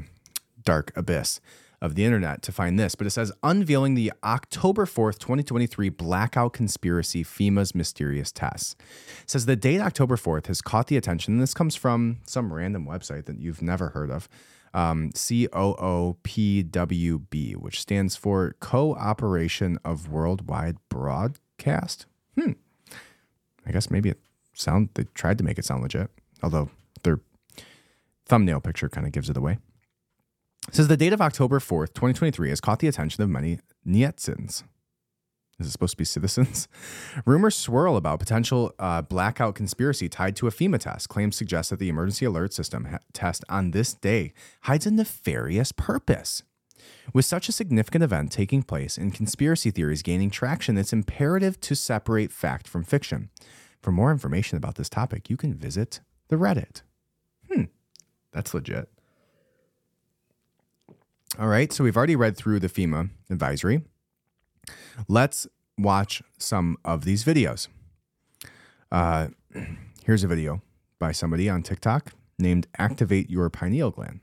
dark 0.63 0.91
abyss 0.95 1.39
of 1.81 1.95
the 1.95 2.05
internet 2.05 2.41
to 2.41 2.51
find 2.51 2.79
this, 2.79 2.95
but 2.95 3.05
it 3.05 3.11
says 3.11 3.31
unveiling 3.43 3.93
the 3.93 4.11
October 4.23 4.85
4th, 4.85 5.19
2023 5.19 5.89
blackout 5.89 6.53
conspiracy 6.53 7.23
FEMA's 7.23 7.75
mysterious 7.75 8.31
tests. 8.31 8.75
It 9.23 9.29
says 9.29 9.45
the 9.45 9.55
date 9.55 9.79
October 9.79 10.15
4th 10.15 10.47
has 10.47 10.61
caught 10.61 10.87
the 10.87 10.97
attention, 10.97 11.35
and 11.35 11.41
this 11.41 11.53
comes 11.53 11.75
from 11.75 12.17
some 12.25 12.51
random 12.51 12.87
website 12.87 13.25
that 13.25 13.39
you've 13.39 13.61
never 13.61 13.89
heard 13.89 14.09
of. 14.09 14.27
Um, 14.73 15.11
COOPWB, 15.11 16.15
which 17.55 17.79
stands 17.79 18.15
for 18.15 18.55
Cooperation 18.59 19.77
of 19.85 20.09
Worldwide 20.09 20.77
Broadcast. 20.89 22.05
Hmm. 22.39 22.53
I 23.65 23.71
guess 23.71 23.89
maybe 23.89 24.09
it 24.09 24.19
sound 24.53 24.89
they 24.95 25.05
tried 25.13 25.37
to 25.37 25.43
make 25.43 25.57
it 25.57 25.65
sound 25.65 25.83
legit, 25.83 26.09
although 26.41 26.69
their 27.03 27.19
thumbnail 28.25 28.61
picture 28.61 28.89
kind 28.89 29.05
of 29.05 29.13
gives 29.13 29.29
it 29.29 29.37
away. 29.37 29.57
Says 30.71 30.87
the 30.87 30.97
date 30.97 31.13
of 31.13 31.21
October 31.21 31.59
4th, 31.59 31.93
2023 31.93 32.49
has 32.49 32.61
caught 32.61 32.79
the 32.79 32.87
attention 32.87 33.23
of 33.23 33.29
many 33.29 33.59
Nietsins. 33.87 34.63
Is 35.59 35.67
it 35.67 35.71
supposed 35.71 35.93
to 35.93 35.97
be 35.97 36.05
citizens? 36.05 36.67
Rumors 37.25 37.55
swirl 37.55 37.95
about 37.95 38.19
potential 38.19 38.73
uh, 38.77 39.01
blackout 39.01 39.55
conspiracy 39.55 40.07
tied 40.07 40.35
to 40.35 40.47
a 40.47 40.51
FEMA 40.51 40.77
test. 40.77 41.09
Claims 41.09 41.35
suggest 41.35 41.71
that 41.71 41.79
the 41.79 41.89
emergency 41.89 42.25
alert 42.25 42.53
system 42.53 42.85
ha- 42.85 42.99
test 43.13 43.43
on 43.49 43.71
this 43.71 43.93
day 43.93 44.33
hides 44.63 44.85
a 44.85 44.91
nefarious 44.91 45.71
purpose. 45.71 46.43
With 47.11 47.25
such 47.25 47.49
a 47.49 47.53
significant 47.53 48.03
event 48.03 48.31
taking 48.31 48.61
place 48.61 48.97
and 48.97 49.13
conspiracy 49.13 49.71
theories 49.71 50.03
gaining 50.03 50.29
traction, 50.29 50.77
it's 50.77 50.93
imperative 50.93 51.59
to 51.61 51.75
separate 51.75 52.31
fact 52.31 52.67
from 52.67 52.83
fiction. 52.83 53.29
For 53.81 53.91
more 53.91 54.11
information 54.11 54.57
about 54.57 54.75
this 54.75 54.89
topic, 54.89 55.29
you 55.29 55.37
can 55.37 55.55
visit 55.55 56.01
the 56.27 56.35
Reddit. 56.35 56.81
Hmm, 57.51 57.63
that's 58.31 58.53
legit. 58.53 58.89
All 61.39 61.47
right, 61.47 61.71
so 61.71 61.83
we've 61.83 61.95
already 61.95 62.15
read 62.15 62.35
through 62.35 62.59
the 62.61 62.67
FEMA 62.67 63.11
advisory. 63.29 63.83
Let's 65.07 65.45
watch 65.77 66.23
some 66.39 66.77
of 66.83 67.05
these 67.05 67.23
videos. 67.23 67.67
Uh, 68.91 69.27
here's 70.03 70.23
a 70.23 70.27
video 70.27 70.63
by 70.97 71.11
somebody 71.11 71.47
on 71.47 71.61
TikTok 71.61 72.13
named 72.39 72.65
Activate 72.79 73.29
Your 73.29 73.51
Pineal 73.51 73.91
Gland. 73.91 74.21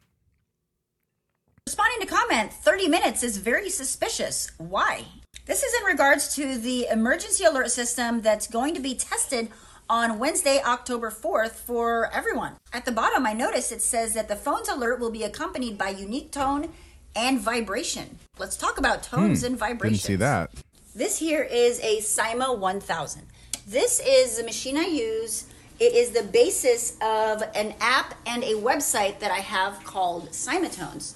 Responding 1.69 2.01
to 2.01 2.13
comment 2.13 2.53
30 2.53 2.89
minutes 2.89 3.23
is 3.23 3.37
very 3.37 3.71
suspicious. 3.71 4.51
Why? 4.59 5.05
This 5.47 5.63
is 5.63 5.73
in 5.81 5.87
regards 5.87 6.35
to 6.35 6.59
the 6.59 6.89
emergency 6.91 7.45
alert 7.45 7.71
system 7.71 8.23
that's 8.23 8.49
going 8.49 8.75
to 8.75 8.81
be 8.81 8.97
tested 8.97 9.51
on 9.89 10.19
Wednesday, 10.19 10.61
October 10.65 11.11
4th 11.11 11.53
for 11.53 12.11
everyone. 12.13 12.55
At 12.73 12.85
the 12.85 12.93
bottom, 12.93 13.25
I 13.25 13.35
notice 13.35 13.71
it 13.71 13.83
says 13.83 14.15
that 14.15 14.27
the 14.27 14.35
phone's 14.35 14.69
alert 14.69 14.99
will 14.99 15.13
be 15.13 15.23
accompanied 15.23 15.79
by 15.79 15.91
unique 15.91 16.33
tone 16.33 16.73
and 17.17 17.41
vibration. 17.41 18.19
Let's 18.39 18.57
talk 18.57 18.79
about 18.79 19.03
tones 19.03 19.41
hmm, 19.41 19.47
and 19.47 19.59
vibrations. 19.59 20.03
Didn't 20.03 20.07
see 20.07 20.17
that. 20.17 20.51
This 20.95 21.19
here 21.19 21.43
is 21.43 21.81
a 21.81 21.99
Cyma 21.99 22.57
1000. 22.57 23.23
This 23.67 24.01
is 24.01 24.37
the 24.37 24.45
machine 24.45 24.77
I 24.77 24.87
use. 24.87 25.47
It 25.81 25.95
is 25.95 26.11
the 26.11 26.23
basis 26.23 26.97
of 27.01 27.43
an 27.55 27.75
app 27.81 28.15
and 28.27 28.45
a 28.45 28.55
website 28.55 29.19
that 29.19 29.33
I 29.33 29.41
have 29.41 29.83
called 29.85 30.31
Cymatones. 30.31 31.15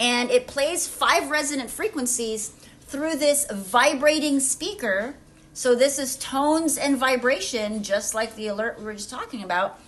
And 0.00 0.30
it 0.30 0.46
plays 0.46 0.86
five 0.86 1.28
resonant 1.28 1.70
frequencies 1.70 2.52
through 2.82 3.16
this 3.16 3.46
vibrating 3.52 4.40
speaker. 4.40 5.16
So 5.52 5.74
this 5.74 5.98
is 5.98 6.16
tones 6.16 6.78
and 6.78 6.96
vibration, 6.96 7.82
just 7.82 8.14
like 8.14 8.34
the 8.34 8.46
alert 8.46 8.78
we 8.78 8.84
were 8.84 8.94
just 8.94 9.10
talking 9.10 9.42
about. 9.42 9.78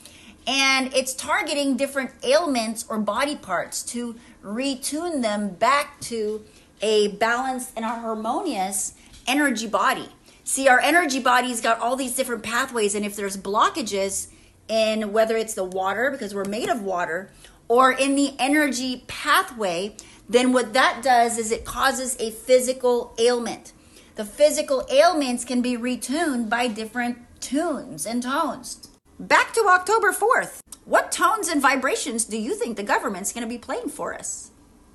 And 0.46 0.92
it's 0.94 1.14
targeting 1.14 1.76
different 1.76 2.10
ailments 2.22 2.84
or 2.88 2.98
body 2.98 3.36
parts 3.36 3.82
to 3.84 4.16
retune 4.42 5.22
them 5.22 5.50
back 5.50 6.00
to 6.00 6.44
a 6.80 7.08
balanced 7.08 7.72
and 7.76 7.84
a 7.84 7.88
harmonious 7.88 8.94
energy 9.26 9.66
body. 9.66 10.08
See, 10.44 10.68
our 10.68 10.80
energy 10.80 11.20
body's 11.20 11.60
got 11.60 11.78
all 11.78 11.96
these 11.96 12.14
different 12.14 12.42
pathways, 12.42 12.94
and 12.94 13.04
if 13.04 13.14
there's 13.14 13.36
blockages 13.36 14.28
in 14.68 15.12
whether 15.12 15.36
it's 15.36 15.54
the 15.54 15.64
water, 15.64 16.10
because 16.10 16.34
we're 16.34 16.44
made 16.44 16.68
of 16.68 16.82
water, 16.82 17.30
or 17.68 17.92
in 17.92 18.16
the 18.16 18.34
energy 18.38 19.04
pathway, 19.06 19.94
then 20.28 20.52
what 20.52 20.72
that 20.72 21.02
does 21.02 21.38
is 21.38 21.52
it 21.52 21.64
causes 21.64 22.16
a 22.18 22.30
physical 22.30 23.14
ailment. 23.18 23.72
The 24.16 24.24
physical 24.24 24.86
ailments 24.90 25.44
can 25.44 25.62
be 25.62 25.76
retuned 25.76 26.48
by 26.48 26.66
different 26.66 27.18
tunes 27.40 28.06
and 28.06 28.22
tones. 28.22 28.89
Back 29.20 29.52
to 29.52 29.66
October 29.68 30.12
4th. 30.12 30.60
What 30.86 31.12
tones 31.12 31.48
and 31.48 31.60
vibrations 31.60 32.24
do 32.24 32.38
you 32.38 32.54
think 32.54 32.78
the 32.78 32.82
government's 32.82 33.34
going 33.34 33.42
to 33.42 33.48
be 33.48 33.58
playing 33.58 33.90
for 33.90 34.14
us? 34.14 34.50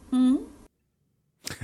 Hmm? 0.10 0.38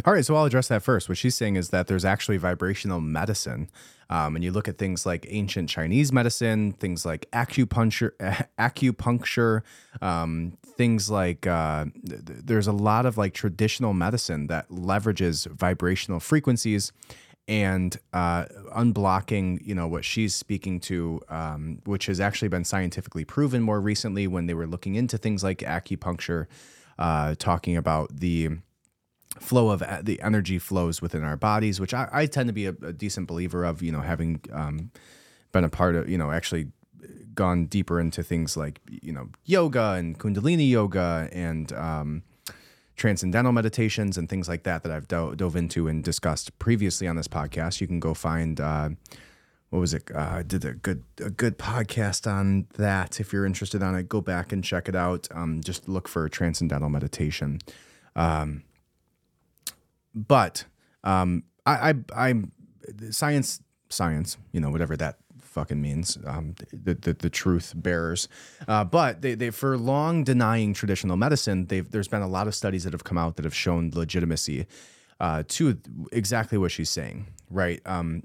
All 0.05 0.13
right, 0.13 0.23
so 0.23 0.35
I'll 0.35 0.45
address 0.45 0.67
that 0.67 0.83
first. 0.83 1.09
What 1.09 1.17
she's 1.17 1.33
saying 1.33 1.55
is 1.55 1.69
that 1.69 1.87
there's 1.87 2.05
actually 2.05 2.37
vibrational 2.37 3.01
medicine. 3.01 3.67
Um, 4.11 4.35
and 4.35 4.45
you 4.45 4.51
look 4.51 4.67
at 4.67 4.77
things 4.77 5.07
like 5.07 5.25
ancient 5.27 5.69
Chinese 5.69 6.13
medicine, 6.13 6.73
things 6.73 7.03
like 7.03 7.27
acupuncture, 7.31 8.11
acupuncture, 8.59 9.63
um, 9.99 10.55
things 10.63 11.09
like 11.09 11.47
uh, 11.47 11.85
th- 12.07 12.21
there's 12.23 12.67
a 12.67 12.73
lot 12.73 13.07
of 13.07 13.17
like 13.17 13.33
traditional 13.33 13.93
medicine 13.93 14.45
that 14.47 14.69
leverages 14.69 15.47
vibrational 15.47 16.19
frequencies 16.19 16.91
and 17.51 17.97
uh, 18.13 18.45
unblocking, 18.77 19.59
you 19.61 19.75
know, 19.75 19.85
what 19.85 20.05
she's 20.05 20.33
speaking 20.33 20.79
to, 20.79 21.19
um, 21.27 21.81
which 21.83 22.05
has 22.05 22.21
actually 22.21 22.47
been 22.47 22.63
scientifically 22.63 23.25
proven 23.25 23.61
more 23.61 23.81
recently 23.81 24.25
when 24.25 24.45
they 24.45 24.53
were 24.53 24.65
looking 24.65 24.95
into 24.95 25.17
things 25.17 25.43
like 25.43 25.57
acupuncture, 25.57 26.47
uh, 26.97 27.35
talking 27.37 27.75
about 27.75 28.15
the 28.15 28.51
flow 29.37 29.69
of 29.69 29.83
the 30.01 30.21
energy 30.21 30.59
flows 30.59 31.01
within 31.01 31.25
our 31.25 31.35
bodies, 31.35 31.77
which 31.77 31.93
I, 31.93 32.07
I 32.13 32.25
tend 32.25 32.47
to 32.47 32.53
be 32.53 32.67
a, 32.67 32.75
a, 32.83 32.93
decent 32.93 33.27
believer 33.27 33.65
of, 33.65 33.81
you 33.81 33.91
know, 33.91 33.99
having 33.99 34.39
um, 34.53 34.89
been 35.51 35.65
a 35.65 35.69
part 35.69 35.95
of, 35.95 36.09
you 36.09 36.17
know, 36.17 36.31
actually 36.31 36.67
gone 37.35 37.65
deeper 37.65 37.99
into 37.99 38.23
things 38.23 38.55
like, 38.55 38.79
you 38.89 39.11
know, 39.11 39.27
yoga 39.43 39.95
and 39.97 40.17
Kundalini 40.17 40.69
yoga 40.69 41.27
and, 41.33 41.73
um, 41.73 42.23
transcendental 43.01 43.51
meditations 43.51 44.15
and 44.15 44.29
things 44.29 44.47
like 44.47 44.61
that 44.61 44.83
that 44.83 44.91
I've 44.91 45.07
do- 45.07 45.33
dove 45.35 45.55
into 45.55 45.87
and 45.87 46.03
discussed 46.03 46.57
previously 46.59 47.07
on 47.07 47.15
this 47.15 47.27
podcast. 47.27 47.81
You 47.81 47.87
can 47.87 47.99
go 47.99 48.13
find 48.13 48.61
uh, 48.61 48.89
what 49.71 49.79
was 49.79 49.95
it? 49.95 50.03
Uh, 50.13 50.19
I 50.19 50.43
did 50.43 50.63
a 50.65 50.73
good 50.73 51.03
a 51.19 51.31
good 51.31 51.57
podcast 51.57 52.31
on 52.31 52.67
that. 52.75 53.19
If 53.19 53.33
you're 53.33 53.47
interested 53.47 53.81
on 53.81 53.95
it, 53.95 54.07
go 54.07 54.21
back 54.21 54.51
and 54.51 54.63
check 54.63 54.87
it 54.87 54.95
out. 54.95 55.27
Um, 55.31 55.61
just 55.61 55.89
look 55.89 56.07
for 56.07 56.29
transcendental 56.29 56.89
meditation. 56.89 57.59
Um, 58.15 58.63
but 60.13 60.65
um, 61.03 61.43
I, 61.65 61.89
I, 61.89 61.93
I, 62.29 62.33
science, 63.09 63.61
science, 63.89 64.37
you 64.51 64.59
know, 64.59 64.69
whatever 64.69 64.95
that 64.97 65.17
fucking 65.51 65.81
means, 65.81 66.17
um, 66.25 66.55
the, 66.71 66.95
the, 66.95 67.13
the 67.13 67.29
truth 67.29 67.73
bearers. 67.75 68.29
Uh, 68.67 68.85
but 68.85 69.21
they, 69.21 69.35
they, 69.35 69.49
for 69.49 69.77
long 69.77 70.23
denying 70.23 70.73
traditional 70.73 71.17
medicine, 71.17 71.67
they've, 71.67 71.91
there's 71.91 72.07
been 72.07 72.21
a 72.21 72.27
lot 72.27 72.47
of 72.47 72.55
studies 72.55 72.85
that 72.85 72.93
have 72.93 73.03
come 73.03 73.17
out 73.17 73.35
that 73.35 73.43
have 73.43 73.53
shown 73.53 73.91
legitimacy 73.93 74.65
uh, 75.19 75.43
to 75.49 75.77
exactly 76.11 76.57
what 76.57 76.71
she's 76.71 76.89
saying, 76.89 77.27
right? 77.49 77.81
Um, 77.85 78.23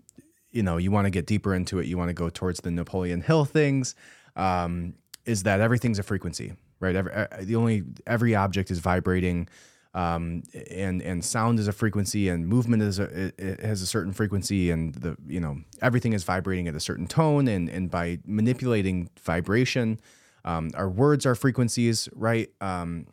you 0.51 0.62
know, 0.62 0.77
you 0.77 0.91
want 0.91 1.07
to 1.07 1.11
get 1.11 1.27
deeper 1.27 1.53
into 1.53 1.81
it, 1.81 1.87
you 1.87 1.99
want 1.99 2.09
to 2.09 2.14
go 2.14 2.31
towards 2.31 2.61
the 2.61 2.70
Napoleon 2.70 3.20
Hill 3.20 3.45
things, 3.45 3.95
um, 4.37 4.95
is 5.24 5.43
that 5.43 5.61
everything's 5.61 5.99
a 5.99 6.03
frequency, 6.05 6.55
right? 6.79 6.95
Every, 6.95 7.12
uh, 7.12 7.27
the 7.41 7.57
only, 7.57 7.83
every 8.07 8.35
object 8.37 8.70
is 8.70 8.79
vibrating 8.79 9.49
um, 9.97 10.43
and 10.71 11.01
and 11.01 11.25
sound 11.25 11.59
is 11.59 11.67
a 11.67 11.73
frequency 11.73 12.29
and 12.29 12.47
movement 12.47 12.83
is 12.83 12.99
a 12.99 13.33
it, 13.39 13.61
has 13.61 13.81
a 13.81 13.87
certain 13.87 14.13
frequency 14.13 14.71
and 14.71 14.95
the 14.95 15.17
you 15.27 15.41
know 15.41 15.57
everything 15.81 16.13
is 16.13 16.23
vibrating 16.23 16.69
at 16.69 16.75
a 16.75 16.81
certain 16.81 17.07
tone 17.07 17.49
and 17.49 17.71
and 17.71 17.91
by 17.91 18.19
manipulating 18.27 19.09
vibration 19.23 19.99
um, 20.45 20.71
our 20.75 20.89
words 20.89 21.27
are 21.27 21.35
frequencies 21.35 22.09
right? 22.15 22.51
Um, 22.61 23.07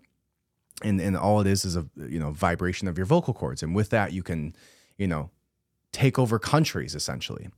and 0.83 0.99
and 0.99 1.15
all 1.15 1.39
it 1.39 1.47
is 1.47 1.63
is 1.63 1.77
a 1.77 1.85
you 1.95 2.19
know 2.19 2.31
vibration 2.31 2.87
of 2.89 2.97
your 2.97 3.05
vocal 3.05 3.33
cords. 3.33 3.63
And 3.63 3.73
with 3.73 3.89
that 3.89 4.11
you 4.11 4.21
can 4.21 4.53
you 4.97 5.07
know 5.07 5.29
take 5.93 6.19
over 6.19 6.37
countries 6.37 6.95
essentially 6.95 7.49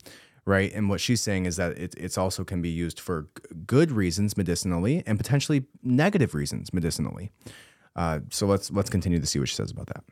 right? 0.48 0.72
And 0.74 0.88
what 0.88 1.00
she's 1.00 1.20
saying 1.20 1.46
is 1.46 1.56
that 1.56 1.76
it 1.76 1.94
it's 1.98 2.16
also 2.16 2.44
can 2.44 2.62
be 2.62 2.68
used 2.68 3.00
for 3.00 3.26
good 3.66 3.90
reasons 3.90 4.36
medicinally 4.36 5.02
and 5.04 5.18
potentially 5.18 5.64
negative 5.82 6.34
reasons 6.34 6.72
medicinally 6.72 7.32
uh, 7.96 8.20
so 8.30 8.46
let's 8.46 8.70
let's 8.70 8.90
continue 8.90 9.18
to 9.18 9.26
see 9.26 9.38
what 9.38 9.48
she 9.48 9.54
says 9.54 9.70
about 9.70 9.86
that. 9.88 10.04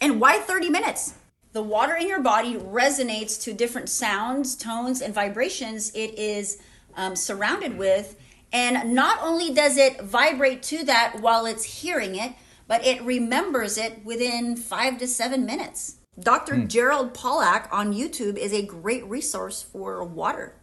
And 0.00 0.20
why 0.20 0.38
30 0.38 0.70
minutes? 0.70 1.14
The 1.52 1.62
water 1.62 1.94
in 1.94 2.08
your 2.08 2.20
body 2.20 2.56
resonates 2.56 3.40
to 3.42 3.52
different 3.52 3.88
sounds, 3.88 4.56
tones, 4.56 5.02
and 5.02 5.14
vibrations 5.14 5.92
it 5.94 6.18
is 6.18 6.58
um, 6.96 7.14
surrounded 7.14 7.76
with. 7.78 8.16
And 8.52 8.94
not 8.94 9.18
only 9.22 9.52
does 9.52 9.76
it 9.76 10.00
vibrate 10.00 10.62
to 10.64 10.84
that 10.84 11.20
while 11.20 11.46
it's 11.46 11.64
hearing 11.64 12.16
it, 12.16 12.32
but 12.66 12.84
it 12.86 13.02
remembers 13.02 13.76
it 13.78 14.04
within 14.04 14.56
five 14.56 14.98
to 14.98 15.06
seven 15.06 15.44
minutes. 15.44 15.96
Dr. 16.18 16.54
Mm. 16.54 16.68
Gerald 16.68 17.14
Pollack 17.14 17.68
on 17.72 17.92
YouTube 17.92 18.36
is 18.36 18.52
a 18.52 18.62
great 18.62 19.04
resource 19.06 19.62
for 19.62 20.04
water. 20.04 20.54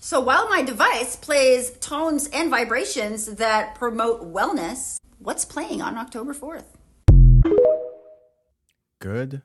So 0.00 0.20
while 0.20 0.48
my 0.48 0.62
device 0.62 1.16
plays 1.16 1.72
tones 1.80 2.28
and 2.32 2.50
vibrations 2.50 3.26
that 3.26 3.74
promote 3.74 4.32
wellness, 4.32 4.98
what's 5.20 5.44
playing 5.44 5.80
on 5.82 5.96
October 5.96 6.34
4th? 6.34 6.64
Good 8.98 9.42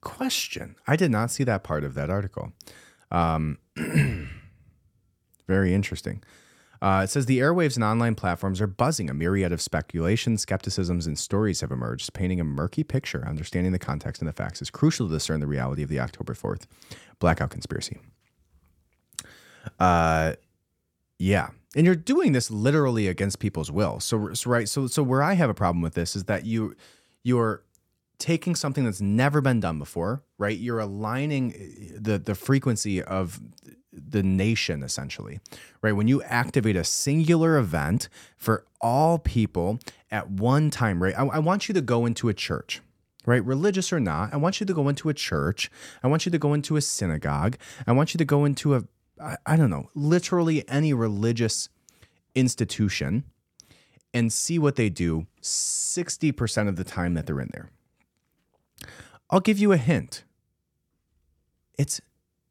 question. 0.00 0.76
I 0.86 0.96
did 0.96 1.10
not 1.10 1.30
see 1.30 1.44
that 1.44 1.62
part 1.62 1.84
of 1.84 1.94
that 1.94 2.10
article. 2.10 2.52
Um, 3.10 3.58
very 5.46 5.72
interesting. 5.72 6.22
Uh, 6.82 7.02
it 7.04 7.08
says 7.08 7.24
the 7.24 7.38
airwaves 7.38 7.76
and 7.76 7.84
online 7.84 8.14
platforms 8.14 8.60
are 8.60 8.66
buzzing. 8.66 9.08
A 9.08 9.14
myriad 9.14 9.52
of 9.52 9.62
speculations, 9.62 10.42
skepticisms, 10.42 11.06
and 11.06 11.18
stories 11.18 11.62
have 11.62 11.70
emerged, 11.70 12.12
painting 12.12 12.40
a 12.40 12.44
murky 12.44 12.84
picture. 12.84 13.26
Understanding 13.26 13.72
the 13.72 13.78
context 13.78 14.20
and 14.20 14.28
the 14.28 14.34
facts 14.34 14.60
is 14.60 14.70
crucial 14.70 15.06
to 15.08 15.14
discern 15.14 15.40
the 15.40 15.46
reality 15.46 15.82
of 15.82 15.88
the 15.88 16.00
October 16.00 16.34
4th 16.34 16.66
blackout 17.20 17.50
conspiracy. 17.50 17.98
Uh, 19.78 20.34
yeah 21.18 21.48
and 21.76 21.86
you're 21.86 21.94
doing 21.94 22.32
this 22.32 22.50
literally 22.50 23.08
against 23.08 23.38
people's 23.38 23.70
will. 23.70 24.00
So, 24.00 24.32
so 24.34 24.50
right, 24.50 24.68
so 24.68 24.86
so 24.86 25.02
where 25.02 25.22
I 25.22 25.34
have 25.34 25.50
a 25.50 25.54
problem 25.54 25.82
with 25.82 25.94
this 25.94 26.14
is 26.16 26.24
that 26.24 26.44
you 26.44 26.76
you're 27.22 27.62
taking 28.18 28.54
something 28.54 28.84
that's 28.84 29.00
never 29.00 29.40
been 29.40 29.60
done 29.60 29.78
before, 29.78 30.22
right? 30.38 30.56
You're 30.56 30.78
aligning 30.78 31.52
eh, 31.54 31.98
the 31.98 32.18
the 32.18 32.34
frequency 32.34 33.02
of 33.02 33.40
the 33.92 34.22
nation 34.22 34.82
essentially, 34.82 35.40
right? 35.82 35.92
When 35.92 36.08
you 36.08 36.22
activate 36.22 36.76
a 36.76 36.84
singular 36.84 37.56
event 37.56 38.08
for 38.36 38.64
all 38.80 39.18
people 39.18 39.78
at 40.10 40.30
one 40.30 40.70
time, 40.70 41.02
right? 41.02 41.14
I, 41.16 41.24
I 41.24 41.38
want 41.38 41.68
you 41.68 41.74
to 41.74 41.80
go 41.80 42.06
into 42.06 42.28
a 42.28 42.34
church, 42.34 42.80
right? 43.26 43.44
Religious 43.44 43.92
or 43.92 44.00
not, 44.00 44.34
I 44.34 44.36
want 44.36 44.60
you 44.60 44.66
to 44.66 44.74
go 44.74 44.88
into 44.88 45.08
a 45.08 45.14
church. 45.14 45.70
I 46.02 46.08
want 46.08 46.26
you 46.26 46.32
to 46.32 46.38
go 46.38 46.54
into 46.54 46.76
a 46.76 46.80
synagogue. 46.80 47.56
I 47.86 47.92
want 47.92 48.14
you 48.14 48.18
to 48.18 48.24
go 48.24 48.44
into 48.44 48.74
a 48.74 48.84
I, 49.20 49.36
I 49.46 49.56
don't 49.56 49.70
know, 49.70 49.90
literally 49.94 50.68
any 50.68 50.92
religious 50.92 51.68
institution 52.34 53.24
and 54.12 54.32
see 54.32 54.58
what 54.58 54.76
they 54.76 54.88
do 54.88 55.26
60% 55.42 56.68
of 56.68 56.76
the 56.76 56.84
time 56.84 57.14
that 57.14 57.26
they're 57.26 57.40
in 57.40 57.50
there. 57.52 57.70
I'll 59.30 59.40
give 59.40 59.58
you 59.58 59.72
a 59.72 59.76
hint. 59.76 60.24
It's 61.76 62.00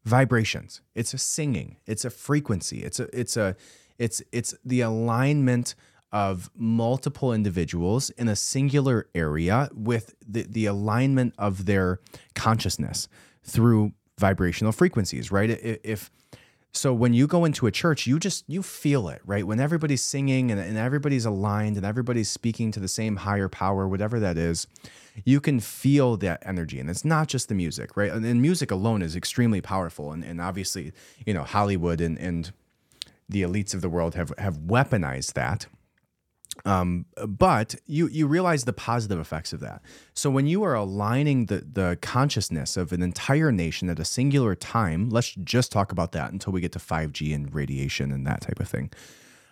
vibrations. 0.03 0.81
It's 0.95 1.13
a 1.13 1.17
singing. 1.17 1.77
It's 1.85 2.03
a 2.03 2.09
frequency. 2.09 2.83
It's 2.83 2.99
a 2.99 3.07
it's 3.17 3.37
a 3.37 3.55
it's 3.97 4.21
it's 4.31 4.53
the 4.65 4.81
alignment 4.81 5.75
of 6.11 6.51
multiple 6.55 7.33
individuals 7.33 8.09
in 8.11 8.27
a 8.27 8.35
singular 8.35 9.07
area 9.15 9.69
with 9.73 10.13
the, 10.27 10.43
the 10.43 10.65
alignment 10.65 11.33
of 11.37 11.65
their 11.65 11.99
consciousness 12.35 13.07
through 13.43 13.93
vibrational 14.19 14.71
frequencies, 14.71 15.31
right? 15.31 15.49
If 15.49 16.11
so 16.75 16.91
when 16.91 17.13
you 17.13 17.27
go 17.27 17.45
into 17.45 17.67
a 17.67 17.71
church, 17.71 18.07
you 18.07 18.17
just 18.17 18.43
you 18.47 18.63
feel 18.63 19.07
it, 19.07 19.21
right? 19.25 19.45
When 19.45 19.59
everybody's 19.59 20.01
singing 20.01 20.49
and, 20.49 20.59
and 20.59 20.75
everybody's 20.75 21.23
aligned 21.23 21.77
and 21.77 21.85
everybody's 21.85 22.29
speaking 22.29 22.71
to 22.71 22.79
the 22.79 22.87
same 22.87 23.17
higher 23.17 23.47
power, 23.47 23.87
whatever 23.87 24.19
that 24.19 24.39
is, 24.39 24.65
you 25.23 25.39
can 25.39 25.59
feel 25.59 26.17
that 26.17 26.41
energy. 26.43 26.79
And 26.79 26.89
it's 26.89 27.05
not 27.05 27.27
just 27.27 27.47
the 27.47 27.53
music, 27.53 27.95
right? 27.95 28.11
And, 28.11 28.25
and 28.25 28.41
music 28.41 28.71
alone 28.71 29.03
is 29.03 29.15
extremely 29.15 29.61
powerful. 29.61 30.11
And, 30.11 30.23
and 30.23 30.41
obviously, 30.41 30.93
you 31.27 31.33
know, 31.33 31.43
Hollywood 31.43 32.01
and, 32.01 32.17
and 32.17 32.51
the 33.29 33.43
elites 33.43 33.75
of 33.75 33.81
the 33.81 33.89
world 33.89 34.15
have 34.15 34.33
have 34.39 34.57
weaponized 34.57 35.33
that 35.33 35.67
um, 36.65 37.05
but 37.27 37.75
you 37.85 38.07
you 38.07 38.27
realize 38.27 38.65
the 38.65 38.73
positive 38.73 39.19
effects 39.19 39.53
of 39.53 39.59
that. 39.61 39.81
So 40.13 40.29
when 40.29 40.47
you 40.47 40.63
are 40.63 40.73
aligning 40.73 41.47
the 41.47 41.65
the 41.71 41.97
consciousness 42.01 42.77
of 42.77 42.91
an 42.93 43.01
entire 43.01 43.51
nation 43.51 43.89
at 43.89 43.99
a 43.99 44.05
singular 44.05 44.55
time, 44.55 45.09
let's 45.09 45.31
just 45.43 45.71
talk 45.71 45.91
about 45.91 46.11
that 46.13 46.31
until 46.31 46.53
we 46.53 46.61
get 46.61 46.71
to 46.73 46.79
5G 46.79 47.33
and 47.33 47.53
radiation 47.53 48.11
and 48.11 48.25
that 48.27 48.41
type 48.41 48.59
of 48.59 48.67
thing. 48.67 48.91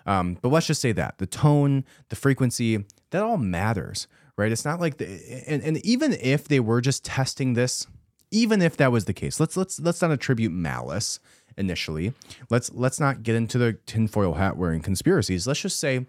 Um, 0.06 0.38
but 0.42 0.50
let's 0.50 0.68
just 0.68 0.82
say 0.82 0.92
that 0.94 1.18
the 1.18 1.28
tone, 1.28 1.86
the 2.10 2.16
frequency, 2.16 2.86
that 3.12 3.24
all 3.24 3.38
matters, 3.38 4.08
right? 4.38 4.52
It's 4.52 4.66
not 4.66 4.80
like 4.80 4.98
the 4.98 5.06
and, 5.48 5.62
and 5.64 5.78
even 5.86 6.14
if 6.14 6.48
they 6.48 6.60
were 6.60 6.82
just 6.82 7.04
testing 7.04 7.54
this, 7.54 7.88
even 8.32 8.62
if 8.62 8.78
that 8.78 8.92
was 8.92 9.06
the 9.06 9.14
case, 9.14 9.40
let's 9.40 9.58
let's 9.58 9.80
let's 9.80 10.02
not 10.02 10.12
attribute 10.12 10.52
malice 10.52 11.20
initially. 11.58 12.14
Let's 12.50 12.72
let's 12.72 13.00
not 13.00 13.24
get 13.24 13.36
into 13.36 13.58
the 13.58 13.74
tinfoil 13.86 14.36
hat 14.36 14.58
wearing 14.58 14.82
conspiracies. 14.82 15.48
Let's 15.48 15.62
just 15.62 15.80
say 15.80 16.06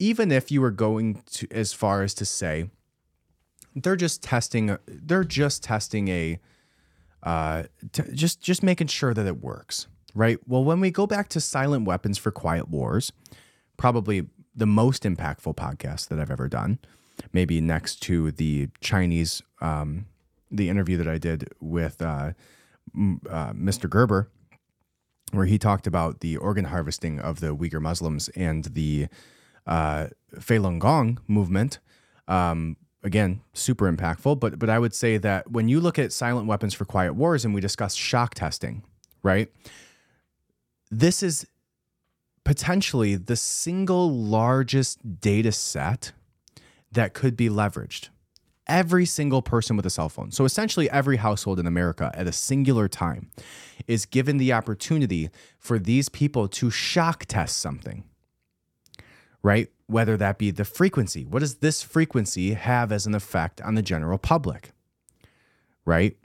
even 0.00 0.32
if 0.32 0.50
you 0.50 0.60
were 0.60 0.72
going 0.72 1.22
to 1.30 1.46
as 1.52 1.72
far 1.72 2.02
as 2.02 2.14
to 2.14 2.24
say 2.24 2.68
they're 3.76 3.96
just 3.96 4.22
testing 4.22 4.76
they're 4.88 5.22
just 5.22 5.62
testing 5.62 6.08
a 6.08 6.40
uh, 7.22 7.64
t- 7.92 8.02
just 8.14 8.40
just 8.40 8.62
making 8.62 8.88
sure 8.88 9.14
that 9.14 9.26
it 9.26 9.40
works 9.40 9.86
right? 10.14 10.38
Well 10.46 10.64
when 10.64 10.80
we 10.80 10.90
go 10.90 11.06
back 11.06 11.28
to 11.28 11.40
silent 11.40 11.84
weapons 11.84 12.18
for 12.18 12.32
quiet 12.32 12.68
wars 12.68 13.12
probably 13.76 14.26
the 14.54 14.66
most 14.66 15.04
impactful 15.04 15.54
podcast 15.56 16.08
that 16.08 16.18
i've 16.20 16.30
ever 16.30 16.48
done 16.48 16.78
maybe 17.32 17.60
next 17.60 18.02
to 18.02 18.30
the 18.32 18.68
chinese 18.80 19.42
um, 19.60 20.06
the 20.50 20.68
interview 20.68 20.96
that 20.96 21.08
i 21.08 21.16
did 21.18 21.48
with 21.60 22.02
uh, 22.02 22.32
uh, 22.94 23.52
mr 23.52 23.88
gerber 23.88 24.28
where 25.32 25.46
he 25.46 25.56
talked 25.56 25.86
about 25.86 26.20
the 26.20 26.36
organ 26.36 26.66
harvesting 26.66 27.20
of 27.20 27.40
the 27.40 27.54
uyghur 27.56 27.80
muslims 27.80 28.28
and 28.30 28.64
the 28.64 29.06
uh, 29.70 30.08
Falun 30.36 30.78
Gong 30.78 31.20
movement. 31.26 31.78
Um, 32.28 32.76
again, 33.02 33.40
super 33.54 33.90
impactful. 33.90 34.38
But 34.38 34.58
but 34.58 34.68
I 34.68 34.78
would 34.78 34.94
say 34.94 35.16
that 35.16 35.50
when 35.50 35.68
you 35.68 35.80
look 35.80 35.98
at 35.98 36.12
silent 36.12 36.46
weapons 36.46 36.74
for 36.74 36.84
quiet 36.84 37.14
wars, 37.14 37.44
and 37.44 37.54
we 37.54 37.62
discuss 37.62 37.94
shock 37.94 38.34
testing, 38.34 38.82
right? 39.22 39.50
This 40.90 41.22
is 41.22 41.46
potentially 42.44 43.14
the 43.14 43.36
single 43.36 44.12
largest 44.12 45.20
data 45.20 45.52
set 45.52 46.12
that 46.90 47.14
could 47.14 47.36
be 47.36 47.48
leveraged. 47.48 48.08
Every 48.66 49.06
single 49.06 49.42
person 49.42 49.76
with 49.76 49.86
a 49.86 49.90
cell 49.90 50.08
phone. 50.08 50.30
So 50.30 50.44
essentially, 50.44 50.90
every 50.90 51.16
household 51.16 51.58
in 51.58 51.66
America 51.66 52.10
at 52.14 52.26
a 52.26 52.32
singular 52.32 52.88
time 52.88 53.30
is 53.86 54.06
given 54.06 54.36
the 54.36 54.52
opportunity 54.52 55.30
for 55.58 55.78
these 55.78 56.08
people 56.08 56.48
to 56.48 56.70
shock 56.70 57.24
test 57.26 57.58
something 57.58 58.04
right? 59.42 59.68
Whether 59.86 60.16
that 60.16 60.38
be 60.38 60.50
the 60.50 60.64
frequency. 60.64 61.24
What 61.24 61.40
does 61.40 61.56
this 61.56 61.82
frequency 61.82 62.54
have 62.54 62.92
as 62.92 63.06
an 63.06 63.14
effect 63.14 63.60
on 63.60 63.74
the 63.74 63.82
general 63.82 64.18
public? 64.18 64.72
Right? 65.84 66.16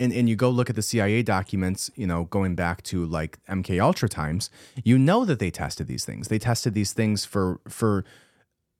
and, 0.00 0.12
and 0.12 0.28
you 0.28 0.36
go 0.36 0.48
look 0.50 0.70
at 0.70 0.76
the 0.76 0.82
CIA 0.82 1.22
documents, 1.22 1.90
you 1.96 2.06
know, 2.06 2.24
going 2.24 2.54
back 2.54 2.82
to 2.84 3.04
like 3.04 3.44
MK 3.46 3.82
Ultra 3.82 4.08
times, 4.08 4.50
you 4.84 4.98
know 4.98 5.24
that 5.24 5.38
they 5.38 5.50
tested 5.50 5.86
these 5.86 6.04
things. 6.04 6.28
They 6.28 6.38
tested 6.38 6.74
these 6.74 6.92
things 6.92 7.24
for 7.24 7.60
for 7.68 8.04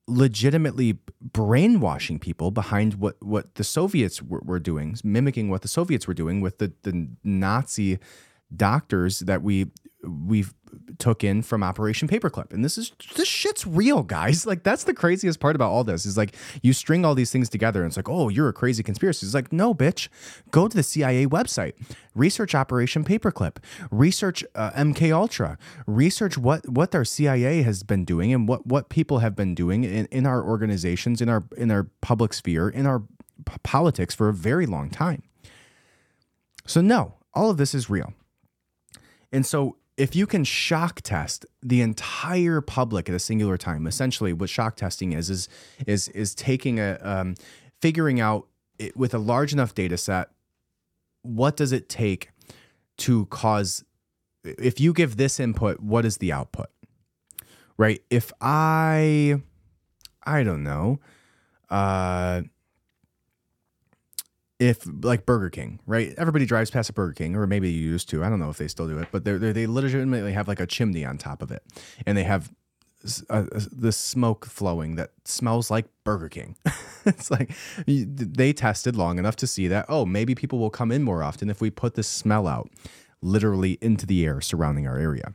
legitimately 0.06 0.98
brainwashing 1.20 2.18
people 2.18 2.50
behind 2.50 2.94
what 2.94 3.22
what 3.22 3.56
the 3.56 3.64
Soviets 3.64 4.22
were, 4.22 4.42
were 4.44 4.60
doing, 4.60 4.96
mimicking 5.02 5.48
what 5.48 5.62
the 5.62 5.68
Soviets 5.68 6.06
were 6.06 6.14
doing 6.14 6.40
with 6.40 6.58
the 6.58 6.72
the 6.82 7.08
Nazi 7.24 7.98
doctors 8.54 9.20
that 9.20 9.42
we 9.42 9.66
we 10.26 10.44
took 10.98 11.22
in 11.22 11.42
from 11.42 11.62
Operation 11.62 12.08
Paperclip. 12.08 12.52
And 12.52 12.64
this 12.64 12.78
is 12.78 12.92
this 13.16 13.28
shit's 13.28 13.66
real, 13.66 14.02
guys. 14.02 14.46
Like 14.48 14.62
that's 14.62 14.84
the 14.84 14.94
craziest 14.94 15.40
part 15.40 15.56
about 15.56 15.70
all 15.70 15.84
this 15.84 16.06
is 16.06 16.16
like 16.16 16.34
you 16.62 16.72
string 16.72 17.04
all 17.04 17.14
these 17.14 17.30
things 17.30 17.50
together 17.50 17.82
and 17.82 17.90
it's 17.90 17.98
like, 17.98 18.08
oh, 18.08 18.30
you're 18.30 18.48
a 18.48 18.52
crazy 18.52 18.82
conspiracy. 18.82 19.26
It's 19.26 19.34
like, 19.34 19.52
no, 19.52 19.74
bitch. 19.74 20.08
Go 20.50 20.68
to 20.68 20.76
the 20.76 20.82
CIA 20.82 21.26
website, 21.26 21.74
research 22.14 22.54
Operation 22.54 23.04
Paperclip, 23.04 23.56
research 23.90 24.42
uh, 24.54 24.70
MK 24.70 25.12
Ultra, 25.12 25.58
research 25.86 26.38
what 26.38 26.66
what 26.66 26.94
our 26.94 27.04
CIA 27.04 27.60
has 27.62 27.82
been 27.82 28.06
doing 28.06 28.32
and 28.32 28.48
what 28.48 28.66
what 28.66 28.88
people 28.88 29.18
have 29.18 29.36
been 29.36 29.54
doing 29.54 29.84
in, 29.84 30.06
in 30.06 30.24
our 30.24 30.42
organizations, 30.42 31.20
in 31.20 31.28
our 31.28 31.44
in 31.58 31.70
our 31.70 31.88
public 32.00 32.32
sphere, 32.32 32.70
in 32.70 32.86
our 32.86 33.00
p- 33.44 33.56
politics 33.62 34.14
for 34.14 34.28
a 34.28 34.34
very 34.34 34.64
long 34.64 34.88
time. 34.88 35.22
So 36.64 36.80
no, 36.80 37.16
all 37.34 37.50
of 37.50 37.58
this 37.58 37.74
is 37.74 37.90
real. 37.90 38.14
And 39.32 39.44
so 39.44 39.76
if 39.98 40.14
you 40.14 40.26
can 40.26 40.44
shock 40.44 41.00
test 41.02 41.44
the 41.60 41.82
entire 41.82 42.60
public 42.60 43.08
at 43.08 43.14
a 43.14 43.18
singular 43.18 43.58
time, 43.58 43.86
essentially 43.86 44.32
what 44.32 44.48
shock 44.48 44.76
testing 44.76 45.12
is 45.12 45.28
is 45.28 45.48
is 45.86 46.08
is 46.10 46.34
taking 46.34 46.78
a 46.78 46.98
um, 47.02 47.34
figuring 47.82 48.20
out 48.20 48.46
it, 48.78 48.96
with 48.96 49.12
a 49.12 49.18
large 49.18 49.52
enough 49.52 49.74
data 49.74 49.98
set, 49.98 50.28
what 51.22 51.56
does 51.56 51.72
it 51.72 51.88
take 51.88 52.30
to 52.98 53.26
cause 53.26 53.84
if 54.44 54.80
you 54.80 54.92
give 54.92 55.16
this 55.16 55.40
input, 55.40 55.80
what 55.80 56.04
is 56.04 56.18
the 56.18 56.32
output? 56.32 56.68
Right? 57.76 58.00
If 58.08 58.32
I 58.40 59.42
I 60.22 60.44
don't 60.44 60.62
know, 60.62 61.00
uh 61.70 62.42
if 64.58 64.86
like 65.02 65.24
Burger 65.24 65.50
King, 65.50 65.80
right? 65.86 66.14
Everybody 66.18 66.44
drives 66.44 66.70
past 66.70 66.90
a 66.90 66.92
Burger 66.92 67.12
King, 67.12 67.36
or 67.36 67.46
maybe 67.46 67.70
you 67.70 67.90
used 67.90 68.08
to. 68.10 68.24
I 68.24 68.28
don't 68.28 68.40
know 68.40 68.50
if 68.50 68.58
they 68.58 68.68
still 68.68 68.88
do 68.88 68.98
it, 68.98 69.08
but 69.12 69.24
they're 69.24 69.38
they 69.38 69.66
legitimately 69.66 70.32
have 70.32 70.48
like 70.48 70.60
a 70.60 70.66
chimney 70.66 71.04
on 71.04 71.18
top 71.18 71.42
of 71.42 71.50
it, 71.50 71.62
and 72.06 72.18
they 72.18 72.24
have 72.24 72.50
uh, 73.30 73.44
the 73.70 73.92
smoke 73.92 74.46
flowing 74.46 74.96
that 74.96 75.12
smells 75.24 75.70
like 75.70 75.86
Burger 76.02 76.28
King. 76.28 76.56
it's 77.06 77.30
like 77.30 77.52
they 77.86 78.52
tested 78.52 78.96
long 78.96 79.18
enough 79.18 79.36
to 79.36 79.46
see 79.46 79.68
that 79.68 79.86
oh 79.88 80.04
maybe 80.04 80.34
people 80.34 80.58
will 80.58 80.70
come 80.70 80.90
in 80.90 81.02
more 81.04 81.22
often 81.22 81.48
if 81.48 81.60
we 81.60 81.70
put 81.70 81.94
this 81.94 82.08
smell 82.08 82.48
out 82.48 82.68
literally 83.22 83.78
into 83.80 84.06
the 84.06 84.26
air 84.26 84.40
surrounding 84.40 84.86
our 84.86 84.98
area. 84.98 85.32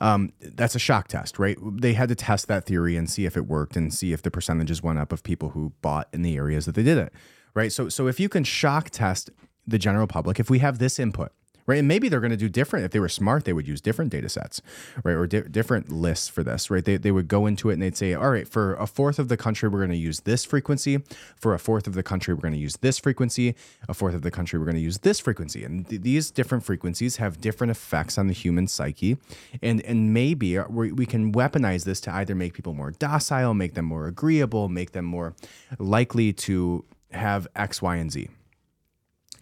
Um, 0.00 0.32
that's 0.40 0.76
a 0.76 0.78
shock 0.78 1.08
test, 1.08 1.38
right? 1.38 1.58
They 1.60 1.94
had 1.94 2.10
to 2.10 2.14
test 2.14 2.46
that 2.46 2.64
theory 2.64 2.96
and 2.96 3.10
see 3.10 3.24
if 3.24 3.36
it 3.36 3.46
worked 3.46 3.76
and 3.76 3.92
see 3.92 4.12
if 4.12 4.22
the 4.22 4.30
percentages 4.30 4.82
went 4.82 5.00
up 5.00 5.12
of 5.12 5.24
people 5.24 5.50
who 5.50 5.72
bought 5.82 6.08
in 6.12 6.22
the 6.22 6.36
areas 6.36 6.66
that 6.66 6.76
they 6.76 6.84
did 6.84 6.98
it 6.98 7.12
right? 7.54 7.72
So 7.72 7.88
so 7.88 8.06
if 8.06 8.20
you 8.20 8.28
can 8.28 8.44
shock 8.44 8.90
test 8.90 9.30
the 9.66 9.78
general 9.78 10.06
public, 10.06 10.40
if 10.40 10.50
we 10.50 10.58
have 10.60 10.78
this 10.78 10.98
input, 10.98 11.32
right, 11.66 11.78
and 11.78 11.86
maybe 11.86 12.08
they're 12.08 12.20
going 12.20 12.30
to 12.30 12.36
do 12.36 12.48
different. 12.48 12.84
If 12.84 12.90
they 12.90 12.98
were 12.98 13.08
smart, 13.08 13.44
they 13.44 13.52
would 13.52 13.68
use 13.68 13.80
different 13.80 14.10
data 14.10 14.28
sets, 14.28 14.60
right, 15.04 15.12
or 15.12 15.26
di- 15.26 15.42
different 15.42 15.92
lists 15.92 16.28
for 16.28 16.42
this, 16.42 16.70
right? 16.70 16.84
They 16.84 16.96
they 16.96 17.12
would 17.12 17.28
go 17.28 17.46
into 17.46 17.70
it 17.70 17.74
and 17.74 17.82
they'd 17.82 17.96
say, 17.96 18.14
all 18.14 18.30
right, 18.30 18.48
for 18.48 18.74
a 18.74 18.86
fourth 18.86 19.18
of 19.18 19.28
the 19.28 19.36
country, 19.36 19.68
we're 19.68 19.78
going 19.78 19.90
to 19.90 19.96
use 19.96 20.20
this 20.20 20.44
frequency. 20.44 20.98
For 21.36 21.54
a 21.54 21.58
fourth 21.58 21.86
of 21.86 21.94
the 21.94 22.02
country, 22.02 22.34
we're 22.34 22.40
going 22.40 22.54
to 22.54 22.60
use 22.60 22.78
this 22.78 22.98
frequency. 22.98 23.54
A 23.88 23.94
fourth 23.94 24.14
of 24.14 24.22
the 24.22 24.30
country, 24.30 24.58
we're 24.58 24.64
going 24.64 24.74
to 24.76 24.80
use 24.80 24.98
this 24.98 25.20
frequency, 25.20 25.62
and 25.64 25.88
th- 25.88 26.02
these 26.02 26.30
different 26.30 26.64
frequencies 26.64 27.16
have 27.16 27.40
different 27.40 27.70
effects 27.70 28.18
on 28.18 28.26
the 28.26 28.34
human 28.34 28.66
psyche, 28.66 29.18
and 29.62 29.80
and 29.82 30.12
maybe 30.12 30.58
we, 30.58 30.90
we 30.90 31.06
can 31.06 31.32
weaponize 31.32 31.84
this 31.84 32.00
to 32.00 32.14
either 32.14 32.34
make 32.34 32.54
people 32.54 32.74
more 32.74 32.90
docile, 32.90 33.54
make 33.54 33.74
them 33.74 33.84
more 33.84 34.06
agreeable, 34.06 34.68
make 34.68 34.92
them 34.92 35.04
more 35.04 35.34
likely 35.78 36.32
to 36.32 36.84
have 37.12 37.46
X, 37.54 37.82
Y, 37.82 37.96
and 37.96 38.10
Z 38.10 38.28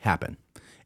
happen. 0.01 0.37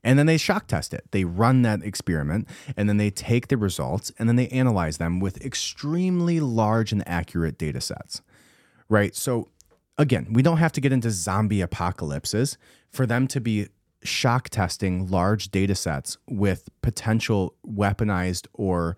And 0.04 0.18
then 0.18 0.26
they 0.26 0.36
shock 0.36 0.66
test 0.66 0.92
it. 0.92 1.04
They 1.12 1.24
run 1.24 1.62
that 1.62 1.82
experiment 1.82 2.48
and 2.76 2.88
then 2.88 2.96
they 2.96 3.10
take 3.10 3.48
the 3.48 3.56
results 3.56 4.10
and 4.18 4.28
then 4.28 4.36
they 4.36 4.48
analyze 4.48 4.98
them 4.98 5.20
with 5.20 5.44
extremely 5.44 6.40
large 6.40 6.92
and 6.92 7.06
accurate 7.06 7.56
data 7.56 7.80
sets. 7.80 8.20
Right? 8.88 9.14
So, 9.14 9.48
again, 9.96 10.32
we 10.32 10.42
don't 10.42 10.56
have 10.56 10.72
to 10.72 10.80
get 10.80 10.92
into 10.92 11.10
zombie 11.10 11.60
apocalypses 11.60 12.58
for 12.90 13.06
them 13.06 13.28
to 13.28 13.40
be 13.40 13.68
shock 14.02 14.48
testing 14.48 15.08
large 15.08 15.50
data 15.50 15.76
sets 15.76 16.18
with 16.28 16.68
potential 16.82 17.54
weaponized 17.64 18.48
or 18.52 18.96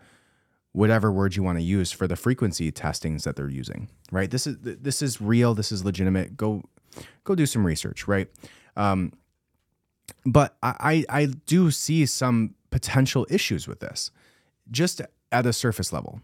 whatever 0.72 1.12
word 1.12 1.36
you 1.36 1.42
want 1.42 1.58
to 1.58 1.62
use 1.62 1.92
for 1.92 2.08
the 2.08 2.16
frequency 2.16 2.72
testings 2.72 3.24
that 3.24 3.36
they're 3.36 3.50
using. 3.50 3.88
Right? 4.10 4.30
This 4.30 4.46
is 4.46 4.56
this 4.60 5.02
is 5.02 5.20
real, 5.20 5.54
this 5.54 5.70
is 5.70 5.84
legitimate. 5.84 6.36
Go 6.36 6.64
go 7.24 7.34
do 7.34 7.46
some 7.46 7.66
research, 7.66 8.06
right? 8.08 8.28
Um, 8.76 9.12
but 10.26 10.56
I, 10.62 11.04
I 11.08 11.26
do 11.46 11.70
see 11.70 12.06
some 12.06 12.54
potential 12.70 13.26
issues 13.30 13.68
with 13.68 13.80
this, 13.80 14.10
just 14.70 15.00
at 15.32 15.46
a 15.46 15.52
surface 15.52 15.92
level. 15.92 16.20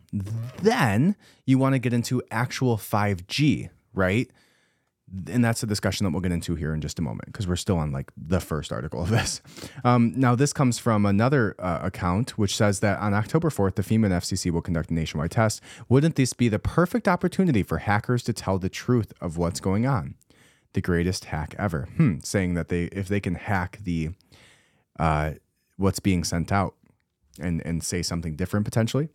Then 0.63 1.17
you 1.45 1.59
want 1.59 1.75
to 1.75 1.79
get 1.79 1.93
into 1.93 2.23
actual 2.31 2.77
5G, 2.77 3.71
right? 3.95 4.31
And 5.29 5.45
that's 5.45 5.63
a 5.65 5.67
discussion 5.67 6.05
that 6.05 6.13
we'll 6.13 6.21
get 6.21 6.31
into 6.31 6.55
here 6.55 6.73
in 6.73 6.81
just 6.81 7.01
a 7.01 7.03
moment 7.03 7.27
because 7.27 7.49
we're 7.49 7.57
still 7.57 7.77
on 7.79 7.91
like 7.91 8.13
the 8.17 8.41
first 8.41 8.73
article 8.73 9.03
of 9.03 9.11
this. 9.11 9.43
Um, 9.83 10.13
now, 10.15 10.35
this 10.35 10.53
comes 10.53 10.79
from 10.79 11.07
another 11.07 11.55
uh, 11.59 11.79
account 11.83 12.37
which 12.37 12.55
says 12.55 12.81
that 12.81 12.99
on 12.99 13.15
October 13.15 13.49
4th, 13.49 13.77
the 13.77 13.83
FEMA 13.83 14.07
and 14.07 14.15
FCC 14.15 14.51
will 14.51 14.61
conduct 14.61 14.91
a 14.91 14.95
nationwide 14.95 15.31
test. 15.31 15.63
Wouldn't 15.89 16.17
this 16.17 16.35
be 16.35 16.49
the 16.49 16.59
perfect 16.59 17.09
opportunity 17.09 17.63
for 17.63 17.79
hackers 17.79 18.23
to 18.25 18.35
tell 18.35 18.59
the 18.59 18.69
truth 18.69 19.15
of 19.23 19.39
what's 19.39 19.59
going 19.59 19.87
on? 19.87 20.17
The 20.73 20.81
greatest 20.81 21.27
hack 21.27 21.55
ever. 21.59 21.89
Hmm, 21.97 22.19
saying 22.23 22.55
that 22.55 22.69
they 22.69 22.85
if 22.85 23.09
they 23.09 23.21
can 23.21 23.35
hack 23.35 23.79
the 23.83 24.11
uh, 24.99 25.33
what's 25.77 26.01
being 26.01 26.25
sent 26.25 26.53
out 26.53 26.75
and 27.41 27.65
and 27.65 27.83
say 27.83 28.03
something 28.03 28.37
different 28.37 28.65
potentially. 28.65 29.09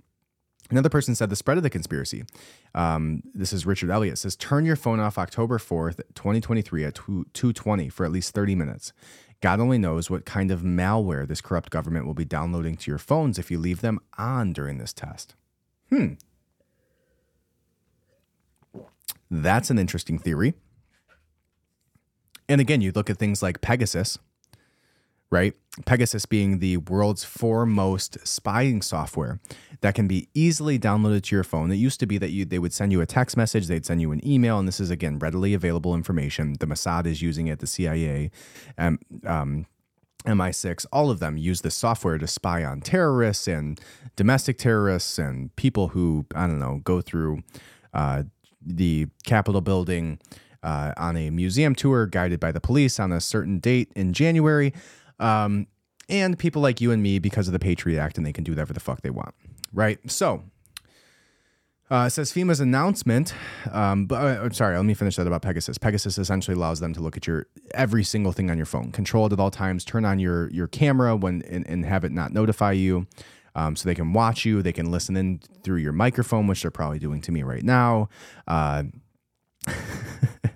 Another 0.71 0.89
person 0.89 1.13
said 1.13 1.29
the 1.29 1.35
spread 1.35 1.57
of 1.57 1.63
the 1.63 1.69
conspiracy. 1.69 2.23
Um, 2.73 3.21
this 3.35 3.53
is 3.53 3.67
Richard 3.67 3.91
Elliott 3.91 4.17
says 4.17 4.35
turn 4.35 4.65
your 4.65 4.75
phone 4.75 4.99
off 4.99 5.17
October 5.17 5.59
fourth, 5.59 6.01
twenty 6.15 6.41
twenty 6.41 6.61
three 6.61 6.83
at 6.83 6.99
two 7.33 7.53
twenty 7.53 7.89
for 7.89 8.05
at 8.05 8.11
least 8.11 8.33
thirty 8.33 8.55
minutes. 8.55 8.91
God 9.41 9.59
only 9.59 9.77
knows 9.77 10.09
what 10.09 10.25
kind 10.25 10.49
of 10.49 10.61
malware 10.61 11.27
this 11.27 11.41
corrupt 11.41 11.69
government 11.69 12.07
will 12.07 12.15
be 12.15 12.25
downloading 12.25 12.77
to 12.77 12.89
your 12.89 12.97
phones 12.97 13.37
if 13.37 13.51
you 13.51 13.59
leave 13.59 13.81
them 13.81 13.99
on 14.17 14.53
during 14.53 14.79
this 14.79 14.93
test. 14.93 15.35
Hmm. 15.89 16.13
That's 19.29 19.69
an 19.69 19.77
interesting 19.77 20.17
theory. 20.17 20.55
And 22.47 22.61
again, 22.61 22.81
you 22.81 22.91
look 22.93 23.09
at 23.09 23.17
things 23.17 23.41
like 23.41 23.61
Pegasus, 23.61 24.17
right? 25.31 25.53
Pegasus 25.85 26.25
being 26.25 26.59
the 26.59 26.77
world's 26.77 27.23
foremost 27.23 28.17
spying 28.25 28.81
software 28.81 29.39
that 29.81 29.95
can 29.95 30.07
be 30.07 30.29
easily 30.33 30.79
downloaded 30.79 31.23
to 31.23 31.35
your 31.35 31.43
phone. 31.43 31.71
It 31.71 31.75
used 31.75 31.99
to 31.99 32.05
be 32.05 32.17
that 32.19 32.31
you 32.31 32.45
they 32.45 32.59
would 32.59 32.73
send 32.73 32.91
you 32.91 33.01
a 33.01 33.05
text 33.05 33.35
message, 33.35 33.67
they'd 33.67 33.85
send 33.85 34.01
you 34.01 34.11
an 34.11 34.25
email, 34.25 34.59
and 34.59 34.67
this 34.67 34.79
is 34.79 34.89
again 34.89 35.19
readily 35.19 35.53
available 35.53 35.95
information. 35.95 36.55
The 36.59 36.67
Mossad 36.67 37.05
is 37.05 37.21
using 37.21 37.47
it, 37.47 37.59
the 37.59 37.67
CIA, 37.67 38.31
and 38.77 38.99
um, 39.25 39.65
MI6, 40.25 40.85
all 40.91 41.11
of 41.11 41.19
them 41.19 41.37
use 41.37 41.61
this 41.61 41.75
software 41.75 42.17
to 42.17 42.27
spy 42.27 42.63
on 42.63 42.81
terrorists 42.81 43.47
and 43.47 43.79
domestic 44.15 44.57
terrorists 44.57 45.17
and 45.17 45.55
people 45.55 45.89
who 45.89 46.25
I 46.33 46.47
don't 46.47 46.59
know 46.59 46.81
go 46.83 47.01
through 47.01 47.43
uh, 47.93 48.23
the 48.65 49.07
Capitol 49.25 49.61
building 49.61 50.19
uh, 50.65 50.93
on 50.97 51.15
a 51.15 51.29
museum 51.29 51.75
tour 51.75 52.07
guided 52.07 52.39
by 52.39 52.51
the 52.51 52.59
police 52.59 52.99
on 52.99 53.11
a 53.11 53.21
certain 53.21 53.59
date 53.59 53.91
in 53.95 54.11
January. 54.11 54.73
Um, 55.19 55.67
and 56.09 56.37
people 56.37 56.61
like 56.61 56.81
you 56.81 56.91
and 56.91 57.01
me 57.01 57.19
because 57.19 57.47
of 57.47 57.53
the 57.53 57.59
Patriot 57.59 57.99
Act, 57.99 58.17
and 58.17 58.25
they 58.25 58.33
can 58.33 58.43
do 58.43 58.51
whatever 58.51 58.73
the 58.73 58.79
fuck 58.79 59.01
they 59.01 59.09
want, 59.09 59.33
right? 59.73 59.99
So, 60.11 60.43
uh, 61.89 62.05
it 62.07 62.09
says 62.09 62.31
FEMA's 62.31 62.59
announcement. 62.59 63.33
Um, 63.71 64.05
but 64.07 64.15
uh, 64.15 64.43
I'm 64.43 64.53
sorry, 64.53 64.75
let 64.75 64.85
me 64.85 64.95
finish 64.95 65.15
that 65.17 65.27
about 65.27 65.43
Pegasus. 65.43 65.77
Pegasus 65.77 66.17
essentially 66.17 66.55
allows 66.55 66.79
them 66.79 66.93
to 66.93 66.99
look 66.99 67.15
at 67.15 67.27
your 67.27 67.47
every 67.73 68.03
single 68.03 68.31
thing 68.31 68.49
on 68.49 68.57
your 68.57 68.65
phone, 68.65 68.91
control 68.91 69.27
it 69.27 69.33
at 69.33 69.39
all 69.39 69.51
times, 69.51 69.85
turn 69.85 70.03
on 70.03 70.19
your 70.19 70.49
your 70.51 70.67
camera 70.67 71.15
when 71.15 71.43
and, 71.43 71.67
and 71.67 71.85
have 71.85 72.03
it 72.03 72.11
not 72.11 72.33
notify 72.33 72.71
you, 72.71 73.07
um, 73.55 73.75
so 73.75 73.87
they 73.87 73.95
can 73.95 74.13
watch 74.13 74.45
you, 74.45 74.61
they 74.61 74.73
can 74.73 74.91
listen 74.91 75.15
in 75.15 75.39
through 75.63 75.77
your 75.77 75.93
microphone, 75.93 76.47
which 76.47 76.63
they're 76.63 76.71
probably 76.71 76.99
doing 76.99 77.21
to 77.21 77.31
me 77.31 77.43
right 77.43 77.63
now. 77.63 78.09
Uh, 78.47 78.83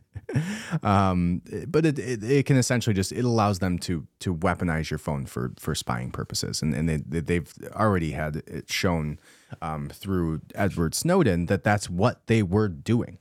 um, 0.84 1.42
but 1.68 1.86
it, 1.86 2.00
it, 2.00 2.24
it, 2.24 2.46
can 2.46 2.58
essentially 2.58 2.94
just 2.94 3.12
it 3.12 3.26
allows 3.26 3.60
them 3.60 3.78
to 3.80 4.08
to 4.20 4.36
weaponize 4.36 4.90
your 4.90 4.98
phone 4.98 5.26
for 5.26 5.54
for 5.60 5.76
spying 5.76 6.12
purposes, 6.12 6.62
and 6.62 6.74
and 6.74 6.90
they 6.90 7.20
they've 7.20 7.54
already 7.76 8.12
had 8.12 8.38
it 8.48 8.72
shown 8.72 9.20
um, 9.62 9.90
through 9.90 10.42
Edward 10.56 10.96
Snowden 10.96 11.48
that 11.48 11.64
that's 11.64 11.90
what 11.90 12.26
they 12.28 12.44
were 12.44 12.68
doing, 12.68 13.18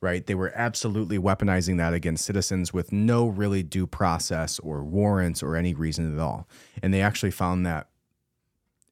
right? 0.00 0.26
They 0.26 0.34
were 0.34 0.52
absolutely 0.54 1.18
weaponizing 1.18 1.78
that 1.78 1.94
against 1.94 2.24
citizens 2.24 2.72
with 2.72 2.92
no 2.92 3.26
really 3.26 3.62
due 3.62 3.86
process 3.86 4.58
or 4.60 4.84
warrants 4.84 5.42
or 5.42 5.56
any 5.56 5.74
reason 5.74 6.12
at 6.12 6.20
all. 6.20 6.48
And 6.82 6.92
they 6.92 7.02
actually 7.02 7.30
found 7.30 7.66
that 7.66 7.88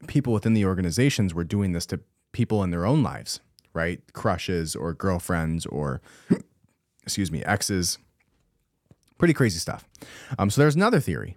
people 0.06 0.32
within 0.32 0.54
the 0.54 0.64
organizations 0.64 1.34
were 1.34 1.44
doing 1.44 1.72
this 1.72 1.86
to 1.86 2.00
people 2.32 2.62
in 2.62 2.70
their 2.70 2.86
own 2.86 3.02
lives, 3.02 3.40
right? 3.72 4.00
Crushes 4.12 4.74
or 4.74 4.92
girlfriends 4.92 5.66
or, 5.66 6.00
excuse 7.04 7.30
me, 7.30 7.42
exes. 7.44 7.98
Pretty 9.16 9.34
crazy 9.34 9.58
stuff. 9.58 9.88
Um, 10.38 10.50
so 10.50 10.60
there's 10.60 10.74
another 10.74 11.00
theory. 11.00 11.36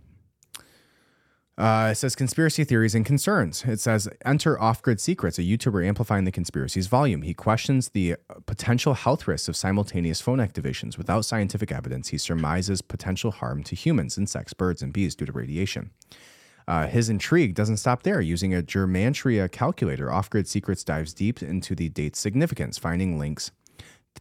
Uh, 1.57 1.89
it 1.91 1.95
says 1.95 2.15
conspiracy 2.15 2.63
theories 2.63 2.93
and 2.93 3.03
concerns. 3.03 3.63
It 3.65 3.80
says 3.80 4.07
enter 4.24 4.61
off 4.61 4.82
grid 4.84 5.01
secrets, 5.01 5.39
a 5.39 5.41
YouTuber 5.41 5.86
amplifying 5.88 6.24
the 6.24 6.32
conspiracy's 6.32 6.86
volume. 6.86 7.24
He 7.24 7.34
questions 7.34 7.89
the 7.89 8.13
uh, 8.13 8.36
potential 8.45 8.93
health 8.93 9.28
risks 9.28 9.47
of 9.47 9.55
simultaneous 9.55 10.22
phone 10.22 10.38
activations. 10.38 10.99
Without 10.99 11.26
scientific 11.26 11.72
evidence, 11.72 12.09
he 12.09 12.20
surmises 12.20 12.84
potential 12.84 13.32
harm 13.32 13.63
to 13.63 13.76
humans, 13.76 14.20
insects, 14.20 14.53
birds, 14.53 14.84
and 14.84 14.93
bees 14.93 15.15
due 15.15 15.26
to 15.26 15.32
radiation. 15.32 15.89
Uh, 16.68 16.86
his 16.86 17.09
intrigue 17.09 17.55
doesn't 17.55 17.78
stop 17.78 18.03
there. 18.03 18.22
Using 18.22 18.53
a 18.53 18.61
Germantria 18.61 19.49
calculator, 19.51 20.11
Off 20.11 20.30
Grid 20.30 20.47
Secrets 20.47 20.84
dives 20.84 21.13
deep 21.13 21.41
into 21.41 21.74
the 21.74 21.89
date's 21.89 22.20
significance, 22.20 22.78
finding 22.78 23.18
links. 23.18 23.51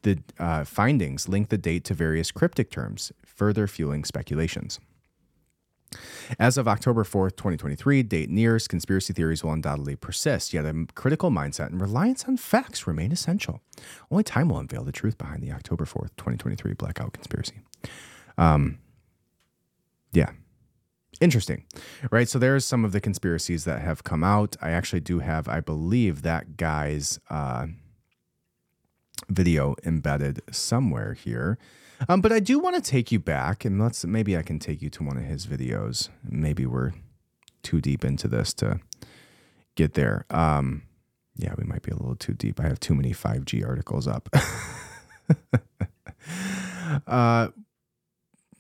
The 0.03 0.19
uh, 0.39 0.65
findings 0.65 1.29
link 1.29 1.49
the 1.49 1.59
date 1.59 1.85
to 1.85 1.95
various 1.95 2.31
cryptic 2.31 2.71
terms, 2.71 3.13
further 3.25 3.67
fueling 3.67 4.05
speculations. 4.05 4.79
As 6.39 6.59
of 6.59 6.67
October 6.67 7.05
4th, 7.05 7.37
2023, 7.37 8.03
date 8.03 8.29
nears, 8.29 8.67
conspiracy 8.67 9.13
theories 9.13 9.45
will 9.45 9.53
undoubtedly 9.53 9.97
persist, 9.97 10.53
yet 10.53 10.65
a 10.65 10.87
critical 10.95 11.31
mindset 11.31 11.69
and 11.69 11.81
reliance 11.81 12.25
on 12.25 12.37
facts 12.37 12.87
remain 12.87 13.13
essential. 13.13 13.61
Only 14.11 14.25
time 14.25 14.49
will 14.49 14.59
unveil 14.59 14.85
the 14.85 14.93
truth 14.93 15.17
behind 15.17 15.43
the 15.43 15.53
October 15.53 15.85
4th, 15.85 16.11
2023 16.17 16.75
blackout 16.75 17.13
conspiracy. 17.13 17.61
Um, 18.37 18.79
yeah. 20.13 20.31
Interesting, 21.21 21.65
right? 22.11 22.29
So 22.29 22.39
there's 22.39 22.67
some 22.67 22.85
of 22.85 22.93
the 22.93 23.01
conspiracies 23.01 23.65
that 23.65 23.81
have 23.81 24.05
come 24.05 24.23
out. 24.23 24.55
I 24.61 24.71
actually 24.71 25.01
do 25.01 25.21
have, 25.21 25.49
I 25.49 25.61
believe, 25.61 26.23
that 26.23 26.59
guy's 26.59 27.19
uh, 27.31 27.69
video 29.29 29.77
embedded 29.85 30.43
somewhere 30.51 31.15
here. 31.15 31.59
Um, 32.09 32.21
but 32.21 32.33
I 32.33 32.41
do 32.41 32.59
want 32.59 32.77
to 32.77 32.83
take 32.83 33.11
you 33.11 33.19
back, 33.19 33.65
and 33.65 33.81
let's 33.81 34.05
maybe 34.05 34.37
I 34.37 34.43
can 34.43 34.59
take 34.59 34.83
you 34.83 34.91
to 34.91 35.03
one 35.03 35.17
of 35.17 35.25
his 35.25 35.47
videos. 35.47 36.11
Maybe 36.23 36.67
we're 36.67 36.93
too 37.63 37.81
deep 37.81 38.05
into 38.05 38.29
this 38.29 38.53
to 38.55 38.81
get 39.75 39.95
there. 39.95 40.27
Um, 40.31 40.83
yeah, 41.37 41.55
we 41.57 41.65
might 41.65 41.83
be 41.83 41.91
a 41.91 41.97
little 41.97 42.17
too 42.17 42.35
deep. 42.35 42.61
I 42.61 42.65
have 42.65 42.81
too 42.81 42.95
many 42.95 43.13
5G 43.13 43.67
articles 43.67 44.07
up. 44.07 44.29
uh, 47.07 47.49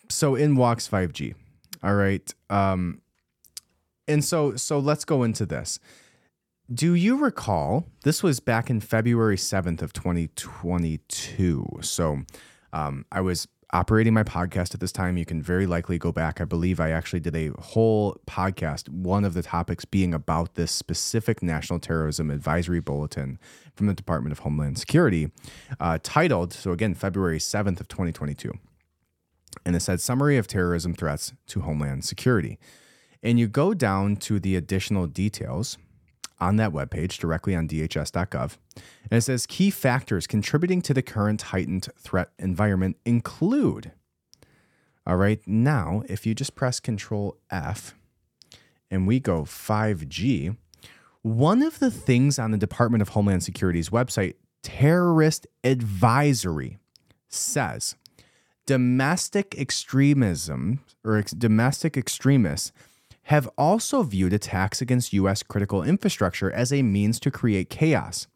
so 0.08 0.34
in 0.34 0.56
walks 0.56 0.88
5G. 0.88 1.34
All 1.82 1.94
right. 1.94 2.34
Um, 2.50 3.00
and 4.08 4.24
so 4.24 4.56
so 4.56 4.78
let's 4.78 5.04
go 5.04 5.22
into 5.22 5.46
this. 5.46 5.78
Do 6.72 6.94
you 6.94 7.16
recall 7.16 7.86
this 8.02 8.24
was 8.24 8.40
back 8.40 8.70
in 8.70 8.80
February 8.80 9.36
7th 9.36 9.82
of 9.82 9.92
2022. 9.92 11.64
So 11.80 12.22
um, 12.72 13.04
I 13.12 13.20
was 13.20 13.46
operating 13.72 14.12
my 14.12 14.24
podcast 14.24 14.74
at 14.74 14.80
this 14.80 14.90
time. 14.90 15.16
You 15.16 15.24
can 15.24 15.40
very 15.40 15.66
likely 15.66 15.96
go 15.96 16.10
back. 16.10 16.40
I 16.40 16.44
believe 16.44 16.80
I 16.80 16.90
actually 16.90 17.20
did 17.20 17.36
a 17.36 17.50
whole 17.60 18.16
podcast, 18.26 18.88
one 18.88 19.24
of 19.24 19.34
the 19.34 19.44
topics 19.44 19.84
being 19.84 20.12
about 20.12 20.56
this 20.56 20.72
specific 20.72 21.40
National 21.40 21.78
Terrorism 21.78 22.32
Advisory 22.32 22.80
Bulletin 22.80 23.38
from 23.76 23.86
the 23.86 23.94
Department 23.94 24.32
of 24.32 24.40
Homeland 24.40 24.78
Security, 24.78 25.30
uh, 25.78 25.98
titled, 26.02 26.52
so 26.52 26.72
again, 26.72 26.94
February 26.94 27.38
7th 27.38 27.78
of 27.78 27.86
2022. 27.86 28.52
And 29.64 29.76
it 29.76 29.80
said 29.80 30.00
Summary 30.00 30.36
of 30.36 30.48
Terrorism 30.48 30.94
Threats 30.94 31.32
to 31.46 31.60
Homeland 31.60 32.04
Security. 32.04 32.58
And 33.22 33.38
you 33.38 33.46
go 33.46 33.72
down 33.72 34.16
to 34.16 34.40
the 34.40 34.56
additional 34.56 35.06
details 35.06 35.78
on 36.38 36.56
that 36.56 36.72
webpage 36.72 37.18
directly 37.18 37.54
on 37.54 37.68
dhs.gov. 37.68 38.56
And 39.10 39.18
it 39.18 39.22
says 39.22 39.46
key 39.46 39.70
factors 39.70 40.26
contributing 40.26 40.82
to 40.82 40.94
the 40.94 41.02
current 41.02 41.42
heightened 41.42 41.88
threat 41.98 42.30
environment 42.38 42.96
include. 43.04 43.92
All 45.06 45.16
right, 45.16 45.40
now 45.46 46.02
if 46.08 46.26
you 46.26 46.34
just 46.34 46.54
press 46.54 46.80
Control 46.80 47.36
F 47.50 47.94
and 48.90 49.06
we 49.06 49.20
go 49.20 49.42
5G, 49.42 50.56
one 51.22 51.62
of 51.62 51.78
the 51.78 51.90
things 51.90 52.38
on 52.38 52.50
the 52.50 52.58
Department 52.58 53.02
of 53.02 53.10
Homeland 53.10 53.42
Security's 53.42 53.90
website, 53.90 54.34
Terrorist 54.62 55.46
Advisory, 55.64 56.78
says 57.28 57.96
domestic 58.66 59.54
extremism 59.56 60.80
or 61.04 61.16
ex- 61.16 61.32
domestic 61.32 61.96
extremists 61.96 62.72
have 63.26 63.48
also 63.58 64.04
viewed 64.04 64.32
attacks 64.32 64.80
against 64.80 65.12
U.S. 65.12 65.42
critical 65.42 65.82
infrastructure 65.82 66.50
as 66.52 66.72
a 66.72 66.82
means 66.82 67.18
to 67.20 67.30
create 67.30 67.68
chaos 67.68 68.28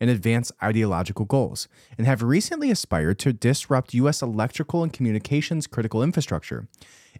and 0.00 0.08
advance 0.08 0.50
ideological 0.62 1.26
goals, 1.26 1.68
and 1.98 2.06
have 2.06 2.22
recently 2.22 2.70
aspired 2.70 3.18
to 3.18 3.32
disrupt 3.32 3.92
U.S. 3.94 4.22
electrical 4.22 4.82
and 4.82 4.92
communications 4.92 5.66
critical 5.66 6.02
infrastructure, 6.02 6.66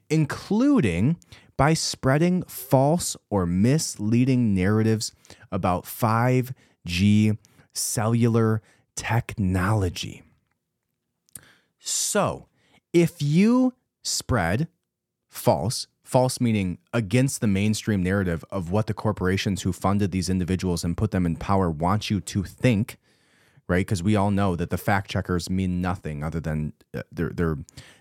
including 0.08 1.18
by 1.58 1.74
spreading 1.74 2.44
false 2.44 3.14
or 3.28 3.44
misleading 3.44 4.54
narratives 4.54 5.12
about 5.52 5.84
5G 5.84 7.36
cellular 7.74 8.62
technology. 8.96 10.22
So, 11.78 12.46
if 12.94 13.20
you 13.20 13.74
spread 14.02 14.68
false, 15.28 15.88
false 16.08 16.40
meaning 16.40 16.78
against 16.94 17.42
the 17.42 17.46
mainstream 17.46 18.02
narrative 18.02 18.42
of 18.50 18.70
what 18.70 18.86
the 18.86 18.94
corporations 18.94 19.60
who 19.60 19.74
funded 19.74 20.10
these 20.10 20.30
individuals 20.30 20.82
and 20.82 20.96
put 20.96 21.10
them 21.10 21.26
in 21.26 21.36
power 21.36 21.70
want 21.70 22.08
you 22.08 22.18
to 22.18 22.42
think, 22.42 22.96
right? 23.68 23.84
Because 23.84 24.02
we 24.02 24.16
all 24.16 24.30
know 24.30 24.56
that 24.56 24.70
the 24.70 24.78
fact 24.78 25.10
checkers 25.10 25.50
mean 25.50 25.82
nothing 25.82 26.24
other 26.24 26.40
than 26.40 26.72
uh, 26.94 27.02
they're, 27.12 27.28
they're 27.28 27.58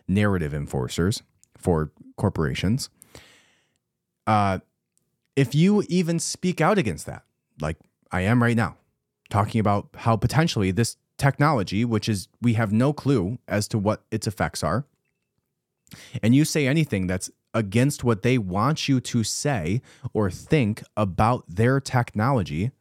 narrative 0.07 0.53
enforcers 0.53 1.21
for 1.57 1.91
corporations. 2.15 2.89
Uh, 4.25 4.59
if 5.35 5.53
you 5.53 5.83
even 5.89 6.17
speak 6.17 6.61
out 6.61 6.77
against 6.77 7.07
that, 7.07 7.23
like 7.59 7.75
I 8.09 8.21
am 8.21 8.41
right 8.41 8.55
now, 8.55 8.77
talking 9.29 9.59
about 9.59 9.89
how 9.93 10.15
potentially 10.15 10.71
this 10.71 10.95
technology, 11.17 11.83
which 11.83 12.07
is 12.07 12.29
we 12.41 12.53
have 12.53 12.71
no 12.71 12.93
clue 12.93 13.37
as 13.49 13.67
to 13.67 13.77
what 13.77 14.03
its 14.11 14.27
effects 14.27 14.63
are, 14.63 14.85
and 16.23 16.33
you 16.33 16.45
say 16.45 16.67
anything 16.67 17.07
that's 17.07 17.29
against 17.57 18.03
what 18.03 18.21
they 18.21 18.37
want 18.37 18.87
you 18.87 18.99
to 18.99 19.23
say 19.23 19.81
or 20.13 20.29
think 20.29 20.83
about 20.95 21.43
their 21.47 21.79
technology, 21.79 22.71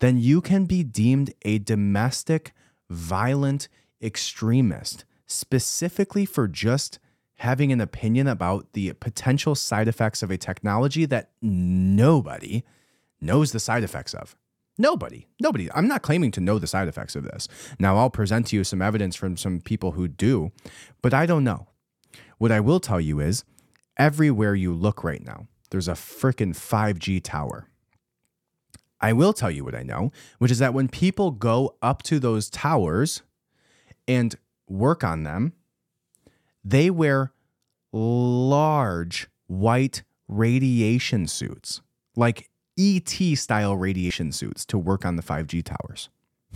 then 0.00 0.18
you 0.18 0.40
can 0.40 0.66
be 0.66 0.84
deemed 0.84 1.32
a 1.42 1.58
domestic 1.58 2.52
violent 2.90 3.68
extremist, 4.02 5.04
specifically 5.26 6.26
for 6.26 6.46
just 6.46 6.98
having 7.36 7.72
an 7.72 7.80
opinion 7.80 8.26
about 8.26 8.72
the 8.74 8.92
potential 8.94 9.54
side 9.54 9.88
effects 9.88 10.22
of 10.22 10.30
a 10.30 10.38
technology 10.38 11.06
that 11.06 11.30
nobody 11.40 12.62
knows 13.20 13.52
the 13.52 13.60
side 13.60 13.82
effects 13.82 14.14
of. 14.14 14.36
Nobody, 14.78 15.26
nobody. 15.40 15.70
I'm 15.72 15.88
not 15.88 16.02
claiming 16.02 16.30
to 16.32 16.40
know 16.40 16.58
the 16.58 16.66
side 16.66 16.88
effects 16.88 17.16
of 17.16 17.24
this. 17.24 17.48
Now, 17.78 17.96
I'll 17.96 18.10
present 18.10 18.48
to 18.48 18.56
you 18.56 18.64
some 18.64 18.82
evidence 18.82 19.16
from 19.16 19.38
some 19.38 19.60
people 19.60 19.92
who 19.92 20.06
do, 20.06 20.52
but 21.00 21.14
I 21.14 21.24
don't 21.24 21.44
know. 21.44 21.68
What 22.38 22.52
I 22.52 22.60
will 22.60 22.80
tell 22.80 23.00
you 23.00 23.18
is 23.20 23.44
everywhere 23.96 24.54
you 24.54 24.72
look 24.72 25.04
right 25.04 25.24
now, 25.24 25.46
there's 25.70 25.88
a 25.88 25.92
freaking 25.92 26.54
5G 26.54 27.22
tower. 27.22 27.68
I 29.00 29.12
will 29.12 29.32
tell 29.32 29.50
you 29.50 29.64
what 29.64 29.74
I 29.74 29.82
know, 29.82 30.10
which 30.38 30.50
is 30.50 30.58
that 30.58 30.74
when 30.74 30.88
people 30.88 31.30
go 31.30 31.76
up 31.82 32.02
to 32.04 32.18
those 32.18 32.48
towers 32.48 33.22
and 34.08 34.34
work 34.68 35.04
on 35.04 35.22
them, 35.22 35.52
they 36.64 36.90
wear 36.90 37.32
large 37.92 39.28
white 39.46 40.02
radiation 40.28 41.26
suits, 41.26 41.82
like 42.16 42.50
ET 42.78 43.08
style 43.36 43.76
radiation 43.76 44.32
suits, 44.32 44.64
to 44.66 44.78
work 44.78 45.04
on 45.04 45.16
the 45.16 45.22
5G 45.22 45.62
towers. 45.64 46.08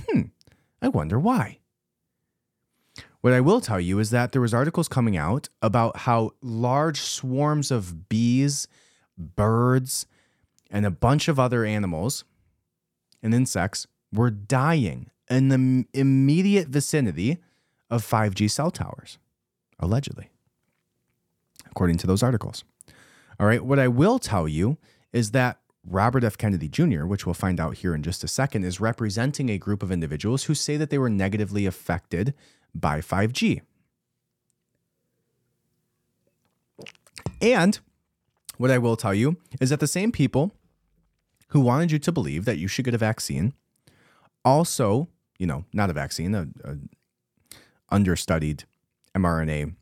Hmm, 0.08 0.22
I 0.82 0.88
wonder 0.88 1.18
why. 1.18 1.58
What 3.20 3.34
I 3.34 3.40
will 3.40 3.60
tell 3.60 3.80
you 3.80 3.98
is 3.98 4.10
that 4.10 4.32
there 4.32 4.40
was 4.40 4.54
articles 4.54 4.88
coming 4.88 5.16
out 5.16 5.48
about 5.60 5.98
how 5.98 6.32
large 6.40 7.00
swarms 7.00 7.70
of 7.70 8.08
bees, 8.08 8.66
birds, 9.18 10.06
and 10.70 10.86
a 10.86 10.90
bunch 10.90 11.28
of 11.28 11.38
other 11.38 11.64
animals 11.64 12.24
and 13.22 13.34
insects 13.34 13.86
were 14.12 14.30
dying 14.30 15.10
in 15.28 15.48
the 15.48 15.84
immediate 15.92 16.68
vicinity 16.68 17.38
of 17.90 18.06
5G 18.06 18.50
cell 18.50 18.70
towers, 18.70 19.18
allegedly, 19.78 20.30
according 21.66 21.98
to 21.98 22.06
those 22.06 22.22
articles. 22.22 22.64
All 23.38 23.46
right, 23.46 23.64
what 23.64 23.78
I 23.78 23.88
will 23.88 24.18
tell 24.18 24.48
you 24.48 24.78
is 25.12 25.32
that 25.32 25.58
Robert 25.86 26.24
F. 26.24 26.38
Kennedy 26.38 26.68
Jr., 26.68 27.04
which 27.04 27.26
we'll 27.26 27.34
find 27.34 27.58
out 27.58 27.78
here 27.78 27.94
in 27.94 28.02
just 28.02 28.24
a 28.24 28.28
second, 28.28 28.64
is 28.64 28.80
representing 28.80 29.48
a 29.48 29.58
group 29.58 29.82
of 29.82 29.92
individuals 29.92 30.44
who 30.44 30.54
say 30.54 30.76
that 30.76 30.90
they 30.90 30.98
were 30.98 31.10
negatively 31.10 31.66
affected 31.66 32.34
by 32.74 33.00
5G. 33.00 33.62
And 37.40 37.78
what 38.58 38.70
I 38.70 38.78
will 38.78 38.96
tell 38.96 39.14
you 39.14 39.38
is 39.60 39.70
that 39.70 39.80
the 39.80 39.86
same 39.86 40.12
people 40.12 40.52
who 41.48 41.60
wanted 41.60 41.90
you 41.90 41.98
to 41.98 42.12
believe 42.12 42.44
that 42.44 42.58
you 42.58 42.68
should 42.68 42.84
get 42.84 42.94
a 42.94 42.98
vaccine 42.98 43.54
also, 44.44 45.08
you 45.38 45.46
know, 45.46 45.64
not 45.72 45.90
a 45.90 45.92
vaccine, 45.92 46.34
a, 46.34 46.48
a 46.64 46.76
understudied 47.90 48.64
mRNA 49.14 49.74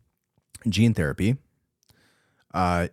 gene 0.68 0.94
therapy, 0.94 1.36
uh, 2.54 2.88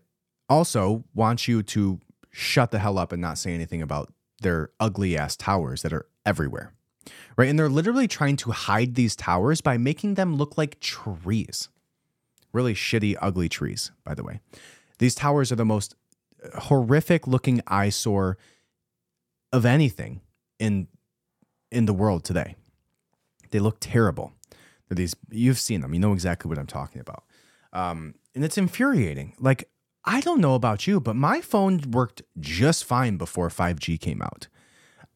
also 0.49 1.03
want 1.13 1.47
you 1.47 1.63
to 1.63 1.99
shut 2.31 2.71
the 2.71 2.79
hell 2.79 2.97
up 2.97 3.11
and 3.11 3.21
not 3.21 3.37
say 3.37 3.53
anything 3.53 3.81
about 3.81 4.13
their 4.41 4.69
ugly 4.79 5.17
ass 5.17 5.35
towers 5.35 5.81
that 5.81 5.93
are 5.93 6.05
everywhere. 6.25 6.74
Right. 7.37 7.49
And 7.49 7.59
they're 7.59 7.69
literally 7.69 8.07
trying 8.07 8.35
to 8.37 8.51
hide 8.51 8.95
these 8.95 9.15
towers 9.15 9.61
by 9.61 9.77
making 9.77 10.15
them 10.15 10.35
look 10.35 10.57
like 10.57 10.79
trees. 10.79 11.69
Really 12.53 12.73
shitty, 12.73 13.15
ugly 13.21 13.49
trees, 13.49 13.91
by 14.03 14.13
the 14.13 14.23
way. 14.23 14.39
These 14.99 15.15
towers 15.15 15.51
are 15.51 15.57
the 15.57 15.65
most 15.65 15.95
horrific 16.57 17.27
looking 17.27 17.61
eyesore 17.67 18.37
of 19.51 19.65
anything 19.65 20.21
in 20.59 20.87
in 21.71 21.85
the 21.85 21.93
world 21.93 22.23
today. 22.23 22.55
They 23.51 23.59
look 23.59 23.77
terrible. 23.79 24.33
They're 24.87 24.95
these 24.95 25.15
you've 25.29 25.59
seen 25.59 25.81
them. 25.81 25.93
You 25.93 25.99
know 25.99 26.13
exactly 26.13 26.49
what 26.49 26.57
I'm 26.57 26.67
talking 26.67 27.01
about. 27.01 27.23
Um, 27.73 28.15
and 28.33 28.43
it's 28.43 28.57
infuriating. 28.57 29.33
Like 29.39 29.69
I 30.05 30.21
don't 30.21 30.39
know 30.41 30.55
about 30.55 30.87
you, 30.87 30.99
but 30.99 31.15
my 31.15 31.41
phone 31.41 31.81
worked 31.91 32.21
just 32.39 32.85
fine 32.85 33.17
before 33.17 33.49
5G 33.49 33.99
came 33.99 34.21
out. 34.21 34.47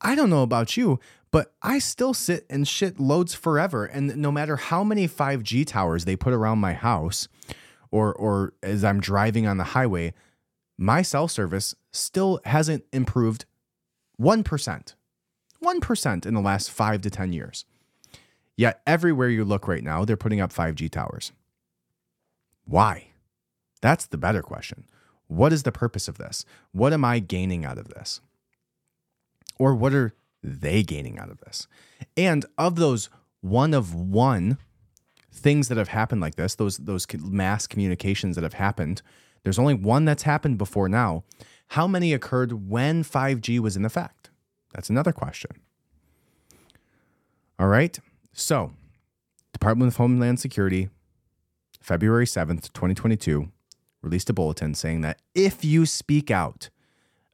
I 0.02 0.16
don't 0.16 0.30
know 0.30 0.44
about 0.44 0.78
you, 0.78 1.00
but 1.32 1.54
I 1.62 1.80
still 1.80 2.14
sit 2.14 2.46
and 2.50 2.68
shit 2.68 3.00
loads 3.00 3.34
forever. 3.34 3.86
And 3.86 4.18
no 4.18 4.32
matter 4.32 4.56
how 4.56 4.84
many 4.84 5.08
5G 5.08 5.66
towers 5.66 6.06
they 6.06 6.16
put 6.16 6.34
around 6.34 6.60
my 6.60 6.74
house 6.74 7.28
or 7.92 8.14
or 8.14 8.54
as 8.64 8.84
I'm 8.84 9.00
driving 9.00 9.48
on 9.48 9.58
the 9.58 9.64
highway, 9.66 10.14
my 10.78 11.02
cell 11.02 11.28
service 11.28 11.76
still 11.92 12.40
hasn't 12.46 12.86
improved 12.92 13.46
1%. 14.20 14.94
1% 15.64 16.26
in 16.26 16.34
the 16.34 16.42
last 16.42 16.72
5 16.72 17.02
to 17.02 17.10
10 17.10 17.34
years. 17.34 17.66
Yet 18.56 18.82
everywhere 18.88 19.30
you 19.30 19.46
look 19.46 19.68
right 19.68 19.84
now, 19.84 20.06
they're 20.06 20.18
putting 20.18 20.42
up 20.42 20.52
5G 20.52 20.90
towers. 20.90 21.32
Why? 22.66 23.08
That's 23.82 24.06
the 24.06 24.18
better 24.18 24.42
question. 24.42 24.86
What 25.28 25.54
is 25.54 25.64
the 25.64 25.72
purpose 25.72 26.08
of 26.08 26.18
this? 26.18 26.46
What 26.72 26.92
am 26.92 27.06
I 27.06 27.20
gaining 27.20 27.66
out 27.66 27.78
of 27.78 27.90
this? 27.90 28.22
Or 29.58 29.76
what 29.76 29.94
are 29.94 30.14
they 30.42 30.84
gaining 30.84 31.20
out 31.20 31.30
of 31.30 31.40
this? 31.40 31.68
And 32.16 32.46
of 32.58 32.76
those 32.76 33.10
one 33.42 33.74
of 33.74 33.94
one 33.94 34.58
things 35.32 35.68
that 35.70 35.78
have 35.78 35.90
happened 35.90 36.22
like 36.22 36.36
this, 36.36 36.56
those 36.56 36.78
those 36.78 37.06
mass 37.18 37.68
communications 37.68 38.36
that 38.36 38.44
have 38.44 38.54
happened, 38.54 39.02
there's 39.44 39.60
only 39.60 39.74
one 39.74 40.06
that's 40.06 40.24
happened 40.24 40.58
before 40.58 40.90
now. 40.90 41.24
How 41.74 41.88
many 41.88 42.14
occurred 42.14 42.70
when 42.70 43.04
5G 43.04 43.60
was 43.60 43.76
in 43.76 43.86
effect? 43.86 44.32
That's 44.74 44.90
another 44.90 45.12
question. 45.12 45.52
All 47.60 47.68
right. 47.68 47.98
So, 48.34 48.72
Department 49.54 49.92
of 49.92 49.98
Homeland 49.98 50.40
Security, 50.40 50.90
February 51.80 52.26
7th, 52.26 52.74
2022, 52.74 53.52
released 54.02 54.30
a 54.30 54.34
bulletin 54.34 54.74
saying 54.74 55.02
that 55.02 55.22
if 55.36 55.64
you 55.66 55.86
speak 55.86 56.32
out 56.32 56.70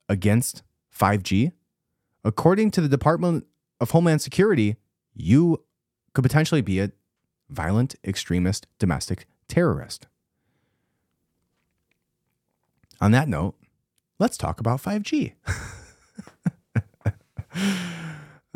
against 0.10 0.64
5G, 0.98 1.52
according 2.26 2.72
to 2.72 2.82
the 2.82 2.90
Department 2.90 3.46
of 3.80 3.92
Homeland 3.92 4.22
Security, 4.22 4.76
you 5.14 5.64
could 6.14 6.24
potentially 6.24 6.62
be 6.62 6.82
a 6.82 6.92
violent 7.50 7.96
extremist 8.04 8.68
domestic 8.80 9.28
terrorist. 9.48 10.08
On 13.00 13.12
that 13.12 13.30
note, 13.30 13.56
let's 14.18 14.38
talk 14.38 14.60
about 14.60 14.82
5G. 14.82 15.34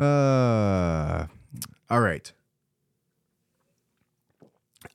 uh, 0.00 1.26
all 1.88 2.00
right. 2.00 2.32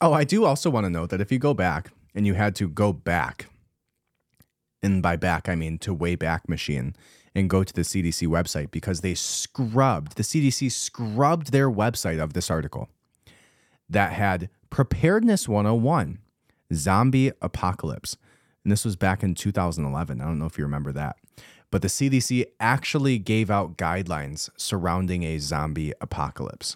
Oh, 0.02 0.12
I 0.12 0.26
do 0.26 0.44
also 0.44 0.70
want 0.70 0.86
to 0.86 0.90
note 0.90 1.10
that 1.12 1.22
if 1.22 1.32
you 1.32 1.40
go 1.40 1.54
back 1.54 1.92
and 2.14 2.28
you 2.28 2.34
had 2.34 2.56
to 2.56 2.68
go 2.68 2.92
back, 2.92 3.48
and 4.84 5.02
by 5.02 5.16
back, 5.16 5.48
I 5.48 5.56
mean 5.56 5.78
to 5.80 5.96
Wayback 5.96 6.50
Machine, 6.50 6.96
and 7.36 7.50
go 7.50 7.64
to 7.64 7.74
the 7.74 7.82
CDC 7.82 8.28
website 8.28 8.72
because 8.72 9.02
they 9.02 9.14
scrubbed, 9.14 10.16
the 10.16 10.24
CDC 10.24 10.72
scrubbed 10.72 11.52
their 11.52 11.70
website 11.70 12.20
of 12.20 12.34
this 12.34 12.50
article 12.50 12.90
that 13.90 14.14
had 14.14 14.50
Preparedness 14.70 15.48
101, 15.48 16.20
Zombie 16.74 17.32
Apocalypse. 17.42 18.18
And 18.64 18.72
this 18.72 18.84
was 18.84 18.96
back 18.96 19.22
in 19.22 19.36
2011. 19.36 20.22
I 20.22 20.26
don't 20.26 20.40
know 20.40 20.46
if 20.46 20.58
you 20.58 20.64
remember 20.64 20.92
that. 20.94 21.18
But 21.70 21.82
the 21.82 21.88
CDC 21.88 22.46
actually 22.60 23.20
gave 23.20 23.52
out 23.52 23.78
guidelines 23.78 24.50
surrounding 24.56 25.24
a 25.24 25.38
zombie 25.40 25.94
apocalypse. 26.00 26.76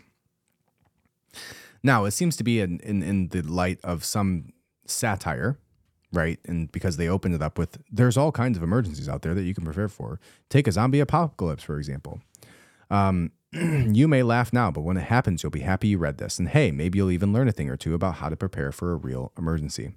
Now, 1.82 2.05
it 2.05 2.12
seems 2.12 2.36
to 2.38 2.43
be 2.43 2.60
in, 2.60 2.80
in, 2.82 3.01
in 3.01 3.30
the 3.30 3.41
light 3.41 3.80
of 3.84 4.03
some 4.03 4.51
satire, 4.86 5.57
right? 6.12 6.39
And 6.45 6.72
because 6.72 6.97
they 6.97 7.07
opened 7.07 7.36
it 7.36 7.41
up 7.41 7.57
with 7.57 7.78
there's 7.91 8.18
all 8.18 8.32
kinds 8.32 8.57
of 8.57 8.64
emergencies 8.64 9.10
out 9.10 9.22
there 9.22 9.34
that 9.34 9.43
you 9.43 9.53
can 9.53 9.66
prepare 9.66 9.89
for. 9.89 10.20
Take 10.49 10.68
a 10.68 10.72
zombie 10.72 10.99
apocalypse, 10.99 11.64
for 11.64 11.78
example. 11.78 12.22
Um, 12.89 13.32
you 13.51 14.07
may 14.07 14.24
laugh 14.24 14.53
now, 14.53 14.72
but 14.72 14.82
when 14.82 14.97
it 14.97 15.05
happens, 15.05 15.43
you'll 15.43 15.51
be 15.51 15.62
happy 15.62 15.89
you 15.89 15.97
read 15.97 16.18
this. 16.18 16.39
And 16.39 16.49
hey, 16.49 16.72
maybe 16.72 16.97
you'll 16.97 17.12
even 17.12 17.34
learn 17.34 17.47
a 17.47 17.51
thing 17.51 17.70
or 17.70 17.78
two 17.78 17.93
about 17.93 18.16
how 18.16 18.30
to 18.30 18.36
prepare 18.36 18.72
for 18.72 18.91
a 18.91 18.95
real 18.95 19.32
emergency. 19.38 19.93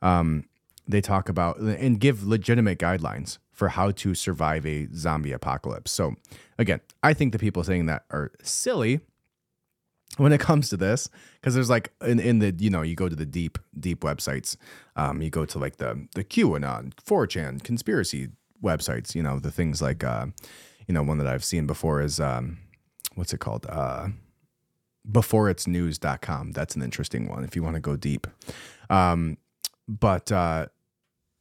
Um, 0.00 0.46
they 0.86 1.00
talk 1.00 1.28
about 1.28 1.58
and 1.58 2.00
give 2.00 2.26
legitimate 2.26 2.78
guidelines 2.78 3.38
for 3.52 3.68
how 3.68 3.92
to 3.92 4.14
survive 4.14 4.66
a 4.66 4.88
zombie 4.94 5.32
apocalypse. 5.32 5.92
So, 5.92 6.14
again, 6.58 6.80
I 7.02 7.14
think 7.14 7.32
the 7.32 7.38
people 7.38 7.62
saying 7.62 7.86
that 7.86 8.04
are 8.10 8.32
silly 8.42 9.00
when 10.18 10.32
it 10.32 10.40
comes 10.40 10.68
to 10.68 10.76
this 10.76 11.08
because 11.40 11.54
there's 11.54 11.70
like 11.70 11.92
in, 12.02 12.20
in 12.20 12.38
the 12.38 12.54
you 12.58 12.70
know 12.70 12.82
you 12.82 12.94
go 12.94 13.08
to 13.08 13.16
the 13.16 13.26
deep 13.26 13.58
deep 13.80 14.00
websites 14.00 14.56
um 14.96 15.22
you 15.22 15.30
go 15.30 15.46
to 15.46 15.58
like 15.58 15.76
the 15.76 16.06
the 16.14 16.22
qanon 16.22 16.92
4chan 17.06 17.62
conspiracy 17.62 18.28
websites 18.62 19.14
you 19.14 19.22
know 19.22 19.38
the 19.38 19.50
things 19.50 19.80
like 19.80 20.04
uh 20.04 20.26
you 20.86 20.92
know 20.92 21.02
one 21.02 21.16
that 21.18 21.26
i've 21.26 21.44
seen 21.44 21.66
before 21.66 22.02
is 22.02 22.20
um 22.20 22.58
what's 23.14 23.32
it 23.32 23.38
called? 23.38 23.66
Uh 23.68 24.08
beforeitsnews.com 25.10 26.52
that's 26.52 26.76
an 26.76 26.82
interesting 26.82 27.28
one 27.28 27.42
if 27.42 27.56
you 27.56 27.62
want 27.62 27.74
to 27.74 27.80
go 27.80 27.96
deep. 27.96 28.26
Um 28.88 29.36
but 29.88 30.30
uh 30.30 30.66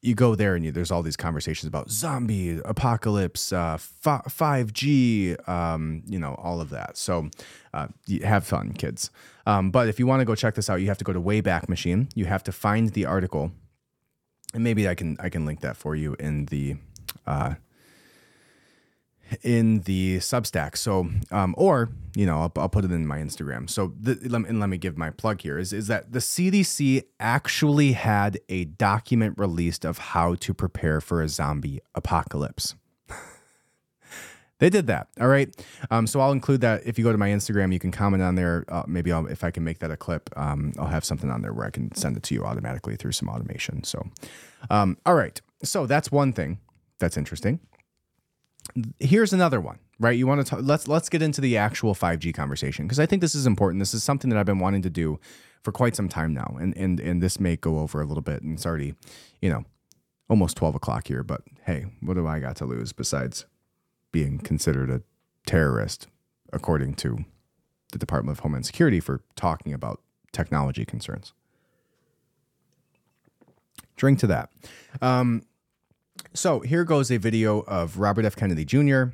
you 0.01 0.15
go 0.15 0.33
there 0.33 0.55
and 0.55 0.65
you, 0.65 0.71
there's 0.71 0.91
all 0.91 1.03
these 1.03 1.17
conversations 1.17 1.67
about 1.67 1.91
zombie 1.91 2.59
apocalypse, 2.65 3.53
uh, 3.53 3.77
five 3.77 4.73
G, 4.73 5.35
um, 5.47 6.01
you 6.07 6.17
know, 6.17 6.35
all 6.35 6.59
of 6.59 6.71
that. 6.71 6.97
So 6.97 7.29
uh, 7.73 7.87
have 8.23 8.43
fun, 8.43 8.73
kids. 8.73 9.11
Um, 9.45 9.69
but 9.69 9.87
if 9.87 9.99
you 9.99 10.07
want 10.07 10.21
to 10.21 10.25
go 10.25 10.35
check 10.35 10.55
this 10.55 10.69
out, 10.69 10.81
you 10.81 10.87
have 10.87 10.97
to 10.97 11.03
go 11.03 11.13
to 11.13 11.21
Wayback 11.21 11.69
Machine. 11.69 12.09
You 12.15 12.25
have 12.25 12.43
to 12.45 12.51
find 12.51 12.89
the 12.89 13.05
article, 13.05 13.51
and 14.53 14.63
maybe 14.63 14.87
I 14.87 14.95
can 14.95 15.17
I 15.19 15.29
can 15.29 15.45
link 15.45 15.61
that 15.61 15.77
for 15.77 15.95
you 15.95 16.15
in 16.19 16.45
the 16.45 16.77
uh, 17.25 17.55
in 19.41 19.81
the 19.81 20.17
Substack. 20.17 20.77
So, 20.77 21.09
um, 21.31 21.55
or 21.57 21.89
you 22.15 22.25
know, 22.25 22.39
I'll, 22.41 22.51
I'll, 22.57 22.69
put 22.69 22.83
it 22.83 22.91
in 22.91 23.07
my 23.07 23.19
Instagram. 23.19 23.69
So, 23.69 23.93
the, 23.99 24.17
let, 24.23 24.47
and 24.47 24.59
let 24.59 24.69
me 24.69 24.77
give 24.77 24.97
my 24.97 25.09
plug 25.09 25.41
here 25.41 25.57
is 25.57 25.73
is 25.73 25.87
that 25.87 26.11
the 26.11 26.19
CDC 26.19 27.03
actually 27.19 27.93
had 27.93 28.39
a 28.49 28.65
document 28.65 29.35
released 29.37 29.85
of 29.85 29.97
how 29.97 30.35
to 30.35 30.53
prepare 30.53 31.01
for 31.01 31.21
a 31.21 31.29
zombie 31.29 31.79
apocalypse. 31.95 32.75
they 34.59 34.69
did 34.69 34.87
that. 34.87 35.07
All 35.19 35.27
right. 35.27 35.53
Um, 35.89 36.07
so 36.07 36.19
I'll 36.19 36.31
include 36.33 36.61
that 36.61 36.85
if 36.85 36.97
you 36.97 37.03
go 37.03 37.11
to 37.11 37.17
my 37.17 37.29
Instagram, 37.29 37.71
you 37.71 37.79
can 37.79 37.91
comment 37.91 38.23
on 38.23 38.35
there. 38.35 38.65
Uh, 38.67 38.83
maybe 38.87 39.11
I'll, 39.11 39.27
if 39.27 39.43
I 39.43 39.51
can 39.51 39.63
make 39.63 39.79
that 39.79 39.91
a 39.91 39.97
clip, 39.97 40.29
um, 40.37 40.73
I'll 40.77 40.87
have 40.87 41.05
something 41.05 41.29
on 41.29 41.41
there 41.41 41.53
where 41.53 41.65
I 41.65 41.71
can 41.71 41.93
send 41.95 42.17
it 42.17 42.23
to 42.23 42.35
you 42.35 42.43
automatically 42.43 42.95
through 42.95 43.13
some 43.13 43.29
automation. 43.29 43.83
So, 43.83 44.05
um, 44.69 44.97
all 45.05 45.15
right. 45.15 45.39
So 45.63 45.85
that's 45.85 46.11
one 46.11 46.33
thing 46.33 46.59
that's 46.99 47.17
interesting 47.17 47.59
here's 48.99 49.33
another 49.33 49.59
one 49.61 49.79
right? 49.99 50.17
You 50.17 50.25
want 50.25 50.43
to 50.43 50.49
talk, 50.49 50.61
let's 50.63 50.87
let's 50.87 51.09
get 51.09 51.21
into 51.21 51.41
the 51.41 51.57
actual 51.57 51.93
5g 51.93 52.33
conversation 52.33 52.85
because 52.85 52.99
i 52.99 53.05
think 53.05 53.21
this 53.21 53.35
is 53.35 53.45
important. 53.45 53.79
This 53.79 53.93
is 53.93 54.03
something 54.03 54.29
that 54.31 54.39
i've 54.39 54.45
been 54.45 54.59
wanting 54.59 54.81
to 54.81 54.89
do 54.89 55.19
for 55.61 55.71
quite 55.71 55.95
some 55.95 56.09
time 56.09 56.33
now 56.33 56.57
and 56.59 56.75
and 56.75 56.99
and 56.99 57.21
this 57.21 57.39
may 57.39 57.55
go 57.55 57.79
over 57.79 58.01
a 58.01 58.05
little 58.05 58.23
bit 58.23 58.41
and 58.41 58.53
it's 58.53 58.65
already 58.65 58.95
you 59.41 59.49
know 59.49 59.63
almost 60.27 60.57
12 60.57 60.75
o'clock 60.75 61.07
here 61.07 61.23
but 61.23 61.41
hey 61.65 61.85
what 62.01 62.15
do 62.15 62.25
i 62.25 62.39
got 62.39 62.55
to 62.55 62.65
lose 62.65 62.93
besides 62.93 63.45
being 64.11 64.39
considered 64.39 64.89
a 64.89 65.01
terrorist 65.45 66.07
according 66.51 66.95
to 66.95 67.25
the 67.91 67.99
department 67.99 68.37
of 68.37 68.41
homeland 68.41 68.65
security 68.65 68.99
for 68.99 69.21
talking 69.35 69.73
about 69.73 70.01
technology 70.31 70.85
concerns? 70.85 71.33
Drink 73.95 74.19
to 74.19 74.27
that. 74.27 74.49
Um, 75.01 75.43
So 76.33 76.61
here 76.61 76.83
goes 76.83 77.11
a 77.11 77.17
video 77.17 77.59
of 77.61 77.99
Robert 77.99 78.25
F. 78.25 78.35
Kennedy 78.35 78.65
Jr. 78.65 79.05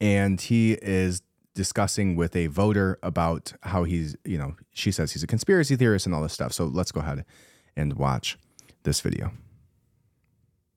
and 0.00 0.40
he 0.40 0.72
is 0.74 1.22
discussing 1.54 2.16
with 2.16 2.36
a 2.36 2.46
voter 2.48 2.98
about 3.02 3.52
how 3.62 3.84
he's, 3.84 4.14
you 4.24 4.38
know, 4.38 4.54
she 4.72 4.92
says 4.92 5.12
he's 5.12 5.22
a 5.22 5.26
conspiracy 5.26 5.74
theorist 5.74 6.06
and 6.06 6.14
all 6.14 6.22
this 6.22 6.32
stuff. 6.32 6.52
So 6.52 6.66
let's 6.66 6.92
go 6.92 7.00
ahead 7.00 7.24
and 7.76 7.94
watch 7.94 8.38
this 8.84 9.00
video. 9.00 9.32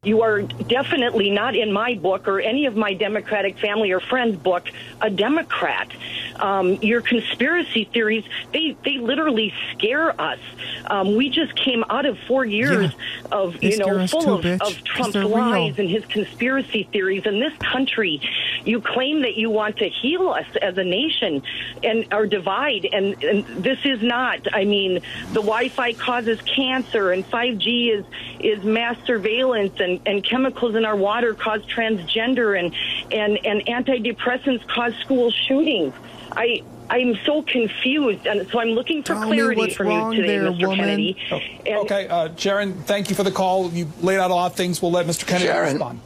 You 0.03 0.21
are 0.21 0.43
definitely 0.43 1.29
not 1.29 1.57
in 1.57 1.73
my 1.73 1.95
book 1.95 2.29
or 2.29 2.39
any 2.39 2.67
of 2.67 2.75
my 2.77 2.93
Democratic 2.93 3.59
family 3.59 3.91
or 3.91 3.99
friends' 3.99 4.37
book 4.37 4.69
a 5.01 5.09
Democrat. 5.09 5.89
Um, 6.37 6.75
your 6.75 7.01
conspiracy 7.01 7.83
theories, 7.83 8.23
they, 8.53 8.77
they 8.85 8.97
literally 8.97 9.53
scare 9.73 10.09
us. 10.21 10.39
Um, 10.85 11.17
we 11.17 11.29
just 11.29 11.53
came 11.53 11.83
out 11.89 12.05
of 12.05 12.17
four 12.29 12.45
years 12.45 12.93
Yeah. 12.93 13.27
of, 13.29 13.59
They 13.59 13.71
you 13.71 13.77
know, 13.79 14.07
full 14.07 14.21
too, 14.23 14.31
of, 14.35 14.41
bitch, 14.45 14.61
of 14.61 14.81
Trump's 14.85 15.13
they're 15.15 15.23
real. 15.23 15.31
lies 15.37 15.77
and 15.77 15.89
his 15.89 16.05
conspiracy 16.05 16.87
theories. 16.93 17.25
In 17.25 17.41
this 17.41 17.51
country, 17.57 18.21
you 18.63 18.79
claim 18.79 19.23
that 19.23 19.35
you 19.35 19.49
want 19.49 19.75
to 19.79 19.89
heal 19.89 20.29
us 20.29 20.45
as 20.61 20.77
a 20.77 20.83
nation 20.85 21.43
and 21.83 22.07
or 22.13 22.25
divide, 22.25 22.87
and, 22.93 23.21
and 23.21 23.45
this 23.61 23.79
is 23.83 24.01
not. 24.01 24.47
I 24.53 24.63
mean, 24.63 25.01
the 25.33 25.41
Wi-Fi 25.41 25.91
causes 25.93 26.39
cancer, 26.43 27.11
and 27.11 27.29
5G 27.29 27.99
is 27.99 28.05
is 28.39 28.63
mass 28.63 28.95
surveillance, 29.05 29.77
and, 29.81 29.88
and 30.05 30.23
chemicals 30.23 30.75
in 30.75 30.85
our 30.85 30.95
water 30.95 31.33
cause 31.33 31.61
transgender, 31.65 32.57
and 32.59 32.73
and 33.11 33.37
and 33.45 33.65
antidepressants 33.65 34.67
cause 34.67 34.93
school 35.01 35.31
shootings. 35.31 35.93
I. 36.31 36.63
I'm 36.91 37.13
so 37.23 37.43
confused, 37.43 38.25
and 38.25 38.49
so 38.49 38.59
I'm 38.59 38.69
looking 38.69 39.03
for 39.03 39.13
Tell 39.13 39.27
clarity 39.27 39.69
from 39.75 39.91
you 39.91 40.15
today, 40.15 40.39
there, 40.39 40.51
Mr. 40.51 40.61
woman. 40.69 40.77
Kennedy. 40.79 41.17
And- 41.31 41.77
Okay, 41.81 42.07
uh, 42.07 42.29
Sharon, 42.35 42.73
thank 42.81 43.11
you 43.11 43.15
for 43.15 43.21
the 43.21 43.29
call. 43.29 43.69
You 43.69 43.87
laid 44.01 44.17
out 44.17 44.31
a 44.31 44.33
lot 44.33 44.47
of 44.49 44.57
things. 44.57 44.81
We'll 44.81 44.89
let 44.89 45.05
Mr. 45.05 45.27
Kennedy 45.27 45.49
Sharon. 45.51 45.73
respond. 45.73 45.99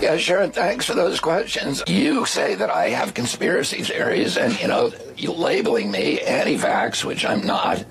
Yeah, 0.00 0.16
Sharon, 0.16 0.50
thanks 0.50 0.86
for 0.86 0.94
those 0.94 1.20
questions. 1.20 1.82
You 1.86 2.24
say 2.24 2.54
that 2.54 2.70
I 2.70 2.88
have 2.88 3.12
conspiracy 3.12 3.82
theories, 3.82 4.38
and 4.38 4.58
you 4.60 4.68
know, 4.68 4.92
you 5.14 5.30
labeling 5.32 5.90
me 5.90 6.20
anti-vax, 6.20 7.04
which 7.04 7.24
I'm 7.26 7.46
not, 7.46 7.84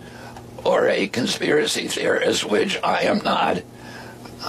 or 0.63 0.87
a 0.87 1.07
conspiracy 1.07 1.87
theorist, 1.87 2.45
which 2.45 2.79
I 2.83 3.01
am 3.01 3.19
not, 3.23 3.61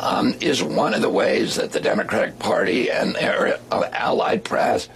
um, 0.00 0.34
is 0.40 0.62
one 0.62 0.94
of 0.94 1.00
the 1.00 1.10
ways 1.10 1.56
that 1.56 1.72
the 1.72 1.80
Democratic 1.80 2.38
Party 2.38 2.90
and 2.90 3.14
their 3.14 3.58
uh, 3.70 3.88
allied 3.92 4.44
press 4.44 4.88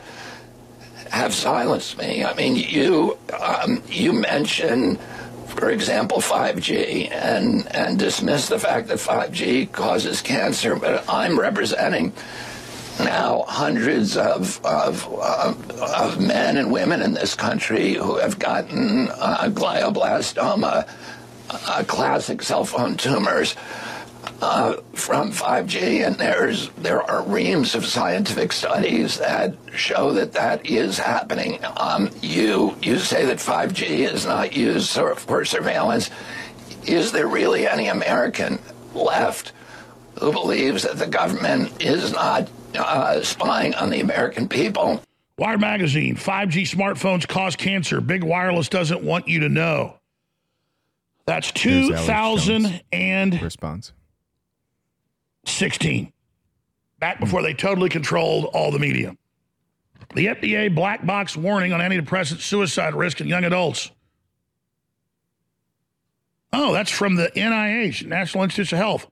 have 1.11 1.35
silenced 1.35 1.99
me. 1.99 2.25
I 2.25 2.35
mean, 2.35 2.57
you 2.57 3.19
um, 3.41 3.83
you 3.89 4.13
mention, 4.13 4.97
for 5.47 5.71
example, 5.71 6.19
5G 6.19 7.11
and 7.11 7.67
and 7.75 7.99
dismiss 7.99 8.49
the 8.49 8.59
fact 8.59 8.89
that 8.89 8.99
5G 8.99 9.73
causes 9.73 10.21
cancer, 10.21 10.77
but 10.77 11.05
I'm 11.09 11.39
representing 11.39 12.13
now 12.99 13.45
hundreds 13.49 14.17
of 14.17 14.65
of, 14.65 15.07
of, 15.15 15.71
of 15.81 16.21
men 16.21 16.57
and 16.57 16.71
women 16.71 17.03
in 17.03 17.15
this 17.15 17.35
country 17.35 17.95
who 17.95 18.17
have 18.19 18.39
gotten 18.39 19.09
uh, 19.09 19.49
glioblastoma, 19.51 20.89
uh, 21.51 21.85
classic 21.89 22.43
cell 22.43 22.65
phone 22.65 22.97
tumors 22.97 23.57
uh, 24.43 24.76
from 24.95 25.31
5G, 25.31 26.07
and 26.07 26.16
there's 26.16 26.70
there 26.70 27.03
are 27.03 27.22
reams 27.22 27.74
of 27.74 27.85
scientific 27.85 28.53
studies 28.53 29.18
that 29.18 29.55
show 29.74 30.12
that 30.12 30.33
that 30.33 30.64
is 30.64 30.99
happening. 30.99 31.59
Um, 31.76 32.11
you 32.22 32.74
you 32.83 32.99
say 32.99 33.26
that 33.26 33.37
5G 33.37 34.11
is 34.11 34.24
not 34.24 34.57
used 34.57 34.91
for 34.93 35.45
surveillance. 35.45 36.11
Is 36.87 37.12
there 37.12 37.26
really 37.26 37.66
any 37.68 37.89
American 37.89 38.59
left 38.95 39.53
who 40.18 40.33
believes 40.33 40.85
that 40.85 40.99
the 40.99 41.07
government 41.07 41.83
is 41.83 42.12
not 42.12 42.49
uh, 42.74 43.20
spying 43.22 43.74
on 43.74 43.91
the 43.91 44.01
American 44.01 44.49
people? 44.49 45.03
Wired 45.37 45.61
magazine: 45.61 46.16
5G 46.16 46.62
smartphones 46.62 47.28
cause 47.28 47.57
cancer. 47.57 48.01
Big 48.01 48.24
wireless 48.24 48.68
doesn't 48.70 49.03
want 49.03 49.28
you 49.28 49.41
to 49.41 49.51
know. 49.51 49.97
That's 51.26 51.53
2000 51.53 52.81
and 52.91 53.41
response. 53.43 53.93
16, 55.51 56.13
back 56.99 57.21
before 57.21 57.43
they 57.43 57.55
totally 57.55 57.89
controlled 57.89 58.47
all 58.47 58.71
the 58.71 58.79
media. 58.79 59.17
The 60.15 60.27
FDA 60.27 60.75
black 60.75 61.07
box 61.07 61.37
warning 61.37 61.73
on 61.73 61.81
antidepressant 61.81 62.41
suicide 62.41 62.95
risk 62.95 63.21
in 63.21 63.29
young 63.29 63.45
adults. 63.45 63.91
Oh, 66.53 66.73
that's 66.73 66.91
from 66.91 67.15
the 67.15 67.31
NIH, 67.37 68.07
National 68.07 68.43
Institutes 68.45 68.73
of 68.73 68.79
Health, 68.79 69.09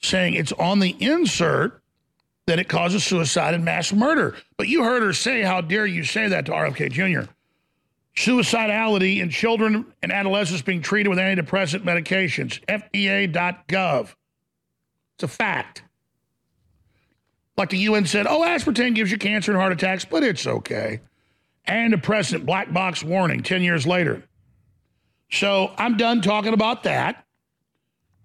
saying 0.00 0.34
it's 0.34 0.52
on 0.52 0.80
the 0.80 0.96
insert 0.98 1.80
that 2.46 2.58
it 2.58 2.68
causes 2.68 3.04
suicide 3.04 3.54
and 3.54 3.64
mass 3.64 3.92
murder. 3.92 4.34
But 4.56 4.68
you 4.68 4.82
heard 4.82 5.02
her 5.02 5.12
say, 5.12 5.42
How 5.42 5.60
dare 5.60 5.86
you 5.86 6.02
say 6.02 6.28
that 6.28 6.46
to 6.46 6.52
RFK 6.52 6.90
Jr. 6.90 7.30
Suicidality 8.16 9.20
in 9.20 9.30
children 9.30 9.86
and 10.02 10.10
adolescents 10.10 10.62
being 10.62 10.82
treated 10.82 11.10
with 11.10 11.18
antidepressant 11.18 11.84
medications, 11.84 12.58
FDA.gov. 12.66 14.14
It's 15.18 15.24
a 15.24 15.28
fact. 15.28 15.82
Like 17.56 17.70
the 17.70 17.78
UN 17.78 18.06
said, 18.06 18.28
oh, 18.28 18.42
aspartame 18.42 18.94
gives 18.94 19.10
you 19.10 19.18
cancer 19.18 19.50
and 19.50 19.60
heart 19.60 19.72
attacks, 19.72 20.04
but 20.04 20.22
it's 20.22 20.46
okay. 20.46 21.00
And 21.64 21.92
a 21.92 21.96
Antidepressant 21.96 22.46
black 22.46 22.72
box 22.72 23.02
warning 23.02 23.42
10 23.42 23.62
years 23.62 23.84
later. 23.84 24.22
So 25.28 25.74
I'm 25.76 25.96
done 25.96 26.22
talking 26.22 26.54
about 26.54 26.84
that. 26.84 27.26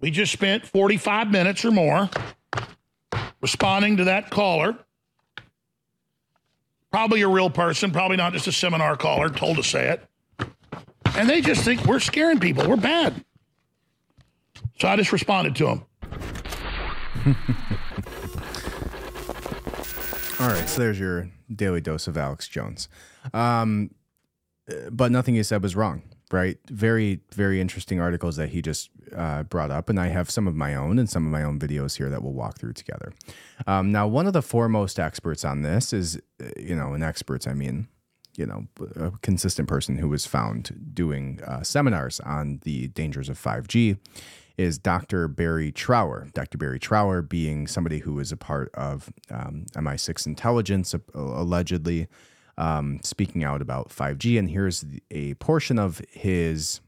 We 0.01 0.11
just 0.11 0.31
spent 0.31 0.67
45 0.67 1.31
minutes 1.31 1.65
or 1.65 1.71
more 1.71 2.11
responding 3.41 3.97
to 3.97 4.03
that 4.03 4.29
caller. 4.29 4.77
Probably 6.91 7.23
a 7.23 7.27
real 7.27 7.49
person, 7.49 7.89
probably 7.89 8.17
not 8.17 8.33
just 8.33 8.45
a 8.45 8.51
seminar 8.51 8.97
caller 8.97 9.29
told 9.29 9.57
to 9.57 9.63
say 9.63 9.89
it. 9.89 10.07
And 11.15 11.27
they 11.27 11.41
just 11.41 11.63
think 11.63 11.85
we're 11.85 11.99
scaring 11.99 12.39
people. 12.39 12.69
We're 12.69 12.75
bad. 12.75 13.25
So 14.79 14.87
I 14.87 14.95
just 14.95 15.11
responded 15.11 15.55
to 15.55 15.65
them. 15.65 15.85
All 20.39 20.49
right, 20.49 20.67
so 20.67 20.81
there's 20.81 20.99
your 20.99 21.29
daily 21.53 21.79
dose 21.79 22.07
of 22.07 22.17
Alex 22.17 22.49
Jones. 22.49 22.89
Um, 23.33 23.91
uh, 24.69 24.89
but 24.91 25.09
nothing 25.09 25.35
he 25.35 25.43
said 25.43 25.63
was 25.63 25.73
wrong, 25.73 26.01
right? 26.33 26.57
Very, 26.67 27.21
very 27.31 27.61
interesting 27.61 28.01
articles 28.01 28.35
that 28.35 28.49
he 28.49 28.61
just 28.61 28.89
uh, 29.15 29.43
brought 29.43 29.71
up, 29.71 29.89
and 29.89 30.01
I 30.01 30.07
have 30.07 30.29
some 30.29 30.49
of 30.49 30.55
my 30.55 30.75
own 30.75 30.99
and 30.99 31.09
some 31.09 31.25
of 31.25 31.31
my 31.31 31.43
own 31.43 31.59
videos 31.59 31.95
here 31.95 32.09
that 32.09 32.21
we'll 32.21 32.33
walk 32.33 32.59
through 32.59 32.73
together. 32.73 33.13
Um, 33.67 33.93
now, 33.93 34.05
one 34.05 34.27
of 34.27 34.33
the 34.33 34.41
foremost 34.41 34.99
experts 34.99 35.45
on 35.45 35.61
this 35.61 35.93
is, 35.93 36.19
uh, 36.41 36.49
you 36.57 36.75
know, 36.75 36.93
an 36.93 37.03
expert. 37.03 37.47
I 37.47 37.53
mean, 37.53 37.87
you 38.35 38.45
know, 38.45 38.67
a 38.97 39.11
consistent 39.21 39.69
person 39.69 39.97
who 39.97 40.09
was 40.09 40.25
found 40.25 40.91
doing 40.93 41.39
uh, 41.47 41.63
seminars 41.63 42.19
on 42.19 42.59
the 42.63 42.89
dangers 42.89 43.29
of 43.29 43.41
5G 43.41 43.97
is 44.57 44.77
Dr. 44.77 45.27
Barry 45.27 45.71
Trower. 45.71 46.27
Dr. 46.33 46.57
Barry 46.57 46.79
Trower 46.79 47.21
being 47.21 47.67
somebody 47.67 47.99
who 47.99 48.13
was 48.13 48.31
a 48.31 48.37
part 48.37 48.69
of 48.73 49.11
um, 49.29 49.65
MI6 49.73 50.25
intelligence, 50.27 50.93
uh, 50.93 50.99
allegedly 51.15 52.07
um, 52.57 52.99
speaking 53.03 53.43
out 53.43 53.61
about 53.61 53.89
5G. 53.89 54.37
And 54.37 54.49
here's 54.49 54.85
a 55.09 55.33
portion 55.35 55.79
of 55.79 56.01
his 56.09 56.81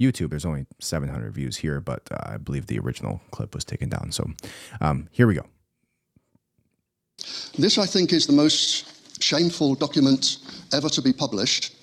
YouTube. 0.00 0.30
There's 0.30 0.46
only 0.46 0.66
700 0.80 1.32
views 1.32 1.58
here, 1.58 1.80
but 1.80 2.08
uh, 2.10 2.16
I 2.34 2.36
believe 2.38 2.66
the 2.66 2.78
original 2.78 3.20
clip 3.30 3.54
was 3.54 3.64
taken 3.64 3.88
down. 3.88 4.10
So 4.12 4.30
um, 4.80 5.08
here 5.12 5.26
we 5.26 5.34
go. 5.34 5.46
This, 7.58 7.78
I 7.78 7.86
think, 7.86 8.12
is 8.12 8.26
the 8.26 8.32
most 8.32 9.22
shameful 9.22 9.74
document 9.74 10.38
ever 10.72 10.88
to 10.88 11.02
be 11.02 11.12
published. 11.12 11.76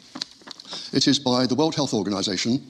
It 0.93 1.07
is 1.07 1.19
by 1.19 1.45
the 1.45 1.55
World 1.55 1.76
Health 1.76 1.93
Organization. 1.93 2.65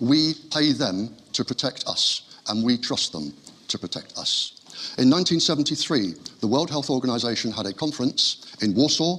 We 0.00 0.34
pay 0.50 0.72
them 0.72 1.14
to 1.34 1.44
protect 1.44 1.86
us, 1.86 2.40
and 2.48 2.64
we 2.64 2.76
trust 2.76 3.12
them 3.12 3.32
to 3.68 3.78
protect 3.78 4.18
us. 4.18 4.56
In 4.98 5.10
1973, 5.10 6.14
the 6.40 6.46
World 6.46 6.70
Health 6.70 6.90
Organization 6.90 7.52
had 7.52 7.66
a 7.66 7.72
conference 7.72 8.56
in 8.60 8.74
Warsaw 8.74 9.18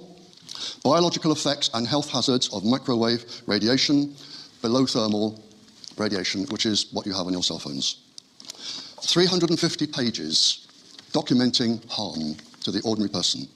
biological 0.83 1.31
effects 1.31 1.69
and 1.73 1.87
health 1.87 2.09
hazards 2.09 2.49
of 2.53 2.63
microwave 2.63 3.25
radiation, 3.47 4.15
below 4.61 4.85
thermal 4.85 5.41
radiation, 5.97 6.45
which 6.47 6.65
is 6.65 6.87
what 6.91 7.05
you 7.05 7.13
have 7.13 7.27
on 7.27 7.33
your 7.33 7.43
cell 7.43 7.59
phones. 7.59 7.97
350 9.01 9.87
pages 9.87 10.67
documenting 11.11 11.83
harm 11.89 12.35
to 12.63 12.71
the 12.71 12.81
ordinary 12.81 13.09
person. 13.09 13.47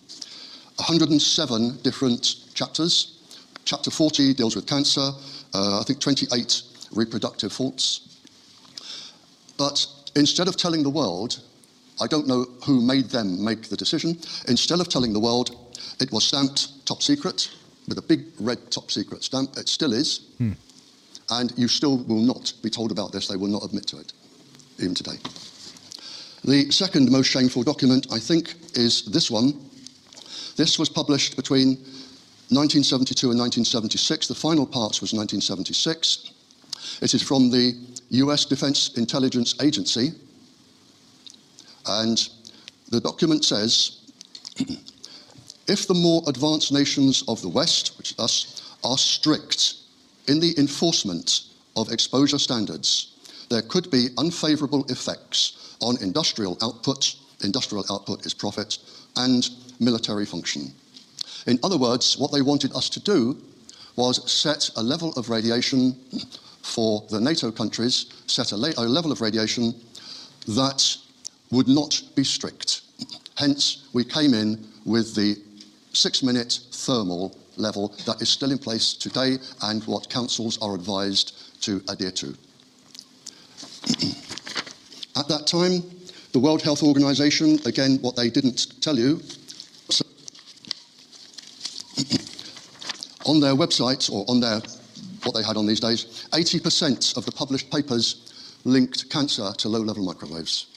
107 0.78 1.78
different 1.84 2.36
chapters 2.54 3.16
Chapter 3.66 3.90
40 3.90 4.36
deals 4.36 4.56
with 4.56 4.68
cancer, 4.68 5.10
uh, 5.56 5.80
I 5.80 5.84
think 5.84 6.00
28 6.00 6.62
reproductive 6.92 7.52
faults. 7.52 8.02
But 9.58 9.88
instead 10.16 10.48
of 10.48 10.56
telling 10.56 10.84
the 10.84 10.90
world, 10.92 11.40
I 12.00 12.06
don't 12.06 12.28
know 12.28 12.46
who 12.64 12.80
made 12.80 13.10
them 13.10 13.44
make 13.44 13.64
the 13.64 13.76
decision, 13.76 14.20
instead 14.48 14.80
of 14.80 14.88
telling 14.88 15.14
the 15.14 15.20
world, 15.20 15.65
it 16.00 16.12
was 16.12 16.24
stamped 16.24 16.86
top 16.86 17.02
secret 17.02 17.50
with 17.88 17.98
a 17.98 18.02
big 18.02 18.26
red 18.40 18.72
top 18.72 18.92
secret 18.92 19.24
stamp. 19.24 19.58
It 19.58 19.70
still 19.70 19.94
is. 19.94 20.22
Hmm. 20.38 20.54
And 21.30 21.54
you 21.58 21.68
still 21.68 21.98
will 21.98 22.22
not 22.22 22.54
be 22.62 22.70
told 22.70 22.92
about 22.92 23.12
this. 23.12 23.28
They 23.28 23.36
will 23.36 23.48
not 23.48 23.64
admit 23.64 23.88
to 23.88 23.98
it, 23.98 24.14
even 24.80 24.94
today. 24.94 25.18
The 26.44 26.70
second 26.72 27.10
most 27.12 27.28
shameful 27.28 27.64
document, 27.64 28.08
I 28.12 28.20
think, 28.20 28.54
is 28.76 29.06
this 29.06 29.32
one. 29.32 29.60
This 30.56 30.78
was 30.78 30.90
published 30.90 31.36
between 31.36 31.78
1972 32.50 33.32
and 33.32 33.40
1976. 33.40 34.28
The 34.28 34.36
final 34.36 34.68
parts 34.68 35.02
was 35.02 35.14
1976. 35.14 36.32
It 37.02 37.14
is 37.16 37.24
from 37.24 37.50
the 37.50 37.74
US 38.10 38.46
Defense 38.46 38.96
Intelligence 38.96 39.56
Agency. 39.62 40.12
And 41.88 42.30
the 42.92 43.02
document 43.02 43.44
says 43.44 44.02
if 45.68 45.88
the 45.88 45.94
more 45.94 46.22
advanced 46.28 46.72
nations 46.72 47.24
of 47.28 47.42
the 47.42 47.50
West, 47.50 47.98
which 47.98 48.12
is 48.12 48.20
us, 48.20 48.76
are 48.84 48.98
strict 48.98 49.76
in 50.28 50.40
the 50.40 50.58
enforcement 50.60 51.42
of 51.76 51.92
exposure 51.92 52.40
standards, 52.40 53.12
there 53.50 53.62
could 53.62 53.90
be 53.92 54.10
unfavorable 54.18 54.86
effects 54.90 55.76
on 55.82 56.02
industrial 56.02 56.58
output, 56.62 57.16
industrial 57.44 57.86
output 57.92 58.26
is 58.26 58.34
profit, 58.34 58.78
and 59.18 59.50
military 59.80 60.26
function. 60.26 60.72
In 61.48 61.60
other 61.64 61.78
words, 61.78 62.18
what 62.18 62.32
they 62.32 62.42
wanted 62.42 62.74
us 62.74 62.90
to 62.90 63.00
do 63.00 63.38
was 63.96 64.32
set 64.32 64.70
a 64.76 64.84
level 64.84 65.14
of 65.14 65.30
radiation 65.30 65.96
for 66.62 67.04
the 67.10 67.20
NATO 67.20 67.52
countries, 67.52 68.08
set 68.28 68.52
a, 68.52 68.56
a 68.56 68.82
level 68.82 69.12
of 69.12 69.22
radiation 69.22 69.74
that 70.48 70.98
would 71.52 71.68
not 71.68 72.02
be 72.16 72.24
strict. 72.24 72.82
Hence, 73.38 73.88
we 73.94 74.04
came 74.04 74.34
in 74.34 74.68
with 74.86 75.16
the 75.16 75.38
six 75.96 76.22
minute 76.22 76.60
thermal 76.72 77.36
level 77.58 77.90
that 78.06 78.22
is 78.22 78.30
still 78.30 78.52
in 78.52 78.58
place 78.58 78.94
today 78.94 79.38
and 79.64 79.84
what 79.86 80.10
councils 80.10 80.62
are 80.62 80.76
advised 80.76 81.62
to 81.62 81.82
adhere 81.90 82.12
to. 82.12 82.28
At 85.18 85.30
that 85.30 85.48
time, 85.48 85.82
the 86.34 86.40
World 86.40 86.62
Health 86.62 86.84
Organization, 86.84 87.60
again, 87.66 87.98
what 88.02 88.18
they 88.18 88.30
didn't 88.30 88.82
tell 88.82 89.00
you, 89.00 89.14
on 93.26 93.40
their 93.40 93.56
website 93.56 94.12
or 94.12 94.26
on 94.28 94.42
their 94.42 94.60
what 95.24 95.34
they 95.34 95.44
had 95.44 95.58
on 95.58 95.66
these 95.66 95.80
days, 95.80 96.28
80% 96.32 97.18
of 97.18 97.26
the 97.26 97.32
published 97.32 97.72
papers 97.72 98.60
linked 98.64 99.10
cancer 99.10 99.52
to 99.58 99.70
low 99.70 99.80
level 99.80 100.04
microwaves. 100.04 100.68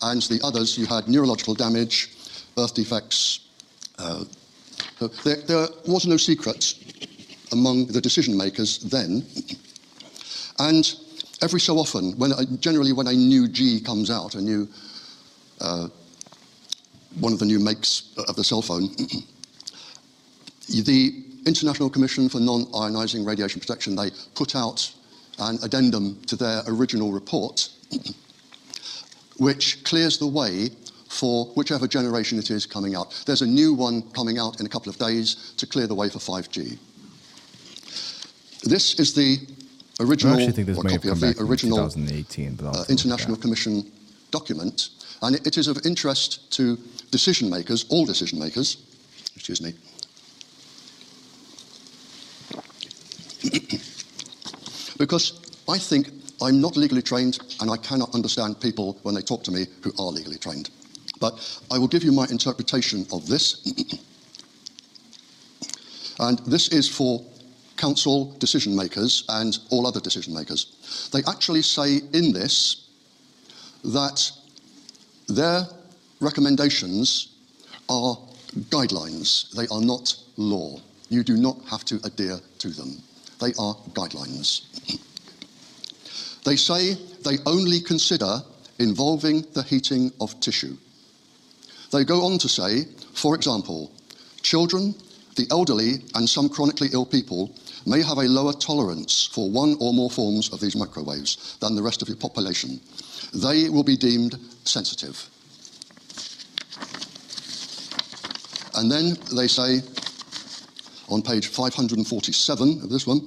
And 0.00 0.22
the 0.22 0.40
others, 0.42 0.78
you 0.78 0.86
had 0.86 1.08
neurological 1.08 1.54
damage, 1.54 2.08
birth 2.54 2.74
defects. 2.74 3.40
Uh, 3.98 4.24
there, 5.08 5.36
there 5.36 5.66
was 5.86 6.06
no 6.06 6.16
secret 6.16 6.74
among 7.52 7.86
the 7.86 8.00
decision 8.00 8.36
makers 8.36 8.78
then. 8.78 9.24
And 10.58 10.94
every 11.42 11.60
so 11.60 11.78
often, 11.78 12.12
when 12.18 12.32
generally 12.60 12.92
when 12.92 13.06
a 13.06 13.12
new 13.12 13.48
G 13.48 13.80
comes 13.80 14.10
out, 14.10 14.34
a 14.34 14.40
new 14.40 14.68
uh, 15.60 15.88
one 17.18 17.32
of 17.32 17.38
the 17.38 17.46
new 17.46 17.58
makes 17.58 18.14
of 18.28 18.36
the 18.36 18.44
cell 18.44 18.62
phone, 18.62 18.88
the 20.68 21.24
International 21.46 21.90
Commission 21.90 22.28
for 22.28 22.38
Non-Ionizing 22.38 23.26
Radiation 23.26 23.60
Protection, 23.60 23.96
they 23.96 24.10
put 24.34 24.54
out 24.54 24.92
an 25.38 25.58
addendum 25.62 26.20
to 26.26 26.36
their 26.36 26.62
original 26.66 27.12
report, 27.12 27.70
which 29.38 29.82
clears 29.84 30.18
the 30.18 30.26
way 30.26 30.70
for 31.10 31.46
whichever 31.56 31.88
generation 31.88 32.38
it 32.38 32.50
is 32.50 32.64
coming 32.66 32.94
out. 32.94 33.20
There's 33.26 33.42
a 33.42 33.46
new 33.46 33.74
one 33.74 34.02
coming 34.12 34.38
out 34.38 34.60
in 34.60 34.66
a 34.66 34.68
couple 34.68 34.90
of 34.90 34.96
days 34.96 35.52
to 35.56 35.66
clear 35.66 35.88
the 35.88 35.94
way 35.94 36.08
for 36.08 36.18
5G. 36.20 36.78
This 38.62 38.94
is 39.00 39.12
the 39.12 39.38
original 39.98 40.34
I 40.34 40.36
actually 40.42 40.52
think 40.52 40.66
this 40.68 40.78
or 40.78 40.84
copy 40.84 41.08
of 41.08 41.18
the 41.20 41.34
original 41.42 41.78
2018, 41.90 42.46
uh, 42.46 42.72
have 42.72 42.72
to 42.72 42.78
look 42.78 42.90
International. 42.90 43.36
Commission 43.36 43.90
document, 44.30 44.90
and 45.22 45.34
it- 45.34 45.46
it 45.46 45.58
is 45.58 45.66
of 45.66 45.84
interest 45.84 46.48
to 46.52 46.78
decision 47.10 47.50
makers, 47.50 47.84
all 47.88 48.06
decision 48.06 48.38
makers, 48.38 48.76
excuse 49.34 49.60
me, 49.60 49.74
because 54.98 55.32
I 55.68 55.76
think 55.78 56.08
I'm 56.40 56.60
not 56.60 56.76
legally 56.76 57.02
trained 57.02 57.40
and 57.60 57.68
I 57.68 57.76
cannot 57.78 58.14
understand 58.14 58.60
people 58.60 58.96
when 59.02 59.14
they 59.16 59.22
talk 59.22 59.42
to 59.44 59.50
me 59.50 59.66
who 59.82 59.90
are 59.98 60.12
legally 60.12 60.38
trained. 60.38 60.70
But 61.20 61.62
I 61.70 61.78
will 61.78 61.88
give 61.88 62.02
you 62.02 62.12
my 62.12 62.26
interpretation 62.30 63.06
of 63.12 63.26
this. 63.26 63.64
and 66.18 66.38
this 66.40 66.68
is 66.68 66.88
for 66.88 67.24
council 67.76 68.34
decision 68.38 68.74
makers 68.74 69.24
and 69.28 69.58
all 69.70 69.86
other 69.86 70.00
decision 70.00 70.34
makers. 70.34 71.08
They 71.12 71.22
actually 71.26 71.62
say 71.62 72.00
in 72.12 72.32
this 72.32 72.88
that 73.84 74.30
their 75.28 75.66
recommendations 76.20 77.28
are 77.88 78.18
guidelines, 78.68 79.50
they 79.52 79.66
are 79.68 79.80
not 79.80 80.14
law. 80.36 80.78
You 81.08 81.22
do 81.22 81.36
not 81.36 81.56
have 81.68 81.84
to 81.86 81.96
adhere 82.04 82.38
to 82.58 82.68
them. 82.68 83.02
They 83.40 83.52
are 83.58 83.74
guidelines. 83.94 84.62
They 86.42 86.56
say 86.56 86.94
they 87.22 87.36
only 87.44 87.80
consider 87.80 88.40
involving 88.78 89.42
the 89.52 89.62
heating 89.62 90.10
of 90.22 90.40
tissue. 90.40 90.74
They 91.92 92.04
go 92.04 92.24
on 92.24 92.38
to 92.38 92.48
say, 92.48 92.84
for 93.14 93.34
example, 93.34 93.90
children, 94.42 94.94
the 95.36 95.46
elderly, 95.50 96.04
and 96.14 96.28
some 96.28 96.48
chronically 96.48 96.88
ill 96.92 97.06
people 97.06 97.54
may 97.86 98.02
have 98.02 98.18
a 98.18 98.28
lower 98.28 98.52
tolerance 98.52 99.26
for 99.32 99.50
one 99.50 99.76
or 99.80 99.92
more 99.92 100.10
forms 100.10 100.52
of 100.52 100.60
these 100.60 100.76
microwaves 100.76 101.56
than 101.60 101.74
the 101.74 101.82
rest 101.82 102.02
of 102.02 102.08
the 102.08 102.16
population. 102.16 102.80
They 103.34 103.68
will 103.68 103.84
be 103.84 103.96
deemed 103.96 104.38
sensitive. 104.64 105.28
And 108.74 108.90
then 108.90 109.16
they 109.34 109.48
say, 109.48 109.82
on 111.08 111.22
page 111.22 111.48
547 111.48 112.82
of 112.82 112.90
this 112.90 113.06
one, 113.06 113.20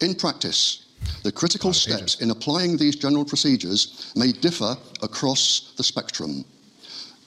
in 0.00 0.14
practice, 0.14 0.86
the 1.22 1.32
critical 1.32 1.72
steps 1.72 2.20
in 2.20 2.30
applying 2.30 2.76
these 2.76 2.96
general 2.96 3.24
procedures 3.24 4.12
may 4.14 4.30
differ 4.32 4.76
across 5.02 5.72
the 5.76 5.82
spectrum. 5.82 6.44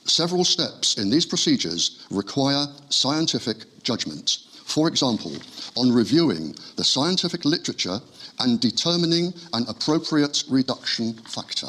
Several 0.07 0.45
steps 0.45 0.97
in 0.97 1.09
these 1.09 1.25
procedures 1.25 2.05
require 2.09 2.65
scientific 2.89 3.83
judgment. 3.83 4.37
For 4.65 4.87
example, 4.87 5.33
on 5.75 5.91
reviewing 5.91 6.55
the 6.77 6.83
scientific 6.83 7.43
literature 7.45 7.99
and 8.39 8.59
determining 8.59 9.33
an 9.53 9.65
appropriate 9.67 10.43
reduction 10.49 11.13
factor. 11.13 11.67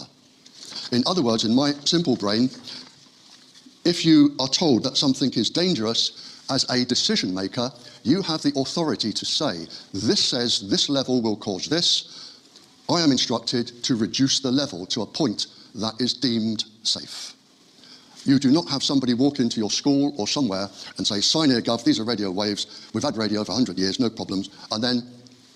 In 0.93 1.03
other 1.07 1.23
words, 1.23 1.45
in 1.45 1.55
my 1.55 1.73
simple 1.85 2.17
brain, 2.17 2.49
if 3.85 4.05
you 4.05 4.35
are 4.39 4.49
told 4.49 4.85
that 4.85 4.97
something 4.97 5.33
is 5.33 5.51
dangerous 5.51 6.45
as 6.51 6.65
a 6.71 6.85
decision 6.85 7.35
maker, 7.35 7.73
you 8.05 8.23
have 8.23 8.43
the 8.43 8.53
authority 8.57 9.13
to 9.13 9.25
say, 9.27 9.67
this 9.93 10.25
says 10.25 10.69
this 10.69 10.89
level 10.89 11.23
will 11.23 11.37
cause 11.37 11.67
this. 11.67 12.39
I 12.89 13.01
am 13.01 13.11
instructed 13.11 13.83
to 13.85 13.97
reduce 13.97 14.41
the 14.41 14.53
level 14.53 14.87
to 14.87 15.03
a 15.03 15.07
point 15.07 15.47
that 15.75 16.01
is 16.01 16.15
deemed 16.15 16.65
safe. 16.83 17.35
You 18.29 18.39
do 18.39 18.51
not 18.51 18.69
have 18.69 18.83
somebody 18.83 19.15
walk 19.15 19.39
into 19.41 19.59
your 19.59 19.71
school 19.71 20.13
or 20.19 20.29
somewhere 20.29 20.69
and 20.99 21.07
say, 21.07 21.23
sign 21.23 21.49
here, 21.49 21.63
Gov, 21.63 21.83
these 21.83 21.99
are 21.99 22.05
radio 22.05 22.31
waves. 22.31 22.87
We've 22.93 23.03
had 23.03 23.17
radio 23.17 23.43
for 23.43 23.53
100 23.53 23.79
years, 23.79 23.99
no 23.99 24.11
problems. 24.11 24.51
And 24.71 24.85
then, 24.85 25.03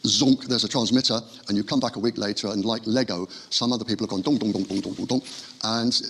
zonk, 0.05 0.47
there's 0.47 0.65
a 0.65 0.69
transmitter, 0.69 1.21
and 1.49 1.57
you 1.57 1.65
come 1.65 1.81
back 1.81 1.97
a 1.97 1.99
week 1.99 2.17
later, 2.17 2.47
and 2.49 2.65
like 2.65 2.81
Lego, 2.87 3.29
some 3.51 3.75
other 3.75 3.85
people 3.85 4.07
have 4.07 4.11
gone 4.11 4.23
dong, 4.23 4.39
dong, 4.39 4.53
dong, 4.53 4.63
dong, 4.63 4.81
dong, 4.81 4.95
dong, 4.95 5.05
dong. 5.05 5.23
And 5.65 6.01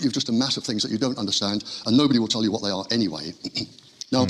you've 0.00 0.12
just 0.12 0.28
a 0.28 0.32
mass 0.32 0.56
of 0.56 0.62
things 0.62 0.84
that 0.84 0.92
you 0.92 0.98
don't 0.98 1.18
understand, 1.18 1.64
and 1.86 1.96
nobody 1.96 2.20
will 2.20 2.28
tell 2.28 2.44
you 2.44 2.52
what 2.52 2.62
they 2.62 2.70
are 2.70 2.86
anyway. 2.92 3.32
now, 4.12 4.28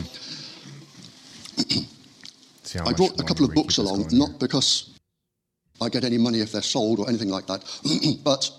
I 2.87 2.93
brought 2.95 3.21
a 3.21 3.25
couple 3.25 3.45
of 3.45 3.53
books 3.55 3.77
along, 3.77 4.09
not 4.13 4.41
because 4.41 4.99
I 5.79 5.91
get 5.91 6.05
any 6.05 6.17
money 6.17 6.41
if 6.41 6.53
they're 6.53 6.63
sold 6.63 7.01
or 7.01 7.09
anything 7.09 7.29
like 7.29 7.47
that, 7.49 7.63
but 8.25 8.51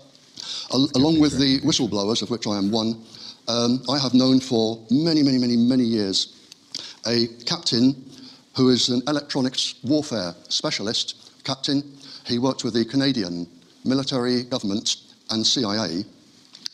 al- 0.72 0.90
along 0.94 1.20
with 1.20 1.38
the 1.38 1.60
whistleblowers, 1.60 2.22
of 2.22 2.30
which 2.30 2.46
I 2.46 2.56
am 2.56 2.70
one, 2.70 3.02
um, 3.48 3.82
I 3.88 3.98
have 3.98 4.14
known 4.14 4.40
for 4.40 4.84
many, 4.90 5.22
many, 5.22 5.38
many, 5.38 5.56
many 5.56 5.84
years 5.84 6.32
a 7.06 7.26
captain 7.44 7.94
who 8.56 8.70
is 8.70 8.88
an 8.88 9.02
electronics 9.06 9.76
warfare 9.84 10.34
specialist. 10.48 11.32
Captain, 11.44 11.82
he 12.24 12.38
worked 12.38 12.64
with 12.64 12.74
the 12.74 12.84
Canadian 12.84 13.46
military 13.84 14.42
government 14.44 14.96
and 15.30 15.46
CIA, 15.46 16.04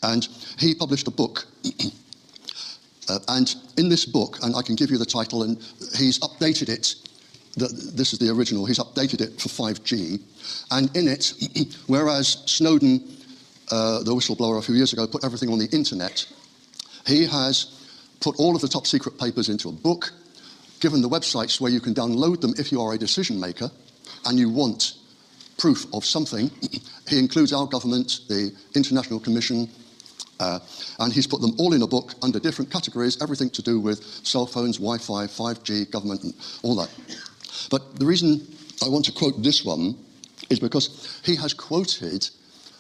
and 0.03 0.29
he 0.59 0.75
published 0.75 1.07
a 1.09 1.11
book 1.11 1.47
Uh, 3.09 3.19
and 3.29 3.57
in 3.79 3.89
this 3.89 4.05
book, 4.07 4.39
and 4.45 4.55
I 4.55 4.63
can 4.63 4.77
give 4.77 4.89
you 4.89 4.97
the 4.97 5.05
title, 5.05 5.43
and 5.43 5.59
he's 5.97 6.21
updated 6.21 6.69
it 6.69 6.95
the, 7.57 7.69
this 7.95 8.13
is 8.13 8.19
the 8.19 8.31
original. 8.31 8.65
He's 8.65 8.79
updated 8.79 9.21
it 9.21 9.41
for 9.41 9.49
5G. 9.49 10.21
And 10.71 10.95
in 10.97 11.09
it, 11.09 11.35
whereas 11.87 12.43
Snowden, 12.47 13.03
uh, 13.73 14.03
the 14.03 14.15
whistleblower 14.15 14.59
a 14.59 14.63
few 14.63 14.75
years 14.75 14.93
ago, 14.93 15.07
put 15.07 15.25
everything 15.25 15.49
on 15.49 15.59
the 15.59 15.69
internet, 15.73 16.27
he 17.07 17.25
has 17.25 17.89
put 18.21 18.39
all 18.39 18.55
of 18.55 18.61
the 18.61 18.69
top 18.69 18.87
secret 18.87 19.19
papers 19.19 19.49
into 19.49 19.71
a 19.71 19.73
book, 19.73 20.13
given 20.81 21.01
the 21.01 21.09
websites 21.09 21.59
where 21.59 21.73
you 21.73 21.81
can 21.81 21.95
download 21.95 22.41
them 22.43 22.53
if 22.59 22.71
you 22.71 22.81
are 22.83 22.93
a 22.93 22.99
decision 22.99 23.41
maker 23.41 23.71
and 24.27 24.39
you 24.39 24.51
want 24.51 24.95
proof 25.57 25.87
of 25.95 26.05
something. 26.05 26.51
he 27.09 27.19
includes 27.19 27.53
our 27.53 27.67
government, 27.67 28.21
the 28.29 28.55
International 28.75 29.19
Commission, 29.19 29.67
uh, 30.39 30.59
and 30.99 31.11
he's 31.11 31.27
put 31.27 31.41
them 31.41 31.55
all 31.59 31.73
in 31.73 31.81
a 31.81 31.87
book 31.87 32.13
under 32.21 32.39
different 32.39 32.71
categories, 32.71 33.21
everything 33.23 33.49
to 33.49 33.63
do 33.63 33.81
with 33.81 34.05
cell 34.05 34.47
phones, 34.47 34.77
Wi 34.77 34.99
Fi, 34.99 35.27
5G, 35.27 35.91
government, 35.91 36.23
and 36.25 36.35
all 36.63 36.77
that. 36.77 36.91
But 37.71 37.99
the 37.99 38.05
reason 38.05 38.47
I 38.85 38.89
want 38.89 39.07
to 39.07 39.13
quote 39.13 39.43
this 39.43 39.65
one 39.65 39.97
is 40.51 40.61
because 40.61 41.21
he 41.25 41.37
has 41.37 41.55
quoted 41.55 42.29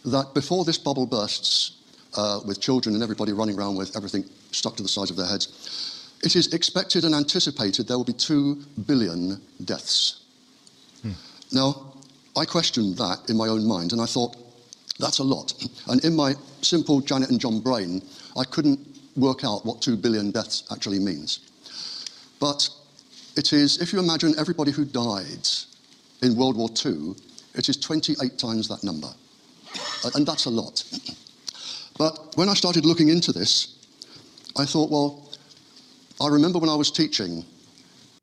that 0.05 0.35
before 0.35 0.65
this 0.65 0.79
bubble 0.79 1.07
bursts, 1.07 1.83
uh, 2.15 2.41
with 2.45 2.61
children 2.61 2.95
and 2.95 3.03
everybody 3.03 3.33
running 3.33 3.59
around 3.59 3.77
with 3.77 3.97
everything 3.97 4.25
stuck 4.51 4.77
to 4.77 4.83
the 4.83 4.89
sides 4.89 5.11
of 5.11 5.17
their 5.17 5.27
heads, 5.27 6.11
it 6.23 6.37
is 6.37 6.53
expected 6.53 7.05
and 7.05 7.15
anticipated 7.15 7.89
there 7.89 7.97
will 7.97 8.05
be 8.05 8.13
2 8.13 8.57
billion 8.87 9.41
deaths. 9.65 10.21
Hmm. 11.03 11.13
Now, 11.53 11.95
I 12.37 12.45
questioned 12.45 12.97
that 12.99 13.29
in 13.29 13.37
my 13.37 13.49
own 13.49 13.67
mind, 13.67 13.93
and 13.93 14.01
I 14.01 14.07
thought, 14.07 14.37
that's 14.99 15.19
a 15.19 15.25
lot. 15.25 15.55
And 15.89 16.05
in 16.05 16.15
my 16.15 16.35
simple 16.61 17.01
Janet 17.01 17.31
and 17.31 17.41
John 17.41 17.61
brain, 17.61 18.03
I 18.37 18.45
couldn't 18.45 18.79
work 19.17 19.45
out 19.45 19.67
what 19.67 19.83
2 19.83 19.97
billion 19.97 20.31
deaths 20.31 20.65
actually 20.71 20.99
means. 20.99 21.41
But 22.41 22.69
it 23.37 23.53
is, 23.53 23.81
if 23.81 23.93
you 23.93 23.99
imagine 23.99 24.35
everybody 24.39 24.71
who 24.71 24.85
died 24.85 25.49
in 26.23 26.37
World 26.37 26.57
War 26.57 26.69
II, 26.85 27.15
it 27.55 27.69
is 27.69 27.77
28 27.79 28.39
times 28.39 28.69
that 28.69 28.85
number. 28.85 29.09
And 30.15 30.27
that's 30.27 30.47
a 30.47 30.51
lot. 30.51 30.85
But 31.99 32.37
when 32.37 32.49
I 32.49 32.55
started 32.55 32.85
looking 32.85 33.09
into 33.09 33.33
this, 33.33 33.79
I 34.57 34.65
thought, 34.65 34.91
well, 34.91 35.29
I 36.21 36.29
remember 36.29 36.59
when 36.59 36.71
I 36.71 36.75
was 36.75 36.91
teaching, 36.91 37.45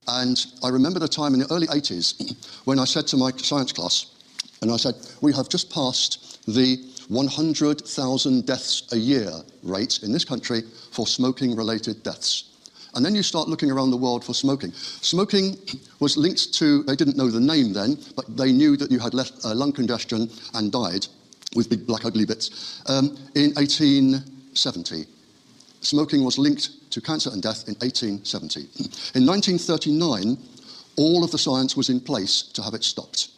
and 0.08 0.46
I 0.64 0.70
remember 0.70 1.00
the 1.00 1.08
time 1.08 1.34
in 1.34 1.40
the 1.40 1.52
early 1.52 1.68
80s 1.68 2.36
when 2.66 2.80
I 2.80 2.86
said 2.86 3.08
to 3.08 3.18
my 3.18 3.32
science 3.32 3.72
class, 3.72 4.08
and 4.62 4.72
I 4.72 4.78
said, 4.78 4.96
we 5.22 5.34
have 5.34 5.50
just 5.50 5.72
passed 5.72 6.44
the 6.46 6.78
100,000 7.08 8.46
deaths 8.46 8.84
a 8.92 8.98
year 8.98 9.32
rate 9.64 10.00
in 10.04 10.12
this 10.12 10.26
country 10.26 10.62
for 10.92 11.08
smoking 11.08 11.56
related 11.56 12.04
deaths. 12.04 12.46
And 12.96 13.06
then 13.06 13.16
you 13.16 13.24
start 13.24 13.48
looking 13.48 13.72
around 13.72 13.92
the 13.92 13.98
world 13.98 14.26
for 14.26 14.34
smoking. 14.34 14.72
Smoking 14.74 15.58
was 16.00 16.18
linked 16.18 16.54
to, 16.56 16.84
they 16.84 16.96
didn't 16.96 17.18
know 17.18 17.30
the 17.30 17.40
name 17.40 17.72
then, 17.72 17.98
but 18.16 18.36
they 18.36 18.52
knew 18.52 18.76
that 18.78 18.92
you 18.92 19.00
had 19.00 19.14
left, 19.14 19.46
uh, 19.46 19.54
lung 19.54 19.72
congestion 19.72 20.30
and 20.56 20.72
died 20.72 21.08
with 21.56 21.70
big 21.70 21.86
black 21.86 22.06
ugly 22.06 22.26
bits 22.26 22.82
um, 22.88 23.18
in 23.36 23.54
1870. 23.56 25.06
Smoking 25.82 26.24
was 26.24 26.38
linked 26.38 26.92
to 26.92 27.02
cancer 27.02 27.30
and 27.32 27.42
death 27.42 27.68
in 27.68 27.76
1870. 27.76 28.62
In 29.16 29.26
1939, 29.26 30.38
all 30.98 31.24
of 31.24 31.32
the 31.32 31.38
science 31.38 31.78
was 31.78 31.90
in 31.90 32.02
place 32.02 32.42
to 32.42 32.62
have 32.62 32.74
it 32.74 32.84
stopped. 32.84 33.30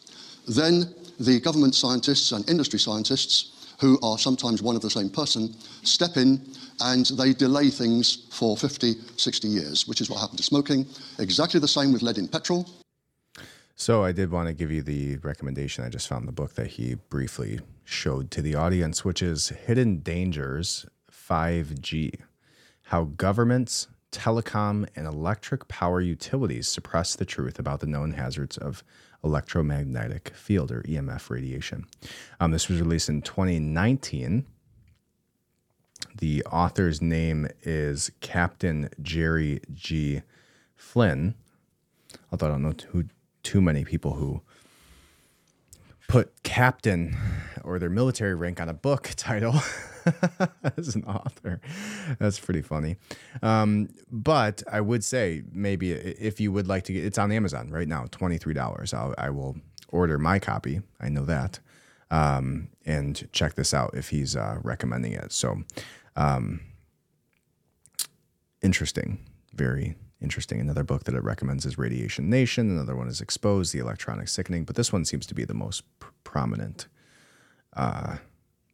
Then 0.47 0.95
the 1.19 1.39
government 1.39 1.75
scientists 1.75 2.31
and 2.31 2.49
industry 2.49 2.79
scientists 2.79 3.75
who 3.79 3.99
are 4.01 4.17
sometimes 4.17 4.61
one 4.61 4.75
of 4.75 4.81
the 4.81 4.89
same 4.89 5.09
person, 5.09 5.53
step 5.83 6.17
in 6.17 6.41
and 6.81 7.07
they 7.17 7.33
delay 7.33 7.69
things 7.69 8.27
for 8.31 8.55
50, 8.55 8.93
60 9.17 9.47
years, 9.47 9.87
which 9.87 10.01
is 10.01 10.09
what 10.09 10.19
happened 10.19 10.37
to 10.37 10.43
smoking. 10.43 10.85
Exactly 11.19 11.59
the 11.59 11.67
same 11.67 11.91
with 11.91 12.01
lead 12.01 12.17
in 12.17 12.27
petrol. 12.27 12.69
So 13.75 14.03
I 14.03 14.11
did 14.11 14.29
want 14.29 14.47
to 14.47 14.53
give 14.53 14.71
you 14.71 14.83
the 14.83 15.17
recommendation. 15.17 15.83
I 15.83 15.89
just 15.89 16.07
found 16.07 16.27
the 16.27 16.31
book 16.31 16.53
that 16.53 16.67
he 16.67 16.95
briefly 17.09 17.59
showed 17.91 18.31
to 18.31 18.41
the 18.41 18.55
audience, 18.55 19.03
which 19.03 19.21
is 19.21 19.49
Hidden 19.49 19.99
Dangers 19.99 20.85
5G 21.11 22.19
How 22.83 23.03
Governments, 23.03 23.87
Telecom, 24.11 24.87
and 24.95 25.05
Electric 25.05 25.67
Power 25.67 26.01
Utilities 26.01 26.67
Suppress 26.67 27.15
the 27.15 27.25
Truth 27.25 27.59
About 27.59 27.79
the 27.79 27.87
Known 27.87 28.13
Hazards 28.13 28.57
of 28.57 28.83
electromagnetic 29.23 30.29
field 30.29 30.71
or 30.71 30.81
EMF 30.83 31.29
radiation. 31.29 31.85
Um, 32.39 32.51
this 32.51 32.67
was 32.67 32.79
released 32.79 33.09
in 33.09 33.21
2019. 33.21 34.45
The 36.17 36.43
author's 36.45 37.01
name 37.01 37.47
is 37.61 38.11
Captain 38.21 38.89
Jerry 39.01 39.61
G. 39.73 40.21
Flynn. 40.75 41.35
Although 42.31 42.47
I 42.47 42.49
don't 42.49 42.63
know 42.63 42.73
who, 42.89 43.05
too 43.43 43.61
many 43.61 43.85
people 43.85 44.13
who 44.13 44.41
put 46.11 46.43
captain 46.43 47.15
or 47.63 47.79
their 47.79 47.89
military 47.89 48.35
rank 48.35 48.59
on 48.59 48.67
a 48.67 48.73
book 48.73 49.11
title. 49.15 49.55
as 50.77 50.95
an 50.95 51.03
author. 51.05 51.61
That's 52.17 52.39
pretty 52.39 52.63
funny. 52.63 52.97
Um, 53.43 53.89
but 54.11 54.63
I 54.69 54.81
would 54.81 55.03
say 55.03 55.43
maybe 55.51 55.91
if 55.91 56.39
you 56.39 56.51
would 56.51 56.67
like 56.67 56.85
to 56.85 56.93
get, 56.93 57.05
it's 57.05 57.19
on 57.19 57.31
Amazon 57.31 57.69
right 57.69 57.87
now, 57.87 58.07
twenty 58.09 58.39
three 58.39 58.55
dollars. 58.55 58.95
I 58.95 59.29
will 59.29 59.57
order 59.89 60.17
my 60.17 60.39
copy. 60.39 60.81
I 60.99 61.09
know 61.09 61.23
that, 61.25 61.59
um, 62.09 62.69
and 62.83 63.29
check 63.31 63.53
this 63.53 63.75
out 63.75 63.91
if 63.93 64.09
he's 64.09 64.35
uh, 64.35 64.57
recommending 64.63 65.13
it. 65.13 65.31
So, 65.31 65.61
um, 66.15 66.61
interesting, 68.63 69.23
very 69.53 69.93
interesting. 70.21 70.59
Another 70.59 70.83
book 70.83 71.05
that 71.05 71.15
it 71.15 71.23
recommends 71.23 71.65
is 71.65 71.77
Radiation 71.77 72.29
Nation. 72.29 72.69
Another 72.69 72.95
one 72.95 73.07
is 73.07 73.21
Exposed, 73.21 73.73
The 73.73 73.79
Electronic 73.79 74.27
Sickening. 74.27 74.63
But 74.63 74.75
this 74.75 74.93
one 74.93 75.05
seems 75.05 75.25
to 75.27 75.35
be 75.35 75.45
the 75.45 75.53
most 75.53 75.83
pr- 75.99 76.09
prominent 76.23 76.87
uh, 77.75 78.17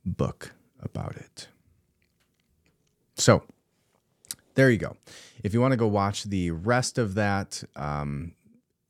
book 0.05 0.53
about 0.81 1.15
it. 1.15 1.47
So 3.15 3.43
there 4.55 4.69
you 4.69 4.77
go. 4.77 4.97
If 5.43 5.53
you 5.53 5.61
want 5.61 5.71
to 5.71 5.77
go 5.77 5.87
watch 5.87 6.23
the 6.23 6.51
rest 6.51 6.97
of 6.97 7.15
that, 7.15 7.63
um, 7.75 8.33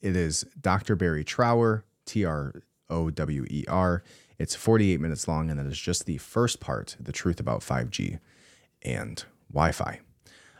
it 0.01 0.15
is 0.15 0.45
Dr. 0.59 0.95
Barry 0.95 1.23
Trower, 1.23 1.83
T 2.05 2.25
R 2.25 2.63
O 2.89 3.09
W 3.09 3.45
E 3.49 3.65
R. 3.67 4.03
It's 4.39 4.55
48 4.55 4.99
minutes 4.99 5.27
long, 5.27 5.49
and 5.49 5.59
that 5.59 5.65
is 5.65 5.79
just 5.79 6.05
the 6.05 6.17
first 6.17 6.59
part 6.59 6.95
the 6.99 7.11
truth 7.11 7.39
about 7.39 7.61
5G 7.61 8.19
and 8.83 9.23
Wi 9.51 9.71
Fi. 9.71 9.99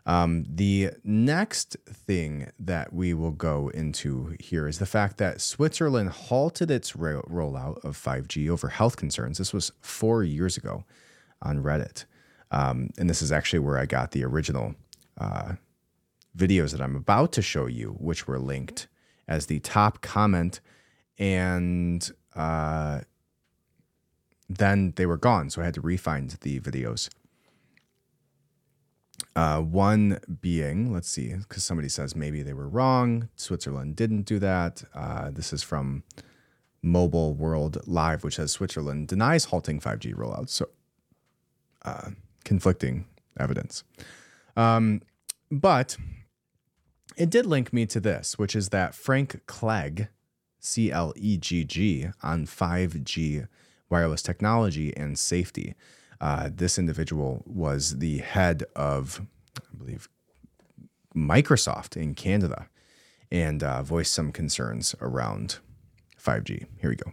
Um, 0.08 0.46
the 0.48 0.92
next 1.04 1.76
thing 1.86 2.50
that 2.58 2.94
we 2.94 3.14
will 3.14 3.32
go 3.32 3.68
into 3.68 4.38
here 4.40 4.66
is 4.66 4.80
the 4.80 4.86
fact 4.86 5.18
that 5.18 5.42
Switzerland 5.42 6.10
halted 6.10 6.72
its 6.72 6.96
ro- 6.96 7.26
rollout 7.30 7.84
of 7.84 7.98
5G 7.98 8.50
over 8.50 8.70
health 8.70 8.96
concerns. 8.96 9.38
This 9.38 9.54
was 9.54 9.74
four 9.82 10.24
years 10.24 10.56
ago 10.56 10.86
on 11.42 11.62
Reddit. 11.62 12.06
Um, 12.52 12.92
and 12.98 13.10
this 13.10 13.22
is 13.22 13.34
actually 13.34 13.60
where 13.60 13.78
I 13.78 13.86
got 13.86 14.12
the 14.12 14.24
original 14.24 14.76
uh, 15.20 15.56
videos 16.38 16.72
that 16.72 16.82
I'm 16.82 16.96
about 16.96 17.34
to 17.34 17.42
show 17.42 17.66
you, 17.66 17.98
which 18.00 18.28
were 18.28 18.40
linked 18.40 18.88
as 19.28 19.48
the 19.48 19.60
top 19.60 20.02
comment. 20.02 20.62
And 21.20 22.10
uh, 22.34 23.02
then 24.48 24.94
they 24.96 25.06
were 25.06 25.18
gone. 25.18 25.50
So 25.50 25.62
I 25.62 25.66
had 25.66 25.74
to 25.74 25.82
refind 25.82 26.40
the 26.40 26.62
videos. 26.62 27.10
Uh, 29.36 29.62
one 29.62 30.20
being, 30.42 30.92
let's 30.92 31.10
see, 31.10 31.34
because 31.34 31.64
somebody 31.64 31.90
says 31.90 32.16
maybe 32.16 32.44
they 32.44 32.54
were 32.54 32.68
wrong. 32.68 33.30
Switzerland 33.36 33.96
didn't 33.96 34.24
do 34.24 34.40
that. 34.40 34.84
Uh, 34.94 35.30
this 35.32 35.54
is 35.54 35.64
from 35.64 36.04
Mobile 36.82 37.34
World 37.34 37.80
Live, 37.88 38.24
which 38.24 38.36
says 38.36 38.52
Switzerland 38.52 39.08
denies 39.08 39.46
halting 39.46 39.80
5G 39.80 40.16
rollouts. 40.16 40.50
So 40.50 40.70
uh, 41.84 42.10
conflicting 42.44 43.06
evidence. 43.40 43.84
Um, 44.56 45.02
but 45.52 45.98
it 47.16 47.30
did 47.30 47.46
link 47.46 47.72
me 47.72 47.86
to 47.88 48.00
this, 48.00 48.38
which 48.38 48.56
is 48.56 48.70
that 48.70 48.96
Frank 48.96 49.42
Clegg, 49.46 50.10
C 50.60 50.92
L 50.92 51.14
E 51.16 51.38
G 51.38 51.64
G, 51.64 52.08
on 52.22 52.46
5G 52.46 53.48
wireless 53.90 54.22
technology 54.22 54.96
and 54.96 55.18
safety. 55.18 55.76
Uh, 56.20 56.50
this 56.54 56.80
individual 56.80 57.44
was 57.46 58.00
the 58.00 58.20
head 58.20 58.64
of, 58.76 59.22
I 59.58 59.78
believe, 59.78 60.10
Microsoft 61.16 61.96
in 61.96 62.16
Canada 62.16 62.68
and 63.32 63.64
uh, 63.64 63.84
voiced 63.84 64.14
some 64.14 64.32
concerns 64.32 64.96
around 65.02 65.58
5G. 66.22 66.66
Here 66.80 66.90
we 66.90 66.96
go. 66.96 67.12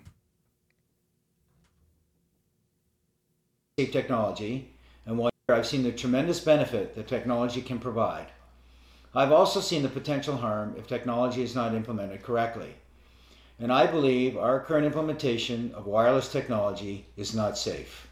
Technology 3.76 4.74
and 5.06 5.18
while 5.18 5.30
I've 5.48 5.66
seen 5.66 5.82
the 5.82 5.92
tremendous 5.92 6.40
benefit 6.40 6.94
that 6.94 7.06
technology 7.06 7.60
can 7.60 7.78
provide. 7.78 8.28
I've 9.14 9.32
also 9.32 9.60
seen 9.60 9.82
the 9.82 9.88
potential 9.88 10.36
harm 10.36 10.74
if 10.78 10.86
technology 10.86 11.42
is 11.42 11.54
not 11.54 11.74
implemented 11.74 12.22
correctly. 12.22 12.74
And 13.58 13.72
I 13.72 13.86
believe 13.86 14.36
our 14.36 14.60
current 14.60 14.86
implementation 14.86 15.72
of 15.74 15.86
wireless 15.86 16.32
technology 16.32 17.06
is 17.16 17.34
not 17.34 17.58
safe. 17.58 18.08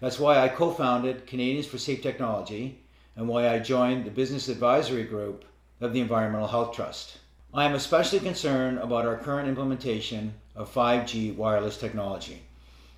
That's 0.00 0.18
why 0.18 0.38
I 0.38 0.48
co 0.48 0.70
founded 0.70 1.26
Canadians 1.26 1.66
for 1.66 1.78
Safe 1.78 2.02
Technology 2.02 2.80
and 3.16 3.28
why 3.28 3.48
I 3.48 3.58
joined 3.58 4.04
the 4.04 4.10
business 4.10 4.48
advisory 4.48 5.04
group 5.04 5.44
of 5.80 5.92
the 5.92 6.00
Environmental 6.00 6.48
Health 6.48 6.74
Trust. 6.74 7.18
I 7.54 7.64
am 7.64 7.74
especially 7.74 8.20
concerned 8.20 8.78
about 8.78 9.06
our 9.06 9.16
current 9.16 9.48
implementation 9.48 10.34
of 10.54 10.72
5G 10.72 11.34
wireless 11.34 11.78
technology. 11.78 12.42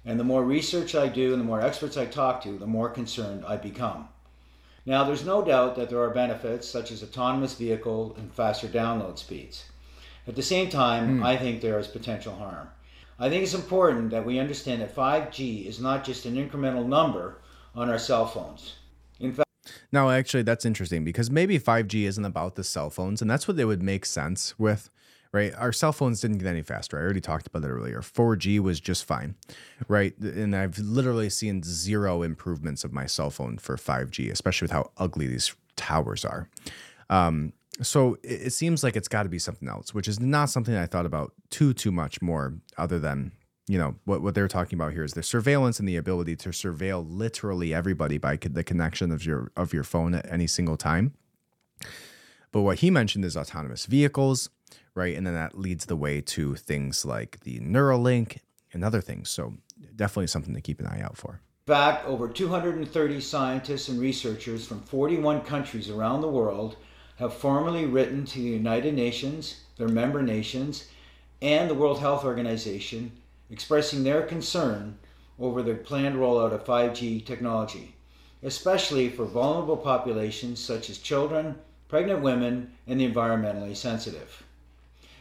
And 0.05 0.19
the 0.19 0.25
more 0.25 0.43
research 0.43 0.95
I 0.95 1.07
do 1.07 1.33
and 1.33 1.41
the 1.41 1.47
more 1.47 1.61
experts 1.61 1.97
I 1.97 2.07
talk 2.07 2.43
to, 2.43 2.59
the 2.59 2.67
more 2.67 2.89
concerned 2.89 3.45
I 3.47 3.57
become. 3.57 4.09
Now, 4.85 5.05
there's 5.05 5.25
no 5.25 5.45
doubt 5.45 5.77
that 5.77 5.91
there 5.91 6.01
are 6.01 6.11
benefits 6.11 6.67
such 6.67 6.91
as 6.91 7.03
autonomous 7.03 7.55
vehicle 7.55 8.17
and 8.19 8.33
faster 8.33 8.67
download 8.67 9.19
speeds. 9.19 9.65
At 10.27 10.35
the 10.35 10.43
same 10.43 10.71
time, 10.71 11.19
hmm. 11.19 11.23
I 11.23 11.37
think 11.37 11.61
there 11.61 11.79
is 11.79 11.87
potential 11.87 12.35
harm. 12.35 12.69
I 13.19 13.29
think 13.29 13.43
it's 13.43 13.55
important 13.55 14.11
that 14.11 14.25
we 14.25 14.39
understand 14.39 14.81
that 14.83 14.95
5G 14.95 15.67
is 15.67 15.81
not 15.81 16.05
just 16.05 16.25
an 16.25 16.37
incremental 16.37 16.87
number 16.87 17.41
on 17.75 17.91
our 17.91 17.99
cell 17.99 18.27
phones. 18.27 18.75
In 19.19 19.33
fact, 19.33 19.49
Now, 19.91 20.11
actually, 20.11 20.45
that's 20.45 20.65
interesting 20.65 21.05
because 21.05 21.31
maybe 21.31 21.59
5G 21.59 22.05
isn't 22.05 22.25
about 22.25 22.55
the 22.55 22.65
cell 22.65 22.91
phones, 22.91 23.21
and 23.21 23.31
that's 23.31 23.49
what 23.49 23.57
they 23.57 23.65
would 23.65 23.83
make 23.83 24.07
sense 24.07 24.57
with, 24.59 24.89
right? 25.33 25.53
Our 25.57 25.73
cell 25.73 25.93
phones 25.93 26.21
didn't 26.21 26.39
get 26.39 26.47
any 26.47 26.63
faster. 26.63 26.97
I 26.97 27.03
already 27.03 27.21
talked 27.21 27.49
about 27.49 27.63
that 27.63 27.69
earlier. 27.69 28.01
4G 28.01 28.61
was 28.61 28.79
just 28.79 29.05
fine, 29.05 29.35
right? 29.89 30.17
And 30.19 30.55
I've 30.55 30.79
literally 30.79 31.29
seen 31.29 31.63
zero 31.65 32.23
improvements 32.23 32.85
of 32.85 32.93
my 32.93 33.07
cell 33.07 33.31
phone 33.31 33.59
for 33.59 33.77
5G, 33.77 34.31
especially 34.31 34.67
with 34.67 34.73
how 34.73 34.91
ugly 34.97 35.27
these 35.27 35.55
towers 35.77 36.25
are. 36.25 36.49
Um, 37.11 37.53
so 37.83 38.19
it, 38.23 38.47
it 38.47 38.53
seems 38.53 38.83
like 38.83 38.97
it's 38.97 39.09
got 39.09 39.25
to 39.25 39.29
be 39.29 39.39
something 39.39 39.69
else, 39.69 39.95
which 39.95 40.09
is 40.09 40.21
not 40.21 40.51
something 40.51 40.75
I 40.75 40.87
thought 40.87 41.07
about 41.07 41.33
too 41.51 41.73
too 41.75 41.93
much 41.93 42.21
more, 42.21 42.55
other 42.77 42.99
than 42.99 43.33
you 43.67 43.79
know 43.79 43.97
what 44.05 44.23
what 44.23 44.35
they're 44.35 44.49
talking 44.49 44.79
about 44.79 44.93
here 44.93 45.05
is 45.05 45.13
the 45.13 45.23
surveillance 45.23 45.79
and 45.79 45.89
the 45.89 45.97
ability 45.97 46.37
to 46.37 46.51
surveil 46.51 47.05
literally 47.09 47.75
everybody 47.75 48.19
by 48.19 48.37
the 48.37 48.65
connection 48.65 49.13
of 49.13 49.25
your 49.25 49.53
of 49.57 49.73
your 49.73 49.85
phone 49.85 50.15
at 50.15 50.31
any 50.31 50.47
single 50.47 50.77
time. 50.77 51.15
But 52.51 52.63
what 52.63 52.79
he 52.79 52.91
mentioned 52.91 53.25
is 53.25 53.37
autonomous 53.37 53.87
vehicles, 53.87 54.49
right? 54.95 55.17
And 55.17 55.27
then 55.27 55.35
that 55.35 55.59
leads 55.59 55.87
the 55.87 55.97
way 55.97 56.21
to 56.23 56.55
things 56.55 57.05
like 57.05 57.41
the 57.41 57.61
Neuralink 57.61 58.39
and 58.73 58.83
other 58.83 59.03
things. 59.03 59.29
So 59.29 59.55
definitely 59.95 60.29
something 60.29 60.55
to 60.55 60.61
keep 60.61 60.81
an 60.81 60.87
eye 60.87 61.03
out 61.03 61.17
for. 61.17 61.41
In 61.67 61.75
fact, 61.75 62.07
over 62.07 62.29
230 62.29 63.21
scientists 63.21 63.89
and 63.89 64.01
researchers 64.01 64.67
from 64.67 64.81
41 64.81 65.43
countries 65.43 65.91
around 65.91 66.23
the 66.23 66.29
world 66.29 66.77
have 67.19 67.35
formally 67.35 67.85
written 67.85 68.25
to 68.25 68.39
the 68.39 68.49
United 68.49 68.95
Nations, 68.95 69.63
their 69.77 69.89
member 69.89 70.23
nations, 70.23 70.89
and 71.43 71.69
the 71.69 71.75
World 71.75 71.99
Health 71.99 72.25
Organization 72.25 73.11
expressing 73.51 74.05
their 74.05 74.23
concern 74.23 74.97
over 75.41 75.63
the 75.63 75.75
planned 75.75 76.17
rollout 76.17 76.53
of 76.53 76.65
5G 76.65 77.25
technology, 77.25 77.95
especially 78.43 79.09
for 79.09 79.25
vulnerable 79.25 79.77
populations 79.77 80.61
such 80.61 80.89
as 80.91 80.99
children, 80.99 81.57
pregnant 81.89 82.23
women, 82.23 82.73
and 82.87 83.01
the 83.01 83.11
environmentally 83.11 83.77
sensitive. 83.77 84.45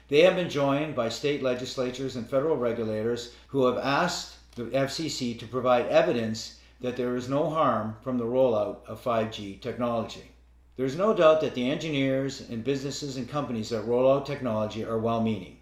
They 0.07 0.21
have 0.21 0.35
been 0.35 0.49
joined 0.49 0.95
by 0.95 1.09
state 1.09 1.41
legislatures 1.41 2.15
and 2.15 2.29
federal 2.29 2.57
regulators 2.57 3.33
who 3.47 3.65
have 3.65 3.77
asked 3.77 4.35
the 4.55 4.65
FCC 4.65 5.37
to 5.39 5.47
provide 5.47 5.87
evidence 5.87 6.59
that 6.79 6.95
there 6.95 7.15
is 7.15 7.27
no 7.27 7.49
harm 7.49 7.95
from 8.03 8.19
the 8.19 8.25
rollout 8.25 8.85
of 8.85 9.03
5G 9.03 9.59
technology. 9.61 10.31
There 10.77 10.85
is 10.85 10.95
no 10.95 11.11
doubt 11.11 11.41
that 11.41 11.55
the 11.55 11.69
engineers 11.71 12.39
and 12.51 12.63
businesses 12.63 13.17
and 13.17 13.27
companies 13.27 13.69
that 13.69 13.81
roll 13.81 14.11
out 14.11 14.27
technology 14.27 14.85
are 14.85 14.99
well 14.99 15.23
meaning. 15.23 15.57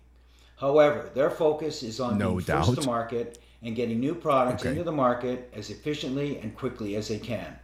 However, 0.57 1.09
their 1.13 1.29
focus 1.29 1.83
is 1.83 2.01
on 2.01 2.17
No 2.17 2.31
being 2.31 2.41
first 2.41 2.75
doubt. 2.75 2.81
to 2.81 2.85
market 2.85 3.39
and 3.63 3.77
getting 3.77 4.01
new 4.01 4.13
products 4.13 4.63
Okay. 4.63 4.71
into 4.71 4.83
the 4.83 4.91
market 4.91 5.49
as 5.53 5.69
efficiently 5.69 6.37
and 6.39 6.53
quickly 6.55 6.97
as 6.97 7.07
they 7.07 7.17
can. 7.17 7.57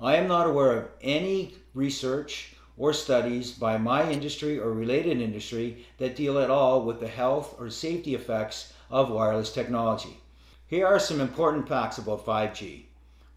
I 0.00 0.14
am 0.14 0.28
not 0.28 0.46
aware 0.46 0.78
of 0.78 0.88
any 1.02 1.56
research 1.74 2.54
or 2.76 2.92
studies 2.92 3.50
by 3.50 3.76
my 3.76 4.08
industry 4.08 4.56
or 4.60 4.72
related 4.72 5.20
industry 5.20 5.84
that 5.98 6.14
deal 6.14 6.38
at 6.38 6.48
all 6.48 6.82
with 6.84 7.00
the 7.00 7.08
health 7.08 7.56
or 7.58 7.70
safety 7.70 8.14
effects 8.14 8.72
of 8.88 9.10
wireless 9.10 9.52
technology. 9.52 10.20
Here 10.68 10.86
are 10.86 11.00
some 11.00 11.20
important 11.20 11.68
facts 11.68 11.98
about 11.98 12.24
5G. 12.24 12.84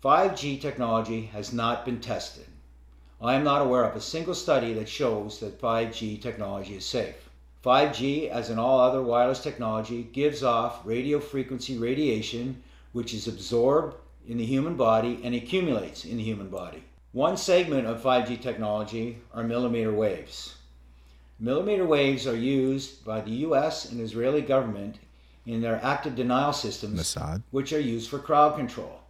5G 0.04 0.62
technology 0.62 1.24
has 1.34 1.52
not 1.52 1.86
been 1.86 2.00
tested. 2.00 2.46
I 3.24 3.36
am 3.36 3.44
not 3.44 3.62
aware 3.62 3.84
of 3.84 3.96
a 3.96 4.02
single 4.02 4.34
study 4.34 4.74
that 4.74 4.90
shows 4.90 5.40
that 5.40 5.62
5G 5.62 6.20
technology 6.20 6.76
is 6.76 6.86
safe. 6.86 7.30
5G, 7.64 8.30
as 8.30 8.50
in 8.50 8.58
all 8.58 8.80
other 8.80 9.04
wireless 9.04 9.44
technology, 9.44 10.10
gives 10.12 10.42
off 10.42 10.82
radio 10.84 11.20
frequency 11.20 11.78
radiation, 11.78 12.64
which 12.94 13.14
is 13.14 13.28
absorbed 13.28 13.96
in 14.28 14.40
the 14.40 14.46
human 14.46 14.76
body 14.76 15.20
and 15.24 15.36
accumulates 15.36 16.04
in 16.04 16.18
the 16.18 16.24
human 16.24 16.48
body. 16.48 16.84
One 17.12 17.38
segment 17.38 17.86
of 17.86 18.02
5G 18.02 18.42
technology 18.42 19.20
are 19.36 19.44
millimeter 19.44 19.94
waves. 19.94 20.56
Millimeter 21.40 21.86
waves 21.86 22.26
are 22.26 22.36
used 22.36 23.06
by 23.06 23.22
the 23.22 23.46
US 23.48 23.92
and 23.92 24.02
Israeli 24.02 24.42
government 24.42 24.98
in 25.46 25.62
their 25.62 25.80
active 25.84 26.16
denial 26.16 26.54
systems, 26.54 27.00
Mossad. 27.00 27.44
which 27.52 27.72
are 27.72 27.80
used 27.80 28.10
for 28.10 28.18
crowd 28.18 28.56
control. 28.56 29.01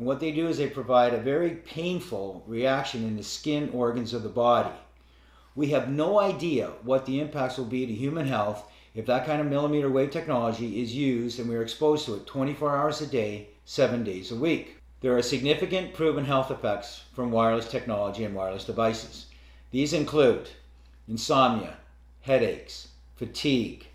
And 0.00 0.06
what 0.06 0.18
they 0.18 0.32
do 0.32 0.48
is 0.48 0.56
they 0.56 0.66
provide 0.66 1.12
a 1.12 1.18
very 1.18 1.50
painful 1.50 2.42
reaction 2.46 3.04
in 3.04 3.18
the 3.18 3.22
skin 3.22 3.68
organs 3.74 4.14
of 4.14 4.22
the 4.22 4.30
body. 4.30 4.74
We 5.54 5.72
have 5.72 5.90
no 5.90 6.18
idea 6.18 6.70
what 6.82 7.04
the 7.04 7.20
impacts 7.20 7.58
will 7.58 7.66
be 7.66 7.84
to 7.84 7.92
human 7.92 8.26
health 8.26 8.64
if 8.94 9.04
that 9.04 9.26
kind 9.26 9.42
of 9.42 9.48
millimeter 9.48 9.90
wave 9.90 10.10
technology 10.10 10.80
is 10.80 10.96
used 10.96 11.38
and 11.38 11.50
we 11.50 11.54
are 11.54 11.62
exposed 11.62 12.06
to 12.06 12.14
it 12.14 12.26
24 12.26 12.74
hours 12.74 13.02
a 13.02 13.06
day, 13.06 13.48
seven 13.66 14.02
days 14.02 14.32
a 14.32 14.36
week. 14.36 14.78
There 15.02 15.14
are 15.18 15.20
significant 15.20 15.92
proven 15.92 16.24
health 16.24 16.50
effects 16.50 17.02
from 17.14 17.30
wireless 17.30 17.68
technology 17.68 18.24
and 18.24 18.34
wireless 18.34 18.64
devices. 18.64 19.26
These 19.70 19.92
include 19.92 20.48
insomnia, 21.08 21.76
headaches, 22.22 22.88
fatigue, 23.16 23.86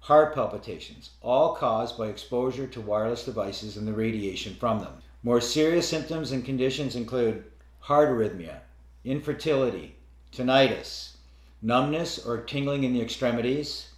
heart 0.00 0.34
palpitations, 0.34 1.12
all 1.22 1.54
caused 1.54 1.96
by 1.96 2.08
exposure 2.08 2.66
to 2.66 2.80
wireless 2.82 3.24
devices 3.24 3.78
and 3.78 3.88
the 3.88 3.94
radiation 3.94 4.54
from 4.56 4.80
them. 4.80 5.00
More 5.22 5.40
serious 5.40 5.88
symptoms 5.88 6.32
and 6.32 6.44
conditions 6.44 6.96
include 6.96 7.44
heart 7.80 8.08
arrhythmia, 8.08 8.60
infertility, 9.04 9.96
tinnitus, 10.32 11.16
numbness 11.62 12.24
or 12.24 12.38
tingling 12.38 12.84
in 12.84 12.94
the 12.94 13.02
extremities, 13.02 13.90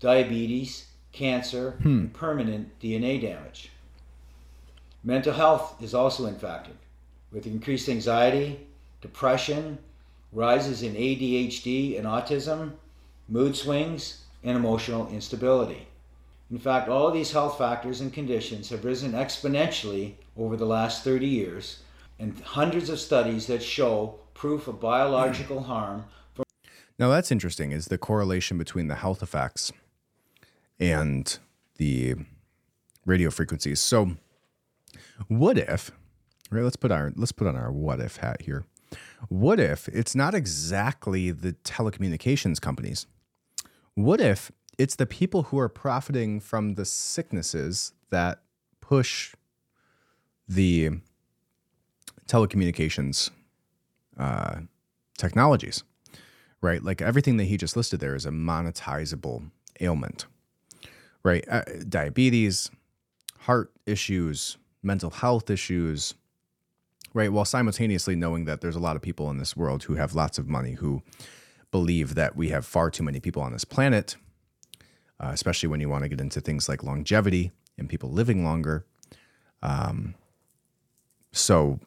diabetes, 0.00 0.86
cancer, 1.12 1.72
hmm. 1.82 1.88
and 1.88 2.12
permanent 2.14 2.78
DNA 2.80 3.20
damage. 3.20 3.70
Mental 5.04 5.32
health 5.32 5.80
is 5.82 5.94
also 5.94 6.26
impacted 6.26 6.76
with 7.30 7.46
increased 7.46 7.88
anxiety, 7.88 8.60
depression, 9.00 9.78
rises 10.32 10.82
in 10.82 10.94
ADHD 10.94 11.98
and 11.98 12.06
autism, 12.06 12.72
mood 13.28 13.56
swings, 13.56 14.22
and 14.42 14.56
emotional 14.56 15.08
instability. 15.08 15.86
In 16.50 16.58
fact, 16.58 16.88
all 16.88 17.08
of 17.08 17.14
these 17.14 17.32
health 17.32 17.58
factors 17.58 18.00
and 18.00 18.12
conditions 18.12 18.70
have 18.70 18.84
risen 18.84 19.12
exponentially 19.12 20.14
over 20.36 20.56
the 20.56 20.66
last 20.66 21.02
30 21.02 21.26
years, 21.26 21.82
and 22.18 22.38
hundreds 22.40 22.88
of 22.88 23.00
studies 23.00 23.46
that 23.48 23.62
show 23.62 24.20
proof 24.32 24.68
of 24.68 24.80
biological 24.80 25.62
harm 25.64 26.04
from 26.34 26.44
Now 26.98 27.08
that's 27.08 27.32
interesting. 27.32 27.72
Is 27.72 27.86
the 27.86 27.98
correlation 27.98 28.58
between 28.58 28.86
the 28.86 28.94
health 28.94 29.22
effects 29.22 29.72
and 30.78 31.36
the 31.78 32.14
radio 33.04 33.30
frequencies? 33.30 33.80
So, 33.80 34.12
what 35.26 35.58
if? 35.58 35.90
Right. 36.50 36.62
Let's 36.62 36.76
put 36.76 36.92
our 36.92 37.12
let's 37.16 37.32
put 37.32 37.48
on 37.48 37.56
our 37.56 37.72
what 37.72 37.98
if 37.98 38.18
hat 38.18 38.42
here. 38.42 38.64
What 39.28 39.58
if 39.58 39.88
it's 39.88 40.14
not 40.14 40.32
exactly 40.32 41.32
the 41.32 41.54
telecommunications 41.64 42.60
companies? 42.60 43.06
What 43.94 44.20
if 44.20 44.52
it's 44.78 44.96
the 44.96 45.06
people 45.06 45.44
who 45.44 45.58
are 45.58 45.68
profiting 45.68 46.40
from 46.40 46.74
the 46.74 46.84
sicknesses 46.84 47.92
that 48.10 48.42
push 48.80 49.34
the 50.48 50.90
telecommunications 52.28 53.30
uh, 54.18 54.60
technologies? 55.18 55.82
right? 56.66 56.82
Like 56.82 57.00
everything 57.00 57.36
that 57.36 57.44
he 57.44 57.56
just 57.56 57.76
listed 57.76 58.00
there 58.00 58.14
is 58.14 58.26
a 58.26 58.30
monetizable 58.30 59.50
ailment, 59.80 60.26
right? 61.22 61.44
Uh, 61.48 61.62
diabetes, 61.88 62.70
heart 63.40 63.72
issues, 63.86 64.56
mental 64.82 65.10
health 65.10 65.50
issues, 65.50 66.14
right? 67.14 67.32
While 67.32 67.44
simultaneously 67.44 68.16
knowing 68.16 68.44
that 68.46 68.60
there's 68.60 68.76
a 68.76 68.80
lot 68.80 68.96
of 68.96 69.02
people 69.02 69.30
in 69.30 69.38
this 69.38 69.56
world 69.56 69.84
who 69.84 69.94
have 69.94 70.14
lots 70.14 70.38
of 70.38 70.48
money 70.48 70.72
who 70.72 71.02
believe 71.70 72.14
that 72.14 72.36
we 72.36 72.48
have 72.48 72.64
far 72.64 72.90
too 72.90 73.02
many 73.02 73.20
people 73.20 73.42
on 73.42 73.52
this 73.52 73.64
planet, 73.64 74.16
uh, 75.20 75.30
especially 75.32 75.68
when 75.68 75.80
you 75.80 75.88
want 75.88 76.02
to 76.02 76.08
get 76.08 76.20
into 76.20 76.40
things 76.40 76.68
like 76.68 76.82
longevity 76.82 77.52
and 77.78 77.88
people 77.88 78.10
living 78.10 78.44
longer. 78.44 78.84
Um, 79.62 80.14
so 81.32 81.80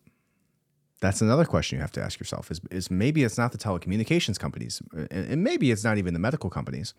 that's 1.01 1.21
another 1.21 1.45
question 1.45 1.77
you 1.77 1.81
have 1.81 1.91
to 1.93 2.01
ask 2.01 2.19
yourself 2.19 2.51
is, 2.51 2.59
is 2.71 2.91
maybe 2.91 3.23
it's 3.23 3.37
not 3.37 3.51
the 3.51 3.57
telecommunications 3.57 4.37
companies 4.37 4.81
and, 4.91 5.11
and 5.11 5.43
maybe 5.43 5.71
it's 5.71 5.83
not 5.83 5.97
even 5.97 6.13
the 6.13 6.19
medical 6.19 6.49
companies 6.49 6.93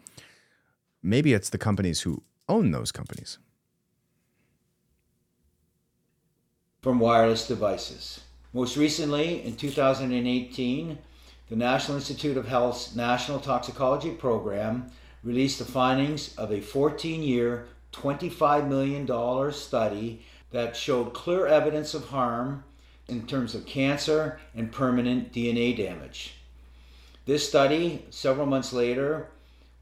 maybe 1.02 1.34
it's 1.34 1.50
the 1.50 1.58
companies 1.58 2.00
who 2.00 2.22
own 2.48 2.70
those 2.70 2.90
companies 2.90 3.38
from 6.80 6.98
wireless 6.98 7.46
devices. 7.46 8.20
Most 8.52 8.76
recently, 8.76 9.44
in 9.44 9.54
2018, 9.56 10.98
the 11.48 11.56
National 11.56 11.96
Institute 11.96 12.36
of 12.36 12.48
Health's 12.48 12.96
National 12.96 13.38
Toxicology 13.38 14.10
Program 14.12 14.90
released 15.22 15.58
the 15.58 15.64
findings 15.64 16.34
of 16.36 16.52
a 16.52 16.60
14 16.60 17.22
year, 17.22 17.66
$25 17.92 18.68
million 18.68 19.52
study 19.52 20.22
that 20.50 20.76
showed 20.76 21.12
clear 21.12 21.46
evidence 21.46 21.94
of 21.94 22.08
harm 22.08 22.64
in 23.08 23.26
terms 23.26 23.54
of 23.54 23.66
cancer 23.66 24.40
and 24.54 24.72
permanent 24.72 25.32
DNA 25.32 25.76
damage. 25.76 26.34
This 27.26 27.46
study, 27.46 28.04
several 28.10 28.46
months 28.46 28.72
later, 28.72 29.28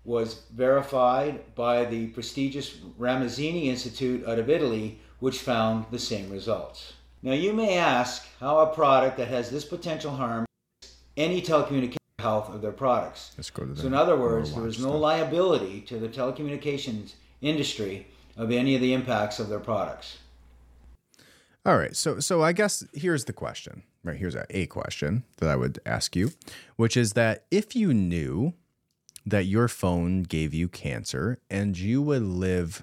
was 0.04 0.42
verified 0.54 1.54
by 1.54 1.84
the 1.84 2.06
prestigious 2.08 2.76
Ramazzini 2.98 3.66
Institute 3.66 4.26
out 4.26 4.38
of 4.38 4.48
Italy, 4.48 4.98
which 5.20 5.38
found 5.38 5.84
the 5.90 5.98
same 5.98 6.30
results. 6.30 6.94
Now, 7.22 7.32
you 7.32 7.52
may 7.52 7.76
ask 7.76 8.26
how 8.40 8.58
a 8.58 8.74
product 8.74 9.16
that 9.18 9.28
has 9.28 9.50
this 9.50 9.64
potential 9.64 10.12
harm 10.12 10.46
any 11.16 11.42
telecommunication 11.42 11.97
health 12.18 12.48
of 12.52 12.60
their 12.62 12.72
products. 12.72 13.32
Let's 13.38 13.50
go 13.50 13.64
to 13.64 13.76
So, 13.76 13.86
in 13.86 13.94
other 13.94 14.16
words, 14.16 14.52
there 14.54 14.66
is 14.66 14.78
no 14.78 14.88
stuff. 14.88 15.00
liability 15.00 15.80
to 15.82 15.98
the 15.98 16.08
telecommunications 16.08 17.12
industry 17.40 18.06
of 18.36 18.50
any 18.50 18.74
of 18.74 18.80
the 18.80 18.92
impacts 18.92 19.38
of 19.38 19.48
their 19.48 19.60
products. 19.60 20.18
All 21.64 21.76
right. 21.76 21.94
So 21.94 22.18
so 22.18 22.42
I 22.42 22.52
guess 22.52 22.84
here's 22.92 23.26
the 23.26 23.32
question. 23.32 23.82
Right, 24.04 24.16
here's 24.16 24.34
a, 24.34 24.46
a 24.50 24.66
question 24.66 25.24
that 25.38 25.48
I 25.48 25.56
would 25.56 25.80
ask 25.84 26.16
you, 26.16 26.30
which 26.76 26.96
is 26.96 27.12
that 27.12 27.44
if 27.50 27.76
you 27.76 27.92
knew 27.92 28.54
that 29.26 29.44
your 29.44 29.68
phone 29.68 30.22
gave 30.22 30.54
you 30.54 30.68
cancer 30.68 31.38
and 31.50 31.76
you 31.78 32.00
would 32.00 32.22
live 32.22 32.82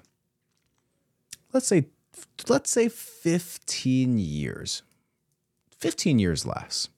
let's 1.52 1.66
say 1.66 1.86
let's 2.48 2.70
say 2.70 2.88
15 2.88 4.18
years. 4.18 4.82
15 5.78 6.18
years 6.18 6.46
less. 6.46 6.88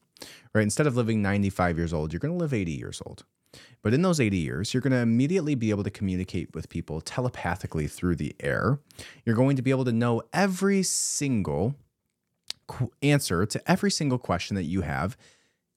Right? 0.54 0.62
Instead 0.62 0.86
of 0.86 0.96
living 0.96 1.22
95 1.22 1.76
years 1.76 1.92
old, 1.92 2.12
you're 2.12 2.20
going 2.20 2.32
to 2.32 2.38
live 2.38 2.54
80 2.54 2.72
years 2.72 3.02
old. 3.04 3.24
But 3.82 3.94
in 3.94 4.02
those 4.02 4.20
80 4.20 4.36
years, 4.36 4.74
you're 4.74 4.80
going 4.80 4.92
to 4.92 4.98
immediately 4.98 5.54
be 5.54 5.70
able 5.70 5.84
to 5.84 5.90
communicate 5.90 6.54
with 6.54 6.68
people 6.68 7.00
telepathically 7.00 7.86
through 7.86 8.16
the 8.16 8.34
air. 8.40 8.80
You're 9.24 9.36
going 9.36 9.56
to 9.56 9.62
be 9.62 9.70
able 9.70 9.84
to 9.84 9.92
know 9.92 10.22
every 10.32 10.82
single 10.82 11.74
answer 13.02 13.46
to 13.46 13.70
every 13.70 13.90
single 13.90 14.18
question 14.18 14.56
that 14.56 14.64
you 14.64 14.82
have 14.82 15.16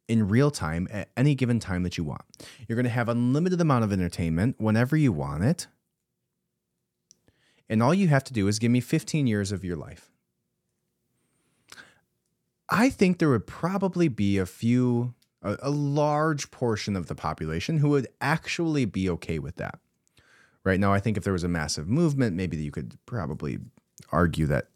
in 0.07 0.27
real 0.27 0.52
time 0.52 0.88
at 0.91 1.10
any 1.15 1.35
given 1.35 1.60
time 1.60 1.84
that 1.84 1.98
you 1.98 2.03
want. 2.03 2.23
You're 2.68 2.76
going 2.76 2.84
to 2.84 2.89
have 2.89 3.07
unlimited 3.07 3.61
amount 3.61 3.85
of 3.85 3.93
entertainment 3.93 4.56
whenever 4.60 4.98
you 4.98 5.14
want 5.14 5.43
it. 5.45 5.68
And 7.69 7.81
all 7.81 7.93
you 7.93 8.10
have 8.10 8.26
to 8.26 8.34
do 8.34 8.48
is 8.49 8.60
give 8.60 8.72
me 8.72 8.81
15 8.81 9.27
years 9.27 9.53
of 9.53 9.64
your 9.64 9.77
life. 9.77 10.11
I 12.72 12.89
think 12.89 13.19
there 13.19 13.30
would 13.30 13.45
probably 13.45 14.07
be 14.07 14.38
a 14.38 14.45
few, 14.45 15.14
a, 15.43 15.57
a 15.64 15.69
large 15.69 16.49
portion 16.52 16.95
of 16.95 17.07
the 17.07 17.15
population 17.15 17.77
who 17.80 17.89
would 17.89 18.07
actually 18.22 18.85
be 18.85 19.10
okay 19.10 19.39
with 19.39 19.57
that. 19.57 19.77
Right 20.64 20.80
now, 20.80 20.93
I 20.93 20.99
think 20.99 21.18
if 21.18 21.26
there 21.26 21.34
was 21.34 21.43
a 21.43 21.49
massive 21.49 21.89
movement, 21.89 22.38
maybe 22.38 22.56
you 22.56 22.72
could 22.72 22.98
probably 23.06 23.60
argue 24.11 24.45
that 24.45 24.68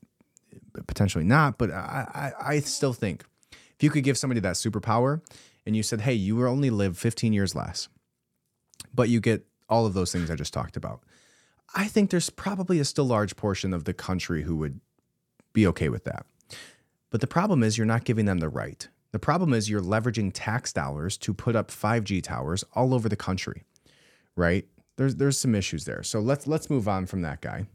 uh, 0.78 0.82
potentially 0.88 1.24
not. 1.24 1.58
But 1.58 1.72
I, 1.72 2.34
I, 2.38 2.48
I 2.56 2.60
still 2.60 2.92
think 2.92 3.24
if 3.52 3.78
you 3.82 3.90
could 3.90 4.04
give 4.04 4.18
somebody 4.18 4.42
that 4.42 4.56
superpower 4.56 5.22
and 5.66 5.76
you 5.76 5.82
said, 5.82 6.02
hey, 6.02 6.14
you 6.14 6.46
only 6.46 6.70
live 6.70 6.98
15 6.98 7.32
years 7.32 7.56
less, 7.56 7.88
but 8.94 9.08
you 9.08 9.22
get 9.22 9.46
all 9.70 9.86
of 9.86 9.94
those 9.94 10.12
things 10.12 10.30
I 10.30 10.36
just 10.36 10.54
talked 10.54 10.76
about. 10.76 11.02
I 11.74 11.88
think 11.88 12.10
there's 12.10 12.30
probably 12.30 12.80
a 12.80 12.86
still 12.86 13.06
large 13.06 13.38
portion 13.38 13.74
of 13.74 13.86
the 13.86 13.94
country 13.94 14.44
who 14.44 14.58
would 14.58 14.82
be 15.54 15.66
okay 15.68 15.88
with 15.88 16.04
that. 16.04 16.26
But 17.16 17.22
the 17.22 17.28
problem 17.28 17.64
is 17.64 17.78
you're 17.78 17.86
not 17.86 18.04
giving 18.04 18.26
them 18.26 18.40
the 18.40 18.50
right. 18.50 18.86
The 19.14 19.20
problem 19.20 19.54
is 19.54 19.70
you're 19.70 19.80
leveraging 19.80 20.32
tax 20.34 20.74
dollars 20.74 21.16
to 21.20 21.34
put 21.34 21.56
up 21.56 21.72
5G 21.72 22.22
towers 22.22 22.66
all 22.74 22.94
over 22.94 23.08
the 23.08 23.16
country, 23.16 23.64
right? 24.36 24.68
There's 24.98 25.16
there's 25.16 25.38
some 25.38 25.56
issues 25.56 25.86
there. 25.86 26.04
So 26.04 26.20
let's 26.20 26.46
let's 26.46 26.70
move 26.70 26.90
on 26.90 27.06
from 27.06 27.22
that 27.22 27.40
guy. 27.40 27.68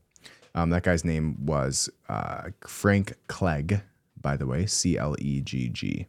Um, 0.54 0.68
that 0.68 0.82
guy's 0.82 1.06
name 1.06 1.46
was 1.46 1.88
uh, 2.10 2.50
Frank 2.66 3.14
Clegg, 3.28 3.80
by 4.20 4.36
the 4.36 4.46
way, 4.46 4.66
C 4.66 4.98
L 4.98 5.16
E 5.18 5.40
G 5.40 5.70
G. 5.70 6.06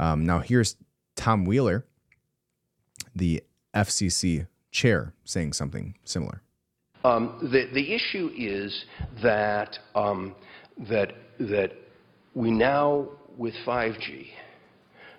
Um, 0.00 0.26
now 0.26 0.40
here's 0.40 0.74
Tom 1.14 1.44
Wheeler, 1.44 1.86
the 3.14 3.44
FCC 3.76 4.48
chair, 4.72 5.14
saying 5.24 5.52
something 5.52 5.94
similar. 6.02 6.42
Um, 7.04 7.38
the, 7.40 7.68
the 7.72 7.94
issue 7.94 8.32
is 8.36 8.86
that, 9.22 9.78
um, 9.94 10.34
that, 10.88 11.12
that 11.38 11.85
we 12.36 12.50
now, 12.50 13.08
with 13.38 13.54
5G, 13.64 14.28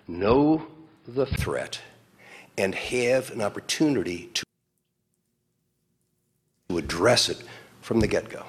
know 0.06 0.64
the 1.08 1.26
threat 1.26 1.80
and 2.56 2.72
have 2.76 3.32
an 3.32 3.42
opportunity 3.42 4.30
to 4.34 4.44
address 6.70 7.28
it 7.28 7.42
from 7.82 7.98
the 7.98 8.06
get-go. 8.06 8.44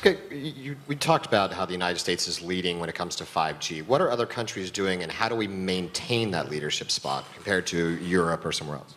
Okay, 0.00 0.18
you, 0.34 0.76
we 0.88 0.96
talked 0.96 1.26
about 1.26 1.52
how 1.52 1.64
the 1.64 1.72
United 1.72 2.00
States 2.00 2.26
is 2.26 2.42
leading 2.42 2.80
when 2.80 2.88
it 2.88 2.96
comes 2.96 3.14
to 3.16 3.24
5G. 3.24 3.86
What 3.86 4.00
are 4.00 4.10
other 4.10 4.26
countries 4.26 4.72
doing, 4.72 5.04
and 5.04 5.12
how 5.12 5.28
do 5.28 5.36
we 5.36 5.46
maintain 5.46 6.32
that 6.32 6.50
leadership 6.50 6.90
spot 6.90 7.24
compared 7.34 7.68
to 7.68 7.98
Europe 7.98 8.44
or 8.44 8.50
somewhere 8.50 8.78
else? 8.78 8.96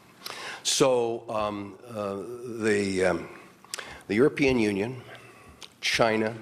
So 0.63 1.25
um, 1.29 1.77
uh, 1.87 2.17
the, 2.63 3.05
um, 3.05 3.29
the 4.07 4.15
European 4.15 4.57
Union, 4.57 4.99
China, 5.79 6.33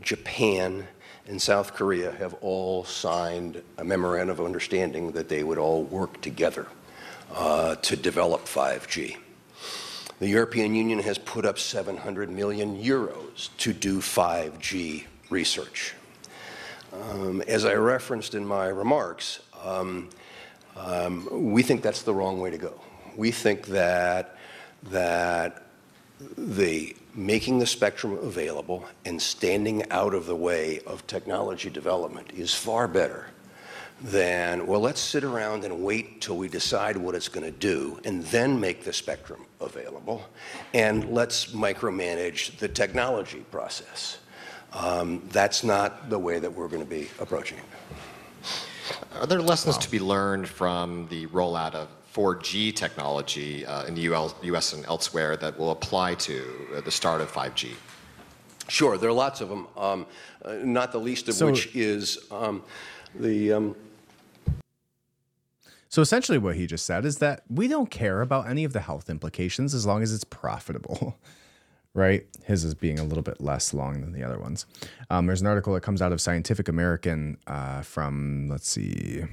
Japan, 0.00 0.86
and 1.26 1.40
South 1.40 1.74
Korea 1.74 2.12
have 2.12 2.34
all 2.40 2.84
signed 2.84 3.62
a 3.78 3.84
memorandum 3.84 4.38
of 4.38 4.44
understanding 4.44 5.12
that 5.12 5.28
they 5.28 5.42
would 5.42 5.58
all 5.58 5.84
work 5.84 6.20
together 6.20 6.66
uh, 7.34 7.76
to 7.76 7.96
develop 7.96 8.44
5G. 8.46 9.16
The 10.18 10.28
European 10.28 10.74
Union 10.74 10.98
has 10.98 11.16
put 11.16 11.46
up 11.46 11.58
700 11.58 12.30
million 12.30 12.82
euros 12.82 13.48
to 13.58 13.72
do 13.72 14.00
5G 14.00 15.04
research. 15.30 15.94
Um, 16.92 17.40
as 17.42 17.64
I 17.64 17.74
referenced 17.74 18.34
in 18.34 18.44
my 18.44 18.66
remarks, 18.66 19.40
um, 19.64 20.10
um, 20.76 21.52
we 21.52 21.62
think 21.62 21.82
that's 21.82 22.02
the 22.02 22.12
wrong 22.12 22.40
way 22.40 22.50
to 22.50 22.58
go. 22.58 22.80
We 23.16 23.30
think 23.30 23.66
that 23.68 24.36
that 24.84 25.62
the 26.36 26.96
making 27.14 27.58
the 27.58 27.66
spectrum 27.66 28.18
available 28.22 28.84
and 29.04 29.20
standing 29.20 29.90
out 29.90 30.14
of 30.14 30.26
the 30.26 30.36
way 30.36 30.80
of 30.86 31.06
technology 31.06 31.70
development 31.70 32.30
is 32.36 32.54
far 32.54 32.86
better 32.86 33.26
than 34.02 34.66
well 34.66 34.80
let's 34.80 35.00
sit 35.00 35.24
around 35.24 35.62
and 35.64 35.82
wait 35.82 36.20
till 36.22 36.36
we 36.36 36.48
decide 36.48 36.96
what 36.96 37.14
it's 37.14 37.28
going 37.28 37.44
to 37.44 37.58
do 37.58 38.00
and 38.04 38.22
then 38.24 38.58
make 38.58 38.82
the 38.82 38.92
spectrum 38.92 39.44
available 39.60 40.24
and 40.72 41.10
let's 41.10 41.46
micromanage 41.46 42.56
the 42.58 42.68
technology 42.68 43.44
process. 43.50 44.18
Um, 44.72 45.22
that's 45.30 45.64
not 45.64 46.10
the 46.10 46.18
way 46.18 46.38
that 46.38 46.52
we're 46.52 46.68
going 46.68 46.82
to 46.82 46.88
be 46.88 47.08
approaching 47.18 47.58
it. 47.58 47.64
Are 49.20 49.26
there 49.26 49.42
lessons 49.42 49.76
to 49.78 49.90
be 49.90 50.00
learned 50.00 50.48
from 50.48 51.06
the 51.08 51.26
rollout 51.26 51.74
of 51.74 51.88
4G 52.14 52.74
technology 52.74 53.64
uh, 53.66 53.84
in 53.84 53.94
the 53.94 54.06
UL, 54.12 54.34
US 54.42 54.72
and 54.72 54.84
elsewhere 54.86 55.36
that 55.36 55.58
will 55.58 55.70
apply 55.70 56.14
to 56.16 56.68
uh, 56.76 56.80
the 56.80 56.90
start 56.90 57.20
of 57.20 57.30
5G? 57.30 57.74
Sure, 58.68 58.96
there 58.96 59.08
are 59.10 59.12
lots 59.12 59.40
of 59.40 59.48
them, 59.48 59.66
um, 59.76 60.06
uh, 60.44 60.54
not 60.62 60.92
the 60.92 60.98
least 61.00 61.28
of 61.28 61.34
So- 61.34 61.46
which 61.46 61.74
is 61.74 62.18
um, 62.30 62.62
the. 63.14 63.52
Um, 63.52 63.76
So 65.88 66.00
essentially, 66.02 66.38
what 66.38 66.54
he 66.54 66.66
just 66.68 66.86
said 66.86 67.04
is 67.04 67.16
that 67.18 67.42
we 67.48 67.66
don't 67.66 67.90
care 67.90 68.20
about 68.20 68.48
any 68.48 68.62
of 68.62 68.72
the 68.72 68.78
health 68.80 69.10
implications 69.10 69.74
as 69.74 69.84
long 69.86 70.02
as 70.04 70.12
it's 70.14 70.22
profitable, 70.22 71.18
right? 71.94 72.26
His 72.44 72.62
is 72.64 72.74
being 72.76 73.00
a 73.00 73.04
little 73.04 73.24
bit 73.24 73.40
less 73.40 73.74
long 73.74 74.00
than 74.00 74.12
the 74.12 74.22
other 74.22 74.38
ones. 74.38 74.66
Um, 75.10 75.26
there's 75.26 75.40
an 75.40 75.48
article 75.48 75.74
that 75.74 75.80
comes 75.80 76.00
out 76.00 76.12
of 76.12 76.20
Scientific 76.20 76.68
American 76.68 77.38
uh, 77.48 77.82
from, 77.82 78.48
let's 78.48 78.68
see, 78.68 79.24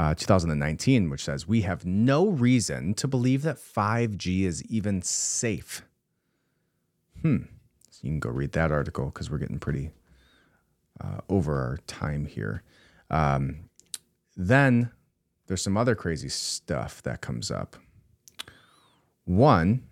uh, 0.00 0.14
2019, 0.14 1.10
which 1.10 1.22
says 1.22 1.46
we 1.46 1.60
have 1.60 1.84
no 1.84 2.26
reason 2.26 2.94
to 2.94 3.06
believe 3.06 3.42
that 3.42 3.58
5G 3.58 4.44
is 4.44 4.64
even 4.64 5.02
safe. 5.02 5.82
Hmm. 7.20 7.42
So 7.90 8.00
you 8.04 8.12
can 8.12 8.18
go 8.18 8.30
read 8.30 8.52
that 8.52 8.72
article 8.72 9.06
because 9.06 9.30
we're 9.30 9.36
getting 9.36 9.58
pretty 9.58 9.90
uh, 11.04 11.18
over 11.28 11.60
our 11.60 11.76
time 11.86 12.24
here. 12.24 12.62
Um, 13.10 13.68
then 14.38 14.90
there's 15.48 15.60
some 15.60 15.76
other 15.76 15.94
crazy 15.94 16.30
stuff 16.30 17.02
that 17.02 17.20
comes 17.20 17.50
up. 17.50 17.76
One, 19.26 19.82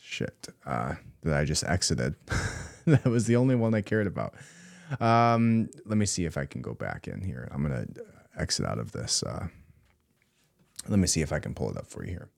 shit, 0.00 0.48
uh, 0.64 0.94
that 1.24 1.36
I 1.36 1.44
just 1.44 1.64
exited. 1.64 2.14
that 2.86 3.04
was 3.04 3.26
the 3.26 3.36
only 3.36 3.56
one 3.56 3.74
I 3.74 3.82
cared 3.82 4.06
about. 4.06 4.32
Um, 4.98 5.68
let 5.84 5.98
me 5.98 6.06
see 6.06 6.24
if 6.24 6.38
I 6.38 6.46
can 6.46 6.62
go 6.62 6.72
back 6.72 7.06
in 7.06 7.20
here. 7.20 7.50
I'm 7.52 7.60
gonna 7.60 7.84
exit 8.38 8.66
out 8.66 8.78
of 8.78 8.92
this. 8.92 9.22
Uh, 9.22 9.48
let 10.88 10.98
me 10.98 11.06
see 11.06 11.20
if 11.20 11.32
I 11.32 11.38
can 11.38 11.54
pull 11.54 11.70
it 11.70 11.76
up 11.76 11.86
for 11.86 12.04
you 12.04 12.10
here. 12.10 12.28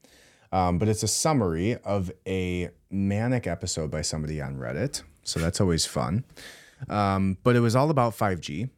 Um, 0.52 0.78
but 0.78 0.88
it's 0.88 1.02
a 1.02 1.08
summary 1.08 1.76
of 1.84 2.12
a 2.26 2.70
manic 2.90 3.46
episode 3.46 3.90
by 3.90 4.02
somebody 4.02 4.40
on 4.40 4.56
Reddit. 4.56 5.02
So 5.24 5.40
that's 5.40 5.60
always 5.60 5.84
fun. 5.86 6.24
Um, 6.88 7.38
but 7.42 7.56
it 7.56 7.60
was 7.60 7.74
all 7.74 7.90
about 7.90 8.16
5G. 8.16 8.70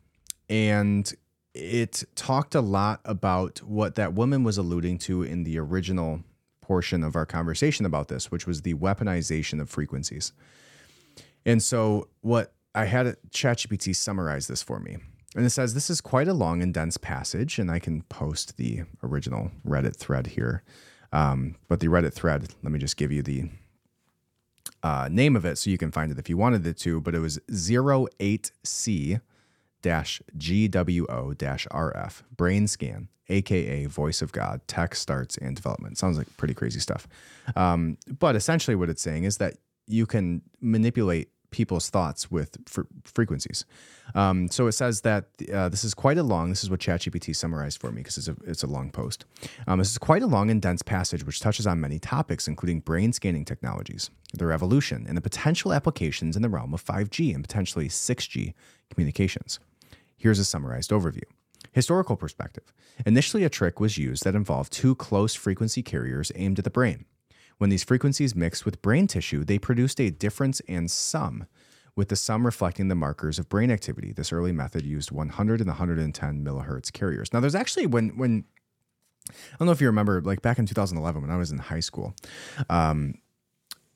And 0.48 1.12
it 1.54 2.04
talked 2.14 2.54
a 2.54 2.60
lot 2.60 3.00
about 3.04 3.58
what 3.62 3.94
that 3.96 4.14
woman 4.14 4.44
was 4.44 4.58
alluding 4.58 4.98
to 4.98 5.22
in 5.22 5.44
the 5.44 5.58
original 5.58 6.22
portion 6.60 7.02
of 7.02 7.16
our 7.16 7.26
conversation 7.26 7.86
about 7.86 8.08
this, 8.08 8.30
which 8.30 8.46
was 8.46 8.62
the 8.62 8.74
weaponization 8.74 9.60
of 9.60 9.70
frequencies. 9.70 10.32
And 11.44 11.62
so, 11.62 12.08
what 12.20 12.52
I 12.74 12.84
had 12.84 13.16
ChatGPT 13.30 13.94
summarize 13.94 14.48
this 14.48 14.62
for 14.62 14.80
me. 14.80 14.98
And 15.36 15.44
it 15.44 15.50
says 15.50 15.74
this 15.74 15.90
is 15.90 16.00
quite 16.00 16.28
a 16.28 16.34
long 16.34 16.62
and 16.62 16.72
dense 16.72 16.96
passage, 16.96 17.58
and 17.58 17.70
I 17.70 17.78
can 17.78 18.02
post 18.02 18.56
the 18.56 18.84
original 19.02 19.50
Reddit 19.66 19.94
thread 19.94 20.28
here. 20.28 20.62
Um, 21.12 21.56
but 21.68 21.80
the 21.80 21.88
Reddit 21.88 22.14
thread, 22.14 22.48
let 22.62 22.72
me 22.72 22.78
just 22.78 22.96
give 22.96 23.12
you 23.12 23.22
the 23.22 23.50
uh, 24.82 25.08
name 25.10 25.36
of 25.36 25.44
it 25.44 25.58
so 25.58 25.68
you 25.68 25.76
can 25.76 25.92
find 25.92 26.10
it 26.10 26.18
if 26.18 26.30
you 26.30 26.38
wanted 26.38 26.66
it 26.66 26.78
to. 26.78 27.02
But 27.02 27.14
it 27.14 27.18
was 27.20 27.38
08C 27.50 29.20
GWO 29.82 31.34
RF 31.36 32.22
brain 32.34 32.66
scan, 32.66 33.08
aka 33.28 33.84
voice 33.84 34.22
of 34.22 34.32
God, 34.32 34.60
tech 34.66 34.94
starts 34.94 35.36
and 35.36 35.54
development. 35.54 35.98
Sounds 35.98 36.16
like 36.16 36.34
pretty 36.38 36.54
crazy 36.54 36.80
stuff. 36.80 37.06
Um, 37.54 37.98
but 38.18 38.36
essentially, 38.36 38.74
what 38.74 38.88
it's 38.88 39.02
saying 39.02 39.24
is 39.24 39.36
that 39.36 39.58
you 39.86 40.06
can 40.06 40.42
manipulate 40.60 41.28
people's 41.50 41.90
thoughts 41.90 42.30
with 42.30 42.56
fr- 42.66 42.82
frequencies. 43.04 43.64
Um, 44.14 44.48
so 44.48 44.66
it 44.66 44.72
says 44.72 45.02
that 45.02 45.26
uh, 45.52 45.68
this 45.68 45.84
is 45.84 45.94
quite 45.94 46.18
a 46.18 46.22
long. 46.22 46.50
This 46.50 46.62
is 46.62 46.70
what 46.70 46.80
ChatGPT 46.80 47.34
summarized 47.34 47.80
for 47.80 47.90
me 47.90 48.02
because 48.02 48.18
it's 48.18 48.28
a 48.28 48.36
it's 48.44 48.62
a 48.62 48.66
long 48.66 48.90
post. 48.90 49.24
Um, 49.66 49.78
this 49.78 49.90
is 49.90 49.98
quite 49.98 50.22
a 50.22 50.26
long 50.26 50.50
and 50.50 50.62
dense 50.62 50.82
passage 50.82 51.24
which 51.24 51.40
touches 51.40 51.66
on 51.66 51.80
many 51.80 51.98
topics, 51.98 52.48
including 52.48 52.80
brain 52.80 53.12
scanning 53.12 53.44
technologies, 53.44 54.10
their 54.32 54.52
evolution, 54.52 55.06
and 55.08 55.16
the 55.16 55.22
potential 55.22 55.72
applications 55.72 56.36
in 56.36 56.42
the 56.42 56.48
realm 56.48 56.72
of 56.74 56.84
5G 56.84 57.34
and 57.34 57.42
potentially 57.42 57.88
6G 57.88 58.54
communications. 58.90 59.58
Here's 60.16 60.38
a 60.38 60.44
summarized 60.44 60.90
overview. 60.90 61.24
Historical 61.72 62.16
perspective. 62.16 62.72
Initially, 63.04 63.44
a 63.44 63.50
trick 63.50 63.80
was 63.80 63.98
used 63.98 64.24
that 64.24 64.34
involved 64.34 64.72
two 64.72 64.94
close 64.94 65.34
frequency 65.34 65.82
carriers 65.82 66.32
aimed 66.34 66.58
at 66.58 66.64
the 66.64 66.70
brain. 66.70 67.04
When 67.58 67.70
these 67.70 67.84
frequencies 67.84 68.34
mixed 68.34 68.64
with 68.64 68.82
brain 68.82 69.06
tissue, 69.06 69.44
they 69.44 69.58
produced 69.58 70.00
a 70.00 70.10
difference 70.10 70.60
and 70.68 70.90
sum, 70.90 71.46
with 71.94 72.08
the 72.10 72.16
sum 72.16 72.44
reflecting 72.44 72.88
the 72.88 72.94
markers 72.94 73.38
of 73.38 73.48
brain 73.48 73.70
activity. 73.70 74.12
This 74.12 74.32
early 74.32 74.52
method 74.52 74.84
used 74.84 75.10
100 75.10 75.60
and 75.60 75.68
110 75.68 76.44
millihertz 76.44 76.92
carriers. 76.92 77.32
Now, 77.32 77.40
there's 77.40 77.54
actually 77.54 77.86
when 77.86 78.16
when 78.16 78.44
I 79.28 79.56
don't 79.58 79.66
know 79.66 79.72
if 79.72 79.80
you 79.80 79.86
remember, 79.88 80.20
like 80.20 80.42
back 80.42 80.58
in 80.58 80.66
2011 80.66 81.22
when 81.22 81.30
I 81.30 81.36
was 81.36 81.50
in 81.50 81.58
high 81.58 81.80
school, 81.80 82.14
um, 82.68 83.14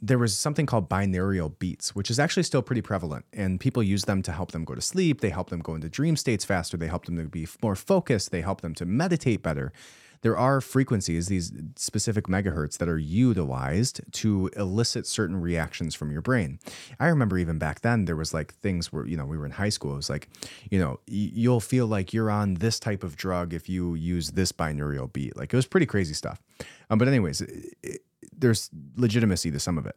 there 0.02 0.18
was 0.18 0.36
something 0.36 0.66
called 0.66 0.88
binaural 0.88 1.56
beats, 1.58 1.94
which 1.94 2.10
is 2.10 2.18
actually 2.18 2.42
still 2.42 2.62
pretty 2.62 2.80
prevalent. 2.80 3.26
And 3.32 3.60
people 3.60 3.82
use 3.82 4.04
them 4.04 4.22
to 4.22 4.32
help 4.32 4.52
them 4.52 4.64
go 4.64 4.74
to 4.74 4.80
sleep. 4.80 5.20
They 5.20 5.28
help 5.28 5.50
them 5.50 5.60
go 5.60 5.74
into 5.74 5.88
dream 5.90 6.16
states 6.16 6.44
faster. 6.44 6.76
They 6.76 6.86
help 6.86 7.04
them 7.04 7.16
to 7.18 7.24
be 7.24 7.46
more 7.62 7.76
focused. 7.76 8.30
They 8.30 8.40
help 8.40 8.62
them 8.62 8.74
to 8.76 8.86
meditate 8.86 9.42
better. 9.42 9.72
There 10.22 10.36
are 10.36 10.60
frequencies, 10.60 11.28
these 11.28 11.50
specific 11.76 12.26
megahertz, 12.26 12.76
that 12.78 12.88
are 12.88 12.98
utilized 12.98 14.00
to 14.12 14.50
elicit 14.54 15.06
certain 15.06 15.40
reactions 15.40 15.94
from 15.94 16.12
your 16.12 16.20
brain. 16.20 16.58
I 16.98 17.06
remember 17.06 17.38
even 17.38 17.58
back 17.58 17.80
then, 17.80 18.04
there 18.04 18.16
was 18.16 18.34
like 18.34 18.52
things 18.54 18.92
where, 18.92 19.06
you 19.06 19.16
know, 19.16 19.24
we 19.24 19.38
were 19.38 19.46
in 19.46 19.52
high 19.52 19.70
school. 19.70 19.94
It 19.94 19.96
was 19.96 20.10
like, 20.10 20.28
you 20.70 20.78
know, 20.78 21.00
you'll 21.06 21.60
feel 21.60 21.86
like 21.86 22.12
you're 22.12 22.30
on 22.30 22.54
this 22.54 22.78
type 22.78 23.02
of 23.02 23.16
drug 23.16 23.54
if 23.54 23.68
you 23.68 23.94
use 23.94 24.32
this 24.32 24.52
binaural 24.52 25.10
beat. 25.10 25.36
Like 25.36 25.52
it 25.52 25.56
was 25.56 25.66
pretty 25.66 25.86
crazy 25.86 26.14
stuff. 26.14 26.42
Um, 26.90 26.98
but, 26.98 27.08
anyways, 27.08 27.40
it, 27.40 28.02
there's 28.36 28.68
legitimacy 28.96 29.50
to 29.50 29.58
some 29.58 29.78
of 29.78 29.86
it. 29.86 29.96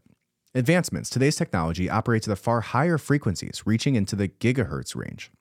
Advancements. 0.56 1.10
Today's 1.10 1.36
technology 1.36 1.90
operates 1.90 2.28
at 2.28 2.32
a 2.32 2.36
far 2.38 2.62
higher 2.62 2.98
frequencies, 2.98 3.64
reaching 3.66 3.96
into 3.96 4.16
the 4.16 4.28
gigahertz 4.30 4.96
range. 4.96 5.32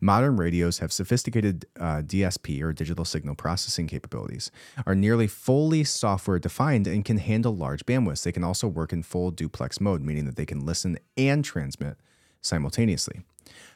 Modern 0.00 0.36
radios 0.36 0.78
have 0.78 0.92
sophisticated 0.92 1.66
uh, 1.80 2.02
DSP 2.02 2.62
or 2.62 2.72
digital 2.72 3.04
signal 3.04 3.34
processing 3.34 3.86
capabilities, 3.86 4.50
are 4.86 4.94
nearly 4.94 5.26
fully 5.26 5.82
software 5.84 6.38
defined, 6.38 6.86
and 6.86 7.04
can 7.04 7.18
handle 7.18 7.56
large 7.56 7.84
bandwidths. 7.86 8.22
They 8.22 8.32
can 8.32 8.44
also 8.44 8.68
work 8.68 8.92
in 8.92 9.02
full 9.02 9.30
duplex 9.30 9.80
mode, 9.80 10.02
meaning 10.02 10.26
that 10.26 10.36
they 10.36 10.46
can 10.46 10.64
listen 10.64 10.98
and 11.16 11.44
transmit 11.44 11.96
simultaneously. 12.42 13.22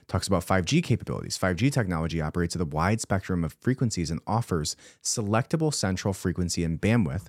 Talks 0.06 0.26
about 0.26 0.46
5G 0.46 0.82
capabilities. 0.82 1.38
5G 1.38 1.72
technology 1.72 2.20
operates 2.20 2.56
at 2.56 2.62
a 2.62 2.66
wide 2.66 3.00
spectrum 3.00 3.44
of 3.44 3.56
frequencies 3.60 4.10
and 4.10 4.20
offers 4.26 4.76
selectable 5.02 5.72
central 5.72 6.12
frequency 6.12 6.64
and 6.64 6.80
bandwidth 6.80 7.26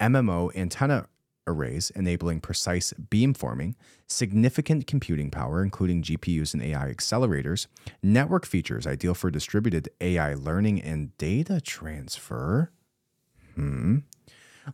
MMO 0.00 0.54
antenna 0.56 1.06
arrays 1.46 1.90
enabling 1.90 2.40
precise 2.40 2.92
beamforming, 3.10 3.74
significant 4.06 4.86
computing 4.86 5.30
power, 5.30 5.62
including 5.62 6.02
GPUs 6.02 6.54
and 6.54 6.62
AI 6.62 6.92
accelerators, 6.92 7.66
network 8.02 8.44
features 8.44 8.86
ideal 8.86 9.14
for 9.14 9.30
distributed 9.30 9.88
AI 10.00 10.34
learning 10.34 10.82
and 10.82 11.16
data 11.18 11.60
transfer. 11.60 12.70
Hmm. 13.54 13.98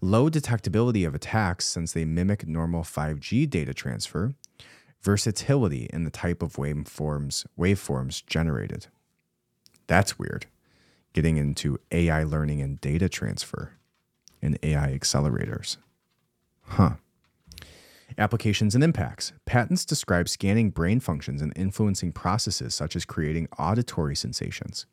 Low 0.00 0.30
detectability 0.30 1.06
of 1.06 1.14
attacks 1.14 1.66
since 1.66 1.92
they 1.92 2.04
mimic 2.04 2.46
normal 2.46 2.82
5G 2.82 3.48
data 3.48 3.74
transfer. 3.74 4.34
Versatility 5.02 5.88
in 5.92 6.04
the 6.04 6.10
type 6.10 6.42
of 6.42 6.54
waveforms, 6.54 7.44
waveforms 7.58 8.24
generated. 8.24 8.86
That's 9.86 10.18
weird. 10.18 10.46
Getting 11.12 11.36
into 11.36 11.78
AI 11.90 12.22
learning 12.22 12.62
and 12.62 12.80
data 12.80 13.08
transfer 13.08 13.72
and 14.40 14.58
AI 14.62 14.96
accelerators. 14.96 15.76
Huh. 16.76 16.94
Applications 18.16 18.74
and 18.74 18.82
impacts. 18.82 19.34
Patents 19.44 19.84
describe 19.84 20.26
scanning 20.26 20.70
brain 20.70 21.00
functions 21.00 21.42
and 21.42 21.52
influencing 21.54 22.12
processes 22.12 22.74
such 22.74 22.96
as 22.96 23.04
creating 23.04 23.48
auditory 23.58 24.16
sensations. 24.16 24.86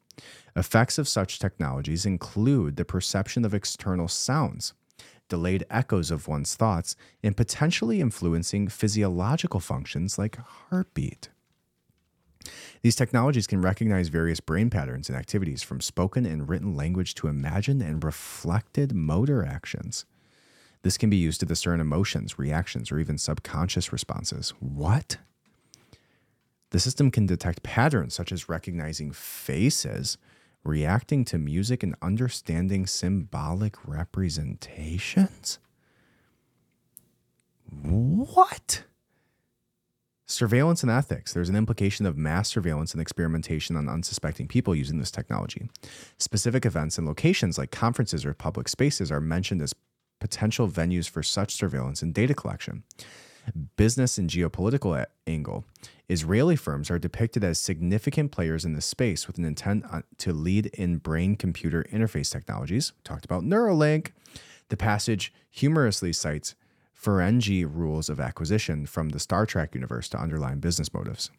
Effects 0.57 0.97
of 0.97 1.07
such 1.07 1.39
technologies 1.39 2.05
include 2.05 2.75
the 2.75 2.83
perception 2.83 3.45
of 3.45 3.53
external 3.53 4.09
sounds, 4.09 4.73
delayed 5.29 5.65
echoes 5.69 6.11
of 6.11 6.27
one's 6.27 6.53
thoughts, 6.53 6.97
and 7.23 7.37
potentially 7.37 8.01
influencing 8.01 8.67
physiological 8.67 9.61
functions 9.61 10.17
like 10.17 10.35
heartbeat. 10.35 11.29
These 12.81 12.97
technologies 12.97 13.47
can 13.47 13.61
recognize 13.61 14.09
various 14.09 14.41
brain 14.41 14.69
patterns 14.69 15.07
and 15.07 15.17
activities 15.17 15.63
from 15.63 15.79
spoken 15.79 16.25
and 16.25 16.49
written 16.49 16.75
language 16.75 17.15
to 17.15 17.29
imagined 17.29 17.81
and 17.81 18.03
reflected 18.03 18.93
motor 18.93 19.45
actions. 19.45 20.05
This 20.81 20.97
can 20.97 21.09
be 21.09 21.17
used 21.17 21.39
to 21.41 21.45
discern 21.45 21.81
emotions, 21.81 22.39
reactions, 22.39 22.91
or 22.91 22.99
even 22.99 23.17
subconscious 23.17 23.91
responses. 23.91 24.53
What? 24.59 25.17
The 26.71 26.79
system 26.79 27.11
can 27.11 27.25
detect 27.25 27.63
patterns 27.63 28.13
such 28.13 28.31
as 28.31 28.47
recognizing 28.47 29.11
faces, 29.11 30.17
reacting 30.63 31.25
to 31.25 31.37
music, 31.37 31.83
and 31.83 31.95
understanding 32.01 32.85
symbolic 32.87 33.75
representations? 33.87 35.59
What? 37.81 38.83
Surveillance 40.25 40.83
and 40.83 40.91
ethics. 40.91 41.33
There's 41.33 41.49
an 41.49 41.55
implication 41.55 42.05
of 42.05 42.15
mass 42.15 42.49
surveillance 42.49 42.93
and 42.93 43.01
experimentation 43.01 43.75
on 43.75 43.89
unsuspecting 43.89 44.47
people 44.47 44.75
using 44.75 44.99
this 44.99 45.11
technology. 45.11 45.69
Specific 46.19 46.65
events 46.65 46.99
and 46.99 47.07
locations 47.07 47.57
like 47.57 47.71
conferences 47.71 48.23
or 48.25 48.33
public 48.35 48.67
spaces 48.67 49.11
are 49.11 49.21
mentioned 49.21 49.61
as 49.61 49.73
potential 50.19 50.67
venues 50.67 51.09
for 51.09 51.23
such 51.23 51.55
surveillance 51.55 52.01
and 52.01 52.13
data 52.13 52.33
collection. 52.33 52.83
Business 53.77 54.17
and 54.17 54.29
geopolitical 54.29 55.05
angle. 55.25 55.65
Israeli 56.07 56.55
firms 56.55 56.91
are 56.91 56.99
depicted 56.99 57.43
as 57.43 57.57
significant 57.57 58.31
players 58.31 58.65
in 58.65 58.73
this 58.73 58.85
space 58.85 59.27
with 59.27 59.37
an 59.37 59.45
intent 59.45 59.85
to 60.19 60.33
lead 60.33 60.67
in 60.67 60.97
brain 60.97 61.35
computer 61.35 61.85
interface 61.91 62.31
technologies. 62.31 62.93
We 62.95 63.01
talked 63.03 63.25
about 63.25 63.43
Neuralink. 63.43 64.11
The 64.69 64.77
passage 64.77 65.33
humorously 65.49 66.13
cites 66.13 66.55
Ferengi 66.95 67.65
rules 67.65 68.09
of 68.09 68.19
acquisition 68.19 68.85
from 68.85 69.09
the 69.09 69.19
Star 69.19 69.45
Trek 69.45 69.73
universe 69.73 70.09
to 70.09 70.21
underline 70.21 70.59
business 70.59 70.93
motives. 70.93 71.31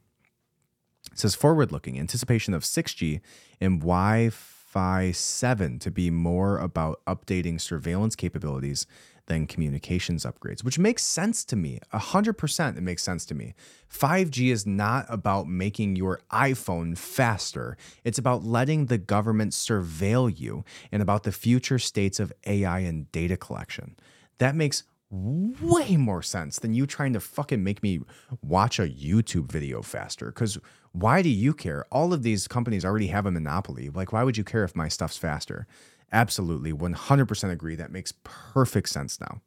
It 1.13 1.19
says 1.19 1.35
forward 1.35 1.71
looking, 1.71 1.99
anticipation 1.99 2.55
of 2.55 2.63
6G 2.63 3.21
and 3.61 3.81
Wi 3.81 4.31
Fi 4.71 5.11
7 5.11 5.81
to 5.81 5.91
be 5.91 6.11
more 6.11 6.57
about 6.59 7.05
updating 7.05 7.61
surveillance 7.61 8.15
capabilities 8.15 8.87
than 9.27 9.49
communications 9.49 10.25
upgrades, 10.25 10.63
which 10.63 10.79
makes 10.79 11.03
sense 11.03 11.45
to 11.47 11.57
me. 11.57 11.81
100% 11.93 12.77
it 12.77 12.81
makes 12.81 13.03
sense 13.03 13.25
to 13.25 13.35
me. 13.35 13.55
5G 13.93 14.53
is 14.53 14.69
not 14.69 15.07
about 15.09 15.49
making 15.49 15.97
your 15.97 16.21
iPhone 16.31 16.97
faster, 16.97 17.77
it's 18.05 18.17
about 18.19 18.45
letting 18.45 18.87
the 18.87 18.97
government 18.97 19.55
surveil 19.55 20.33
you 20.39 20.65
and 20.93 21.03
about 21.03 21.25
the 21.25 21.33
future 21.33 21.81
states 21.81 22.21
of 22.21 22.33
AI 22.47 22.79
and 22.79 23.11
data 23.11 23.37
collection. 23.37 23.97
That 24.39 24.55
makes 24.55 24.85
way 25.11 25.97
more 25.97 26.23
sense 26.23 26.59
than 26.59 26.73
you 26.73 26.87
trying 26.87 27.13
to 27.13 27.21
fucking 27.21 27.63
make 27.63 27.83
me 27.83 28.01
watch 28.43 28.79
a 28.79 28.89
YouTube 28.89 29.51
video 29.51 29.83
faster. 29.83 30.27
Because 30.27 30.59
why 30.93 31.23
do 31.23 31.29
you 31.29 31.53
care? 31.53 31.85
All 31.91 32.13
of 32.13 32.23
these 32.23 32.47
companies 32.47 32.85
already 32.85 33.09
have 33.09 33.27
a 33.27 33.31
monopoly. 33.31 33.91
Like, 33.91 34.13
why 34.13 34.23
would 34.23 34.37
you 34.37 34.45
care 34.45 34.65
if 34.65 34.77
my 34.77 34.89
stuff's 34.89 35.19
faster? 35.19 35.67
Absolutely, 36.13 36.73
100% 36.73 37.51
agree. 37.51 37.77
That 37.77 37.93
makes 37.93 38.13
perfect 38.25 38.89
sense 38.89 39.21
now. 39.21 39.41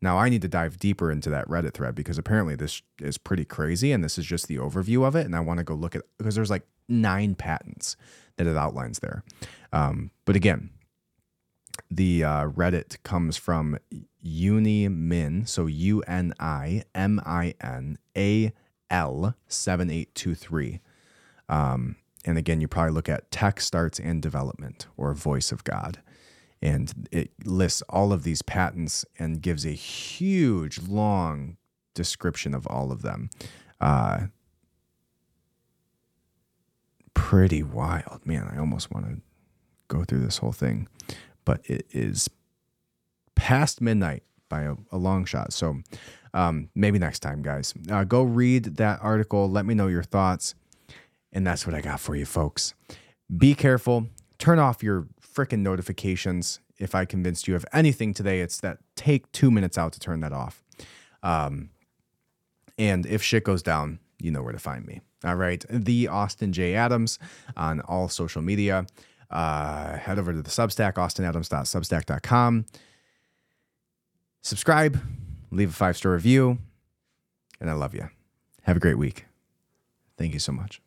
Now, 0.00 0.18
I 0.18 0.28
need 0.28 0.42
to 0.42 0.48
dive 0.48 0.78
deeper 0.78 1.10
into 1.10 1.30
that 1.30 1.48
Reddit 1.48 1.74
thread 1.74 1.94
because 1.94 2.18
apparently 2.18 2.54
this 2.54 2.82
is 3.00 3.18
pretty 3.18 3.44
crazy 3.44 3.92
and 3.92 4.04
this 4.04 4.18
is 4.18 4.26
just 4.26 4.46
the 4.46 4.56
overview 4.56 5.06
of 5.06 5.16
it. 5.16 5.26
And 5.26 5.34
I 5.34 5.40
want 5.40 5.58
to 5.58 5.64
go 5.64 5.74
look 5.74 5.96
at 5.96 6.02
because 6.18 6.34
there's 6.34 6.50
like 6.50 6.66
nine 6.88 7.34
patents 7.34 7.96
that 8.36 8.46
it 8.46 8.56
outlines 8.56 9.00
there. 9.00 9.24
Um, 9.72 10.10
but 10.24 10.36
again, 10.36 10.70
the 11.90 12.24
uh, 12.24 12.46
Reddit 12.48 13.02
comes 13.02 13.36
from 13.36 13.78
Unimin, 14.24 15.48
so 15.48 15.66
U 15.66 16.02
N 16.02 16.34
I 16.40 16.82
M 16.94 17.20
I 17.24 17.54
N 17.60 17.98
A 18.16 18.52
L 18.90 19.34
7823. 19.48 20.80
Um, 21.48 21.96
and 22.24 22.36
again, 22.36 22.60
you 22.60 22.68
probably 22.68 22.92
look 22.92 23.08
at 23.08 23.30
tech 23.30 23.60
starts 23.60 24.00
and 24.00 24.20
development 24.20 24.86
or 24.96 25.14
voice 25.14 25.52
of 25.52 25.64
God. 25.64 26.02
And 26.60 27.08
it 27.12 27.30
lists 27.44 27.82
all 27.88 28.12
of 28.12 28.24
these 28.24 28.42
patents 28.42 29.04
and 29.18 29.40
gives 29.40 29.64
a 29.64 29.70
huge, 29.70 30.80
long 30.80 31.56
description 31.94 32.54
of 32.54 32.66
all 32.66 32.90
of 32.90 33.02
them. 33.02 33.30
Uh, 33.80 34.26
pretty 37.14 37.62
wild. 37.62 38.24
Man, 38.24 38.50
I 38.52 38.58
almost 38.58 38.90
want 38.90 39.06
to 39.06 39.20
go 39.88 40.04
through 40.04 40.20
this 40.20 40.38
whole 40.38 40.52
thing, 40.52 40.88
but 41.46 41.60
it 41.64 41.86
is 41.92 42.28
past 43.34 43.80
midnight 43.80 44.22
by 44.50 44.62
a, 44.62 44.74
a 44.92 44.98
long 44.98 45.24
shot. 45.24 45.54
So 45.54 45.78
um, 46.34 46.68
maybe 46.74 46.98
next 46.98 47.20
time, 47.20 47.40
guys. 47.40 47.72
Uh, 47.90 48.04
go 48.04 48.22
read 48.22 48.76
that 48.76 48.98
article. 49.02 49.48
Let 49.50 49.64
me 49.64 49.72
know 49.72 49.86
your 49.86 50.02
thoughts. 50.02 50.54
And 51.32 51.46
that's 51.46 51.66
what 51.66 51.74
I 51.74 51.80
got 51.80 51.98
for 51.98 52.14
you, 52.14 52.26
folks. 52.26 52.74
Be 53.34 53.54
careful. 53.54 54.08
Turn 54.38 54.58
off 54.58 54.82
your 54.82 55.06
freaking 55.34 55.60
notifications. 55.60 56.60
If 56.78 56.94
I 56.94 57.06
convinced 57.06 57.48
you 57.48 57.56
of 57.56 57.64
anything 57.72 58.12
today, 58.12 58.40
it's 58.40 58.60
that 58.60 58.78
take 58.96 59.30
two 59.32 59.50
minutes 59.50 59.78
out 59.78 59.94
to 59.94 60.00
turn 60.00 60.20
that 60.20 60.32
off. 60.32 60.62
Um, 61.22 61.70
and 62.78 63.06
if 63.06 63.22
shit 63.22 63.44
goes 63.44 63.62
down, 63.62 63.98
you 64.18 64.30
know 64.30 64.42
where 64.42 64.52
to 64.52 64.58
find 64.58 64.86
me. 64.86 65.00
All 65.24 65.36
right. 65.36 65.64
The 65.70 66.08
Austin 66.08 66.52
J. 66.52 66.74
Adams 66.74 67.18
on 67.56 67.80
all 67.80 68.08
social 68.08 68.42
media. 68.42 68.86
Uh, 69.30 69.96
head 69.96 70.18
over 70.18 70.32
to 70.32 70.42
the 70.42 70.50
Substack, 70.50 70.94
austinadams.substack.com. 70.94 72.66
Subscribe, 74.42 75.00
leave 75.50 75.70
a 75.70 75.72
five 75.72 75.96
star 75.96 76.12
review, 76.12 76.58
and 77.60 77.68
I 77.68 77.72
love 77.72 77.94
you. 77.94 78.08
Have 78.62 78.76
a 78.76 78.80
great 78.80 78.98
week. 78.98 79.26
Thank 80.16 80.32
you 80.32 80.38
so 80.38 80.52
much. 80.52 80.80